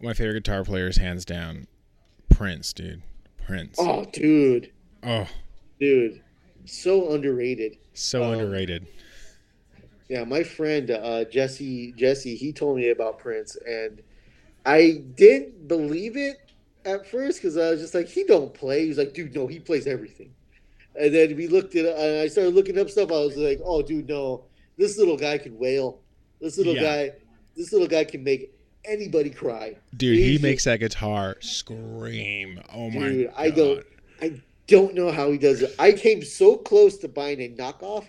my 0.01 0.13
favorite 0.13 0.43
guitar 0.43 0.63
player 0.63 0.87
is 0.87 0.97
hands 0.97 1.25
down 1.25 1.67
Prince, 2.29 2.73
dude. 2.73 3.01
Prince. 3.45 3.77
oh, 3.79 4.05
dude, 4.13 4.71
Oh, 5.03 5.27
dude, 5.79 6.21
so 6.65 7.11
underrated. 7.13 7.77
so 7.93 8.23
Um, 8.23 8.33
underrated. 8.33 8.85
Yeah, 10.07 10.23
my 10.23 10.43
friend 10.43 10.89
uh, 10.91 11.25
Jesse 11.25 11.91
Jesse 11.93 12.35
he 12.35 12.51
told 12.53 12.77
me 12.77 12.89
about 12.89 13.19
Prince, 13.19 13.57
and 13.67 14.01
I 14.65 15.03
didn't 15.15 15.67
believe 15.67 16.15
it 16.17 16.37
at 16.85 17.07
first 17.07 17.41
because 17.41 17.57
I 17.57 17.69
was 17.71 17.81
just 17.81 17.93
like, 17.93 18.07
he 18.07 18.23
don't 18.23 18.53
play. 18.53 18.85
He's 18.87 18.97
like, 18.97 19.13
dude, 19.13 19.35
no, 19.35 19.47
he 19.47 19.59
plays 19.59 19.85
everything. 19.87 20.33
And 20.95 21.13
then 21.13 21.35
we 21.35 21.47
looked 21.47 21.75
at, 21.75 21.85
and 21.85 22.19
I 22.21 22.27
started 22.27 22.53
looking 22.55 22.77
up 22.79 22.89
stuff. 22.89 23.09
I 23.11 23.19
was 23.19 23.37
like, 23.37 23.59
oh, 23.63 23.81
dude, 23.81 24.09
no, 24.09 24.45
this 24.77 24.97
little 24.97 25.17
guy 25.17 25.37
can 25.37 25.57
wail. 25.57 25.99
This 26.41 26.57
little 26.57 26.75
Yeah. 26.75 26.81
guy, 26.83 27.11
this 27.55 27.71
little 27.73 27.87
guy 27.87 28.03
can 28.05 28.23
make 28.23 28.53
anybody 28.85 29.29
cry. 29.29 29.75
Dude, 29.95 30.17
he 30.17 30.31
he's 30.31 30.41
makes 30.41 30.63
that 30.63 30.79
guitar 30.79 31.37
scream. 31.41 32.61
Oh 32.73 32.89
my 32.89 32.99
Dude, 33.09 33.27
god. 33.27 33.35
I 33.37 33.49
don't, 33.51 33.85
I 34.21 34.41
don't 34.67 34.93
know 34.95 35.11
how 35.11 35.31
he 35.31 35.37
does 35.37 35.61
it. 35.61 35.75
I 35.79 35.91
came 35.91 36.23
so 36.23 36.55
close 36.57 36.97
to 36.99 37.07
buying 37.07 37.39
a 37.41 37.49
knockoff 37.49 38.05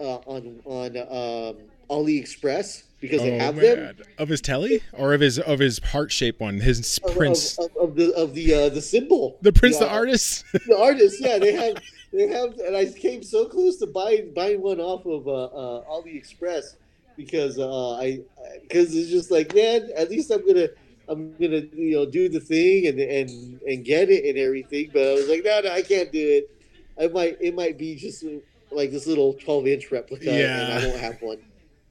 uh, 0.00 0.16
on 0.26 0.60
on 0.64 0.96
um, 0.98 1.56
AliExpress 1.90 2.82
because 3.00 3.20
they 3.22 3.36
Oh, 3.36 3.38
have 3.38 3.56
them. 3.56 3.96
Of 4.18 4.28
his 4.28 4.40
telly 4.40 4.82
or 4.92 5.14
of 5.14 5.20
his 5.20 5.38
of 5.38 5.58
his 5.58 5.78
heart 5.78 6.12
shaped 6.12 6.40
one, 6.40 6.60
his 6.60 6.98
of, 6.98 7.16
Prince, 7.16 7.58
of, 7.58 7.70
of, 7.76 7.90
of 7.90 7.96
the 7.96 8.12
of 8.14 8.34
the 8.34 8.54
uh, 8.54 8.68
the 8.68 8.82
symbol. 8.82 9.38
the 9.42 9.52
Prince, 9.52 9.78
the 9.78 9.86
uh, 9.90 9.94
artist. 9.94 10.44
the 10.52 10.76
artist. 10.78 11.16
Yeah, 11.20 11.38
they 11.38 11.52
have 11.52 11.76
they 12.16 12.28
have, 12.28 12.58
and 12.58 12.74
I 12.74 12.86
came 12.86 13.22
so 13.22 13.46
close 13.46 13.76
to 13.78 13.86
buying 13.86 14.32
buying 14.32 14.62
one 14.62 14.80
off 14.80 15.04
of 15.04 15.28
uh, 15.28 15.44
uh, 15.44 15.84
AliExpress 15.84 16.76
because 17.16 17.58
uh, 17.58 17.94
I 17.96 18.20
because 18.62 18.94
it's 18.96 19.10
just 19.10 19.30
like 19.30 19.54
man, 19.54 19.90
at 19.96 20.10
least 20.10 20.30
I'm 20.30 20.46
gonna 20.46 20.68
I'm 21.08 21.32
gonna 21.36 21.62
you 21.74 21.96
know 21.96 22.06
do 22.06 22.28
the 22.28 22.40
thing 22.40 22.86
and 22.86 22.98
and 22.98 23.60
and 23.60 23.84
get 23.84 24.08
it 24.08 24.24
and 24.24 24.38
everything. 24.38 24.90
But 24.92 25.02
I 25.02 25.12
was 25.14 25.28
like, 25.28 25.44
no, 25.44 25.60
no, 25.60 25.70
I 25.70 25.82
can't 25.82 26.10
do 26.10 26.18
it. 26.18 26.50
I 26.98 27.08
might 27.08 27.36
it 27.40 27.54
might 27.54 27.76
be 27.76 27.96
just 27.96 28.24
like 28.70 28.90
this 28.90 29.06
little 29.06 29.34
12 29.34 29.66
inch 29.66 29.90
replica, 29.92 30.24
yeah. 30.24 30.60
and 30.60 30.72
I 30.72 30.88
won't 30.88 31.00
have 31.00 31.20
one. 31.20 31.38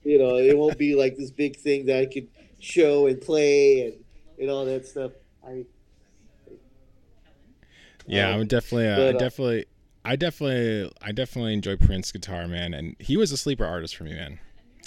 You 0.04 0.20
know, 0.20 0.38
it 0.38 0.58
won't 0.58 0.78
be 0.78 0.96
like 0.96 1.18
this 1.18 1.32
big 1.32 1.56
thing 1.56 1.86
that 1.86 2.00
I 2.00 2.06
could 2.08 2.28
show 2.60 3.08
and 3.08 3.22
play 3.22 3.82
and 3.82 4.04
and 4.40 4.50
all 4.50 4.66
that 4.66 4.88
stuff. 4.88 5.12
I 5.46 5.66
Yeah, 8.08 8.30
Um, 8.30 8.42
I'm 8.42 8.48
definitely, 8.48 8.88
uh, 8.88 8.96
but, 8.96 9.16
uh, 9.16 9.20
definitely, 9.20 9.66
I 10.06 10.16
definitely, 10.16 10.92
I 11.02 11.12
definitely 11.12 11.54
enjoy 11.54 11.78
Prince 11.78 12.12
guitar, 12.12 12.48
man, 12.48 12.74
and 12.74 12.96
he 13.00 13.18
was 13.18 13.32
a 13.32 13.38
sleeper 13.38 13.66
artist 13.66 13.96
for 13.96 14.04
me, 14.04 14.14
man. 14.14 14.40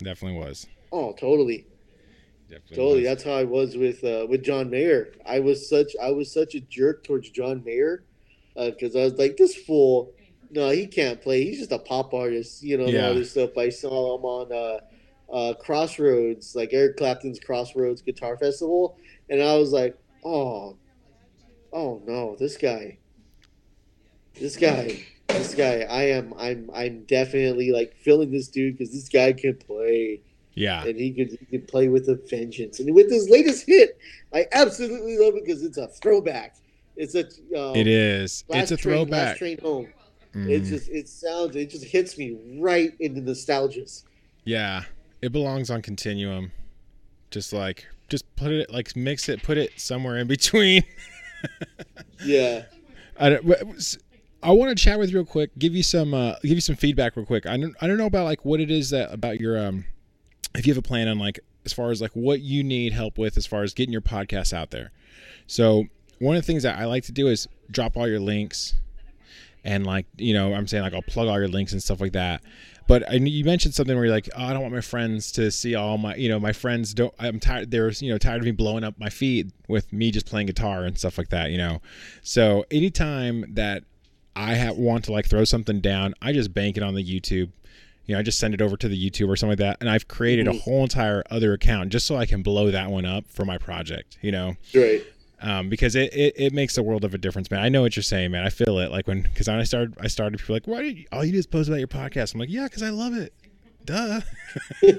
Definitely 0.02 0.38
was. 0.38 0.66
oh 0.92 1.12
totally. 1.12 1.66
Definitely 2.48 2.76
Totally, 2.76 3.00
was. 3.00 3.04
that's 3.04 3.24
how 3.24 3.32
I 3.32 3.44
was 3.44 3.76
with 3.76 4.02
uh, 4.04 4.26
with 4.28 4.42
John 4.42 4.70
Mayer. 4.70 5.12
I 5.26 5.40
was 5.40 5.68
such 5.68 5.92
I 6.02 6.10
was 6.12 6.32
such 6.32 6.54
a 6.54 6.60
jerk 6.60 7.04
towards 7.04 7.28
John 7.30 7.62
Mayer 7.64 8.04
because 8.56 8.96
I 8.96 9.00
was 9.04 9.14
like, 9.14 9.36
this 9.36 9.54
fool, 9.54 10.12
no, 10.50 10.70
he 10.70 10.86
can't 10.86 11.20
play. 11.20 11.44
He's 11.44 11.58
just 11.58 11.72
a 11.72 11.78
pop 11.78 12.14
artist, 12.14 12.62
you 12.62 12.78
know, 12.78 12.86
Yeah. 12.86 13.08
all 13.08 13.14
this 13.14 13.32
stuff. 13.32 13.56
I 13.58 13.68
saw 13.68 14.16
him 14.18 14.24
on 14.24 14.52
uh, 14.52 15.32
uh, 15.34 15.54
Crossroads, 15.60 16.56
like 16.56 16.70
Eric 16.72 16.96
Clapton's 16.96 17.38
Crossroads 17.38 18.00
Guitar 18.02 18.36
Festival, 18.38 18.96
and 19.28 19.42
I 19.42 19.56
was 19.56 19.72
like, 19.72 19.96
oh, 20.24 20.78
oh 21.72 22.02
no, 22.06 22.34
this 22.38 22.56
guy, 22.56 22.98
this 24.40 24.56
guy, 24.56 25.04
this 25.28 25.54
guy. 25.54 25.80
I 25.88 26.04
am, 26.04 26.34
I'm, 26.38 26.70
I'm 26.74 27.04
definitely 27.04 27.70
like 27.72 27.94
feeling 27.96 28.30
this 28.30 28.48
dude 28.48 28.78
because 28.78 28.92
this 28.92 29.08
guy 29.08 29.32
can 29.32 29.56
play 29.56 30.20
Yeah, 30.54 30.84
and 30.84 30.98
he 30.98 31.12
could 31.12 31.38
he 31.38 31.46
could 31.46 31.68
play 31.68 31.88
with 31.88 32.08
a 32.08 32.14
vengeance. 32.28 32.80
And 32.80 32.94
with 32.94 33.10
his 33.10 33.28
latest 33.28 33.66
hit, 33.66 33.98
I 34.32 34.46
absolutely 34.52 35.18
love 35.18 35.34
it 35.34 35.44
because 35.44 35.62
it's 35.62 35.78
a 35.78 35.88
throwback. 35.88 36.56
It's 36.96 37.14
a 37.14 37.24
um, 37.58 37.76
it 37.76 37.86
is. 37.86 38.44
It's 38.48 38.70
a 38.70 38.76
train, 38.76 38.96
throwback. 38.96 39.28
Last 39.28 39.38
train 39.38 39.58
home. 39.60 39.88
Mhm. 40.34 40.50
It 40.50 40.60
just 40.64 40.88
it 40.88 41.08
sounds 41.08 41.56
it 41.56 41.70
just 41.70 41.84
hits 41.84 42.18
me 42.18 42.36
right 42.58 42.92
into 43.00 43.20
nostalgias. 43.20 44.04
Yeah, 44.44 44.84
it 45.22 45.32
belongs 45.32 45.70
on 45.70 45.82
Continuum. 45.82 46.52
Just 47.30 47.52
like, 47.52 47.86
just 48.08 48.24
put 48.36 48.50
it, 48.50 48.70
like, 48.72 48.96
mix 48.96 49.28
it, 49.28 49.42
put 49.42 49.58
it 49.58 49.78
somewhere 49.78 50.16
in 50.16 50.26
between. 50.26 50.82
Yeah. 52.24 52.64
I 53.20 53.30
don't, 53.30 53.98
I 54.42 54.52
want 54.52 54.76
to 54.76 54.82
chat 54.82 54.98
with 54.98 55.10
you 55.10 55.16
real 55.16 55.26
quick. 55.26 55.50
Give 55.58 55.74
you 55.74 55.82
some, 55.82 56.14
uh, 56.14 56.34
give 56.42 56.52
you 56.52 56.60
some 56.60 56.76
feedback 56.76 57.16
real 57.16 57.26
quick. 57.26 57.46
I 57.46 57.56
don't, 57.56 57.74
I 57.80 57.86
don't 57.86 57.98
know 57.98 58.06
about 58.06 58.24
like 58.24 58.44
what 58.44 58.60
it 58.60 58.70
is 58.70 58.90
that 58.90 59.12
about 59.12 59.40
your, 59.40 59.58
um, 59.58 59.84
if 60.54 60.66
you 60.66 60.72
have 60.72 60.78
a 60.78 60.86
plan 60.86 61.08
on 61.08 61.18
like 61.18 61.40
as 61.64 61.72
far 61.72 61.90
as 61.90 62.00
like 62.00 62.12
what 62.12 62.40
you 62.40 62.64
need 62.64 62.92
help 62.92 63.18
with 63.18 63.36
as 63.36 63.46
far 63.46 63.62
as 63.62 63.74
getting 63.74 63.92
your 63.92 64.00
podcast 64.00 64.52
out 64.52 64.70
there. 64.70 64.90
So 65.46 65.84
one 66.18 66.36
of 66.36 66.42
the 66.42 66.46
things 66.46 66.62
that 66.62 66.78
I 66.78 66.86
like 66.86 67.04
to 67.04 67.12
do 67.12 67.28
is 67.28 67.46
drop 67.70 67.96
all 67.96 68.08
your 68.08 68.20
links, 68.20 68.74
and 69.64 69.86
like 69.86 70.06
you 70.16 70.34
know 70.34 70.54
I'm 70.54 70.66
saying 70.66 70.82
like 70.82 70.94
I'll 70.94 71.02
plug 71.02 71.28
all 71.28 71.38
your 71.38 71.48
links 71.48 71.72
and 71.72 71.82
stuff 71.82 72.00
like 72.00 72.12
that. 72.12 72.42
But 72.86 73.08
I, 73.10 73.16
you 73.16 73.44
mentioned 73.44 73.74
something 73.74 73.94
where 73.94 74.06
you're 74.06 74.14
like, 74.14 74.30
oh, 74.34 74.44
I 74.44 74.54
don't 74.54 74.62
want 74.62 74.74
my 74.74 74.80
friends 74.80 75.30
to 75.32 75.50
see 75.50 75.74
all 75.74 75.98
my, 75.98 76.14
you 76.14 76.30
know, 76.30 76.40
my 76.40 76.54
friends 76.54 76.94
don't. 76.94 77.12
I'm 77.18 77.38
tired. 77.38 77.70
They're, 77.70 77.90
you 77.90 78.10
know, 78.10 78.16
tired 78.16 78.38
of 78.38 78.46
me 78.46 78.50
blowing 78.50 78.82
up 78.82 78.98
my 78.98 79.10
feed 79.10 79.52
with 79.68 79.92
me 79.92 80.10
just 80.10 80.24
playing 80.24 80.46
guitar 80.46 80.84
and 80.84 80.96
stuff 80.96 81.18
like 81.18 81.28
that, 81.28 81.50
you 81.50 81.58
know. 81.58 81.82
So 82.22 82.64
anytime 82.70 83.44
that 83.56 83.84
I 84.38 84.54
have, 84.54 84.76
want 84.76 85.04
to 85.06 85.12
like 85.12 85.26
throw 85.26 85.44
something 85.44 85.80
down, 85.80 86.14
I 86.22 86.32
just 86.32 86.54
bank 86.54 86.76
it 86.76 86.82
on 86.82 86.94
the 86.94 87.02
YouTube. 87.04 87.50
You 88.06 88.14
know, 88.14 88.20
I 88.20 88.22
just 88.22 88.38
send 88.38 88.54
it 88.54 88.62
over 88.62 88.76
to 88.78 88.88
the 88.88 89.10
YouTube 89.10 89.28
or 89.28 89.36
something 89.36 89.50
like 89.50 89.58
that, 89.58 89.76
and 89.80 89.90
I've 89.90 90.08
created 90.08 90.48
a 90.48 90.52
whole 90.54 90.82
entire 90.82 91.22
other 91.30 91.52
account 91.52 91.90
just 91.90 92.06
so 92.06 92.16
I 92.16 92.24
can 92.24 92.42
blow 92.42 92.70
that 92.70 92.90
one 92.90 93.04
up 93.04 93.24
for 93.28 93.44
my 93.44 93.58
project. 93.58 94.16
You 94.22 94.32
know, 94.32 94.56
Right. 94.74 95.02
um, 95.42 95.68
because 95.68 95.94
it, 95.94 96.14
it, 96.14 96.34
it 96.38 96.52
makes 96.54 96.78
a 96.78 96.82
world 96.82 97.04
of 97.04 97.12
a 97.12 97.18
difference, 97.18 97.50
man. 97.50 97.60
I 97.60 97.68
know 97.68 97.82
what 97.82 97.96
you're 97.96 98.02
saying, 98.02 98.30
man. 98.30 98.46
I 98.46 98.48
feel 98.50 98.78
it. 98.78 98.90
Like 98.90 99.06
when, 99.06 99.20
because 99.22 99.48
when 99.48 99.58
I 99.58 99.64
started, 99.64 99.94
I 100.00 100.06
started 100.08 100.38
people 100.38 100.54
like, 100.54 100.66
why? 100.66 100.82
Do 100.82 100.88
you, 100.88 101.04
all 101.12 101.22
you 101.24 101.32
do 101.32 101.38
is 101.38 101.46
post 101.46 101.68
about 101.68 101.80
your 101.80 101.88
podcast. 101.88 102.32
I'm 102.32 102.40
like, 102.40 102.48
yeah, 102.48 102.64
because 102.64 102.82
I 102.82 102.88
love 102.90 103.14
it. 103.14 103.34
Duh. 103.84 104.20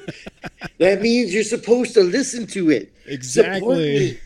That 0.80 1.02
means 1.02 1.34
you're 1.34 1.44
supposed 1.44 1.94
to 1.96 2.02
listen 2.04 2.48
to 2.48 2.70
it. 2.70 2.94
Exactly. 3.06 4.20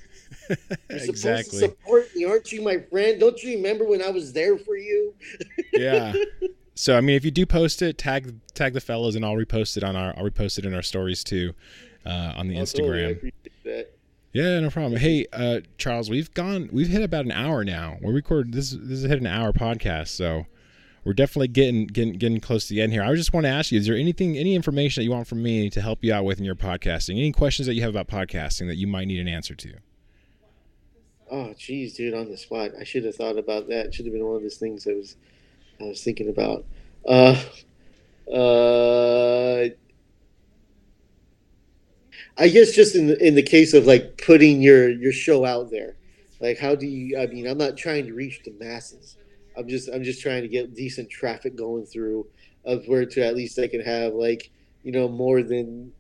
You're 0.50 0.58
supposed 1.00 1.10
exactly. 1.10 1.60
to 1.60 1.66
support 1.70 2.08
me, 2.16 2.26
aren't 2.26 2.52
you, 2.52 2.62
my 2.62 2.78
friend? 2.80 3.20
Don't 3.20 3.42
you 3.44 3.56
remember 3.58 3.86
when 3.86 4.02
I 4.02 4.10
was 4.10 4.34
there 4.34 4.58
for 4.58 4.76
you? 4.76 5.14
yeah. 5.74 6.14
So 6.76 6.98
I 6.98 7.02
mean, 7.02 7.16
if 7.16 7.24
you 7.26 7.32
do 7.32 7.46
post 7.46 7.82
it, 7.82 7.98
tag 7.98 8.34
tag 8.54 8.74
the 8.74 8.82
fellows, 8.82 9.16
and 9.16 9.24
I'll 9.26 9.36
repost 9.36 9.78
it 9.78 9.84
on 9.84 9.96
our 9.96 10.14
I'll 10.18 10.24
repost 10.30 10.58
it 10.58 10.66
in 10.66 10.74
our 10.74 10.82
stories 10.82 11.24
too, 11.24 11.54
uh, 12.06 12.34
on 12.36 12.48
the 12.48 12.60
Oh, 12.60 12.66
totally, 12.66 13.06
I 13.06 13.14
Instagram. 13.14 13.32
that. 13.66 13.92
Yeah, 14.34 14.60
no 14.62 14.72
problem. 14.72 15.00
Hey, 15.00 15.28
uh, 15.32 15.60
Charles, 15.78 16.10
we've 16.10 16.34
gone, 16.34 16.68
we've 16.74 16.88
hit 16.88 17.04
about 17.04 17.26
an 17.26 17.32
hour 17.32 17.64
now. 17.64 17.98
We're 18.02 18.14
recording 18.14 18.52
this. 18.52 18.72
This 18.72 19.00
is 19.00 19.04
hit 19.04 19.20
an 19.20 19.28
hour 19.28 19.54
podcast, 19.54 20.08
so 20.08 20.48
we're 21.06 21.14
definitely 21.14 21.50
getting 21.50 21.86
getting 21.86 22.14
getting 22.14 22.40
close 22.40 22.68
to 22.68 22.74
the 22.74 22.82
end 22.82 22.94
here. 22.94 23.04
I 23.04 23.14
just 23.14 23.32
want 23.32 23.44
to 23.46 23.50
ask 23.52 23.72
you: 23.72 23.80
Is 23.80 23.86
there 23.86 23.96
anything, 23.96 24.36
any 24.36 24.56
information 24.56 25.02
that 25.02 25.06
you 25.06 25.12
want 25.12 25.28
from 25.28 25.44
me 25.44 25.70
to 25.70 25.82
help 25.82 26.04
you 26.04 26.12
out 26.12 26.26
with 26.26 26.40
in 26.40 26.46
your 26.46 26.56
podcasting? 26.56 27.12
Any 27.12 27.32
questions 27.32 27.68
that 27.68 27.76
you 27.76 27.82
have 27.84 27.96
about 27.96 28.08
podcasting 28.08 28.66
that 28.68 28.78
you 28.78 28.88
might 28.88 29.06
need 29.08 29.20
an 29.20 29.28
answer 29.28 29.54
to? 29.54 29.76
Oh, 31.36 31.52
geez, 31.58 31.96
dude, 31.96 32.14
on 32.14 32.30
the 32.30 32.38
spot. 32.38 32.74
I 32.80 32.84
should 32.84 33.06
have 33.06 33.16
thought 33.16 33.40
about 33.40 33.68
that. 33.70 33.92
Should 33.92 34.06
have 34.06 34.14
been 34.14 34.24
one 34.24 34.36
of 34.36 34.44
those 34.44 34.58
things 34.58 34.88
I 34.88 34.94
was, 34.94 35.16
I 35.82 35.86
was 35.86 36.04
thinking 36.04 36.30
about. 36.30 36.64
Uh, 37.08 37.42
uh, 38.32 39.70
I 42.38 42.48
guess 42.50 42.74
just 42.74 42.96
in 42.96 43.08
the 43.08 43.18
in 43.18 43.34
the 43.34 43.42
case 43.42 43.74
of 43.74 43.88
like 43.88 44.22
putting 44.24 44.62
your 44.62 44.92
your 44.92 45.12
show 45.12 45.44
out 45.44 45.72
there, 45.72 45.96
like 46.40 46.60
how 46.60 46.76
do 46.76 46.86
you? 46.86 47.18
I 47.18 47.26
mean, 47.26 47.48
I'm 47.48 47.58
not 47.58 47.78
trying 47.78 48.06
to 48.06 48.14
reach 48.14 48.42
the 48.46 48.54
masses. 48.60 49.18
I'm 49.58 49.68
just 49.68 49.90
I'm 49.90 50.04
just 50.04 50.22
trying 50.22 50.44
to 50.44 50.48
get 50.48 50.76
decent 50.76 51.10
traffic 51.10 51.56
going 51.56 51.88
through, 51.88 52.28
of 52.64 52.88
where 52.88 53.08
to 53.08 53.26
at 53.26 53.36
least 53.36 53.58
I 53.58 53.68
can 53.68 53.82
have 53.82 54.14
like 54.14 54.52
you 54.84 54.92
know 54.92 55.10
more 55.10 55.42
than 55.42 55.94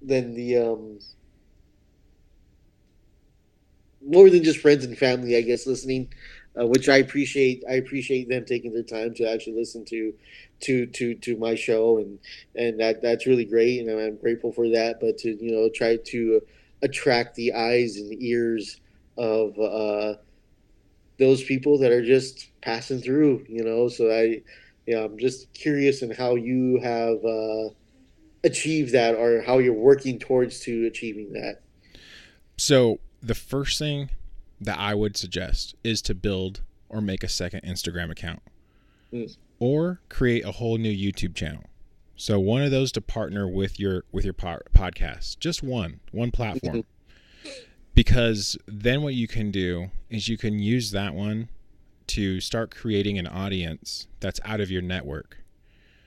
than 0.00 0.32
the 0.32 0.56
um 0.56 0.98
more 4.04 4.30
than 4.30 4.44
just 4.44 4.60
friends 4.60 4.84
and 4.84 4.96
family, 4.96 5.36
I 5.36 5.42
guess, 5.42 5.66
listening, 5.66 6.12
uh, 6.58 6.66
which 6.66 6.88
I 6.88 6.96
appreciate. 6.96 7.62
I 7.68 7.74
appreciate 7.74 8.28
them 8.28 8.44
taking 8.44 8.72
their 8.72 8.82
time 8.82 9.14
to 9.14 9.30
actually 9.30 9.58
listen 9.58 9.84
to, 9.86 10.14
to 10.60 10.86
to 10.86 11.14
to 11.14 11.36
my 11.36 11.54
show, 11.54 11.98
and 11.98 12.18
and 12.54 12.80
that 12.80 13.02
that's 13.02 13.26
really 13.26 13.44
great, 13.44 13.80
and 13.80 13.90
I'm 13.90 14.16
grateful 14.16 14.52
for 14.52 14.68
that. 14.70 15.00
But 15.00 15.18
to 15.18 15.30
you 15.44 15.52
know 15.52 15.68
try 15.74 15.96
to 15.96 16.40
attract 16.82 17.34
the 17.34 17.52
eyes 17.54 17.96
and 17.96 18.22
ears 18.22 18.80
of 19.16 19.58
uh, 19.58 20.14
those 21.18 21.42
people 21.42 21.78
that 21.78 21.90
are 21.90 22.04
just 22.04 22.48
passing 22.60 23.00
through, 23.00 23.44
you 23.48 23.64
know. 23.64 23.88
So 23.88 24.10
I, 24.10 24.42
yeah, 24.86 25.04
I'm 25.04 25.18
just 25.18 25.52
curious 25.52 26.02
in 26.02 26.10
how 26.10 26.36
you 26.36 26.80
have 26.82 27.24
uh, 27.24 27.74
achieved 28.44 28.92
that, 28.92 29.16
or 29.16 29.42
how 29.42 29.58
you're 29.58 29.72
working 29.72 30.18
towards 30.18 30.60
to 30.60 30.86
achieving 30.86 31.32
that. 31.32 31.60
So 32.56 32.98
the 33.22 33.34
first 33.34 33.78
thing 33.78 34.10
that 34.60 34.78
I 34.78 34.94
would 34.94 35.16
suggest 35.16 35.74
is 35.84 36.02
to 36.02 36.14
build 36.14 36.62
or 36.88 37.00
make 37.00 37.22
a 37.22 37.28
second 37.28 37.62
Instagram 37.62 38.10
account 38.10 38.40
Mm. 39.12 39.36
or 39.58 40.00
create 40.08 40.44
a 40.44 40.52
whole 40.52 40.76
new 40.78 40.92
YouTube 40.94 41.34
channel. 41.34 41.64
So 42.16 42.38
one 42.38 42.62
of 42.62 42.70
those 42.70 42.92
to 42.92 43.00
partner 43.00 43.46
with 43.48 43.78
your 43.80 44.04
with 44.12 44.24
your 44.24 44.34
po- 44.34 44.60
podcast, 44.74 45.38
just 45.38 45.62
one, 45.62 46.00
one 46.12 46.30
platform. 46.30 46.84
because 47.94 48.56
then 48.66 49.02
what 49.02 49.14
you 49.14 49.26
can 49.26 49.50
do 49.50 49.90
is 50.10 50.28
you 50.28 50.36
can 50.36 50.58
use 50.58 50.90
that 50.92 51.14
one 51.14 51.48
to 52.08 52.40
start 52.40 52.70
creating 52.74 53.18
an 53.18 53.26
audience 53.26 54.08
that's 54.20 54.40
out 54.44 54.60
of 54.60 54.70
your 54.70 54.82
network 54.82 55.38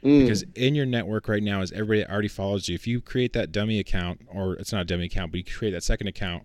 Mm. 0.03 0.21
because 0.21 0.43
in 0.55 0.73
your 0.73 0.87
network 0.87 1.27
right 1.27 1.43
now 1.43 1.61
is 1.61 1.71
everybody 1.73 1.99
that 2.01 2.09
already 2.11 2.27
follows 2.27 2.67
you. 2.67 2.73
If 2.73 2.87
you 2.87 3.01
create 3.01 3.33
that 3.33 3.51
dummy 3.51 3.77
account, 3.77 4.21
or 4.33 4.55
it's 4.55 4.71
not 4.71 4.81
a 4.81 4.85
dummy 4.85 5.05
account, 5.05 5.31
but 5.31 5.37
you 5.37 5.43
create 5.43 5.71
that 5.71 5.83
second 5.83 6.07
account, 6.07 6.43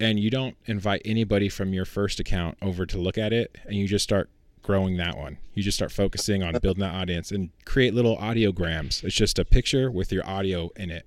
and 0.00 0.18
you 0.20 0.30
don't 0.30 0.56
invite 0.66 1.02
anybody 1.04 1.48
from 1.48 1.72
your 1.72 1.84
first 1.84 2.20
account 2.20 2.56
over 2.62 2.86
to 2.86 2.98
look 2.98 3.18
at 3.18 3.32
it, 3.32 3.56
and 3.64 3.74
you 3.74 3.86
just 3.88 4.02
start 4.04 4.30
growing 4.62 4.96
that 4.98 5.16
one. 5.16 5.38
You 5.54 5.62
just 5.62 5.76
start 5.78 5.92
focusing 5.92 6.42
on 6.42 6.58
building 6.62 6.82
that 6.82 6.94
audience 6.94 7.30
and 7.30 7.50
create 7.64 7.94
little 7.94 8.16
audiograms. 8.18 9.02
It's 9.02 9.14
just 9.14 9.38
a 9.38 9.44
picture 9.44 9.90
with 9.90 10.12
your 10.12 10.26
audio 10.26 10.70
in 10.76 10.90
it. 10.90 11.06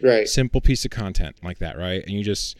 right. 0.00 0.28
Simple 0.28 0.60
piece 0.60 0.84
of 0.84 0.90
content 0.90 1.36
like 1.42 1.58
that, 1.58 1.76
right? 1.78 2.02
And 2.06 2.12
you 2.12 2.22
just 2.24 2.56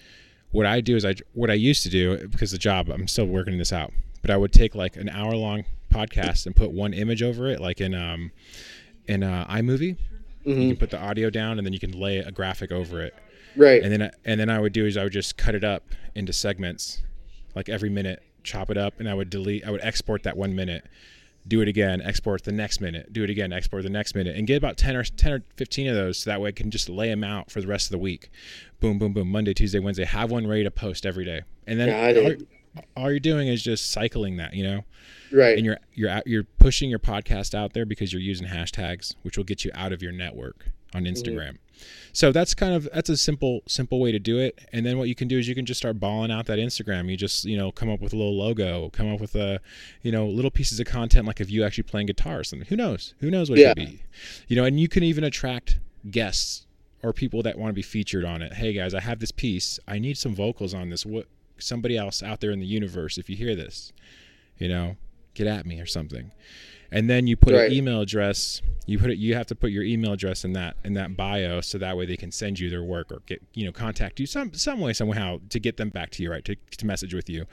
what 0.50 0.66
I 0.66 0.80
do 0.80 0.96
is 0.96 1.04
I 1.04 1.14
what 1.32 1.50
I 1.50 1.54
used 1.54 1.82
to 1.84 1.88
do 1.88 2.28
because 2.28 2.50
the 2.50 2.58
job 2.58 2.88
I'm 2.90 3.08
still 3.08 3.24
working 3.26 3.56
this 3.58 3.72
out, 3.72 3.92
but 4.20 4.30
I 4.30 4.36
would 4.36 4.52
take 4.52 4.74
like 4.74 4.96
an 4.96 5.08
hour 5.08 5.34
long 5.34 5.64
podcast 5.90 6.46
and 6.46 6.54
put 6.56 6.72
one 6.72 6.92
image 6.92 7.22
over 7.22 7.48
it, 7.48 7.60
like 7.60 7.80
in 7.80 7.94
um 7.94 8.32
in 9.06 9.22
uh, 9.22 9.46
iMovie. 9.48 9.96
You 10.44 10.54
Mhm. 10.54 10.68
can 10.70 10.76
put 10.76 10.90
the 10.90 11.00
audio 11.00 11.30
down 11.30 11.58
and 11.58 11.64
then 11.66 11.72
you 11.72 11.78
can 11.78 11.92
lay 11.92 12.18
a 12.18 12.30
graphic 12.32 12.72
over 12.72 13.00
it 13.00 13.14
Right. 13.56 13.82
and 13.82 13.92
then 13.92 14.10
and 14.24 14.40
then 14.40 14.50
I 14.50 14.58
would 14.58 14.72
do 14.72 14.86
is 14.86 14.96
I 14.96 15.04
would 15.04 15.12
just 15.12 15.36
cut 15.36 15.54
it 15.54 15.64
up 15.64 15.84
into 16.14 16.32
segments, 16.32 17.02
like 17.54 17.68
every 17.68 17.90
minute, 17.90 18.22
chop 18.42 18.70
it 18.70 18.76
up, 18.76 18.98
and 19.00 19.08
I 19.08 19.14
would 19.14 19.30
delete. 19.30 19.66
I 19.66 19.70
would 19.70 19.82
export 19.82 20.22
that 20.24 20.36
one 20.36 20.54
minute, 20.54 20.86
do 21.46 21.60
it 21.60 21.68
again, 21.68 22.00
export 22.02 22.44
the 22.44 22.52
next 22.52 22.80
minute, 22.80 23.12
do 23.12 23.24
it 23.24 23.30
again, 23.30 23.52
export 23.52 23.82
the 23.82 23.90
next 23.90 24.14
minute, 24.14 24.36
and 24.36 24.46
get 24.46 24.56
about 24.56 24.76
ten 24.76 24.96
or 24.96 25.04
ten 25.04 25.32
or 25.32 25.42
fifteen 25.56 25.88
of 25.88 25.94
those. 25.94 26.18
So 26.18 26.30
that 26.30 26.40
way 26.40 26.48
I 26.48 26.52
can 26.52 26.70
just 26.70 26.88
lay 26.88 27.08
them 27.08 27.24
out 27.24 27.50
for 27.50 27.60
the 27.60 27.66
rest 27.66 27.86
of 27.86 27.92
the 27.92 27.98
week. 27.98 28.30
Boom, 28.80 28.98
boom, 28.98 29.12
boom. 29.12 29.30
Monday, 29.30 29.54
Tuesday, 29.54 29.78
Wednesday. 29.78 30.04
Have 30.04 30.30
one 30.30 30.46
ready 30.46 30.64
to 30.64 30.70
post 30.70 31.06
every 31.06 31.24
day, 31.24 31.42
and 31.66 31.78
then 31.78 32.46
all 32.96 33.10
you're 33.10 33.20
doing 33.20 33.48
is 33.48 33.62
just 33.62 33.90
cycling 33.90 34.36
that, 34.38 34.54
you 34.54 34.64
know, 34.64 34.84
Right. 35.30 35.56
and 35.56 35.64
you're 35.64 35.78
you're 35.94 36.10
out, 36.10 36.26
you're 36.26 36.44
pushing 36.44 36.90
your 36.90 36.98
podcast 36.98 37.54
out 37.54 37.72
there 37.72 37.84
because 37.84 38.12
you're 38.12 38.22
using 38.22 38.48
hashtags, 38.48 39.14
which 39.22 39.36
will 39.36 39.44
get 39.44 39.64
you 39.64 39.70
out 39.74 39.92
of 39.92 40.02
your 40.02 40.12
network 40.12 40.66
on 40.94 41.04
mm-hmm. 41.04 41.14
Instagram. 41.14 41.58
So 42.12 42.30
that's 42.32 42.54
kind 42.54 42.74
of 42.74 42.88
that's 42.92 43.08
a 43.08 43.16
simple 43.16 43.62
simple 43.66 44.00
way 44.00 44.12
to 44.12 44.18
do 44.18 44.38
it. 44.38 44.58
And 44.72 44.84
then 44.84 44.98
what 44.98 45.08
you 45.08 45.14
can 45.14 45.28
do 45.28 45.38
is 45.38 45.48
you 45.48 45.54
can 45.54 45.64
just 45.66 45.78
start 45.78 45.98
balling 45.98 46.30
out 46.30 46.46
that 46.46 46.58
Instagram. 46.58 47.10
You 47.10 47.16
just 47.16 47.44
you 47.44 47.56
know 47.56 47.72
come 47.72 47.88
up 47.90 48.00
with 48.00 48.12
a 48.12 48.16
little 48.16 48.36
logo, 48.36 48.90
come 48.90 49.12
up 49.12 49.20
with 49.20 49.34
a 49.34 49.60
you 50.02 50.12
know 50.12 50.26
little 50.26 50.50
pieces 50.50 50.78
of 50.80 50.86
content 50.86 51.26
like 51.26 51.40
if 51.40 51.50
you 51.50 51.64
actually 51.64 51.84
playing 51.84 52.06
guitar 52.06 52.40
or 52.40 52.44
something. 52.44 52.68
Who 52.68 52.76
knows? 52.76 53.14
Who 53.20 53.30
knows 53.30 53.48
what 53.50 53.58
Yeah. 53.58 53.70
it 53.72 53.76
could 53.76 53.86
be? 53.86 54.02
You 54.48 54.56
know, 54.56 54.64
and 54.64 54.78
you 54.78 54.88
can 54.88 55.02
even 55.02 55.24
attract 55.24 55.78
guests 56.10 56.66
or 57.02 57.12
people 57.12 57.42
that 57.42 57.58
want 57.58 57.70
to 57.70 57.74
be 57.74 57.82
featured 57.82 58.24
on 58.24 58.42
it. 58.42 58.54
Hey 58.54 58.72
guys, 58.72 58.94
I 58.94 59.00
have 59.00 59.18
this 59.18 59.32
piece. 59.32 59.80
I 59.88 59.98
need 59.98 60.18
some 60.18 60.34
vocals 60.34 60.74
on 60.74 60.90
this. 60.90 61.04
What 61.06 61.26
somebody 61.58 61.96
else 61.96 62.22
out 62.22 62.40
there 62.40 62.50
in 62.50 62.60
the 62.60 62.66
universe, 62.66 63.18
if 63.18 63.30
you 63.30 63.36
hear 63.36 63.54
this, 63.56 63.92
you 64.58 64.68
know, 64.68 64.96
get 65.34 65.46
at 65.46 65.64
me 65.66 65.80
or 65.80 65.86
something. 65.86 66.32
And 66.94 67.08
then 67.08 67.26
you 67.26 67.36
put 67.36 67.54
Right. 67.54 67.70
an 67.70 67.72
email 67.72 68.00
address. 68.02 68.60
You 68.86 68.98
put 68.98 69.10
it. 69.10 69.16
You 69.18 69.34
have 69.34 69.46
to 69.46 69.54
put 69.54 69.70
your 69.70 69.82
email 69.82 70.12
address 70.12 70.44
in 70.44 70.52
that 70.52 70.76
in 70.84 70.92
that 70.94 71.16
bio, 71.16 71.60
so 71.62 71.78
that 71.78 71.96
way 71.96 72.04
they 72.04 72.16
can 72.16 72.30
send 72.30 72.58
you 72.60 72.68
their 72.68 72.82
work 72.82 73.10
or 73.10 73.22
get 73.26 73.40
you 73.54 73.64
know 73.64 73.72
contact 73.72 74.20
you 74.20 74.26
some 74.26 74.52
some 74.52 74.78
way 74.80 74.92
somehow 74.92 75.40
to 75.48 75.58
get 75.58 75.76
them 75.78 75.88
back 75.88 76.10
to 76.10 76.22
you, 76.22 76.30
right? 76.30 76.44
To, 76.44 76.54
to 76.78 76.86
message 76.86 77.14
with 77.14 77.30
you. 77.30 77.46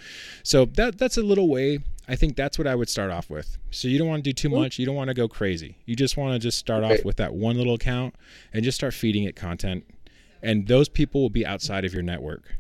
So 0.43 0.65
that 0.65 0.97
that's 0.97 1.17
a 1.17 1.21
little 1.23 1.47
way. 1.47 1.79
I 2.07 2.15
think 2.15 2.35
that's 2.35 2.57
what 2.57 2.67
I 2.67 2.75
would 2.75 2.89
start 2.89 3.11
off 3.11 3.29
with. 3.29 3.57
So 3.71 3.87
you 3.87 3.97
don't 3.97 4.07
want 4.07 4.23
to 4.23 4.29
do 4.29 4.33
too 4.33 4.49
much. 4.49 4.77
You 4.79 4.85
don't 4.85 4.95
want 4.95 5.07
to 5.09 5.13
go 5.13 5.27
crazy. 5.27 5.77
You 5.85 5.95
just 5.95 6.17
want 6.17 6.33
to 6.33 6.39
just 6.39 6.57
start 6.57 6.83
Okay. 6.83 6.95
off 6.95 7.05
with 7.05 7.15
that 7.17 7.33
one 7.33 7.55
little 7.55 7.75
account 7.75 8.15
and 8.51 8.63
just 8.63 8.75
start 8.77 8.93
feeding 8.93 9.23
it 9.23 9.35
content. 9.35 9.85
And 10.41 10.67
those 10.67 10.89
people 10.89 11.21
will 11.21 11.29
be 11.29 11.45
outside 11.45 11.85
of 11.85 11.93
your 11.93 12.01
network. 12.03 12.55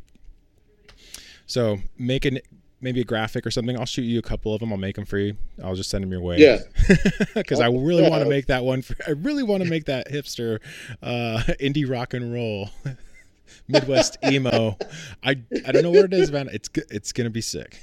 So 1.47 1.79
make 1.97 2.25
an 2.25 2.39
maybe 2.81 3.01
a 3.01 3.03
graphic 3.03 3.45
or 3.45 3.51
something. 3.51 3.77
I'll 3.77 3.85
shoot 3.85 4.03
you 4.03 4.19
a 4.19 4.21
couple 4.23 4.53
of 4.53 4.59
them. 4.59 4.71
I'll 4.71 4.77
make 4.77 4.95
them 4.95 5.05
for 5.05 5.17
you. 5.17 5.35
I'll 5.63 5.75
just 5.75 5.89
send 5.89 6.03
them 6.03 6.11
your 6.11 6.21
way. 6.21 6.37
Yeah. 6.37 6.59
Because 7.35 7.59
I 7.59 7.67
really 7.67 8.07
want 8.09 8.23
to 8.23 8.29
make 8.29 8.47
that 8.47 8.63
one. 8.63 8.81
For, 8.81 8.95
I 9.07 9.11
really 9.11 9.43
want 9.43 9.63
to 9.63 9.69
make 9.69 9.85
that 9.85 10.09
hipster 10.09 10.59
uh, 11.01 11.41
indie 11.59 11.89
rock 11.89 12.13
and 12.13 12.33
roll. 12.33 12.69
Midwest 13.67 14.17
emo. 14.23 14.77
I 15.23 15.37
I 15.65 15.71
don't 15.71 15.83
know 15.83 15.91
what 15.91 16.05
it 16.05 16.13
is, 16.13 16.31
man. 16.31 16.49
It's 16.51 16.69
it's 16.89 17.11
gonna 17.11 17.29
be 17.29 17.41
sick. 17.41 17.79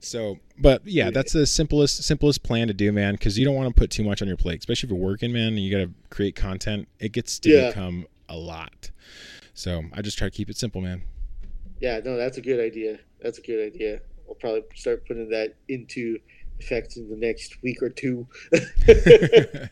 so, 0.00 0.38
but 0.58 0.82
yeah, 0.84 1.10
that's 1.10 1.32
the 1.32 1.46
simplest 1.46 2.02
simplest 2.02 2.42
plan 2.42 2.66
to 2.68 2.74
do, 2.74 2.90
man. 2.92 3.14
Because 3.14 3.38
you 3.38 3.44
don't 3.44 3.54
want 3.54 3.68
to 3.74 3.78
put 3.78 3.90
too 3.90 4.02
much 4.04 4.20
on 4.22 4.28
your 4.28 4.36
plate, 4.36 4.58
especially 4.58 4.88
if 4.88 4.90
you're 4.90 4.98
working, 5.00 5.32
man. 5.32 5.48
And 5.48 5.58
you 5.60 5.70
got 5.70 5.84
to 5.84 5.90
create 6.10 6.34
content. 6.36 6.88
It 6.98 7.12
gets 7.12 7.38
to 7.40 7.50
Yeah. 7.50 7.68
become 7.68 8.06
a 8.28 8.36
lot. 8.36 8.90
So 9.54 9.84
I 9.92 10.02
just 10.02 10.18
try 10.18 10.28
to 10.28 10.34
keep 10.36 10.50
it 10.50 10.56
simple, 10.56 10.80
man. 10.80 11.02
Yeah, 11.80 12.00
no, 12.04 12.16
that's 12.16 12.38
a 12.38 12.40
good 12.40 12.60
idea. 12.60 12.98
That's 13.20 13.38
a 13.38 13.42
good 13.42 13.64
idea. 13.72 14.00
I'll 14.28 14.34
probably 14.34 14.62
start 14.74 15.06
putting 15.06 15.28
that 15.30 15.54
into 15.68 16.18
effect 16.60 16.96
in 16.96 17.10
the 17.10 17.16
next 17.16 17.62
week 17.62 17.82
or 17.82 17.90
two. 17.90 18.26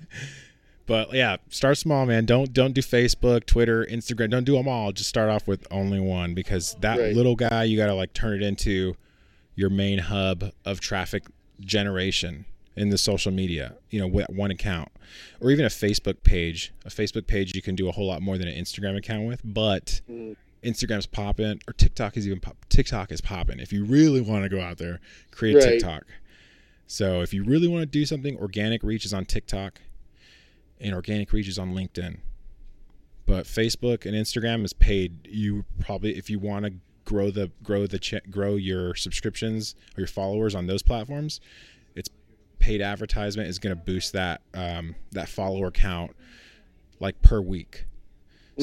but 0.87 1.13
yeah, 1.13 1.37
start 1.49 1.79
small, 1.79 2.07
man. 2.07 2.27
Don't 2.27 2.53
don't 2.53 2.73
do 2.75 2.81
Facebook, 2.83 3.47
Twitter, 3.47 3.87
Instagram. 3.87 4.31
Don't 4.31 4.45
do 4.45 4.55
them 4.57 4.69
all. 4.69 4.93
Just 4.93 5.09
start 5.09 5.31
off 5.31 5.47
with 5.47 5.67
only 5.71 6.01
one 6.01 6.35
because 6.35 6.77
that 6.81 6.99
Right. 6.99 7.15
little 7.15 7.37
guy, 7.37 7.65
you 7.65 7.77
got 7.77 7.87
to 7.87 7.95
like 7.95 8.13
turn 8.13 8.35
it 8.35 8.43
into 8.43 8.95
your 9.55 9.71
main 9.71 9.99
hub 9.99 10.53
of 10.65 10.81
traffic 10.81 11.25
generation 11.61 12.47
in 12.75 12.89
the 12.89 12.99
social 12.99 13.31
media. 13.33 13.77
You 13.91 14.01
know, 14.01 14.07
with 14.09 14.29
one 14.29 14.51
account 14.51 14.89
or 15.41 15.51
even 15.51 15.65
a 15.65 15.69
Facebook 15.69 16.23
page. 16.25 16.73
A 16.85 16.89
Facebook 16.91 17.27
page 17.27 17.55
you 17.55 17.63
can 17.63 17.75
do 17.77 17.89
a 17.89 17.93
whole 17.93 18.07
lot 18.09 18.21
more 18.23 18.37
than 18.39 18.49
an 18.49 18.55
Instagram 18.63 18.97
account 18.97 19.27
with, 19.27 19.41
but 19.45 20.01
Mm. 20.11 20.37
Instagram's 20.65 21.07
popping 21.07 21.61
or 21.67 21.73
TikTok 21.73 22.17
is 22.17 22.27
even 22.27 22.41
pop- 22.41 22.65
TikTok 22.69 23.11
is 23.13 23.21
popping. 23.21 23.59
If 23.59 23.73
you 23.73 23.85
really 23.85 24.21
want 24.21 24.45
to 24.45 24.49
go 24.49 24.61
out 24.61 24.79
there, 24.79 25.01
create 25.31 25.57
Right. 25.57 25.65
TikTok. 25.65 26.05
So 26.87 27.21
if 27.23 27.33
you 27.35 27.43
really 27.45 27.69
want 27.69 27.83
to 27.83 27.87
do 27.87 28.05
something, 28.05 28.37
organic 28.37 28.83
reach 28.83 29.05
is 29.05 29.13
on 29.15 29.25
TikTok 29.25 29.81
and 30.81 30.95
organic 30.95 31.33
reach 31.33 31.49
is 31.49 31.59
on 31.59 31.75
LinkedIn. 31.75 32.19
But 33.27 33.47
Facebook 33.47 34.05
and 34.05 34.15
Instagram 34.15 34.65
is 34.65 34.73
paid. 34.73 35.27
You 35.29 35.65
probably 35.81 36.17
if 36.17 36.29
you 36.29 36.39
want 36.39 36.67
to 36.67 36.75
grow 37.05 37.31
the 37.31 37.51
grow 37.63 37.87
the 37.87 37.99
ch- 37.99 38.23
grow 38.31 38.57
your 38.57 38.95
subscriptions 38.95 39.75
or 39.97 40.01
your 40.01 40.09
followers 40.09 40.55
on 40.55 40.67
those 40.67 40.83
platforms, 40.83 41.41
it's 41.95 42.11
paid 42.59 42.81
advertisement 42.83 43.49
is 43.49 43.59
going 43.59 43.75
to 43.77 43.83
boost 43.83 44.13
that 44.13 44.43
um, 44.55 44.95
that 45.13 45.29
follower 45.29 45.71
count 45.71 46.15
like 47.01 47.21
per 47.23 47.41
week. 47.41 47.87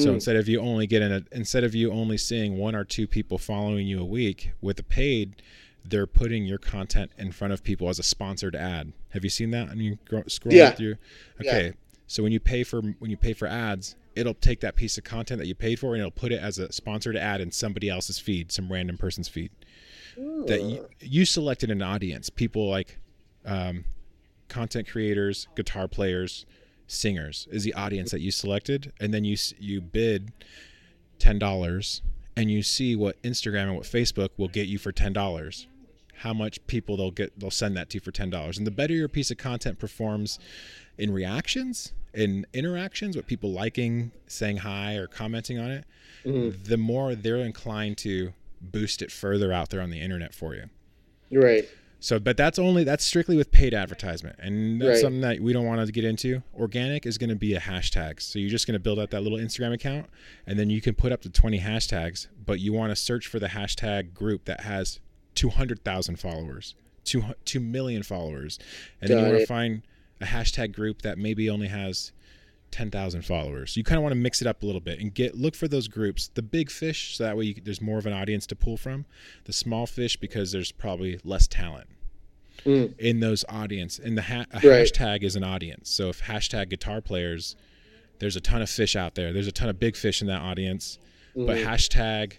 So 0.02 0.10
Mm. 0.10 0.14
instead 0.14 0.36
of 0.36 0.48
you 0.48 0.60
only 0.60 0.86
getting 0.86 1.12
a 1.12 1.22
instead 1.32 1.64
of 1.64 1.74
you 1.74 1.90
only 1.92 2.16
seeing 2.18 2.56
one 2.56 2.74
or 2.74 2.84
two 2.84 3.06
people 3.06 3.38
following 3.38 3.86
you 3.86 4.00
a 4.00 4.04
week 4.04 4.52
with 4.60 4.76
the 4.76 4.82
paid, 4.82 5.42
they're 5.84 6.06
putting 6.06 6.44
your 6.44 6.58
content 6.58 7.10
in 7.18 7.32
front 7.32 7.52
of 7.52 7.62
people 7.64 7.88
as 7.88 7.98
a 7.98 8.02
sponsored 8.02 8.54
ad. 8.54 8.92
Have 9.10 9.24
you 9.24 9.30
seen 9.30 9.50
that? 9.50 9.68
And 9.68 9.82
you 9.82 9.98
gro- 10.06 10.24
scroll 10.28 10.54
Yeah. 10.54 10.70
through. 10.72 10.96
Yeah. 11.40 11.50
Okay, 11.50 11.72
so 12.06 12.22
when 12.22 12.32
you 12.32 12.40
pay 12.40 12.62
for 12.64 12.80
when 12.82 13.10
you 13.10 13.16
pay 13.16 13.32
for 13.32 13.46
ads, 13.48 13.96
it'll 14.14 14.34
take 14.34 14.60
that 14.60 14.76
piece 14.76 14.98
of 14.98 15.04
content 15.04 15.38
that 15.40 15.46
you 15.46 15.54
paid 15.54 15.78
for 15.78 15.94
and 15.94 16.00
it'll 16.00 16.10
put 16.10 16.32
it 16.32 16.40
as 16.40 16.58
a 16.58 16.70
sponsored 16.72 17.16
ad 17.16 17.40
in 17.40 17.50
somebody 17.52 17.88
else's 17.88 18.18
feed, 18.18 18.50
some 18.52 18.70
random 18.70 18.96
person's 18.98 19.28
feed. 19.28 19.50
Ooh. 20.18 20.44
That 20.46 20.62
you, 20.62 20.88
you 21.00 21.24
selected 21.24 21.70
an 21.70 21.80
audience, 21.82 22.28
people 22.30 22.68
like 22.68 22.98
um, 23.44 23.84
content 24.48 24.88
creators, 24.88 25.46
guitar 25.54 25.86
players, 25.88 26.44
singers 26.90 27.46
is 27.50 27.62
the 27.64 27.74
audience 27.74 28.10
that 28.10 28.20
you 28.20 28.30
selected, 28.30 28.92
and 29.00 29.14
then 29.14 29.24
you 29.24 29.36
you 29.58 29.80
bid 29.80 30.32
ten 31.18 31.38
dollars, 31.38 32.02
and 32.36 32.50
you 32.50 32.62
see 32.62 32.96
what 32.96 33.20
Instagram 33.22 33.64
and 33.64 33.74
what 33.76 33.84
Facebook 33.84 34.30
will 34.36 34.48
get 34.48 34.66
you 34.66 34.78
for 34.78 34.92
ten 34.92 35.12
dollars. 35.12 35.66
How 36.16 36.34
much 36.34 36.64
people 36.66 36.96
they'll 36.96 37.10
get 37.10 37.38
they'll 37.38 37.50
send 37.50 37.76
that 37.76 37.90
to 37.90 37.96
you 37.96 38.00
for 38.00 38.10
ten 38.12 38.30
dollars, 38.30 38.58
and 38.58 38.66
the 38.66 38.70
better 38.72 38.92
your 38.94 39.08
piece 39.08 39.30
of 39.30 39.38
content 39.38 39.78
performs 39.78 40.38
in 40.98 41.12
reactions, 41.12 41.92
in 42.12 42.44
interactions, 42.52 43.16
with 43.16 43.26
people 43.26 43.52
liking, 43.52 44.10
saying 44.26 44.58
hi, 44.58 44.96
or 44.96 45.06
commenting 45.06 45.58
on 45.58 45.70
it, 45.70 45.84
Mhm. 46.24 46.64
the 46.64 46.76
more 46.76 47.14
they're 47.14 47.36
inclined 47.38 47.96
to 47.98 48.34
boost 48.60 49.00
it 49.00 49.10
further 49.10 49.52
out 49.52 49.70
there 49.70 49.80
on 49.80 49.88
the 49.90 50.00
internet 50.00 50.34
for 50.34 50.54
you. 50.54 50.64
You're 51.30 51.42
right. 51.44 51.66
So, 52.02 52.18
but 52.18 52.36
that's 52.38 52.58
only 52.58 52.82
that's 52.82 53.04
strictly 53.04 53.36
with 53.36 53.50
paid 53.52 53.74
advertisement, 53.74 54.36
and 54.38 54.80
that's 54.80 54.88
Right. 54.88 54.98
something 55.00 55.20
that 55.20 55.40
we 55.40 55.52
don't 55.52 55.66
want 55.66 55.84
to 55.84 55.92
get 55.92 56.04
into. 56.04 56.42
Organic 56.58 57.04
is 57.04 57.18
going 57.18 57.28
to 57.30 57.36
be 57.36 57.54
a 57.54 57.60
hashtag, 57.60 58.20
so 58.22 58.38
you're 58.38 58.48
just 58.50 58.66
going 58.66 58.72
to 58.74 58.78
build 58.80 58.98
out 58.98 59.10
that 59.10 59.20
little 59.22 59.38
Instagram 59.38 59.74
account, 59.74 60.06
and 60.46 60.58
then 60.58 60.70
you 60.70 60.80
can 60.80 60.94
put 60.94 61.12
up 61.12 61.20
to 61.22 61.30
20 61.30 61.60
hashtags. 61.60 62.26
But 62.44 62.58
you 62.58 62.72
want 62.72 62.90
to 62.90 62.96
search 62.96 63.26
for 63.26 63.38
the 63.38 63.48
hashtag 63.48 64.14
group 64.14 64.46
that 64.46 64.60
has 64.62 64.98
200,000 65.34 66.16
followers, 66.18 66.74
two 67.04 67.22
two 67.44 67.60
million 67.60 68.02
followers, 68.02 68.58
and 69.00 69.10
then 69.10 69.18
you 69.18 69.24
want 69.24 69.36
to 69.40 69.46
find 69.46 69.82
a 70.22 70.26
hashtag 70.26 70.72
group 70.72 71.02
that 71.02 71.18
maybe 71.18 71.48
only 71.50 71.68
has 71.68 72.12
10,000 72.70 73.22
followers. 73.22 73.76
You 73.76 73.84
kind 73.84 73.96
of 73.98 74.02
want 74.02 74.12
to 74.12 74.18
mix 74.18 74.40
it 74.40 74.46
up 74.46 74.62
a 74.62 74.66
little 74.66 74.80
bit 74.80 74.98
and 75.00 75.12
get 75.14 75.34
look 75.36 75.54
for 75.54 75.68
those 75.68 75.88
groups. 75.88 76.28
The 76.34 76.42
big 76.42 76.70
fish, 76.70 77.16
so 77.16 77.24
that 77.24 77.36
way 77.36 77.44
you, 77.46 77.54
there's 77.62 77.80
more 77.80 77.98
of 77.98 78.06
an 78.06 78.12
audience 78.12 78.46
to 78.48 78.56
pull 78.56 78.76
from. 78.76 79.04
The 79.44 79.52
small 79.52 79.86
fish, 79.86 80.16
because 80.16 80.52
there's 80.52 80.72
probably 80.72 81.18
less 81.24 81.46
talent 81.46 81.88
Mm. 82.64 82.98
in 82.98 83.20
those 83.20 83.42
audience. 83.48 83.98
And 83.98 84.18
the 84.18 84.22
ha- 84.22 84.44
a 84.52 84.56
Right. 84.56 84.86
hashtag 84.86 85.22
is 85.22 85.34
an 85.36 85.42
audience. 85.44 85.88
So 85.88 86.10
if 86.10 86.22
hashtag 86.22 86.68
guitar 86.68 87.00
players, 87.00 87.56
there's 88.18 88.36
a 88.36 88.40
ton 88.40 88.60
of 88.60 88.68
fish 88.68 88.94
out 88.96 89.14
there. 89.14 89.32
There's 89.32 89.46
a 89.46 89.52
ton 89.52 89.68
of 89.70 89.80
big 89.80 89.96
fish 89.96 90.20
in 90.20 90.26
that 90.28 90.42
audience. 90.42 90.98
But 91.34 91.56
Mhm. 91.58 91.64
hashtag 91.64 92.32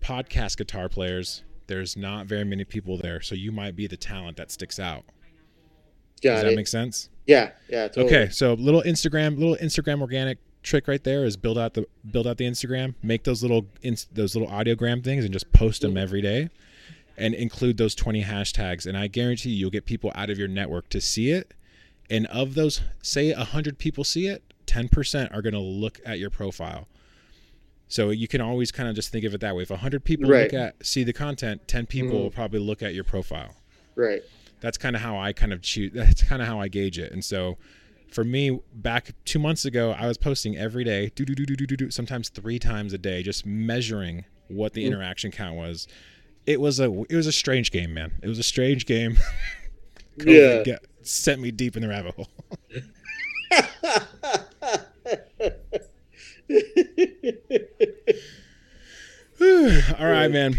podcast 0.00 0.56
guitar 0.58 0.88
players, 0.88 1.42
there's 1.66 1.96
not 1.96 2.26
very 2.26 2.44
many 2.44 2.62
people 2.64 2.96
there. 2.98 3.20
So 3.20 3.34
you 3.34 3.50
might 3.50 3.74
be 3.74 3.86
the 3.88 3.96
talent 3.96 4.36
that 4.36 4.50
sticks 4.52 4.78
out. 4.78 5.04
Does 6.20 6.30
Got 6.36 6.42
that 6.44 6.52
it. 6.52 6.56
make 6.56 6.68
sense? 6.68 7.08
Yeah, 7.26 7.50
yeah. 7.68 7.88
Totally. 7.88 8.06
Okay, 8.06 8.30
so 8.30 8.54
little 8.54 8.82
Instagram, 8.82 9.38
little 9.38 9.56
Instagram 9.56 10.00
organic 10.00 10.38
trick 10.62 10.88
right 10.88 11.04
there 11.04 11.24
is 11.24 11.36
build 11.36 11.58
out 11.58 11.74
the 11.74 11.86
build 12.10 12.26
out 12.26 12.36
the 12.38 12.46
Instagram, 12.46 12.94
make 13.02 13.24
those 13.24 13.42
little 13.42 13.66
those 14.12 14.34
little 14.34 14.48
audiogram 14.48 15.02
things, 15.04 15.24
and 15.24 15.32
just 15.32 15.52
post 15.52 15.82
them 15.82 15.96
every 15.96 16.22
day, 16.22 16.48
and 17.16 17.34
include 17.34 17.76
those 17.76 17.94
twenty 17.94 18.22
hashtags. 18.22 18.86
And 18.86 18.96
I 18.96 19.06
guarantee 19.08 19.50
you, 19.50 19.56
you'll 19.56 19.70
get 19.70 19.84
people 19.86 20.10
out 20.14 20.30
of 20.30 20.38
your 20.38 20.48
network 20.48 20.88
to 20.90 21.00
see 21.00 21.30
it. 21.30 21.52
And 22.10 22.26
of 22.26 22.54
those, 22.54 22.82
say 23.02 23.32
hundred 23.32 23.78
people 23.78 24.04
see 24.04 24.26
it, 24.26 24.42
ten 24.66 24.88
percent 24.88 25.32
are 25.32 25.42
going 25.42 25.54
to 25.54 25.60
look 25.60 26.00
at 26.04 26.18
your 26.18 26.30
profile. 26.30 26.88
So 27.88 28.10
you 28.10 28.26
can 28.28 28.40
always 28.40 28.72
kind 28.72 28.88
of 28.88 28.94
just 28.94 29.10
think 29.10 29.24
of 29.24 29.34
it 29.34 29.40
that 29.42 29.54
way. 29.54 29.62
If 29.62 29.68
hundred 29.68 30.04
people 30.04 30.28
Right. 30.30 30.44
look 30.44 30.54
at 30.54 30.84
see 30.84 31.04
the 31.04 31.12
content, 31.12 31.68
ten 31.68 31.86
people 31.86 32.12
Mhm. 32.18 32.22
will 32.22 32.30
probably 32.30 32.60
look 32.60 32.82
at 32.82 32.94
your 32.94 33.04
profile 33.04 33.56
Right. 33.94 34.22
That's 34.64 34.78
kind 34.78 34.96
of 34.96 35.02
how 35.02 35.18
I 35.18 35.32
kind 35.32 35.52
of 35.52 35.60
choose. 35.62 35.92
That's 35.94 36.22
kind 36.22 36.40
of 36.42 36.48
how 36.48 36.58
I 36.58 36.68
gauge 36.68 36.98
it. 36.98 37.12
And 37.12 37.22
so, 37.24 37.58
for 38.10 38.24
me, 38.24 38.58
back 38.74 39.10
two 39.24 39.38
months 39.38 39.64
ago, 39.66 39.90
I 39.92 40.06
was 40.06 40.16
posting 40.18 40.56
every 40.56 40.84
day, 40.84 41.12
do 41.14 41.24
do 41.24 41.34
do 41.34 41.44
do 41.44 41.54
do 41.66 41.76
do 41.76 41.90
sometimes 41.90 42.30
three 42.30 42.58
times 42.58 42.92
a 42.94 42.98
day, 42.98 43.22
just 43.22 43.44
measuring 43.44 44.24
what 44.48 44.72
the 44.72 44.82
Mm. 44.84 44.88
interaction 44.88 45.30
count 45.30 45.56
was. 45.56 45.86
It 46.46 46.60
was 46.60 46.80
a 46.80 46.90
it 47.10 47.14
was 47.16 47.26
a 47.26 47.32
strange 47.32 47.70
game, 47.70 47.92
man. 47.94 48.12
It 48.22 48.28
was 48.28 48.38
a 48.38 48.42
strange 48.42 48.86
game. 48.86 49.16
Yeah. 50.24 50.62
Get- 50.62 50.84
sent 51.02 51.40
me 51.40 51.50
deep 51.50 51.74
in 51.76 51.82
the 51.82 51.88
rabbit 51.88 52.14
hole. 52.14 52.28
All 59.40 60.06
right, 60.06 60.28
man. 60.30 60.56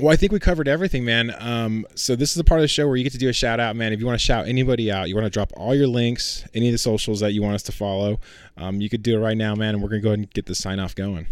Well, 0.00 0.12
I 0.12 0.16
think 0.16 0.32
we 0.32 0.40
covered 0.40 0.66
everything, 0.66 1.04
man. 1.04 1.34
Um, 1.38 1.86
so 1.94 2.16
this 2.16 2.30
is 2.30 2.36
the 2.36 2.44
part 2.44 2.60
of 2.60 2.62
the 2.62 2.68
show 2.68 2.86
where 2.86 2.96
you 2.96 3.04
get 3.04 3.12
to 3.12 3.18
do 3.18 3.28
a 3.28 3.34
shout 3.34 3.60
out, 3.60 3.76
man. 3.76 3.92
If 3.92 4.00
you 4.00 4.06
want 4.06 4.18
to 4.18 4.24
shout 4.24 4.48
anybody 4.48 4.90
out, 4.90 5.10
you 5.10 5.14
want 5.14 5.26
to 5.26 5.30
drop 5.30 5.52
all 5.58 5.74
your 5.74 5.88
links, 5.88 6.42
any 6.54 6.68
of 6.68 6.72
the 6.72 6.78
socials 6.78 7.20
that 7.20 7.34
you 7.34 7.42
want 7.42 7.56
us 7.56 7.62
to 7.64 7.72
follow, 7.72 8.18
um, 8.56 8.80
you 8.80 8.88
could 8.88 9.02
do 9.02 9.18
it 9.18 9.20
right 9.20 9.36
now, 9.36 9.54
man. 9.54 9.74
And 9.74 9.82
we're 9.82 9.90
gonna 9.90 10.00
go 10.00 10.08
ahead 10.08 10.20
and 10.20 10.30
get 10.32 10.46
the 10.46 10.54
sign 10.54 10.80
off 10.80 10.94
going. 10.94 11.26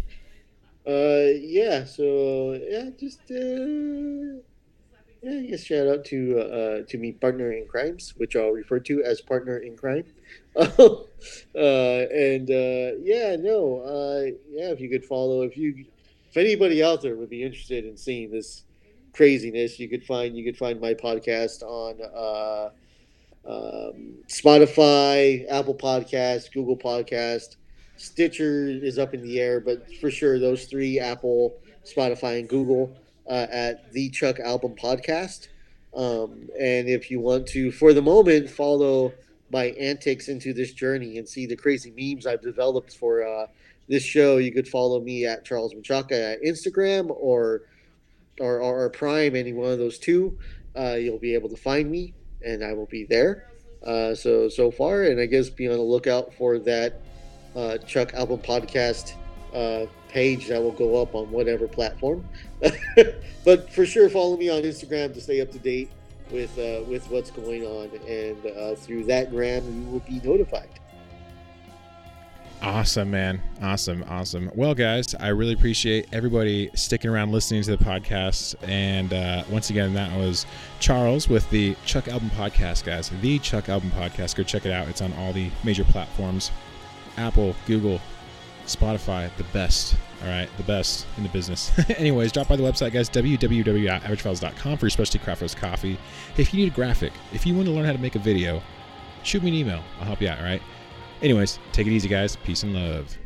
Uh, 0.86 1.32
yeah. 1.40 1.84
So 1.84 2.60
yeah, 2.68 2.90
just 2.98 3.20
uh, 3.30 4.42
yeah, 5.22 5.40
yes. 5.40 5.64
Shout 5.64 5.86
out 5.86 6.04
to 6.06 6.38
uh, 6.38 6.82
to 6.88 6.98
me, 6.98 7.12
partner 7.12 7.52
in 7.52 7.66
crimes, 7.66 8.12
which 8.18 8.36
I'll 8.36 8.50
refer 8.50 8.80
to 8.80 9.02
as 9.02 9.22
partner 9.22 9.56
in 9.58 9.76
crime. 9.76 10.04
uh, 10.56 10.66
and 11.54 12.50
uh, 12.50 12.98
yeah, 13.00 13.36
no, 13.38 13.80
uh, 13.80 14.30
yeah. 14.50 14.72
If 14.72 14.80
you 14.80 14.90
could 14.90 15.06
follow, 15.06 15.42
if 15.42 15.56
you, 15.56 15.86
if 16.30 16.36
anybody 16.36 16.82
out 16.82 17.02
there 17.02 17.16
would 17.16 17.30
be 17.30 17.42
interested 17.42 17.84
in 17.84 17.96
seeing 17.96 18.30
this 18.30 18.64
craziness, 19.12 19.78
you 19.78 19.88
could 19.88 20.04
find 20.04 20.36
you 20.36 20.44
could 20.44 20.56
find 20.56 20.80
my 20.80 20.94
podcast 20.94 21.62
on 21.62 21.98
uh, 22.14 22.70
um, 23.48 24.14
Spotify, 24.28 25.46
Apple 25.50 25.74
Podcast, 25.74 26.52
Google 26.52 26.76
Podcast. 26.76 27.56
Stitcher 27.96 28.68
is 28.68 28.98
up 28.98 29.14
in 29.14 29.22
the 29.22 29.40
air, 29.40 29.58
but 29.58 29.92
for 30.00 30.10
sure, 30.10 30.38
those 30.38 30.66
three 30.66 31.00
Apple, 31.00 31.56
Spotify, 31.84 32.38
and 32.38 32.48
Google 32.48 32.96
uh, 33.28 33.46
at 33.50 33.92
the 33.92 34.08
Chuck 34.10 34.38
Album 34.38 34.74
Podcast. 34.76 35.48
Um, 35.94 36.48
and 36.60 36.88
if 36.88 37.10
you 37.10 37.18
want 37.20 37.46
to, 37.48 37.72
for 37.72 37.92
the 37.92 38.02
moment, 38.02 38.48
follow 38.50 39.12
my 39.50 39.66
antics 39.80 40.28
into 40.28 40.52
this 40.52 40.74
journey 40.74 41.18
and 41.18 41.26
see 41.26 41.46
the 41.46 41.56
crazy 41.56 41.92
memes 41.96 42.26
I've 42.26 42.42
developed 42.42 42.96
for 42.96 43.26
uh, 43.26 43.46
this 43.88 44.02
show, 44.02 44.36
you 44.36 44.52
could 44.52 44.68
follow 44.68 45.00
me 45.00 45.26
at 45.26 45.44
Charles 45.44 45.74
Machaca 45.74 46.34
at 46.34 46.42
Instagram 46.42 47.10
or 47.10 47.62
or, 48.40 48.60
or 48.60 48.88
Prime, 48.90 49.34
any 49.34 49.52
one 49.52 49.70
of 49.70 49.78
those 49.78 49.98
two. 49.98 50.38
Uh, 50.78 50.94
you'll 50.94 51.18
be 51.18 51.34
able 51.34 51.48
to 51.48 51.56
find 51.56 51.90
me, 51.90 52.14
and 52.44 52.64
I 52.64 52.72
will 52.72 52.86
be 52.86 53.04
there. 53.04 53.50
Uh, 53.84 54.14
so 54.14 54.48
so 54.48 54.70
far, 54.70 55.04
and 55.04 55.20
I 55.20 55.26
guess 55.26 55.48
be 55.50 55.68
on 55.68 55.76
the 55.76 55.82
lookout 55.82 56.34
for 56.34 56.58
that 56.60 57.00
uh, 57.56 57.78
Chuck 57.78 58.14
Album 58.14 58.40
Podcast 58.40 59.14
uh, 59.54 59.86
page 60.08 60.48
that 60.48 60.60
will 60.60 60.72
go 60.72 61.00
up 61.00 61.14
on 61.14 61.30
whatever 61.30 61.68
platform. 61.68 62.24
but 63.44 63.72
for 63.72 63.86
sure, 63.86 64.08
follow 64.08 64.36
me 64.36 64.48
on 64.48 64.62
Instagram 64.62 65.14
to 65.14 65.20
stay 65.20 65.40
up 65.40 65.50
to 65.52 65.58
date 65.58 65.90
with 66.30 66.56
uh, 66.58 66.82
with 66.88 67.08
what's 67.10 67.30
going 67.30 67.64
on, 67.64 67.90
and 68.06 68.46
uh, 68.56 68.74
through 68.74 69.04
that 69.04 69.30
gram, 69.30 69.64
you 69.72 69.90
will 69.90 70.00
be 70.00 70.20
notified. 70.20 70.68
Awesome, 72.60 73.10
man. 73.12 73.40
Awesome, 73.62 74.04
awesome. 74.08 74.50
Well, 74.54 74.74
guys, 74.74 75.14
I 75.14 75.28
really 75.28 75.52
appreciate 75.52 76.08
everybody 76.12 76.70
sticking 76.74 77.08
around 77.08 77.30
listening 77.30 77.62
to 77.62 77.76
the 77.76 77.84
podcast. 77.84 78.56
And 78.68 79.12
uh, 79.12 79.44
once 79.48 79.70
again, 79.70 79.94
that 79.94 80.16
was 80.16 80.44
Charles 80.80 81.28
with 81.28 81.48
the 81.50 81.76
Chuck 81.84 82.08
Album 82.08 82.30
Podcast, 82.30 82.84
guys. 82.84 83.10
The 83.20 83.38
Chuck 83.38 83.68
Album 83.68 83.92
Podcast. 83.92 84.34
Go 84.34 84.42
check 84.42 84.66
it 84.66 84.72
out. 84.72 84.88
It's 84.88 85.00
on 85.00 85.12
all 85.14 85.32
the 85.32 85.50
major 85.62 85.84
platforms 85.84 86.50
Apple, 87.16 87.54
Google, 87.66 88.00
Spotify, 88.66 89.34
the 89.36 89.44
best. 89.44 89.94
All 90.22 90.28
right, 90.28 90.48
the 90.56 90.64
best 90.64 91.06
in 91.16 91.22
the 91.22 91.28
business. 91.28 91.70
Anyways, 91.90 92.32
drop 92.32 92.48
by 92.48 92.56
the 92.56 92.62
website, 92.64 92.92
guys, 92.92 93.08
www.averagefiles.com 93.08 94.78
for 94.78 94.86
your 94.86 94.90
specialty 94.90 95.20
craft 95.20 95.42
roast 95.42 95.56
coffee. 95.56 95.96
If 96.36 96.52
you 96.52 96.64
need 96.64 96.72
a 96.72 96.74
graphic, 96.74 97.12
if 97.32 97.46
you 97.46 97.54
want 97.54 97.66
to 97.66 97.72
learn 97.72 97.84
how 97.84 97.92
to 97.92 97.98
make 97.98 98.16
a 98.16 98.20
video, 98.20 98.60
shoot 99.22 99.44
me 99.44 99.50
an 99.50 99.54
email. 99.54 99.82
I'll 100.00 100.06
help 100.06 100.20
you 100.20 100.28
out, 100.28 100.38
all 100.38 100.44
right? 100.44 100.62
Anyways, 101.20 101.58
take 101.72 101.86
it 101.86 101.92
easy, 101.92 102.08
guys. 102.08 102.36
Peace 102.36 102.62
and 102.62 102.74
love. 102.74 103.16